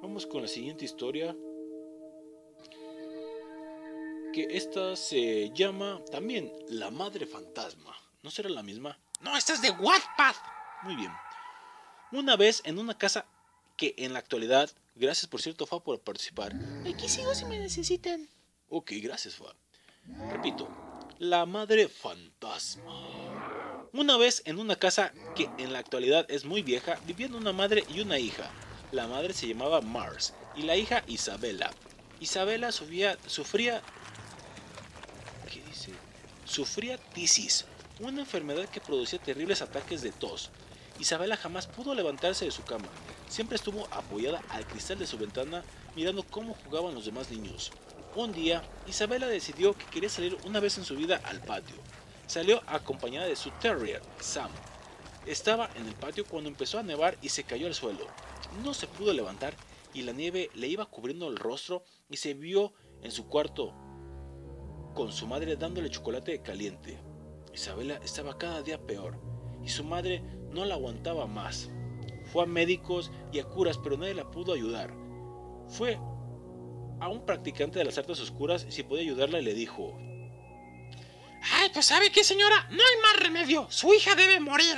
Vamos 0.02 0.26
con 0.26 0.42
la 0.42 0.48
siguiente 0.48 0.86
historia. 0.86 1.36
Que 4.34 4.48
esta 4.52 4.96
se 4.96 5.50
llama 5.54 6.02
también 6.12 6.52
La 6.70 6.92
Madre 6.92 7.26
Fantasma. 7.26 7.96
¿No 8.22 8.30
será 8.30 8.50
la 8.50 8.64
misma? 8.64 8.98
No, 9.22 9.36
esta 9.36 9.54
es 9.54 9.62
de 9.62 9.72
Wattpad. 9.72 10.36
Muy 10.84 10.96
bien. 10.96 11.12
Una 12.12 12.36
vez 12.36 12.62
en 12.66 12.78
una 12.78 12.98
casa 12.98 13.26
que 13.76 13.96
en 13.98 14.14
la 14.14 14.20
actualidad, 14.20 14.70
gracias 14.96 15.28
por 15.28 15.42
cierto, 15.42 15.66
Fa, 15.66 15.80
por 15.80 16.00
participar. 16.00 16.54
Aquí 16.88 17.10
sigo 17.10 17.34
si 17.34 17.46
me 17.46 17.60
necesitan. 17.60 18.28
Ok, 18.70 18.92
gracias, 19.02 19.36
Fa. 19.36 19.54
Repito, 20.32 20.68
la 21.20 21.46
madre 21.46 21.88
fantasma. 21.88 22.94
Una 23.94 24.18
vez 24.18 24.44
en 24.46 24.60
una 24.60 24.76
casa 24.76 25.12
que 25.36 25.50
en 25.58 25.74
la 25.74 25.80
actualidad 25.80 26.26
es 26.30 26.46
muy 26.46 26.62
vieja, 26.62 27.00
vivían 27.06 27.34
una 27.34 27.54
madre 27.54 27.84
y 27.90 28.02
una 28.02 28.20
hija. 28.20 28.50
La 28.92 29.08
madre 29.08 29.34
se 29.34 29.48
llamaba 29.48 29.82
Mars 29.82 30.34
y 30.56 30.62
la 30.64 30.76
hija 30.76 31.04
Isabela. 31.08 31.72
Isabela 32.20 32.72
sufría, 32.72 33.18
sufría. 33.26 33.82
Sufría 36.46 36.98
tisis, 36.98 37.66
una 38.00 38.22
enfermedad 38.22 38.70
que 38.70 38.80
producía 38.80 39.20
terribles 39.20 39.62
ataques 39.62 40.02
de 40.02 40.12
tos. 40.12 40.50
Isabela 41.00 41.36
jamás 41.36 41.68
pudo 41.68 41.94
levantarse 41.94 42.46
de 42.46 42.52
su 42.52 42.64
cama. 42.64 42.88
Siempre 43.28 43.58
estuvo 43.58 43.86
apoyada 43.92 44.42
al 44.50 44.66
cristal 44.66 44.98
de 44.98 45.08
su 45.08 45.18
ventana 45.18 45.64
mirando 45.96 46.24
cómo 46.24 46.56
jugaban 46.64 46.96
los 46.96 47.06
demás 47.06 47.30
niños. 47.30 47.72
Un 48.16 48.32
día, 48.32 48.64
Isabela 48.88 49.28
decidió 49.28 49.74
que 49.74 49.86
quería 49.86 50.10
salir 50.10 50.38
una 50.46 50.60
vez 50.60 50.78
en 50.78 50.86
su 50.86 50.96
vida 50.96 51.22
al 51.24 51.42
patio. 51.42 51.76
Salió 52.26 52.62
acompañada 52.68 53.28
de 53.28 53.36
su 53.36 53.52
terrier, 53.52 54.02
Sam. 54.20 54.50
Estaba 55.26 55.70
en 55.76 55.86
el 55.86 55.94
patio 55.94 56.26
cuando 56.26 56.50
empezó 56.50 56.80
a 56.80 56.84
nevar 56.84 57.18
y 57.22 57.30
se 57.30 57.44
cayó 57.44 57.68
al 57.68 57.76
suelo. 57.76 58.08
No 58.64 58.74
se 58.74 58.88
pudo 58.88 59.14
levantar 59.14 59.54
y 59.94 60.02
la 60.02 60.14
nieve 60.14 60.50
le 60.56 60.68
iba 60.68 60.86
cubriendo 60.86 61.28
el 61.28 61.38
rostro 61.38 61.84
y 62.10 62.18
se 62.18 62.34
vio 62.34 62.74
en 63.02 63.12
su 63.12 63.28
cuarto 63.28 63.74
con 64.94 65.12
su 65.12 65.28
madre 65.28 65.56
dándole 65.56 65.92
chocolate 65.92 66.42
caliente. 66.42 66.98
Isabela 67.54 67.98
estaba 68.04 68.38
cada 68.38 68.64
día 68.64 68.80
peor 68.80 69.20
y 69.64 69.70
su 69.70 69.84
madre 69.84 70.24
no 70.52 70.66
la 70.66 70.74
aguantaba 70.74 71.28
más. 71.28 71.70
Fue 72.32 72.44
a 72.44 72.46
médicos 72.48 73.12
y 73.32 73.40
a 73.40 73.44
curas, 73.44 73.78
pero 73.78 73.96
nadie 73.96 74.16
la 74.16 74.32
pudo 74.32 74.54
ayudar. 74.54 74.92
Fue 75.68 76.00
a 77.00 77.10
un 77.10 77.26
practicante 77.26 77.80
de 77.80 77.86
las 77.86 77.98
artes 77.98 78.20
oscuras 78.20 78.66
si 78.70 78.84
podía 78.84 79.04
ayudarla 79.04 79.40
y 79.40 79.44
le 79.44 79.54
dijo, 79.54 79.98
Ay, 81.52 81.70
pues 81.74 81.86
¿sabe 81.86 82.12
qué, 82.12 82.24
señora? 82.24 82.68
No 82.72 82.84
hay 82.84 83.02
más 83.02 83.24
remedio. 83.24 83.68
Su 83.70 83.94
hija 83.94 84.16
debe 84.16 84.40
morir. 84.40 84.78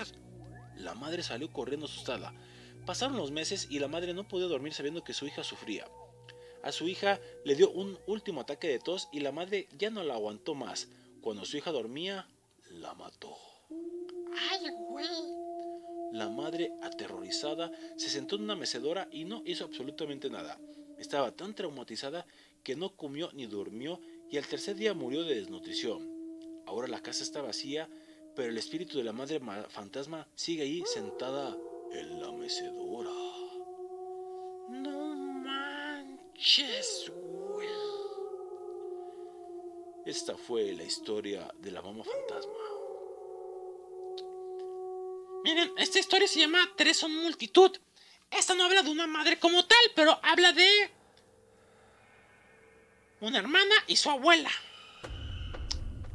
La 0.75 0.93
madre 0.93 1.23
salió 1.23 1.51
corriendo 1.51 1.85
asustada. 1.85 2.33
Pasaron 2.85 3.17
los 3.17 3.31
meses 3.31 3.67
y 3.69 3.79
la 3.79 3.87
madre 3.87 4.13
no 4.13 4.27
podía 4.27 4.47
dormir 4.47 4.73
sabiendo 4.73 5.03
que 5.03 5.13
su 5.13 5.25
hija 5.25 5.43
sufría. 5.43 5.87
A 6.63 6.71
su 6.71 6.87
hija 6.87 7.19
le 7.45 7.55
dio 7.55 7.71
un 7.71 7.97
último 8.07 8.41
ataque 8.41 8.67
de 8.67 8.79
tos 8.79 9.07
y 9.11 9.21
la 9.21 9.31
madre 9.31 9.67
ya 9.77 9.89
no 9.89 10.03
la 10.03 10.15
aguantó 10.15 10.55
más. 10.55 10.89
Cuando 11.21 11.45
su 11.45 11.57
hija 11.57 11.71
dormía, 11.71 12.27
la 12.69 12.93
mató. 12.93 13.35
Ay, 13.69 14.69
güey. 14.89 15.05
La 16.11 16.29
madre, 16.29 16.71
aterrorizada, 16.81 17.71
se 17.97 18.09
sentó 18.09 18.35
en 18.35 18.43
una 18.43 18.55
mecedora 18.55 19.07
y 19.11 19.25
no 19.25 19.43
hizo 19.45 19.65
absolutamente 19.65 20.29
nada. 20.29 20.59
Estaba 20.99 21.31
tan 21.31 21.55
traumatizada 21.55 22.26
que 22.63 22.76
no 22.76 22.95
comió 22.95 23.30
ni 23.34 23.45
durmió 23.45 23.99
y 24.30 24.38
al 24.38 24.45
tercer 24.45 24.76
día 24.76 24.93
murió 24.93 25.23
de 25.23 25.35
desnutrición. 25.35 26.07
Ahora 26.65 26.88
la 26.88 27.01
casa 27.01 27.23
está 27.23 27.41
vacía, 27.41 27.89
pero 28.35 28.49
el 28.49 28.57
espíritu 28.57 28.97
de 28.97 29.03
la 29.03 29.13
madre 29.13 29.39
ma- 29.39 29.63
fantasma 29.69 30.27
sigue 30.35 30.63
ahí 30.63 30.84
sentada 30.85 31.57
en 31.91 32.21
la 32.21 32.31
mecedora. 32.31 33.09
No 34.69 35.15
manches, 35.15 37.11
güey. 37.15 37.67
Esta 40.05 40.38
fue 40.38 40.73
la 40.73 40.84
historia 40.84 41.51
de 41.59 41.71
la 41.71 41.81
mamá 41.81 42.03
fantasma. 42.03 42.53
esta 45.77 45.99
historia 45.99 46.27
se 46.27 46.39
llama 46.39 46.59
Tres 46.76 46.97
son 46.97 47.15
multitud. 47.15 47.71
Esta 48.31 48.53
no 48.56 48.65
habla 48.65 48.84
de 48.84 48.89
una 48.89 49.07
madre 49.07 49.39
como 49.39 49.65
tal, 49.65 49.77
pero 49.95 50.19
habla 50.23 50.53
de 50.53 50.91
una 53.22 53.39
hermana 53.39 53.76
y 53.88 53.95
su 53.95 54.10
abuela. 54.10 54.51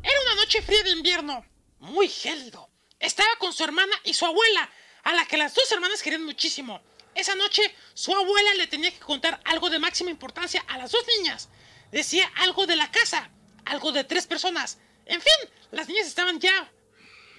Era 0.03 0.21
una 0.27 0.35
noche 0.37 0.63
fría 0.63 0.83
de 0.83 0.91
invierno, 0.91 1.45
muy 1.81 2.09
gélido. 2.09 2.71
Estaba 2.99 3.29
con 3.39 3.53
su 3.53 3.65
hermana 3.65 3.95
y 4.05 4.15
su 4.15 4.25
abuela, 4.25 4.71
a 5.03 5.15
la 5.15 5.27
que 5.27 5.37
las 5.37 5.55
dos 5.55 5.71
hermanas 5.73 6.03
querían 6.03 6.25
muchísimo. 6.25 6.81
Esa 7.15 7.35
noche, 7.35 7.75
su 7.95 8.15
abuela 8.15 8.55
le 8.55 8.67
tenía 8.67 8.91
que 8.91 8.99
contar 8.99 9.41
algo 9.45 9.71
de 9.71 9.79
máxima 9.79 10.11
importancia 10.11 10.65
a 10.69 10.79
las 10.79 10.93
dos 10.93 11.05
niñas. 11.19 11.49
Decía 11.93 12.31
algo 12.37 12.67
de 12.67 12.77
la 12.77 12.91
casa, 12.91 13.31
algo 13.65 13.93
de 13.93 14.05
tres 14.05 14.27
personas. 14.27 14.79
En 15.07 15.21
fin, 15.21 15.51
las 15.71 15.89
niñas 15.89 16.07
estaban 16.07 16.41
ya 16.41 16.73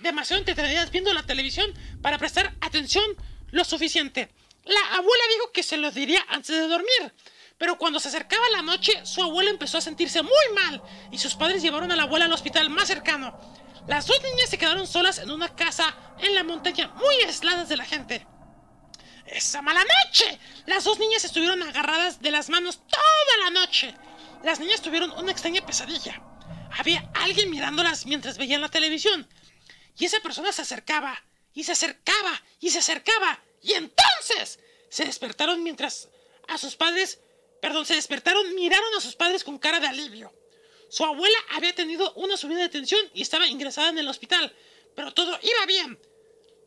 demasiado 0.01 0.39
entretenidas 0.39 0.91
viendo 0.91 1.13
la 1.13 1.25
televisión 1.25 1.73
para 2.01 2.17
prestar 2.17 2.55
atención 2.61 3.05
lo 3.51 3.63
suficiente. 3.63 4.29
La 4.65 4.95
abuela 4.95 5.23
dijo 5.35 5.51
que 5.51 5.63
se 5.63 5.77
lo 5.77 5.91
diría 5.91 6.25
antes 6.29 6.55
de 6.55 6.67
dormir. 6.67 7.13
Pero 7.57 7.77
cuando 7.77 7.99
se 7.99 8.09
acercaba 8.09 8.43
la 8.51 8.61
noche, 8.61 9.05
su 9.05 9.21
abuela 9.23 9.49
empezó 9.49 9.77
a 9.77 9.81
sentirse 9.81 10.21
muy 10.21 10.31
mal 10.53 10.81
y 11.11 11.17
sus 11.17 11.35
padres 11.35 11.61
llevaron 11.61 11.91
a 11.91 11.95
la 11.95 12.03
abuela 12.03 12.25
al 12.25 12.33
hospital 12.33 12.69
más 12.69 12.87
cercano. 12.87 13.39
Las 13.87 14.07
dos 14.07 14.21
niñas 14.23 14.49
se 14.49 14.57
quedaron 14.57 14.87
solas 14.87 15.19
en 15.19 15.31
una 15.31 15.55
casa 15.55 15.95
en 16.19 16.33
la 16.33 16.43
montaña, 16.43 16.89
muy 16.95 17.15
aisladas 17.25 17.69
de 17.69 17.77
la 17.77 17.85
gente. 17.85 18.25
Esa 19.27 19.61
mala 19.61 19.83
noche, 19.83 20.39
las 20.65 20.83
dos 20.83 20.99
niñas 20.99 21.23
estuvieron 21.23 21.61
agarradas 21.63 22.19
de 22.21 22.31
las 22.31 22.49
manos 22.49 22.81
toda 22.87 23.43
la 23.43 23.51
noche. 23.51 23.95
Las 24.43 24.59
niñas 24.59 24.81
tuvieron 24.81 25.11
una 25.11 25.31
extraña 25.31 25.65
pesadilla. 25.65 26.21
Había 26.77 27.09
alguien 27.13 27.49
mirándolas 27.49 28.05
mientras 28.05 28.37
veían 28.37 28.61
la 28.61 28.69
televisión. 28.69 29.27
Y 29.97 30.05
esa 30.05 30.19
persona 30.19 30.51
se 30.51 30.63
acercaba, 30.63 31.23
y 31.53 31.63
se 31.63 31.71
acercaba, 31.71 32.43
y 32.59 32.69
se 32.69 32.79
acercaba. 32.79 33.39
Y 33.65 33.73
entonces 33.73 34.59
se 34.89 35.05
despertaron 35.05 35.63
mientras 35.63 36.09
a 36.47 36.59
sus 36.59 36.75
padres, 36.75 37.19
perdón, 37.59 37.83
se 37.83 37.95
despertaron, 37.95 38.53
miraron 38.53 38.93
a 38.95 39.01
sus 39.01 39.15
padres 39.15 39.43
con 39.43 39.57
cara 39.57 39.79
de 39.79 39.87
alivio. 39.87 40.31
Su 40.87 41.03
abuela 41.03 41.37
había 41.49 41.73
tenido 41.73 42.13
una 42.13 42.37
subida 42.37 42.59
de 42.59 42.69
tensión 42.69 43.01
y 43.15 43.23
estaba 43.23 43.47
ingresada 43.47 43.89
en 43.89 43.97
el 43.97 44.07
hospital, 44.07 44.55
pero 44.95 45.11
todo 45.15 45.39
iba 45.41 45.65
bien. 45.65 45.99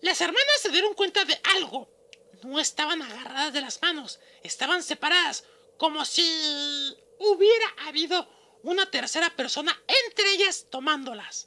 Las 0.03 0.21
hermanas 0.21 0.61
se 0.61 0.71
dieron 0.71 0.95
cuenta 0.95 1.25
de 1.25 1.41
algo. 1.55 1.89
No 2.43 2.59
estaban 2.59 3.01
agarradas 3.01 3.53
de 3.53 3.61
las 3.61 3.81
manos, 3.81 4.19
estaban 4.43 4.83
separadas, 4.83 5.45
como 5.77 6.05
si 6.05 6.25
hubiera 7.21 7.75
habido 7.87 8.29
una 8.65 8.91
tercera 8.91 9.31
persona 9.37 9.81
entre 9.87 10.33
ellas 10.33 10.67
tomándolas. 10.69 11.47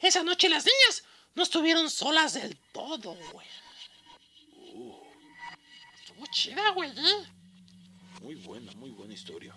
Esa 0.00 0.24
noche 0.24 0.48
las 0.48 0.66
niñas 0.66 1.04
no 1.36 1.44
estuvieron 1.44 1.88
solas 1.88 2.34
del 2.34 2.58
todo, 2.72 3.16
güey. 3.32 3.46
Chida, 6.30 6.70
güey. 6.72 6.92
Muy 8.22 8.34
buena, 8.36 8.72
muy 8.72 8.90
buena 8.90 9.14
historia. 9.14 9.54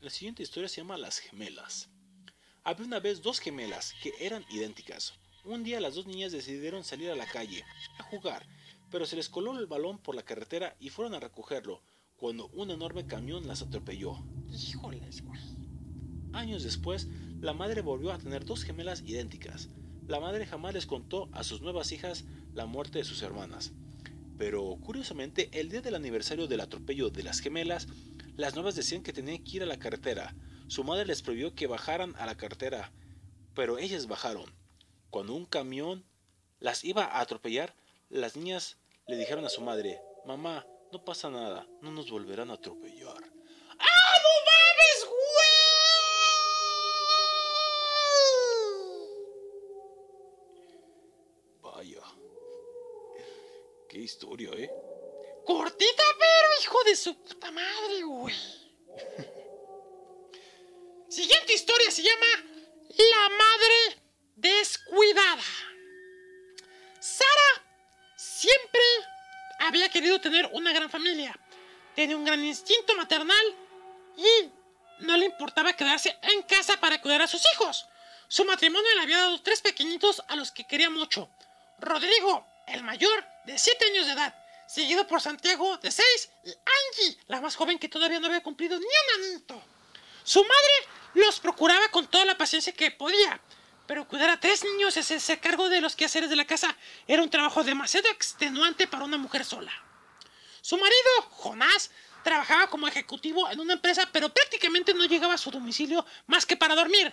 La 0.00 0.10
siguiente 0.10 0.42
historia 0.42 0.68
se 0.68 0.80
llama 0.80 0.96
Las 0.96 1.18
gemelas. 1.18 1.88
Había 2.64 2.86
una 2.86 3.00
vez 3.00 3.22
dos 3.22 3.38
gemelas 3.38 3.94
que 4.02 4.12
eran 4.18 4.44
idénticas. 4.50 5.14
Un 5.44 5.62
día 5.62 5.80
las 5.80 5.94
dos 5.94 6.06
niñas 6.06 6.32
decidieron 6.32 6.84
salir 6.84 7.10
a 7.10 7.16
la 7.16 7.26
calle 7.26 7.64
a 7.98 8.02
jugar, 8.04 8.46
pero 8.90 9.06
se 9.06 9.16
les 9.16 9.28
coló 9.28 9.58
el 9.58 9.66
balón 9.66 9.98
por 9.98 10.14
la 10.14 10.22
carretera 10.22 10.76
y 10.80 10.90
fueron 10.90 11.14
a 11.14 11.20
recogerlo 11.20 11.82
cuando 12.16 12.48
un 12.48 12.70
enorme 12.70 13.06
camión 13.06 13.46
las 13.46 13.62
atropelló. 13.62 14.22
Híjoles, 14.50 15.22
güey. 15.22 15.40
Años 16.32 16.62
después, 16.62 17.08
la 17.40 17.54
madre 17.54 17.80
volvió 17.80 18.12
a 18.12 18.18
tener 18.18 18.44
dos 18.44 18.64
gemelas 18.64 19.02
idénticas. 19.06 19.68
La 20.06 20.20
madre 20.20 20.46
jamás 20.46 20.74
les 20.74 20.86
contó 20.86 21.28
a 21.32 21.42
sus 21.42 21.62
nuevas 21.62 21.92
hijas 21.92 22.24
la 22.52 22.66
muerte 22.66 22.98
de 22.98 23.04
sus 23.04 23.22
hermanas. 23.22 23.72
Pero 24.36 24.76
curiosamente, 24.82 25.50
el 25.52 25.70
día 25.70 25.80
del 25.80 25.94
aniversario 25.94 26.46
del 26.46 26.60
atropello 26.60 27.10
de 27.10 27.22
las 27.22 27.40
gemelas, 27.40 27.88
las 28.36 28.54
nuevas 28.54 28.74
decían 28.74 29.02
que 29.02 29.12
tenían 29.12 29.42
que 29.42 29.56
ir 29.56 29.62
a 29.62 29.66
la 29.66 29.78
carretera. 29.78 30.34
Su 30.68 30.84
madre 30.84 31.06
les 31.06 31.22
prohibió 31.22 31.54
que 31.54 31.66
bajaran 31.66 32.14
a 32.16 32.26
la 32.26 32.36
carretera, 32.36 32.92
pero 33.54 33.78
ellas 33.78 34.06
bajaron. 34.06 34.52
Cuando 35.10 35.34
un 35.34 35.46
camión 35.46 36.04
las 36.58 36.84
iba 36.84 37.04
a 37.04 37.20
atropellar, 37.20 37.74
las 38.08 38.36
niñas 38.36 38.76
le 39.06 39.16
dijeron 39.16 39.44
a 39.44 39.48
su 39.48 39.62
madre, 39.62 39.98
Mamá, 40.26 40.66
no 40.92 41.04
pasa 41.04 41.30
nada, 41.30 41.66
no 41.80 41.90
nos 41.90 42.10
volverán 42.10 42.50
a 42.50 42.54
atropellar. 42.54 43.22
¡Ah, 43.78 44.16
no 44.22 44.32
mames, 44.46 45.06
güey! 45.06 45.69
Vaya. 51.80 52.04
Qué 53.88 54.00
historia, 54.00 54.50
¿eh? 54.52 54.70
Cortita, 55.46 56.02
pero 56.18 56.48
hijo 56.60 56.84
de 56.84 56.94
su 56.94 57.16
puta 57.22 57.50
madre, 57.50 58.02
güey. 58.02 58.34
Siguiente 61.08 61.54
historia 61.54 61.90
se 61.90 62.02
llama 62.02 62.26
La 62.98 63.30
madre 63.30 64.02
descuidada. 64.36 65.42
Sara 67.00 67.64
siempre 68.14 68.82
había 69.60 69.88
querido 69.88 70.20
tener 70.20 70.50
una 70.52 70.74
gran 70.74 70.90
familia. 70.90 71.34
Tenía 71.96 72.14
un 72.14 72.26
gran 72.26 72.44
instinto 72.44 72.94
maternal 72.94 73.56
y 74.18 74.50
no 74.98 75.16
le 75.16 75.24
importaba 75.24 75.72
quedarse 75.72 76.14
en 76.24 76.42
casa 76.42 76.78
para 76.78 77.00
cuidar 77.00 77.22
a 77.22 77.26
sus 77.26 77.42
hijos. 77.54 77.86
Su 78.28 78.44
matrimonio 78.44 78.94
le 78.96 79.00
había 79.00 79.20
dado 79.20 79.40
tres 79.40 79.62
pequeñitos 79.62 80.22
a 80.28 80.36
los 80.36 80.52
que 80.52 80.66
quería 80.66 80.90
mucho. 80.90 81.30
Rodrigo, 81.80 82.46
el 82.66 82.82
mayor, 82.82 83.24
de 83.44 83.58
7 83.58 83.84
años 83.86 84.06
de 84.06 84.12
edad, 84.12 84.34
seguido 84.66 85.06
por 85.06 85.20
Santiago, 85.20 85.78
de 85.78 85.90
6, 85.90 86.30
y 86.44 86.50
Angie, 86.50 87.18
la 87.26 87.40
más 87.40 87.56
joven 87.56 87.78
que 87.78 87.88
todavía 87.88 88.20
no 88.20 88.26
había 88.26 88.42
cumplido 88.42 88.78
ni 88.78 88.84
un 88.84 89.24
anito. 89.24 89.62
Su 90.22 90.42
madre 90.42 90.88
los 91.14 91.40
procuraba 91.40 91.88
con 91.88 92.06
toda 92.06 92.24
la 92.24 92.36
paciencia 92.36 92.72
que 92.72 92.90
podía, 92.90 93.40
pero 93.86 94.06
cuidar 94.06 94.30
a 94.30 94.38
tres 94.38 94.62
niños 94.62 94.96
y 94.96 95.00
hacerse 95.00 95.40
cargo 95.40 95.68
de 95.68 95.80
los 95.80 95.96
quehaceres 95.96 96.30
de 96.30 96.36
la 96.36 96.46
casa 96.46 96.76
era 97.08 97.22
un 97.22 97.30
trabajo 97.30 97.64
demasiado 97.64 98.08
extenuante 98.08 98.86
para 98.86 99.04
una 99.04 99.16
mujer 99.16 99.44
sola. 99.44 99.72
Su 100.60 100.76
marido, 100.76 101.22
Jonás, 101.30 101.90
trabajaba 102.22 102.68
como 102.68 102.86
ejecutivo 102.86 103.50
en 103.50 103.58
una 103.58 103.72
empresa, 103.72 104.08
pero 104.12 104.32
prácticamente 104.32 104.94
no 104.94 105.06
llegaba 105.06 105.34
a 105.34 105.38
su 105.38 105.50
domicilio 105.50 106.04
más 106.26 106.46
que 106.46 106.56
para 106.56 106.76
dormir. 106.76 107.12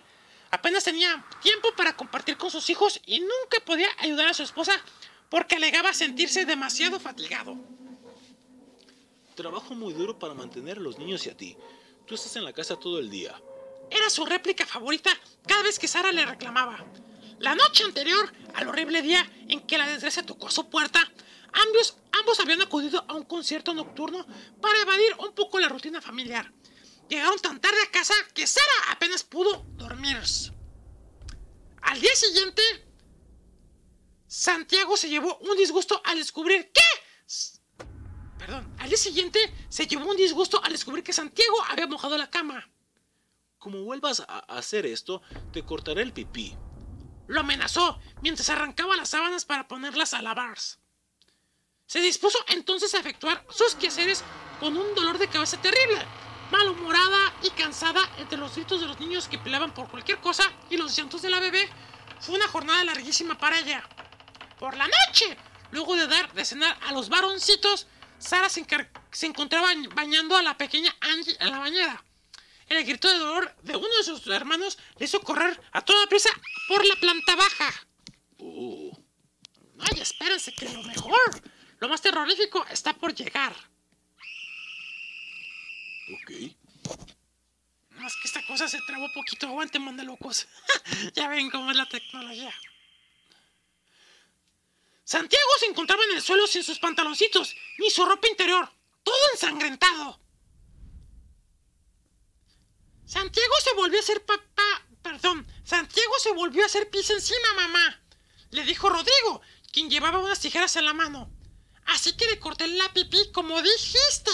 Apenas 0.52 0.84
tenía 0.84 1.26
tiempo 1.42 1.74
para 1.76 1.96
compartir 1.96 2.38
con 2.38 2.50
sus 2.50 2.70
hijos 2.70 3.02
y 3.06 3.20
nunca 3.20 3.60
podía 3.66 3.90
ayudar 4.00 4.28
a 4.28 4.34
su 4.34 4.44
esposa 4.44 4.74
porque 5.30 5.56
alegaba 5.56 5.94
sentirse 5.94 6.46
demasiado 6.46 7.00
fatigado. 7.00 7.58
Trabajo 9.36 9.76
muy 9.76 9.94
duro 9.94 10.18
para 10.18 10.34
mantener 10.34 10.78
a 10.78 10.82
los 10.82 10.98
niños 10.98 11.26
y 11.26 11.30
a 11.30 11.38
ti. 11.38 11.58
Tú 12.06 12.16
estás 12.16 12.36
en 12.38 12.46
la 12.46 12.54
casa 12.54 12.80
todo 12.80 13.00
el 13.00 13.10
día. 13.10 13.40
Era 13.92 14.10
su 14.10 14.26
réplica 14.26 14.66
favorita 14.66 15.12
cada 15.46 15.64
vez 15.64 15.78
que 15.78 15.88
Sara 15.88 16.12
le 16.12 16.26
reclamaba. 16.26 16.86
La 17.40 17.54
noche 17.54 17.84
anterior 17.84 18.32
al 18.56 18.68
horrible 18.68 19.02
día 19.02 19.30
en 19.48 19.62
que 19.62 19.78
la 19.78 19.88
desgracia 19.88 20.26
tocó 20.26 20.48
a 20.48 20.52
su 20.52 20.70
puerta, 20.70 21.00
ambos, 21.54 21.98
ambos 22.20 22.40
habían 22.40 22.62
acudido 22.62 23.06
a 23.08 23.14
un 23.14 23.24
concierto 23.24 23.74
nocturno 23.74 24.26
para 24.60 24.82
evadir 24.82 25.16
un 25.20 25.34
poco 25.34 25.60
la 25.60 25.70
rutina 25.70 26.02
familiar. 26.02 26.52
Llegaron 27.10 27.40
tan 27.40 27.62
tarde 27.62 27.78
a 27.88 27.92
casa 27.92 28.14
que 28.34 28.46
Sara 28.46 28.92
apenas 28.92 29.24
pudo 29.24 29.66
dormir. 29.76 30.18
Al 31.82 32.02
día 32.02 32.16
siguiente, 32.16 32.62
Santiago 34.28 34.98
se 34.98 35.10
llevó 35.10 35.38
un 35.38 35.56
disgusto 35.58 36.02
al 36.04 36.18
descubrir 36.18 36.72
que... 36.72 36.82
Perdón, 38.38 38.76
al 38.78 38.90
día 38.90 38.98
siguiente 38.98 39.40
se 39.70 39.88
llevó 39.88 40.10
un 40.10 40.18
disgusto 40.18 40.62
al 40.64 40.72
descubrir 40.74 41.04
que 41.04 41.14
Santiago 41.14 41.56
había 41.70 41.88
mojado 41.88 42.18
la 42.18 42.30
cama. 42.30 42.70
Como 43.58 43.84
vuelvas 43.84 44.22
a 44.28 44.40
hacer 44.40 44.86
esto, 44.86 45.22
te 45.52 45.64
cortaré 45.64 46.02
el 46.02 46.14
pipí. 46.14 46.56
Lo 47.28 47.40
amenazó 47.40 48.00
mientras 48.22 48.50
arrancaba 48.50 48.96
las 48.96 49.10
sábanas 49.10 49.46
para 49.46 49.68
ponerlas 49.68 50.14
a 50.14 50.22
lavar. 50.22 50.58
Se 51.86 52.00
dispuso 52.02 52.38
entonces 52.50 52.94
a 52.94 53.00
efectuar 53.00 53.46
sus 53.50 53.76
quehaceres 53.76 54.24
con 54.60 54.78
un 54.78 54.94
dolor 54.94 55.18
de 55.18 55.30
cabeza 55.30 55.60
terrible, 55.62 56.06
malhumorada 56.52 57.34
y 57.44 57.50
cansada 57.52 58.02
entre 58.18 58.38
los 58.38 58.56
gritos 58.56 58.82
de 58.82 58.88
los 58.88 59.00
niños 59.00 59.28
que 59.28 59.38
peleaban 59.38 59.74
por 59.74 59.90
cualquier 59.90 60.20
cosa 60.20 60.44
y 60.70 60.78
los 60.78 60.96
llantos 60.96 61.22
de 61.22 61.30
la 61.30 61.40
bebé. 61.40 61.70
Fue 62.20 62.36
una 62.36 62.48
jornada 62.48 62.84
larguísima 62.84 63.38
para 63.38 63.60
ella. 63.60 63.84
Por 64.60 64.76
la 64.76 64.88
noche, 64.88 65.38
luego 65.72 65.96
de 65.96 66.08
dar 66.08 66.34
de 66.34 66.46
cenar 66.46 66.78
a 66.88 66.92
los 66.92 67.10
varoncitos, 67.10 67.88
Sara 68.18 68.50
se, 68.50 68.66
encontraba 69.22 69.70
bañando 69.94 70.36
a 70.36 70.42
la 70.42 70.58
pequeña 70.58 70.96
Angie 71.02 71.38
en 71.40 71.52
la 71.52 71.60
bañera. 71.60 72.04
El 72.68 72.84
grito 72.84 73.08
de 73.08 73.20
dolor 73.20 73.56
de 73.62 73.76
uno 73.76 73.98
de 73.98 74.04
sus 74.04 74.26
hermanos 74.28 74.78
le 74.98 75.06
hizo 75.06 75.22
correr 75.22 75.62
a 75.72 75.82
toda 75.82 76.08
prisa 76.08 76.30
por 76.68 76.84
la 76.86 76.96
planta 76.96 77.36
baja. 77.36 77.74
Oh, 78.40 78.92
Ay, 79.80 80.02
espérense 80.02 80.54
que 80.54 80.68
lo 80.70 80.84
mejor, 80.84 81.42
lo 81.80 81.88
más 81.88 82.02
terrorífico 82.02 82.66
está 82.72 82.94
por 82.94 83.14
llegar. 83.14 83.56
Ok. 86.14 86.32
Más 87.92 88.14
que 88.16 88.28
esta 88.28 88.46
cosa 88.46 88.68
se 88.68 88.80
trabó 88.86 89.12
poquito. 89.14 89.48
Aguante, 89.48 89.80
manda 89.80 90.04
locos. 90.04 90.48
ya 91.16 91.28
ven 91.28 91.50
cómo 91.50 91.72
es 91.72 91.78
la 91.78 91.88
tecnología. 91.88 92.54
Santiago 95.04 95.50
se 95.60 95.68
encontraba 95.68 96.04
en 96.04 96.18
el 96.18 96.22
suelo 96.22 96.46
sin 96.48 96.66
sus 96.66 96.80
pantaloncitos, 96.80 97.56
ni 97.78 97.90
su 97.90 98.06
ropa 98.06 98.28
interior, 98.28 98.70
todo 99.04 99.16
ensangrentado. 99.32 100.20
Santiago 103.06 103.54
se 103.64 103.74
volvió 103.74 104.00
a 104.00 104.02
hacer 104.02 104.26
papá, 104.26 104.86
perdón, 105.02 105.48
Santiago 105.64 106.12
se 106.20 106.34
volvió 106.34 106.64
a 106.64 106.66
hacer 106.66 106.90
pis 106.90 107.10
encima, 107.10 107.54
mamá. 107.56 108.02
Le 108.50 108.66
dijo 108.66 108.90
Rodrigo, 108.90 109.42
quien 109.72 109.90
llevaba 109.90 110.20
unas 110.20 110.42
tijeras 110.42 110.76
en 110.76 110.84
la 110.84 110.94
mano. 110.94 111.32
Así 111.86 112.18
que 112.18 112.28
le 112.28 112.40
corté 112.40 112.68
la 112.68 112.92
pipí 112.92 113.32
como 113.32 113.62
dijiste. 113.62 114.32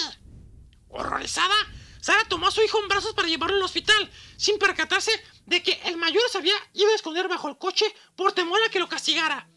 Horrorizada, 0.94 1.56
Sara 2.02 2.24
tomó 2.28 2.48
a 2.48 2.52
su 2.52 2.62
hijo 2.62 2.80
en 2.80 2.88
brazos 2.88 3.14
para 3.14 3.28
llevarlo 3.28 3.58
al 3.58 3.64
hospital, 3.64 4.12
sin 4.38 4.60
percatarse 4.60 5.12
de 5.46 5.64
que 5.64 5.82
el 5.86 5.98
mayor 5.98 6.24
se 6.32 6.38
había 6.38 6.56
ido 6.74 6.92
a 6.92 6.96
esconder 6.96 7.28
bajo 7.28 7.50
el 7.50 7.58
coche 7.58 7.86
por 8.16 8.34
temor 8.34 8.60
a 8.64 8.70
que 8.70 8.80
lo 8.80 8.88
castigara. 8.88 9.48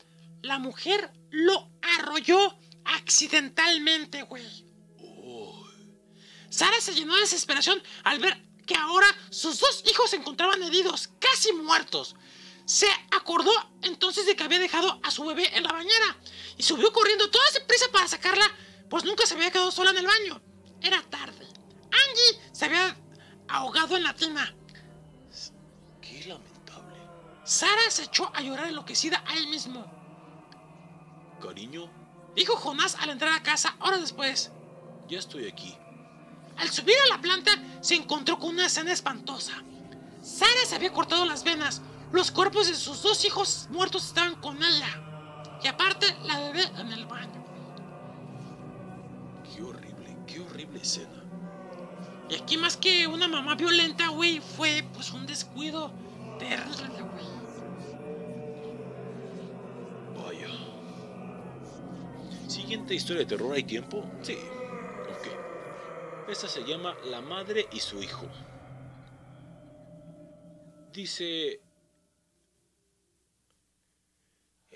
La 0.43 0.59
mujer 0.59 1.13
lo 1.31 1.71
arrolló 1.99 2.59
accidentalmente, 2.85 4.23
güey. 4.23 4.47
Sara 6.49 6.81
se 6.81 6.95
llenó 6.95 7.15
de 7.15 7.21
desesperación 7.21 7.83
al 8.05 8.19
ver 8.19 8.41
que 8.67 8.77
ahora 8.77 9.07
sus 9.31 9.59
dos 9.59 9.83
hijos 9.87 10.11
se 10.11 10.17
encontraban 10.17 10.63
heridos, 10.63 11.11
casi 11.19 11.53
muertos. 11.53 12.17
Se 12.65 12.89
acordó 13.11 13.53
entonces 13.83 14.25
de 14.25 14.35
que 14.35 14.43
había 14.43 14.59
dejado 14.59 14.99
a 15.03 15.11
su 15.11 15.25
bebé 15.25 15.51
en 15.55 15.65
la 15.65 15.73
bañera 15.73 16.17
y 16.57 16.63
subió 16.63 16.93
corriendo 16.93 17.31
toda 17.31 17.45
prisa 17.67 17.87
para 17.93 18.09
sacarla, 18.09 18.51
pues 18.89 19.05
nunca 19.05 19.27
se 19.27 19.35
había 19.35 19.51
quedado 19.51 19.71
sola 19.71 19.91
en 19.91 19.99
el 19.99 20.07
baño. 20.07 20.41
Era 20.81 21.03
tarde. 21.03 21.47
Angie 21.85 22.41
se 22.53 22.65
había 22.67 22.97
ahogado 23.49 23.97
en 23.97 24.03
la 24.05 24.15
tina. 24.15 24.55
Qué 26.01 26.25
lamentable. 26.27 26.97
Sara 27.45 27.91
se 27.91 28.05
echó 28.05 28.31
a 28.35 28.41
llorar 28.43 28.69
enloquecida 28.69 29.23
ahí 29.27 29.47
mismo. 29.47 29.85
Cariño, 31.43 31.91
Dijo 32.35 32.55
Jonás 32.57 32.97
al 32.97 33.11
entrar 33.11 33.33
a 33.33 33.43
casa 33.43 33.77
horas 33.81 34.01
después. 34.01 34.51
ya 35.09 35.19
estoy 35.19 35.47
aquí. 35.49 35.75
Al 36.59 36.69
subir 36.71 36.95
a 37.05 37.15
la 37.15 37.21
planta 37.23 37.51
se 37.81 37.95
encontró 37.95 38.39
con 38.39 38.51
una 38.51 38.67
escena 38.67 38.93
espantosa. 38.93 39.53
Sara 40.23 40.65
se 40.67 40.75
había 40.75 40.93
cortado 40.93 41.25
las 41.25 41.45
venas. 41.45 41.81
Los 42.13 42.31
cuerpos 42.31 42.67
de 42.69 42.75
sus 42.75 43.03
dos 43.03 43.25
hijos 43.25 43.69
muertos 43.71 44.07
estaban 44.07 44.35
con 44.41 44.63
ella. 44.63 45.03
Y 45.63 45.67
aparte, 45.69 46.07
la 46.25 46.39
bebé 46.41 46.63
en 46.79 46.93
el 46.93 47.07
baño. 47.07 47.43
Qué 49.45 49.63
horrible, 49.63 49.96
qué 50.27 50.41
horrible 50.41 50.81
escena. 50.81 51.23
Y 52.29 52.35
aquí 52.35 52.57
más 52.57 52.77
que 52.77 53.07
una 53.07 53.29
mamá 53.29 53.55
violenta, 53.55 54.09
güey, 54.09 54.41
fue 54.41 54.85
pues 54.93 55.13
un 55.13 55.27
descuido 55.27 55.93
terrible, 56.39 57.03
güey. 57.03 57.27
Vaya. 60.17 60.49
Siguiente 62.49 62.95
historia 62.95 63.21
de 63.21 63.27
terror, 63.27 63.55
¿hay 63.55 63.63
tiempo? 63.63 64.05
Sí. 64.23 64.37
Ok. 65.09 66.29
Esta 66.29 66.49
se 66.49 66.65
llama 66.65 66.97
La 67.05 67.21
madre 67.21 67.69
y 67.73 67.81
su 67.81 68.03
hijo. 68.03 68.27
Dice... 70.93 71.61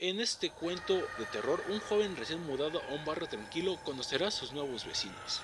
En 0.03 0.19
este 0.19 0.49
cuento 0.49 0.95
de 0.95 1.27
terror, 1.31 1.63
un 1.69 1.79
joven 1.79 2.17
recién 2.17 2.43
mudado 2.47 2.81
a 2.89 2.95
un 2.95 3.05
barrio 3.05 3.29
tranquilo 3.29 3.79
conocerá 3.85 4.29
a 4.29 4.31
sus 4.31 4.51
nuevos 4.51 4.87
vecinos. 4.87 5.43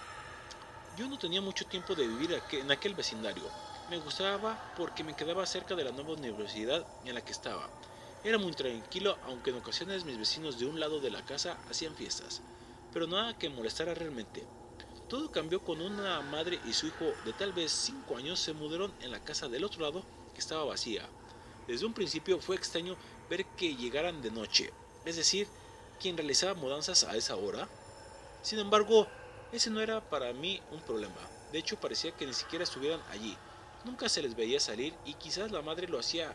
Yo 0.97 1.07
no 1.09 1.19
tenía 1.19 1.43
mucho 1.43 1.67
tiempo 1.67 1.95
de 1.95 2.07
vivir 2.07 2.41
en 2.53 2.71
aquel 2.71 2.95
vecindario. 2.95 3.43
Me 3.91 3.99
gustaba 3.99 4.73
porque 4.75 5.05
me 5.05 5.15
quedaba 5.15 5.45
cerca 5.45 5.75
de 5.75 5.85
la 5.85 5.93
nueva 5.93 6.15
universidad 6.15 6.87
en 7.05 7.15
la 7.15 7.21
que 7.21 7.33
estaba. 7.33 7.69
Era 8.25 8.39
muy 8.39 8.53
tranquilo, 8.53 9.19
aunque 9.27 9.51
en 9.51 9.57
ocasiones 9.57 10.07
mis 10.07 10.19
vecinos 10.19 10.59
de 10.59 10.65
un 10.65 10.81
lado 10.81 11.01
de 11.01 11.11
la 11.11 11.23
casa 11.23 11.59
hacían 11.69 11.95
fiestas, 11.95 12.41
pero 12.95 13.07
nada 13.07 13.37
que 13.37 13.51
molestara 13.51 13.93
realmente. 13.93 14.43
Todo 15.07 15.31
cambió 15.31 15.61
cuando 15.61 15.85
una 15.85 16.23
madre 16.23 16.61
y 16.65 16.73
su 16.73 16.87
hijo 16.87 17.13
de 17.27 17.35
tal 17.35 17.53
vez 17.53 17.73
5 17.73 18.17
años 18.17 18.41
se 18.41 18.55
mudaron 18.55 18.91
en 19.03 19.11
la 19.11 19.21
casa 19.21 19.49
del 19.49 19.65
otro 19.65 19.83
lado 19.83 20.03
que 20.33 20.41
estaba 20.41 20.65
vacía. 20.65 21.07
Desde 21.69 21.85
un 21.85 21.93
principio 21.93 22.41
fue 22.41 22.57
extraño 22.57 22.97
ver 23.29 23.45
que 23.57 23.77
llegaran 23.77 24.23
de 24.23 24.31
noche, 24.31 24.73
es 25.05 25.17
decir, 25.17 25.49
quien 26.01 26.17
realizaba 26.17 26.55
mudanzas 26.55 27.05
a 27.05 27.17
esa 27.17 27.37
hora. 27.37 27.69
Sin 28.43 28.59
embargo, 28.59 29.07
ese 29.53 29.71
no 29.71 29.81
era 29.81 30.01
para 30.01 30.33
mí 30.33 30.61
un 30.71 30.81
problema. 30.81 31.21
De 31.53 31.59
hecho, 31.59 31.79
parecía 31.81 32.13
que 32.13 32.27
ni 32.27 32.35
siquiera 32.35 32.65
estuvieran 32.65 33.01
allí. 33.11 33.37
Nunca 33.85 34.09
se 34.09 34.23
les 34.23 34.35
veía 34.35 34.61
salir 34.61 34.95
y 35.05 35.15
quizás 35.15 35.51
la 35.53 35.63
madre 35.63 35.89
lo 35.89 35.99
hacía 35.99 36.35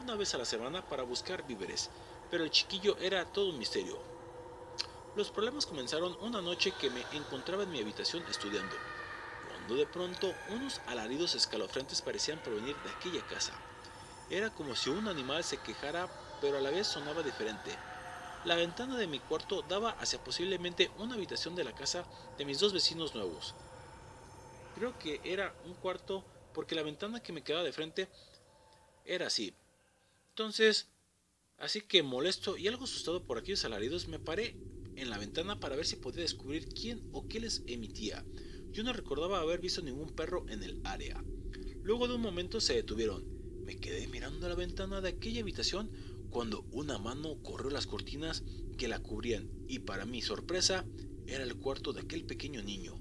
una 0.00 0.14
vez 0.16 0.34
a 0.34 0.38
la 0.38 0.44
semana 0.44 0.86
para 0.88 1.02
buscar 1.02 1.46
víveres, 1.46 1.90
pero 2.30 2.44
el 2.44 2.50
chiquillo 2.50 2.96
era 2.98 3.24
todo 3.24 3.50
un 3.50 3.58
misterio. 3.58 3.98
Los 5.14 5.30
problemas 5.30 5.66
comenzaron 5.66 6.16
una 6.20 6.40
noche 6.40 6.72
que 6.80 6.90
me 6.90 7.04
encontraba 7.12 7.64
en 7.64 7.70
mi 7.70 7.80
habitación 7.80 8.24
estudiando, 8.30 8.74
cuando 9.48 9.74
de 9.76 9.86
pronto 9.86 10.32
unos 10.48 10.80
alaridos 10.86 11.34
escalofriantes 11.34 12.00
parecían 12.00 12.42
provenir 12.42 12.74
de 12.76 12.90
aquella 12.90 13.24
casa. 13.26 13.52
Era 14.32 14.48
como 14.48 14.74
si 14.74 14.88
un 14.88 15.08
animal 15.08 15.44
se 15.44 15.58
quejara, 15.58 16.08
pero 16.40 16.56
a 16.56 16.60
la 16.62 16.70
vez 16.70 16.86
sonaba 16.86 17.22
diferente. 17.22 17.70
La 18.46 18.56
ventana 18.56 18.96
de 18.96 19.06
mi 19.06 19.18
cuarto 19.18 19.60
daba 19.60 19.90
hacia 19.90 20.24
posiblemente 20.24 20.90
una 20.96 21.16
habitación 21.16 21.54
de 21.54 21.64
la 21.64 21.74
casa 21.74 22.06
de 22.38 22.46
mis 22.46 22.58
dos 22.58 22.72
vecinos 22.72 23.14
nuevos. 23.14 23.54
Creo 24.74 24.98
que 24.98 25.20
era 25.22 25.54
un 25.66 25.74
cuarto 25.74 26.24
porque 26.54 26.74
la 26.74 26.82
ventana 26.82 27.22
que 27.22 27.34
me 27.34 27.44
quedaba 27.44 27.62
de 27.62 27.74
frente 27.74 28.08
era 29.04 29.26
así. 29.26 29.54
Entonces, 30.30 30.88
así 31.58 31.82
que 31.82 32.02
molesto 32.02 32.56
y 32.56 32.68
algo 32.68 32.84
asustado 32.84 33.26
por 33.26 33.36
aquellos 33.36 33.66
alaridos, 33.66 34.08
me 34.08 34.18
paré 34.18 34.56
en 34.96 35.10
la 35.10 35.18
ventana 35.18 35.60
para 35.60 35.76
ver 35.76 35.84
si 35.84 35.96
podía 35.96 36.22
descubrir 36.22 36.70
quién 36.70 37.06
o 37.12 37.28
qué 37.28 37.38
les 37.38 37.64
emitía. 37.66 38.24
Yo 38.70 38.82
no 38.82 38.94
recordaba 38.94 39.40
haber 39.40 39.60
visto 39.60 39.82
ningún 39.82 40.08
perro 40.16 40.46
en 40.48 40.62
el 40.62 40.80
área. 40.84 41.22
Luego 41.82 42.08
de 42.08 42.14
un 42.14 42.22
momento 42.22 42.62
se 42.62 42.72
detuvieron. 42.72 43.31
Me 43.64 43.76
quedé 43.76 44.08
mirando 44.08 44.48
la 44.48 44.54
ventana 44.54 45.00
de 45.00 45.10
aquella 45.10 45.40
habitación 45.40 45.90
cuando 46.30 46.66
una 46.72 46.98
mano 46.98 47.42
corrió 47.42 47.70
las 47.70 47.86
cortinas 47.86 48.42
que 48.76 48.88
la 48.88 49.00
cubrían 49.00 49.50
y 49.68 49.80
para 49.80 50.06
mi 50.06 50.22
sorpresa 50.22 50.86
era 51.26 51.44
el 51.44 51.56
cuarto 51.56 51.92
de 51.92 52.00
aquel 52.00 52.24
pequeño 52.24 52.62
niño. 52.62 52.98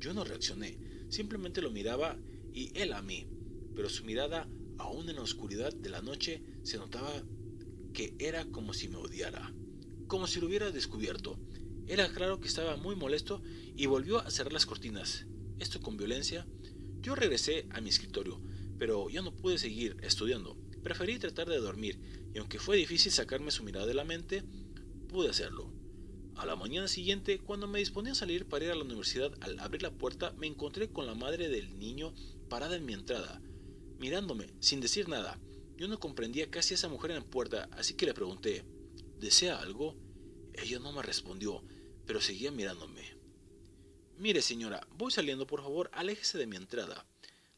Yo 0.00 0.14
no 0.14 0.24
reaccioné, 0.24 0.78
simplemente 1.08 1.62
lo 1.62 1.70
miraba 1.70 2.18
y 2.52 2.76
él 2.78 2.92
a 2.92 3.02
mí, 3.02 3.28
pero 3.74 3.88
su 3.88 4.04
mirada, 4.04 4.48
aún 4.78 5.08
en 5.08 5.16
la 5.16 5.22
oscuridad 5.22 5.72
de 5.72 5.90
la 5.90 6.02
noche, 6.02 6.42
se 6.62 6.78
notaba 6.78 7.22
que 7.92 8.14
era 8.18 8.46
como 8.46 8.72
si 8.72 8.88
me 8.88 8.96
odiara, 8.96 9.54
como 10.06 10.26
si 10.26 10.40
lo 10.40 10.46
hubiera 10.46 10.70
descubierto. 10.70 11.38
Era 11.86 12.08
claro 12.12 12.40
que 12.40 12.48
estaba 12.48 12.76
muy 12.76 12.96
molesto 12.96 13.42
y 13.76 13.86
volvió 13.86 14.18
a 14.18 14.30
cerrar 14.30 14.52
las 14.52 14.66
cortinas. 14.66 15.26
Esto 15.58 15.80
con 15.80 15.96
violencia. 15.96 16.46
Yo 17.02 17.14
regresé 17.14 17.66
a 17.70 17.80
mi 17.80 17.90
escritorio, 17.90 18.40
pero 18.80 19.10
ya 19.10 19.20
no 19.20 19.36
pude 19.36 19.58
seguir 19.58 19.98
estudiando. 20.00 20.56
Preferí 20.82 21.18
tratar 21.18 21.50
de 21.50 21.58
dormir, 21.58 22.00
y 22.34 22.38
aunque 22.38 22.58
fue 22.58 22.78
difícil 22.78 23.12
sacarme 23.12 23.50
su 23.50 23.62
mirada 23.62 23.84
de 23.84 23.92
la 23.92 24.04
mente, 24.04 24.42
pude 25.06 25.28
hacerlo. 25.28 25.70
A 26.36 26.46
la 26.46 26.56
mañana 26.56 26.88
siguiente, 26.88 27.40
cuando 27.40 27.68
me 27.68 27.80
disponía 27.80 28.12
a 28.12 28.14
salir 28.14 28.48
para 28.48 28.64
ir 28.64 28.70
a 28.70 28.74
la 28.74 28.84
universidad, 28.84 29.34
al 29.42 29.58
abrir 29.58 29.82
la 29.82 29.90
puerta 29.90 30.32
me 30.38 30.46
encontré 30.46 30.88
con 30.88 31.04
la 31.04 31.14
madre 31.14 31.50
del 31.50 31.78
niño 31.78 32.14
parada 32.48 32.74
en 32.74 32.86
mi 32.86 32.94
entrada, 32.94 33.42
mirándome, 33.98 34.54
sin 34.60 34.80
decir 34.80 35.10
nada. 35.10 35.38
Yo 35.76 35.86
no 35.86 36.00
comprendía 36.00 36.50
qué 36.50 36.60
hacía 36.60 36.76
esa 36.76 36.88
mujer 36.88 37.10
en 37.10 37.18
la 37.18 37.26
puerta, 37.26 37.68
así 37.72 37.92
que 37.92 38.06
le 38.06 38.14
pregunté, 38.14 38.64
¿desea 39.18 39.58
algo? 39.58 39.94
Ella 40.54 40.78
no 40.78 40.90
me 40.92 41.02
respondió, 41.02 41.62
pero 42.06 42.22
seguía 42.22 42.50
mirándome. 42.50 43.02
Mire, 44.16 44.40
señora, 44.40 44.86
voy 44.96 45.10
saliendo, 45.10 45.46
por 45.46 45.60
favor, 45.60 45.90
aléjese 45.92 46.38
de 46.38 46.46
mi 46.46 46.56
entrada. 46.56 47.06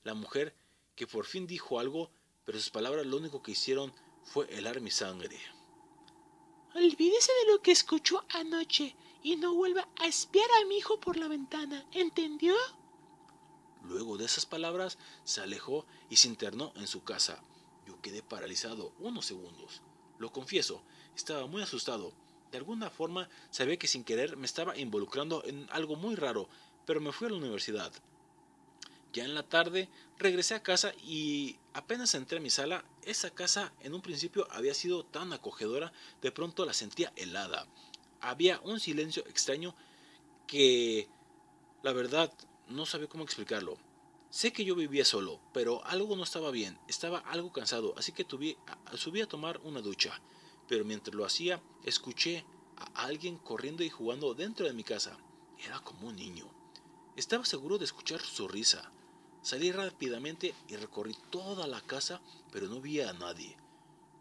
La 0.03 0.15
mujer, 0.15 0.57
que 0.94 1.06
por 1.06 1.27
fin 1.27 1.47
dijo 1.47 1.78
algo, 1.78 2.10
pero 2.44 2.59
sus 2.59 2.70
palabras 2.70 3.06
lo 3.06 3.16
único 3.16 3.43
que 3.43 3.52
hicieron 3.52 3.93
fue 4.24 4.47
helar 4.56 4.81
mi 4.81 4.90
sangre. 4.90 5.39
Olvídese 6.74 7.32
de 7.44 7.52
lo 7.52 7.60
que 7.60 7.73
escuchó 7.73 8.24
anoche 8.31 8.97
y 9.23 9.36
no 9.36 9.55
vuelva 9.55 9.89
a 10.01 10.06
espiar 10.06 10.48
a 10.60 10.66
mi 10.66 10.78
hijo 10.78 10.98
por 10.98 11.16
la 11.16 11.28
ventana, 11.28 11.86
¿entendió? 11.93 12.55
Luego 13.85 14.16
de 14.16 14.24
esas 14.24 14.47
palabras, 14.47 14.97
se 15.24 15.40
alejó 15.40 15.86
y 16.09 16.16
se 16.16 16.28
internó 16.28 16.73
en 16.77 16.86
su 16.86 17.05
casa. 17.05 17.43
Yo 17.86 18.01
quedé 18.01 18.23
paralizado 18.23 18.93
unos 19.01 19.27
segundos. 19.27 19.82
Lo 20.19 20.32
confieso, 20.32 20.82
estaba 21.16 21.47
muy 21.47 21.62
asustado. 21.62 22.12
De 22.51 22.59
alguna 22.59 22.90
forma 22.90 23.28
sabía 23.51 23.77
que 23.77 23.89
sin 23.89 24.05
querer 24.05 24.36
me 24.36 24.47
estaba 24.47 24.78
involucrando 24.78 25.43
en 25.44 25.66
algo 25.70 25.97
muy 25.97 26.14
raro, 26.14 26.48
pero 26.86 27.01
me 27.01 27.12
fui 27.12 27.27
a 27.27 27.31
la 27.31 27.36
universidad. 27.36 27.93
Ya 29.12 29.24
en 29.24 29.34
la 29.34 29.43
tarde 29.43 29.90
regresé 30.18 30.55
a 30.55 30.62
casa 30.62 30.94
y 31.05 31.59
apenas 31.74 32.14
entré 32.14 32.39
a 32.39 32.40
mi 32.40 32.48
sala, 32.48 32.84
esa 33.02 33.30
casa 33.30 33.72
en 33.80 33.93
un 33.93 34.01
principio 34.01 34.48
había 34.51 34.72
sido 34.72 35.05
tan 35.05 35.32
acogedora, 35.32 35.93
de 36.22 36.32
pronto 36.32 36.64
la 36.64 36.72
sentía 36.72 37.12
helada. 37.16 37.66
Había 38.20 38.60
un 38.60 38.80
silencio 38.80 39.26
extraño 39.26 39.74
que, 40.47 41.09
la 41.82 41.93
verdad, 41.93 42.32
no 42.68 42.86
sabía 42.86 43.09
cómo 43.09 43.24
explicarlo. 43.24 43.76
Sé 44.30 44.51
que 44.51 44.64
yo 44.64 44.74
vivía 44.74 45.05
solo, 45.05 45.40
pero 45.52 45.84
algo 45.84 46.16
no 46.16 46.22
estaba 46.22 46.51
bien, 46.51 46.78
estaba 46.89 47.18
algo 47.18 47.52
cansado, 47.52 47.93
así 47.98 48.12
que 48.12 48.26
subí 48.94 49.20
a 49.20 49.28
tomar 49.28 49.60
una 49.64 49.82
ducha. 49.82 50.22
Pero 50.68 50.86
mientras 50.86 51.14
lo 51.14 51.26
hacía, 51.26 51.60
escuché 51.84 52.47
a 52.78 53.02
alguien 53.05 53.36
corriendo 53.36 53.82
y 53.82 53.90
jugando 53.90 54.32
dentro 54.32 54.64
de 54.64 54.72
mi 54.72 54.84
casa. 54.84 55.18
Era 55.59 55.80
como 55.80 56.09
un 56.09 56.16
niño. 56.16 56.47
Estaba 57.14 57.44
seguro 57.44 57.76
de 57.76 57.84
escuchar 57.84 58.22
su 58.22 58.48
risa. 58.48 58.90
Salí 59.43 59.73
rápidamente 59.73 60.55
y 60.69 60.77
recorrí 60.77 61.16
toda 61.31 61.66
la 61.66 61.81
casa, 61.81 62.20
pero 62.52 62.69
no 62.69 62.81
vi 62.81 63.01
a 63.01 63.12
nadie. 63.12 63.56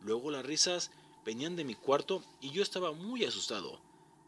Luego 0.02 0.32
las 0.32 0.44
risas 0.44 0.90
venían 1.24 1.56
de 1.56 1.64
mi 1.64 1.76
cuarto 1.76 2.24
y 2.42 2.50
yo 2.50 2.64
estaba 2.64 2.92
muy 2.92 3.24
asustado. 3.24 3.80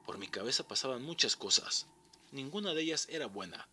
Por 0.06 0.20
mi 0.20 0.28
cabeza 0.28 0.68
pasaban 0.68 1.02
muchas 1.02 1.36
cosas. 1.36 1.88
Ninguna 2.32 2.76
de 2.76 2.84
ellas 2.84 3.07
era 3.10 3.26
buena. 3.26 3.68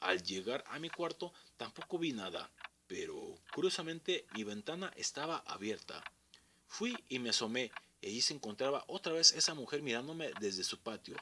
Al 0.00 0.22
llegar 0.22 0.62
a 0.68 0.78
mi 0.78 0.90
cuarto 0.90 1.32
tampoco 1.56 1.98
vi 1.98 2.12
nada, 2.12 2.50
pero 2.86 3.38
curiosamente 3.54 4.26
mi 4.34 4.44
ventana 4.44 4.92
estaba 4.96 5.38
abierta. 5.46 6.04
Fui 6.66 7.02
y 7.08 7.18
me 7.18 7.30
asomé 7.30 7.70
y 8.02 8.08
allí 8.08 8.20
se 8.20 8.34
encontraba 8.34 8.84
otra 8.88 9.14
vez 9.14 9.32
esa 9.32 9.54
mujer 9.54 9.80
mirándome 9.80 10.32
desde 10.38 10.64
su 10.64 10.78
patio. 10.80 11.16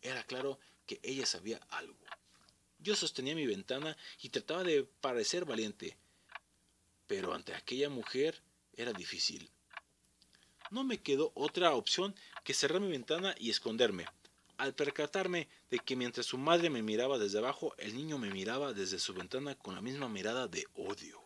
Era 0.00 0.22
claro 0.22 0.60
que 0.86 1.00
ella 1.02 1.26
sabía 1.26 1.58
algo. 1.70 2.05
Yo 2.86 2.94
sostenía 2.94 3.34
mi 3.34 3.46
ventana 3.46 3.96
y 4.22 4.28
trataba 4.28 4.62
de 4.62 4.84
parecer 4.84 5.44
valiente, 5.44 5.96
pero 7.08 7.34
ante 7.34 7.52
aquella 7.52 7.90
mujer 7.90 8.40
era 8.74 8.92
difícil. 8.92 9.50
No 10.70 10.84
me 10.84 10.98
quedó 10.98 11.32
otra 11.34 11.74
opción 11.74 12.14
que 12.44 12.54
cerrar 12.54 12.80
mi 12.80 12.88
ventana 12.88 13.34
y 13.40 13.50
esconderme. 13.50 14.06
Al 14.56 14.72
percatarme 14.72 15.48
de 15.68 15.80
que 15.80 15.96
mientras 15.96 16.26
su 16.26 16.38
madre 16.38 16.70
me 16.70 16.80
miraba 16.80 17.18
desde 17.18 17.38
abajo, 17.38 17.74
el 17.76 17.96
niño 17.96 18.18
me 18.18 18.30
miraba 18.30 18.72
desde 18.72 19.00
su 19.00 19.14
ventana 19.14 19.56
con 19.56 19.74
la 19.74 19.80
misma 19.80 20.08
mirada 20.08 20.46
de 20.46 20.64
odio. 20.76 21.20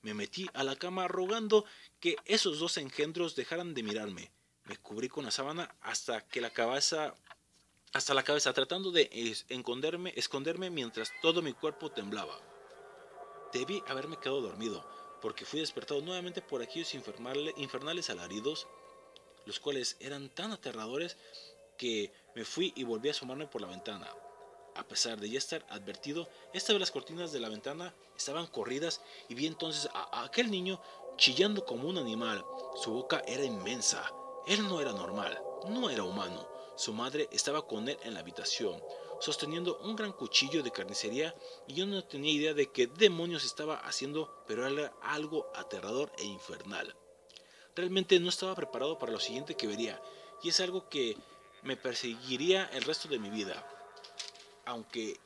Me 0.00 0.14
metí 0.14 0.48
a 0.54 0.64
la 0.64 0.76
cama 0.76 1.06
rogando 1.06 1.66
que 2.00 2.16
esos 2.24 2.60
dos 2.60 2.78
engendros 2.78 3.36
dejaran 3.36 3.74
de 3.74 3.82
mirarme. 3.82 4.30
Me 4.64 4.78
cubrí 4.78 5.10
con 5.10 5.26
la 5.26 5.30
sábana 5.32 5.74
hasta 5.82 6.26
que 6.26 6.40
la 6.40 6.48
cabeza 6.48 7.14
hasta 7.92 8.14
la 8.14 8.22
cabeza 8.22 8.52
tratando 8.52 8.90
de 8.90 9.08
es- 9.12 9.44
esconderme, 9.48 10.12
esconderme 10.16 10.70
mientras 10.70 11.12
todo 11.20 11.42
mi 11.42 11.52
cuerpo 11.52 11.90
temblaba. 11.90 12.38
Debí 13.52 13.82
haberme 13.86 14.16
quedado 14.18 14.40
dormido, 14.40 14.84
porque 15.20 15.44
fui 15.44 15.60
despertado 15.60 16.00
nuevamente 16.00 16.40
por 16.40 16.62
aquellos 16.62 16.94
infernale- 16.94 17.52
infernales 17.56 18.08
alaridos, 18.10 18.66
los 19.44 19.60
cuales 19.60 19.96
eran 20.00 20.30
tan 20.30 20.52
aterradores 20.52 21.16
que 21.76 22.12
me 22.34 22.44
fui 22.44 22.72
y 22.76 22.84
volví 22.84 23.08
a 23.08 23.12
asomarme 23.12 23.46
por 23.46 23.60
la 23.60 23.68
ventana. 23.68 24.08
A 24.74 24.84
pesar 24.84 25.20
de 25.20 25.28
ya 25.28 25.36
estar 25.38 25.66
advertido, 25.68 26.28
esta 26.54 26.72
vez 26.72 26.80
las 26.80 26.90
cortinas 26.90 27.30
de 27.30 27.40
la 27.40 27.50
ventana 27.50 27.94
estaban 28.16 28.46
corridas 28.46 29.02
y 29.28 29.34
vi 29.34 29.46
entonces 29.46 29.90
a 29.92 30.24
aquel 30.24 30.50
niño 30.50 30.80
chillando 31.16 31.66
como 31.66 31.88
un 31.88 31.98
animal. 31.98 32.42
Su 32.76 32.92
boca 32.92 33.22
era 33.26 33.44
inmensa. 33.44 34.10
Él 34.46 34.66
no 34.66 34.80
era 34.80 34.92
normal, 34.92 35.38
no 35.68 35.90
era 35.90 36.04
humano. 36.04 36.48
Su 36.76 36.92
madre 36.92 37.28
estaba 37.32 37.66
con 37.66 37.88
él 37.88 37.98
en 38.02 38.14
la 38.14 38.20
habitación, 38.20 38.82
sosteniendo 39.20 39.78
un 39.78 39.94
gran 39.94 40.12
cuchillo 40.12 40.62
de 40.62 40.72
carnicería 40.72 41.34
y 41.66 41.74
yo 41.74 41.86
no 41.86 42.02
tenía 42.04 42.32
idea 42.32 42.54
de 42.54 42.70
qué 42.70 42.86
demonios 42.86 43.44
estaba 43.44 43.76
haciendo, 43.76 44.42
pero 44.46 44.66
era 44.66 44.92
algo 45.02 45.50
aterrador 45.54 46.10
e 46.18 46.24
infernal. 46.24 46.96
Realmente 47.76 48.18
no 48.20 48.28
estaba 48.28 48.54
preparado 48.54 48.98
para 48.98 49.12
lo 49.12 49.20
siguiente 49.20 49.54
que 49.54 49.66
vería, 49.66 50.02
y 50.42 50.48
es 50.48 50.60
algo 50.60 50.88
que 50.88 51.16
me 51.62 51.76
perseguiría 51.76 52.66
el 52.72 52.82
resto 52.82 53.08
de 53.08 53.18
mi 53.18 53.30
vida. 53.30 53.66
Aunque 54.64 55.18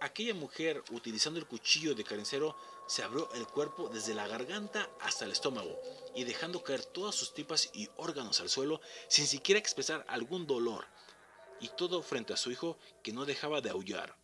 aquella 0.00 0.34
mujer 0.34 0.82
utilizando 0.90 1.38
el 1.38 1.46
cuchillo 1.46 1.94
de 1.94 2.04
carnicero 2.04 2.56
se 2.86 3.02
abrió 3.02 3.32
el 3.34 3.46
cuerpo 3.46 3.88
desde 3.88 4.14
la 4.14 4.28
garganta 4.28 4.90
hasta 5.00 5.24
el 5.24 5.32
estómago 5.32 5.80
y 6.14 6.24
dejando 6.24 6.62
caer 6.62 6.84
todas 6.84 7.14
sus 7.14 7.32
tripas 7.32 7.70
y 7.72 7.88
órganos 7.96 8.40
al 8.40 8.48
suelo 8.48 8.80
sin 9.08 9.26
siquiera 9.26 9.58
expresar 9.58 10.04
algún 10.08 10.46
dolor, 10.46 10.86
y 11.60 11.68
todo 11.76 12.02
frente 12.02 12.32
a 12.32 12.36
su 12.36 12.50
hijo 12.50 12.78
que 13.02 13.12
no 13.12 13.24
dejaba 13.24 13.60
de 13.60 13.70
aullar. 13.70 14.18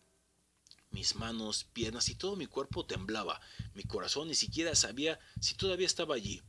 Mis 0.91 1.15
manos, 1.15 1.63
piernas 1.63 2.09
y 2.09 2.15
todo 2.15 2.35
mi 2.35 2.47
cuerpo 2.47 2.85
temblaba, 2.85 3.39
mi 3.73 3.83
corazón 3.83 4.27
ni 4.27 4.35
siquiera 4.35 4.75
sabía 4.75 5.19
si 5.39 5.55
todavía 5.55 5.87
estaba 5.87 6.15
allí. 6.15 6.41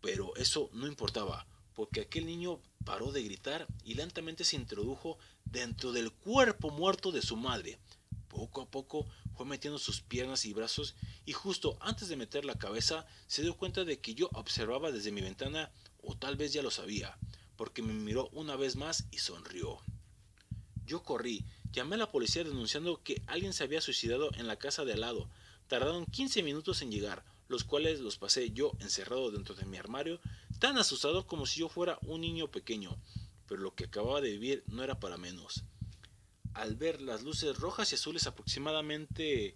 Pero 0.00 0.34
eso 0.36 0.70
no 0.72 0.86
importaba, 0.86 1.46
porque 1.74 2.00
aquel 2.00 2.26
niño 2.26 2.60
paró 2.84 3.12
de 3.12 3.22
gritar 3.22 3.66
y 3.84 3.94
lentamente 3.94 4.44
se 4.44 4.56
introdujo 4.56 5.18
dentro 5.44 5.92
del 5.92 6.12
cuerpo 6.12 6.70
muerto 6.70 7.12
de 7.12 7.22
su 7.22 7.36
madre. 7.36 7.78
Poco 8.28 8.62
a 8.62 8.70
poco 8.70 9.06
metiendo 9.44 9.78
sus 9.78 10.00
piernas 10.00 10.44
y 10.44 10.52
brazos 10.52 10.94
y 11.24 11.32
justo 11.32 11.76
antes 11.80 12.08
de 12.08 12.16
meter 12.16 12.44
la 12.44 12.58
cabeza 12.58 13.06
se 13.26 13.42
dio 13.42 13.56
cuenta 13.56 13.84
de 13.84 14.00
que 14.00 14.14
yo 14.14 14.28
observaba 14.32 14.92
desde 14.92 15.12
mi 15.12 15.20
ventana 15.20 15.70
o 16.02 16.16
tal 16.16 16.36
vez 16.36 16.52
ya 16.52 16.62
lo 16.62 16.70
sabía, 16.70 17.16
porque 17.56 17.82
me 17.82 17.92
miró 17.92 18.28
una 18.32 18.56
vez 18.56 18.76
más 18.76 19.06
y 19.10 19.18
sonrió. 19.18 19.80
Yo 20.84 21.02
corrí, 21.02 21.44
llamé 21.72 21.94
a 21.94 21.98
la 21.98 22.10
policía 22.10 22.44
denunciando 22.44 23.02
que 23.02 23.22
alguien 23.26 23.52
se 23.52 23.64
había 23.64 23.80
suicidado 23.80 24.30
en 24.34 24.46
la 24.46 24.56
casa 24.56 24.84
de 24.84 24.92
al 24.92 25.00
lado. 25.00 25.28
Tardaron 25.68 26.06
15 26.06 26.42
minutos 26.42 26.82
en 26.82 26.90
llegar, 26.90 27.24
los 27.48 27.64
cuales 27.64 28.00
los 28.00 28.18
pasé 28.18 28.50
yo 28.50 28.72
encerrado 28.80 29.30
dentro 29.30 29.54
de 29.54 29.64
mi 29.64 29.76
armario, 29.76 30.20
tan 30.58 30.76
asustado 30.76 31.26
como 31.26 31.46
si 31.46 31.60
yo 31.60 31.68
fuera 31.68 31.98
un 32.02 32.20
niño 32.20 32.50
pequeño, 32.50 32.98
pero 33.46 33.60
lo 33.60 33.74
que 33.74 33.84
acababa 33.84 34.20
de 34.20 34.32
vivir 34.32 34.64
no 34.66 34.82
era 34.82 34.98
para 34.98 35.16
menos. 35.16 35.64
Al 36.54 36.76
ver 36.76 37.00
las 37.00 37.22
luces 37.22 37.58
rojas 37.58 37.92
y 37.92 37.94
azules 37.94 38.26
aproximadamente 38.26 39.54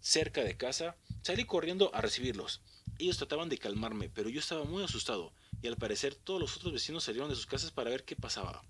cerca 0.00 0.42
de 0.42 0.56
casa, 0.56 0.96
salí 1.22 1.44
corriendo 1.44 1.94
a 1.94 2.00
recibirlos. 2.00 2.60
Ellos 2.98 3.18
trataban 3.18 3.48
de 3.48 3.58
calmarme, 3.58 4.08
pero 4.08 4.28
yo 4.28 4.40
estaba 4.40 4.64
muy 4.64 4.82
asustado, 4.82 5.32
y 5.62 5.68
al 5.68 5.76
parecer 5.76 6.14
todos 6.14 6.40
los 6.40 6.56
otros 6.56 6.72
vecinos 6.72 7.04
salieron 7.04 7.28
de 7.28 7.36
sus 7.36 7.46
casas 7.46 7.70
para 7.70 7.90
ver 7.90 8.04
qué 8.04 8.16
pasaba. 8.16 8.62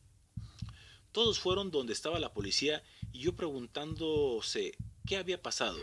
Todos 1.12 1.38
fueron 1.40 1.70
donde 1.70 1.94
estaba 1.94 2.18
la 2.18 2.34
policía 2.34 2.82
y 3.12 3.20
yo 3.20 3.34
preguntándose 3.34 4.76
qué 5.06 5.16
había 5.16 5.40
pasado. 5.40 5.78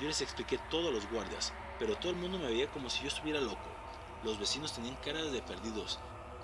Yo 0.00 0.06
les 0.06 0.20
expliqué 0.22 0.58
todo 0.70 0.88
a 0.88 0.92
los 0.92 1.06
guardias, 1.10 1.52
pero 1.78 1.96
todo 1.96 2.12
el 2.12 2.16
mundo 2.16 2.38
me 2.38 2.48
veía 2.48 2.70
como 2.70 2.88
si 2.88 3.02
yo 3.02 3.08
estuviera 3.08 3.40
loco. 3.40 3.68
Los 4.24 4.38
vecinos 4.38 4.74
tenían 4.74 4.96
caras 4.96 5.32
de 5.32 5.42
perdidos. 5.42 5.98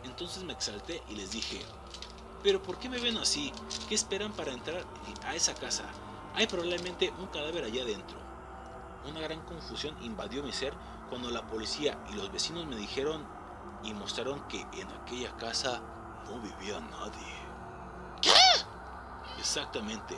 Entonces 0.04 0.42
me 0.42 0.52
exalté 0.52 1.02
y 1.08 1.14
les 1.14 1.30
dije, 1.30 1.60
¿pero 2.42 2.62
por 2.62 2.78
qué 2.78 2.88
me 2.88 2.98
ven 2.98 3.16
así? 3.18 3.52
¿Qué 3.88 3.94
esperan 3.94 4.32
para 4.32 4.52
entrar 4.52 4.84
a 5.26 5.34
esa 5.34 5.54
casa? 5.54 5.84
Hay 6.34 6.46
probablemente 6.46 7.12
un 7.18 7.26
cadáver 7.26 7.64
allá 7.64 7.82
adentro. 7.82 8.18
Una 9.08 9.20
gran 9.20 9.40
confusión 9.42 9.96
invadió 10.02 10.42
mi 10.42 10.52
ser 10.52 10.74
cuando 11.08 11.30
la 11.30 11.46
policía 11.46 11.98
y 12.10 12.14
los 12.14 12.32
vecinos 12.32 12.66
me 12.66 12.76
dijeron 12.76 13.24
y 13.82 13.94
mostraron 13.94 14.40
que 14.48 14.60
en 14.60 14.88
aquella 15.02 15.36
casa 15.36 15.80
no 16.26 16.40
vivía 16.40 16.80
nadie. 16.80 17.34
¿Qué? 18.20 18.30
Exactamente. 19.38 20.16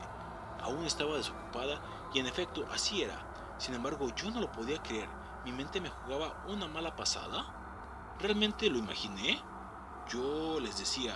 Aún 0.63 0.85
estaba 0.85 1.17
desocupada 1.17 1.81
y 2.13 2.21
en 2.21 2.27
efecto 2.27 2.67
así 2.73 3.03
era. 3.03 3.19
Sin 3.59 3.75
embargo, 3.75 4.09
yo 4.15 4.31
no 4.31 4.41
lo 4.41 4.51
podía 4.53 4.83
creer. 4.83 5.09
Mi 5.45 5.53
mente 5.53 5.81
me 5.81 5.91
jugaba 5.91 6.43
una 6.47 6.69
mala 6.69 6.97
pasada. 6.97 8.15
¿Realmente 8.19 8.71
lo 8.71 8.79
imaginé? 8.79 9.43
Yo 10.09 10.61
les 10.61 10.79
decía, 10.79 11.15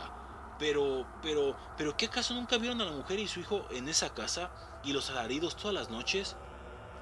pero, 0.58 1.06
pero, 1.22 1.56
pero, 1.76 1.96
¿qué 1.96 2.06
acaso 2.06 2.34
nunca 2.34 2.58
vieron 2.58 2.80
a 2.80 2.84
la 2.84 2.92
mujer 2.92 3.18
y 3.18 3.28
su 3.28 3.40
hijo 3.40 3.66
en 3.70 3.88
esa 3.88 4.12
casa 4.14 4.50
y 4.84 4.92
los 4.92 5.10
alaridos 5.10 5.56
todas 5.56 5.74
las 5.74 5.90
noches? 5.90 6.36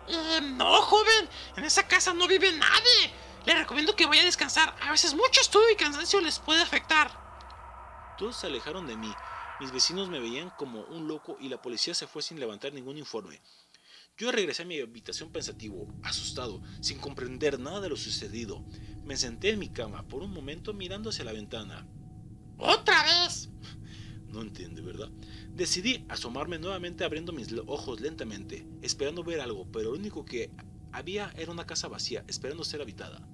Eh, 0.09 0.41
no, 0.43 0.83
joven. 0.83 1.29
En 1.57 1.65
esa 1.65 1.87
casa 1.87 2.13
no 2.15 2.29
vive 2.29 2.53
nadie. 2.53 3.13
Le 3.45 3.55
recomiendo 3.55 3.97
que 3.97 4.07
vaya 4.07 4.23
a 4.23 4.27
descansar. 4.27 4.75
A 4.83 4.91
veces 4.91 5.15
mucho 5.15 5.41
estudio 5.41 5.71
y 5.71 5.77
cansancio 5.77 6.21
les 6.21 6.39
puede 6.39 6.63
afectar. 6.63 7.11
Todos 8.19 8.37
se 8.37 8.47
alejaron 8.47 8.87
de 8.87 8.97
mí. 8.97 9.13
Mis 9.61 9.73
vecinos 9.73 10.09
me 10.09 10.21
veían 10.21 10.51
como 10.51 10.83
un 10.83 11.09
loco 11.09 11.37
y 11.41 11.49
la 11.49 11.63
policía 11.63 11.95
se 11.95 12.07
fue 12.07 12.23
sin 12.23 12.39
levantar 12.39 12.73
ningún 12.73 12.99
informe. 12.99 13.41
Yo 14.19 14.33
regresé 14.33 14.63
a 14.63 14.67
mi 14.67 14.81
habitación 14.81 15.31
pensativo, 15.31 15.89
asustado, 16.03 16.63
sin 16.81 16.99
comprender 16.99 17.59
nada 17.59 17.81
de 17.81 17.91
lo 17.91 17.97
sucedido. 17.97 18.65
Me 19.05 19.17
senté 19.17 19.51
en 19.51 19.59
mi 19.59 19.69
cama 19.69 20.03
por 20.09 20.23
un 20.23 20.33
momento 20.33 20.73
mirando 20.73 21.11
hacia 21.11 21.25
la 21.25 21.33
ventana. 21.33 21.87
¡Otra 22.59 23.03
vez! 23.05 23.49
No 24.29 24.43
entiende, 24.43 24.83
¿verdad? 24.83 25.09
Decidí 25.55 26.05
asomarme 26.09 26.59
nuevamente 26.59 27.05
abriendo 27.05 27.33
mis 27.33 27.53
ojos 27.67 28.01
lentamente, 28.01 28.67
esperando 28.83 29.25
ver 29.25 29.41
algo, 29.41 29.67
pero 29.73 29.91
lo 29.91 29.97
único 29.97 30.25
que 30.25 30.51
había 30.93 31.33
era 31.37 31.53
una 31.53 31.67
casa 31.67 31.89
vacía, 31.89 32.25
esperando 32.29 32.65
ser 32.65 32.81
habitada. 32.81 33.27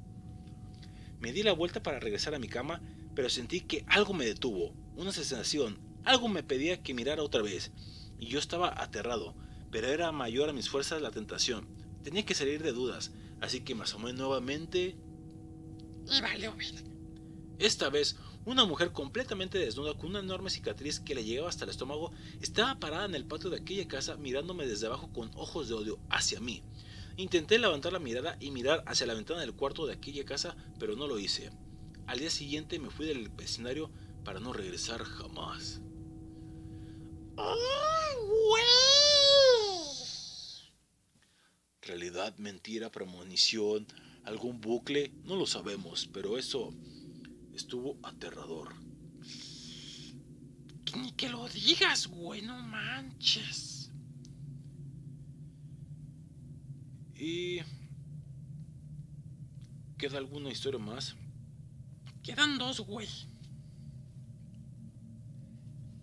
Me 1.20 1.32
di 1.32 1.42
la 1.42 1.52
vuelta 1.52 1.82
para 1.82 2.00
regresar 2.00 2.34
a 2.34 2.38
mi 2.38 2.48
cama, 2.48 2.80
pero 3.14 3.28
sentí 3.28 3.60
que 3.60 3.84
algo 3.88 4.14
me 4.14 4.24
detuvo, 4.24 4.74
una 4.96 5.12
sensación, 5.12 5.78
algo 6.04 6.28
me 6.28 6.42
pedía 6.42 6.82
que 6.82 6.94
mirara 6.94 7.22
otra 7.22 7.42
vez, 7.42 7.72
y 8.18 8.26
yo 8.26 8.38
estaba 8.38 8.82
aterrado, 8.82 9.34
pero 9.70 9.88
era 9.88 10.12
mayor 10.12 10.48
a 10.48 10.52
mis 10.52 10.68
fuerzas 10.68 11.02
la 11.02 11.10
tentación. 11.10 11.66
Tenía 12.02 12.24
que 12.24 12.34
salir 12.34 12.62
de 12.62 12.72
dudas, 12.72 13.12
así 13.40 13.60
que 13.60 13.74
me 13.74 13.84
asomé 13.84 14.12
nuevamente 14.12 14.96
Y 16.10 16.20
valió 16.20 16.54
esta 17.58 17.90
vez, 17.90 18.16
Una 18.44 18.64
mujer 18.64 18.90
completamente 18.90 19.56
desnuda 19.58 19.94
con 19.94 20.10
una 20.10 20.18
enorme 20.18 20.50
cicatriz 20.50 20.98
que 20.98 21.14
le 21.14 21.22
llegaba 21.22 21.48
hasta 21.48 21.64
el 21.64 21.70
estómago 21.70 22.10
estaba 22.40 22.80
parada 22.80 23.04
en 23.04 23.14
el 23.14 23.24
patio 23.24 23.50
de 23.50 23.58
aquella 23.58 23.86
casa 23.86 24.16
mirándome 24.16 24.66
desde 24.66 24.86
abajo 24.88 25.12
con 25.12 25.30
ojos 25.36 25.68
de 25.68 25.74
odio 25.74 26.00
hacia 26.10 26.40
mí. 26.40 26.60
Intenté 27.16 27.60
levantar 27.60 27.92
la 27.92 28.00
mirada 28.00 28.36
y 28.40 28.50
mirar 28.50 28.82
hacia 28.88 29.06
la 29.06 29.14
ventana 29.14 29.42
del 29.42 29.54
cuarto 29.54 29.86
de 29.86 29.92
aquella 29.92 30.24
casa, 30.24 30.56
pero 30.80 30.96
no 30.96 31.06
lo 31.06 31.20
hice. 31.20 31.50
Al 32.08 32.18
día 32.18 32.30
siguiente 32.30 32.80
me 32.80 32.90
fui 32.90 33.06
del 33.06 33.28
vecindario 33.28 33.92
para 34.24 34.40
no 34.40 34.52
regresar 34.52 35.04
jamás. 35.04 35.80
Realidad, 41.80 42.36
mentira, 42.38 42.90
premonición, 42.90 43.86
algún 44.24 44.60
bucle, 44.60 45.12
no 45.22 45.36
lo 45.36 45.46
sabemos, 45.46 46.08
pero 46.12 46.38
eso 46.38 46.72
estuvo 47.54 47.98
aterrador. 48.02 48.74
Que 50.84 50.96
Ni 50.98 51.12
que 51.12 51.28
lo 51.28 51.48
digas, 51.48 52.06
güey, 52.06 52.42
no 52.42 52.58
manches. 52.58 53.90
¿Y 57.14 57.60
queda 59.96 60.18
alguna 60.18 60.50
historia 60.50 60.80
más? 60.80 61.14
Quedan 62.22 62.58
dos, 62.58 62.80
güey. 62.80 63.08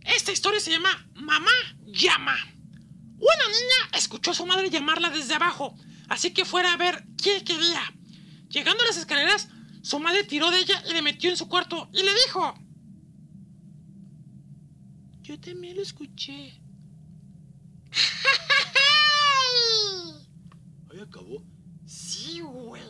Esta 0.01 0.31
historia 0.31 0.59
se 0.59 0.71
llama 0.71 0.89
Mamá 1.15 1.51
llama. 1.85 2.35
Una 3.17 3.47
niña 3.47 3.97
escuchó 3.97 4.31
a 4.31 4.33
su 4.33 4.45
madre 4.45 4.69
llamarla 4.69 5.09
desde 5.09 5.35
abajo, 5.35 5.75
así 6.07 6.31
que 6.31 6.45
fuera 6.45 6.73
a 6.73 6.77
ver 6.77 7.03
qué 7.21 7.43
quería. 7.43 7.81
Llegando 8.49 8.83
a 8.83 8.87
las 8.87 8.97
escaleras, 8.97 9.49
su 9.81 9.99
madre 9.99 10.23
tiró 10.23 10.51
de 10.51 10.59
ella 10.59 10.83
y 10.89 10.93
le 10.93 11.01
metió 11.01 11.29
en 11.29 11.37
su 11.37 11.47
cuarto 11.47 11.89
y 11.93 12.03
le 12.03 12.11
dijo: 12.25 12.53
Yo 15.21 15.39
también 15.39 15.75
lo 15.75 15.81
escuché. 15.81 16.61
Ahí 20.91 20.99
acabó. 20.99 21.43
Sí, 21.85 22.41
güey. 22.41 22.81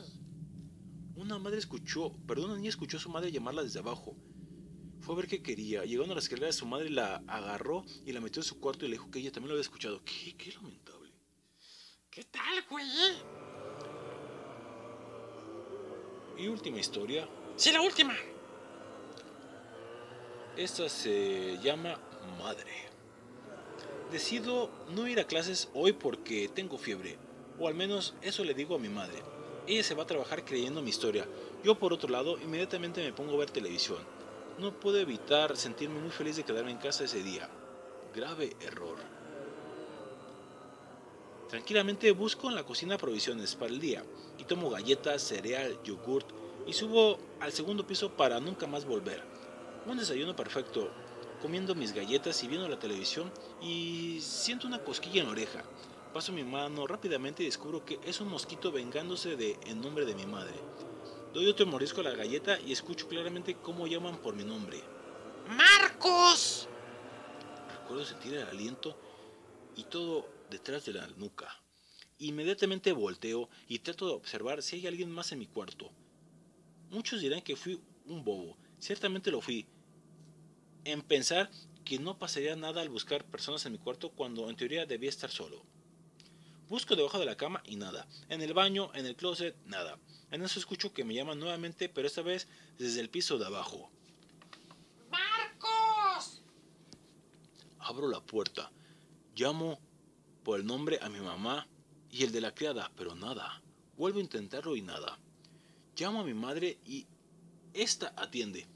Una 1.16 1.38
madre 1.38 1.60
escuchó, 1.60 2.14
perdón, 2.26 2.52
una 2.52 2.58
niña 2.58 2.70
escuchó 2.70 2.98
a 2.98 3.02
su 3.02 3.10
madre 3.10 3.32
llamarla 3.32 3.64
desde 3.64 3.80
abajo. 3.80 4.16
Fue 5.02 5.16
a 5.16 5.18
ver 5.18 5.28
qué 5.28 5.42
quería. 5.42 5.84
Llegando 5.84 6.14
a 6.14 6.16
la 6.16 6.22
escalera, 6.22 6.52
su 6.54 6.66
madre 6.66 6.90
la 6.90 7.18
agarró 7.28 7.86
y 8.06 8.12
la 8.12 8.22
metió 8.22 8.42
en 8.42 8.48
su 8.48 8.60
cuarto 8.60 8.86
y 8.86 8.90
le 8.90 8.96
dijo 8.96 9.12
que 9.12 9.20
ella 9.20 9.32
también 9.32 9.50
lo 9.50 9.54
había 9.56 9.62
escuchado. 9.62 10.04
Qué, 10.04 10.36
qué 10.38 10.52
lamentable. 10.54 11.12
¿Qué 12.10 12.24
tal, 12.26 12.66
güey? 12.70 12.86
Y 16.40 16.48
última 16.48 16.80
historia. 16.80 17.28
Sí, 17.58 17.72
la 17.74 17.82
última. 17.82 18.16
Esta 20.56 20.88
se 20.88 21.58
llama 21.62 22.00
Madre. 22.38 22.72
Decido 24.10 24.70
no 24.90 25.06
ir 25.06 25.20
a 25.20 25.26
clases 25.26 25.70
hoy 25.74 25.92
porque 25.92 26.48
tengo 26.48 26.78
fiebre. 26.78 27.18
O 27.60 27.68
al 27.68 27.76
menos 27.76 28.16
eso 28.22 28.46
le 28.46 28.54
digo 28.54 28.76
a 28.76 28.80
mi 28.80 28.88
madre. 28.88 29.22
Ella 29.68 29.84
se 29.84 29.96
va 29.96 30.04
a 30.04 30.08
trabajar 30.08 30.46
creyendo 30.46 30.82
mi 30.82 30.92
historia. 30.92 31.28
Yo 31.62 31.78
por 31.78 31.92
otro 31.92 32.10
lado 32.10 32.38
inmediatamente 32.40 33.04
me 33.04 33.12
pongo 33.12 33.34
a 33.34 33.40
ver 33.40 33.52
televisión. 33.52 34.00
No 34.58 34.80
puedo 34.80 34.98
evitar 34.98 35.58
sentirme 35.58 36.00
muy 36.00 36.12
feliz 36.12 36.38
de 36.38 36.44
quedarme 36.44 36.72
en 36.72 36.78
casa 36.78 37.04
ese 37.04 37.22
día. 37.22 37.50
Grave 38.16 38.56
error. 38.62 38.98
Tranquilamente 41.50 42.12
busco 42.12 42.48
en 42.48 42.54
la 42.54 42.64
cocina 42.64 43.00
provisiones 43.00 43.56
para 43.56 43.72
el 43.72 43.80
día 43.80 44.06
y 44.38 44.44
tomo 44.44 44.70
galletas, 44.70 45.24
cereal, 45.24 45.80
yogurt 45.84 46.28
y 46.68 46.74
subo 46.74 47.18
al 47.40 47.52
segundo 47.52 47.88
piso 47.88 48.12
para 48.12 48.40
nunca 48.40 48.68
más 48.68 48.86
volver. 48.86 49.24
Un 49.88 49.98
desayuno 49.98 50.36
perfecto, 50.36 50.92
comiendo 51.42 51.74
mis 51.74 51.92
galletas 51.92 52.44
y 52.44 52.48
viendo 52.48 52.70
la 52.70 52.78
televisión 52.78 53.32
y 53.64 54.20
siento 54.22 54.68
una 54.68 54.84
cosquilla 54.84 55.22
en 55.22 55.26
la 55.26 55.32
oreja. 55.32 55.64
Paso 56.14 56.32
mi 56.32 56.44
mano 56.44 56.86
rápidamente 56.86 57.42
y 57.42 57.48
descubro 57.48 57.84
que 57.84 58.00
es 58.04 58.22
un 58.22 58.28
mosquito 58.28 58.72
vengándose 58.72 59.36
de 59.36 59.58
en 59.66 59.82
nombre 59.82 60.06
de 60.06 60.14
mi 60.14 60.28
madre. 60.28 60.60
Doy 61.34 61.48
otro 61.48 61.66
mordisco 61.66 62.02
a 62.02 62.04
la 62.04 62.16
galleta 62.16 62.60
y 62.60 62.74
escucho 62.74 63.08
claramente 63.08 63.56
cómo 63.56 63.88
llaman 63.88 64.18
por 64.18 64.36
mi 64.36 64.44
nombre. 64.44 64.84
¡Marcos! 65.48 66.68
Recuerdo 67.82 68.06
sentir 68.06 68.36
el 68.36 68.48
aliento 68.48 68.96
y 69.76 69.86
todo 69.86 70.39
detrás 70.50 70.86
de 70.86 70.94
la 70.94 71.08
nuca. 71.08 71.62
Inmediatamente 72.18 72.92
volteo 72.92 73.50
y 73.68 73.80
trato 73.80 74.08
de 74.08 74.14
observar 74.14 74.62
si 74.62 74.78
hay 74.78 74.88
alguien 74.88 75.10
más 75.10 75.32
en 75.32 75.40
mi 75.40 75.48
cuarto. 75.48 75.92
Muchos 76.90 77.22
dirán 77.22 77.42
que 77.42 77.56
fui 77.56 77.80
un 78.06 78.24
bobo. 78.24 78.58
Ciertamente 78.80 79.32
lo 79.32 79.42
fui. 79.42 79.66
En 80.84 81.02
pensar 81.02 81.50
que 81.86 82.00
no 82.00 82.18
pasaría 82.18 82.56
nada 82.56 82.82
al 82.82 82.90
buscar 82.90 83.24
personas 83.26 83.66
en 83.66 83.74
mi 83.74 83.78
cuarto 83.78 84.10
cuando 84.10 84.50
en 84.50 84.56
teoría 84.56 84.86
debía 84.86 85.10
estar 85.10 85.30
solo. 85.30 85.64
Busco 86.68 86.96
debajo 86.96 87.18
de 87.20 87.26
la 87.26 87.38
cama 87.38 87.64
y 87.66 87.78
nada. 87.78 88.08
En 88.30 88.42
el 88.42 88.54
baño, 88.54 88.92
en 88.94 89.06
el 89.06 89.16
closet, 89.16 89.56
nada. 89.66 89.98
En 90.30 90.44
eso 90.44 90.60
escucho 90.60 90.94
que 90.94 91.04
me 91.04 91.16
llaman 91.16 91.40
nuevamente, 91.40 91.90
pero 91.90 92.08
esta 92.08 92.22
vez 92.22 92.48
desde 92.78 93.00
el 93.02 93.10
piso 93.10 93.38
de 93.38 93.48
abajo. 93.48 93.90
¡Marcos! 95.10 96.44
Abro 97.80 98.08
la 98.08 98.22
puerta. 98.22 98.72
Llamo 99.36 99.80
por 100.44 100.60
el 100.60 100.66
nombre 100.66 101.00
a 101.02 101.10
mi 101.10 101.20
mamá 101.20 101.68
y 102.12 102.24
el 102.24 102.32
de 102.32 102.42
la 102.42 102.54
criada, 102.54 102.92
pero 102.96 103.16
nada. 103.16 103.62
Vuelvo 103.98 104.20
a 104.20 104.24
intentarlo 104.24 104.76
y 104.76 104.82
nada. 104.82 105.20
Llamo 105.96 106.22
a 106.22 106.24
mi 106.24 106.34
madre 106.34 106.80
y 106.86 107.06
esta 107.74 108.14
atiende. 108.16 108.68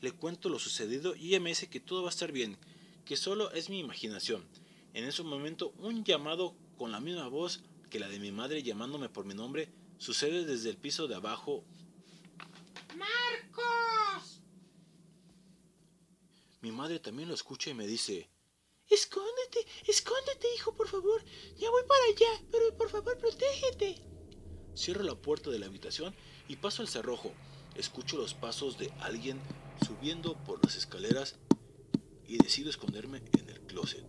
Le 0.00 0.12
cuento 0.12 0.48
lo 0.48 0.58
sucedido 0.58 1.16
y 1.16 1.28
ella 1.28 1.40
me 1.40 1.50
dice 1.50 1.68
que 1.68 1.80
todo 1.80 2.02
va 2.02 2.08
a 2.08 2.10
estar 2.10 2.32
bien, 2.32 2.58
que 3.04 3.16
solo 3.16 3.50
es 3.52 3.70
mi 3.70 3.78
imaginación. 3.78 4.44
En 4.92 5.04
ese 5.04 5.22
momento, 5.22 5.72
un 5.78 6.04
llamado 6.04 6.54
con 6.76 6.92
la 6.92 7.00
misma 7.00 7.28
voz 7.28 7.62
que 7.90 7.98
la 7.98 8.08
de 8.08 8.18
mi 8.18 8.32
madre 8.32 8.62
llamándome 8.62 9.08
por 9.08 9.24
mi 9.24 9.34
nombre 9.34 9.70
sucede 9.98 10.44
desde 10.44 10.70
el 10.70 10.76
piso 10.76 11.08
de 11.08 11.14
abajo. 11.14 11.64
¡Marcos! 12.96 14.42
Mi 16.60 16.72
madre 16.72 16.98
también 16.98 17.28
lo 17.28 17.34
escucha 17.34 17.70
y 17.70 17.74
me 17.74 17.86
dice, 17.86 18.28
Escóndete, 18.88 19.66
escóndete, 19.86 20.46
hijo, 20.54 20.74
por 20.74 20.88
favor. 20.88 21.22
Ya 21.56 21.70
voy 21.70 21.82
para 21.88 22.04
allá, 22.04 22.46
pero 22.52 22.76
por 22.76 22.88
favor, 22.88 23.18
protégete. 23.18 24.02
Cierro 24.76 25.02
la 25.02 25.14
puerta 25.14 25.50
de 25.50 25.58
la 25.58 25.66
habitación 25.66 26.14
y 26.48 26.56
paso 26.56 26.82
al 26.82 26.88
cerrojo. 26.88 27.32
Escucho 27.74 28.16
los 28.16 28.34
pasos 28.34 28.78
de 28.78 28.92
alguien 29.00 29.40
subiendo 29.86 30.34
por 30.44 30.64
las 30.64 30.76
escaleras 30.76 31.36
y 32.26 32.38
decido 32.38 32.70
esconderme 32.70 33.22
en 33.38 33.48
el 33.48 33.60
closet. 33.62 34.04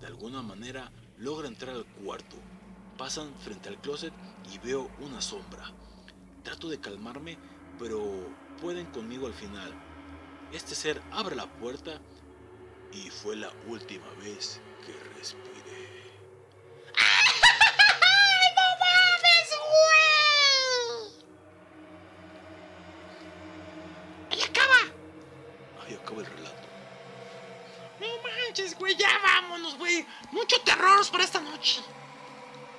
De 0.00 0.06
alguna 0.06 0.42
manera 0.42 0.90
logra 1.18 1.48
entrar 1.48 1.76
al 1.76 1.86
cuarto. 1.86 2.36
Pasan 2.96 3.34
frente 3.40 3.68
al 3.68 3.80
closet 3.80 4.12
y 4.52 4.58
veo 4.58 4.90
una 5.00 5.20
sombra. 5.20 5.72
Trato 6.42 6.68
de 6.68 6.80
calmarme, 6.80 7.38
pero 7.78 8.28
pueden 8.60 8.86
conmigo 8.86 9.26
al 9.26 9.34
final. 9.34 9.72
Este 10.52 10.74
ser 10.74 11.00
abre 11.12 11.36
la 11.36 11.46
puerta 11.58 12.00
y 12.92 13.10
fue 13.10 13.36
la 13.36 13.50
última 13.66 14.08
vez 14.22 14.60
que 14.84 14.92
respiré. 15.18 16.10
¡Ay, 16.96 17.34
no 18.56 18.66
mames, 18.80 19.50
güey! 24.30 24.30
¡Ahí 24.30 24.42
acaba! 24.42 24.80
Ahí 25.86 25.94
acaba 25.94 26.20
el 26.20 26.26
relato. 26.26 26.68
No 28.00 28.06
manches, 28.22 28.76
güey, 28.78 28.96
ya 28.96 29.18
vámonos, 29.22 29.78
güey. 29.78 30.06
Mucho 30.32 30.60
terror 30.62 31.00
para 31.10 31.24
esta 31.24 31.40
noche. 31.40 31.80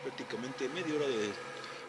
prácticamente 0.04 0.68
media 0.70 0.96
hora 0.96 1.08
de 1.08 1.34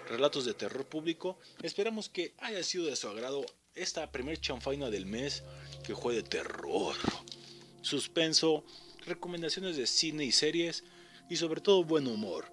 relatos 0.08 0.44
de 0.44 0.54
terror 0.54 0.86
público. 0.86 1.38
Esperamos 1.62 2.08
que 2.08 2.34
haya 2.38 2.62
sido 2.62 2.86
de 2.86 2.96
su 2.96 3.08
agrado 3.08 3.44
esta 3.74 4.10
primer 4.12 4.40
chanfaina 4.40 4.88
del 4.88 5.04
mes 5.06 5.42
que 5.84 5.96
fue 5.96 6.14
de 6.14 6.22
terror, 6.22 6.94
suspenso, 7.84 8.64
recomendaciones 9.06 9.76
de 9.76 9.86
cine 9.86 10.24
y 10.24 10.32
series 10.32 10.84
y 11.28 11.36
sobre 11.36 11.60
todo 11.60 11.84
buen 11.84 12.06
humor. 12.06 12.52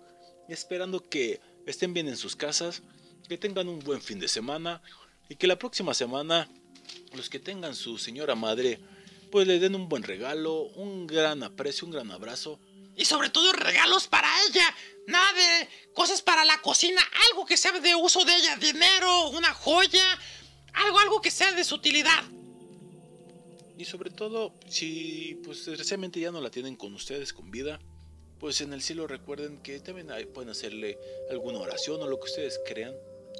Esperando 0.49 1.07
que 1.09 1.39
estén 1.65 1.93
bien 1.93 2.07
en 2.07 2.17
sus 2.17 2.35
casas, 2.35 2.83
que 3.27 3.37
tengan 3.37 3.69
un 3.69 3.79
buen 3.79 4.01
fin 4.01 4.19
de 4.19 4.27
semana 4.27 4.81
y 5.29 5.35
que 5.35 5.47
la 5.47 5.57
próxima 5.57 5.93
semana 5.93 6.49
los 7.13 7.29
que 7.29 7.39
tengan 7.39 7.75
su 7.75 7.97
señora 7.97 8.35
madre 8.35 8.79
pues 9.31 9.47
le 9.47 9.59
den 9.59 9.75
un 9.75 9.87
buen 9.87 10.03
regalo, 10.03 10.63
un 10.75 11.07
gran 11.07 11.41
aprecio, 11.43 11.85
un 11.85 11.93
gran 11.93 12.11
abrazo 12.11 12.59
Y 12.97 13.05
sobre 13.05 13.29
todo 13.29 13.53
regalos 13.53 14.07
para 14.07 14.27
ella. 14.43 14.75
Nada 15.07 15.31
de 15.31 15.69
cosas 15.93 16.21
para 16.21 16.43
la 16.43 16.61
cocina. 16.61 17.01
Algo 17.29 17.45
que 17.45 17.55
sea 17.55 17.71
de 17.71 17.95
uso 17.95 18.25
de 18.25 18.35
ella. 18.35 18.57
Dinero, 18.57 19.29
una 19.29 19.53
joya. 19.53 20.05
Algo, 20.73 20.99
algo 20.99 21.21
que 21.21 21.31
sea 21.31 21.53
de 21.53 21.63
su 21.63 21.75
utilidad. 21.75 22.21
Y 23.81 23.85
sobre 23.85 24.11
todo, 24.11 24.53
si 24.67 25.41
pues 25.43 25.65
desgraciadamente 25.65 26.19
ya 26.19 26.29
no 26.29 26.39
la 26.39 26.51
tienen 26.51 26.75
con 26.75 26.93
ustedes 26.93 27.33
con 27.33 27.49
vida, 27.49 27.79
pues 28.39 28.61
en 28.61 28.73
el 28.73 28.81
cielo 28.83 29.07
recuerden 29.07 29.57
que 29.63 29.79
también 29.79 30.11
hay- 30.11 30.25
pueden 30.27 30.51
hacerle 30.51 30.99
alguna 31.31 31.57
oración 31.57 31.99
o 31.99 32.05
lo 32.07 32.19
que 32.19 32.25
ustedes 32.25 32.59
crean 32.63 32.93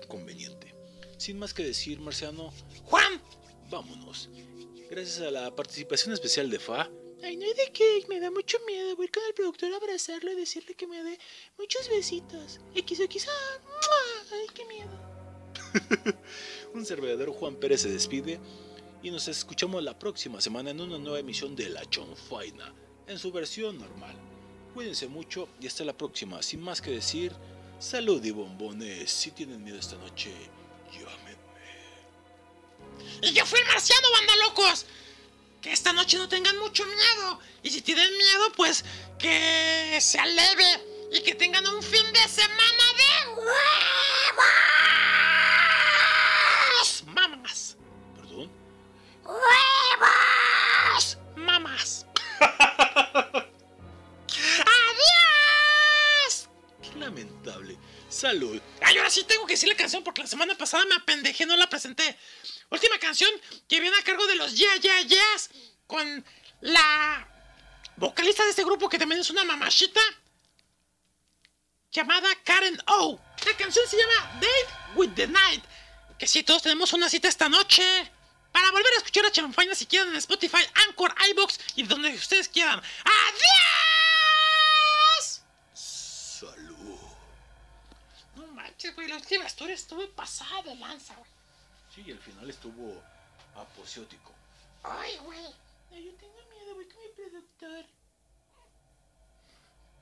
conveniente. 0.07 0.73
Sin 1.19 1.37
más 1.37 1.53
que 1.53 1.63
decir, 1.63 1.99
Marciano, 1.99 2.51
Juan, 2.85 3.21
vámonos. 3.69 4.29
Gracias 4.89 5.19
a 5.19 5.29
la 5.29 5.55
participación 5.55 6.11
especial 6.11 6.49
de 6.49 6.57
Fa. 6.57 6.89
Ay, 7.21 7.37
no 7.37 7.45
hay 7.45 7.53
de 7.53 7.71
qué, 7.71 8.03
me 8.09 8.19
da 8.19 8.31
mucho 8.31 8.57
miedo. 8.65 8.95
Voy 8.95 9.03
a 9.03 9.05
ir 9.05 9.11
con 9.11 9.23
el 9.27 9.35
productor 9.35 9.71
a 9.73 9.77
abrazarlo 9.77 10.31
y 10.31 10.35
decirle 10.37 10.73
que 10.73 10.87
me 10.87 11.03
dé 11.03 11.19
muchos 11.59 11.87
besitos. 11.87 12.59
XXA. 12.75 13.29
¡mua! 13.63 14.31
Ay, 14.31 14.47
qué 14.55 14.65
miedo. 14.65 15.11
Un 16.73 16.83
servidor 16.83 17.29
Juan 17.29 17.57
Pérez 17.57 17.81
se 17.81 17.89
despide 17.89 18.39
y 19.03 19.09
nos 19.09 19.27
escuchamos 19.27 19.81
la 19.83 19.97
próxima 19.97 20.39
semana 20.39 20.69
en 20.69 20.81
una 20.81 20.97
nueva 20.97 21.19
emisión 21.19 21.55
de 21.55 21.69
La 21.69 21.83
Chonfaina, 21.89 22.73
en 23.07 23.17
su 23.17 23.31
versión 23.31 23.79
normal. 23.79 24.15
Cuídense 24.73 25.07
mucho 25.07 25.49
y 25.59 25.67
hasta 25.67 25.83
la 25.83 25.97
próxima. 25.97 26.41
Sin 26.41 26.61
más 26.61 26.81
que 26.81 26.91
decir, 26.91 27.33
salud 27.79 28.23
y 28.23 28.31
bombones. 28.31 29.11
Si 29.11 29.31
tienen 29.31 29.63
miedo 29.63 29.79
esta 29.79 29.95
noche, 29.97 30.31
llámenme. 30.91 31.37
Y 33.21 33.31
yo 33.33 33.45
fui 33.45 33.59
el 33.59 33.67
marciano, 33.67 34.07
banda 34.11 34.35
locos. 34.47 34.85
Que 35.61 35.71
esta 35.71 35.93
noche 35.93 36.17
no 36.17 36.29
tengan 36.29 36.57
mucho 36.59 36.85
miedo. 36.85 37.39
Y 37.63 37.69
si 37.69 37.81
tienen 37.81 38.09
miedo, 38.17 38.51
pues 38.55 38.85
que 39.19 39.97
sea 39.99 40.25
leve. 40.25 41.09
Y 41.11 41.21
que 41.21 41.35
tengan 41.35 41.67
un 41.67 41.83
fin 41.83 42.05
de 42.13 42.27
semana 42.29 42.83
de 42.97 43.33
huevos. 43.33 43.51
¡Huevos! 49.31 51.17
Mamas. 51.35 52.05
¡Adiós! 54.79 56.49
Qué 56.81 56.99
lamentable. 56.99 57.77
Salud. 58.09 58.61
Ay, 58.81 58.97
ahora 58.97 59.09
sí 59.09 59.23
tengo 59.23 59.45
que 59.45 59.53
decir 59.53 59.69
la 59.69 59.75
canción 59.75 60.03
porque 60.03 60.21
la 60.21 60.27
semana 60.27 60.57
pasada 60.57 60.83
me 60.85 60.95
apendejé, 60.95 61.45
no 61.45 61.55
la 61.55 61.69
presenté. 61.69 62.17
Última 62.69 62.99
canción 62.99 63.29
que 63.69 63.79
viene 63.79 63.97
a 63.97 64.03
cargo 64.03 64.27
de 64.27 64.35
los 64.35 64.53
Yeah 64.57 64.75
Yeah 64.75 65.01
Yeahs 65.01 65.49
con 65.87 66.25
la 66.59 67.25
vocalista 67.95 68.43
de 68.43 68.49
este 68.49 68.65
grupo 68.65 68.89
que 68.89 68.99
también 68.99 69.21
es 69.21 69.29
una 69.29 69.45
mamachita 69.45 70.01
llamada 71.91 72.27
Karen 72.43 72.81
O. 72.87 73.17
La 73.45 73.55
canción 73.55 73.87
se 73.87 73.97
llama 73.97 74.39
Date 74.41 74.67
with 74.95 75.11
the 75.15 75.27
Night. 75.27 75.63
Que 76.19 76.27
si 76.27 76.43
todos 76.43 76.63
tenemos 76.63 76.91
una 76.91 77.09
cita 77.09 77.29
esta 77.29 77.47
noche. 77.47 78.11
Para 78.51 78.71
volver 78.71 78.93
a 78.93 78.97
escuchar 78.97 79.25
a 79.25 79.31
Chanfaina 79.31 79.75
si 79.75 79.85
quieren 79.85 80.09
en 80.09 80.17
Spotify, 80.17 80.63
Anchor, 80.87 81.13
iBox 81.29 81.59
y 81.75 81.83
donde 81.83 82.09
ustedes 82.09 82.49
quieran. 82.49 82.81
¡Adiós! 83.05 83.41
Salud. 85.73 86.99
No 88.35 88.47
manches, 88.47 88.93
güey, 88.95 89.07
la 89.07 89.15
última 89.15 89.45
historia 89.45 89.75
estuve 89.75 90.07
pasada 90.07 90.61
de 90.63 90.75
lanza, 90.75 91.15
güey. 91.15 91.29
Sí, 91.93 92.03
el 92.09 92.19
final 92.19 92.49
estuvo 92.49 93.01
aposeótico. 93.55 94.33
Ay, 94.83 95.17
güey. 95.23 95.43
Yo 95.91 96.13
tengo 96.15 96.41
miedo, 96.49 96.75
voy 96.75 96.85
con 96.85 97.01
mi 97.01 97.09
productor. 97.09 97.85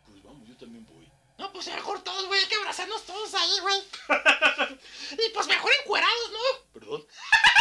Pues 0.05 0.23
vamos, 0.23 0.47
yo 0.47 0.55
también 0.57 0.85
voy. 0.85 1.09
No, 1.37 1.51
pues 1.53 1.67
mejor 1.67 2.03
todos, 2.03 2.27
güey, 2.27 2.41
hay 2.41 2.47
que 2.47 2.55
abrazarnos 2.55 3.05
todos 3.05 3.33
ahí, 3.33 3.59
güey. 3.61 3.83
y 5.11 5.29
pues 5.33 5.47
mejor 5.47 5.71
encuerados, 5.81 6.31
¿no? 6.31 6.73
Perdón. 6.73 7.07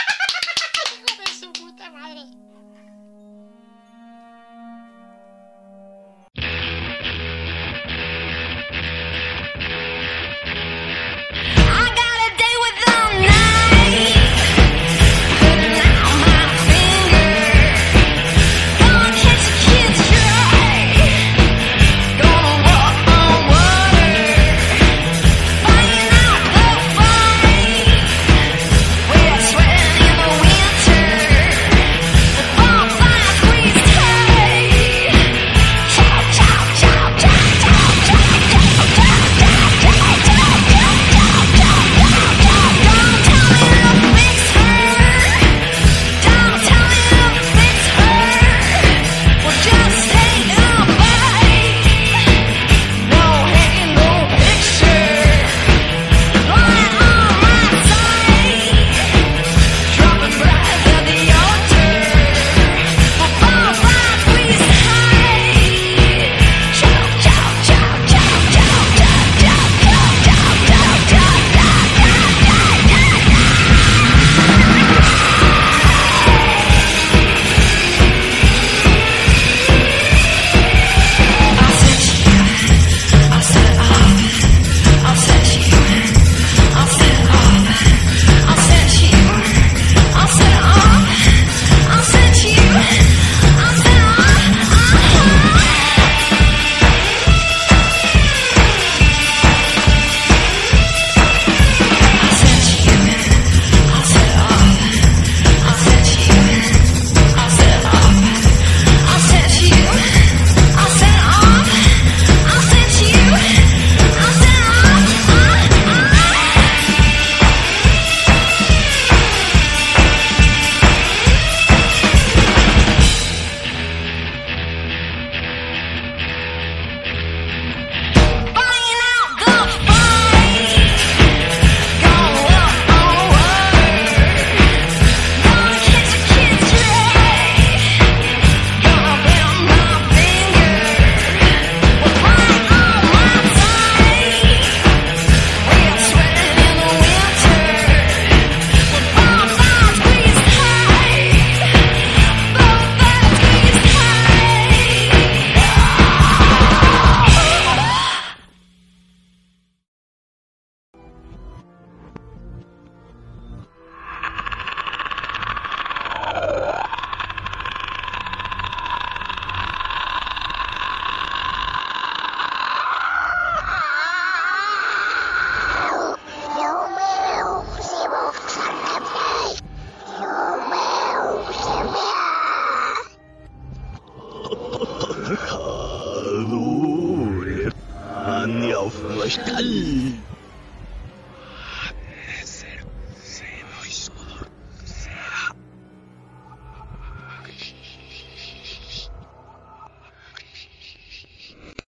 De 1.07 1.33
su 1.33 1.53
puta 1.53 1.91
madre. 1.91 2.48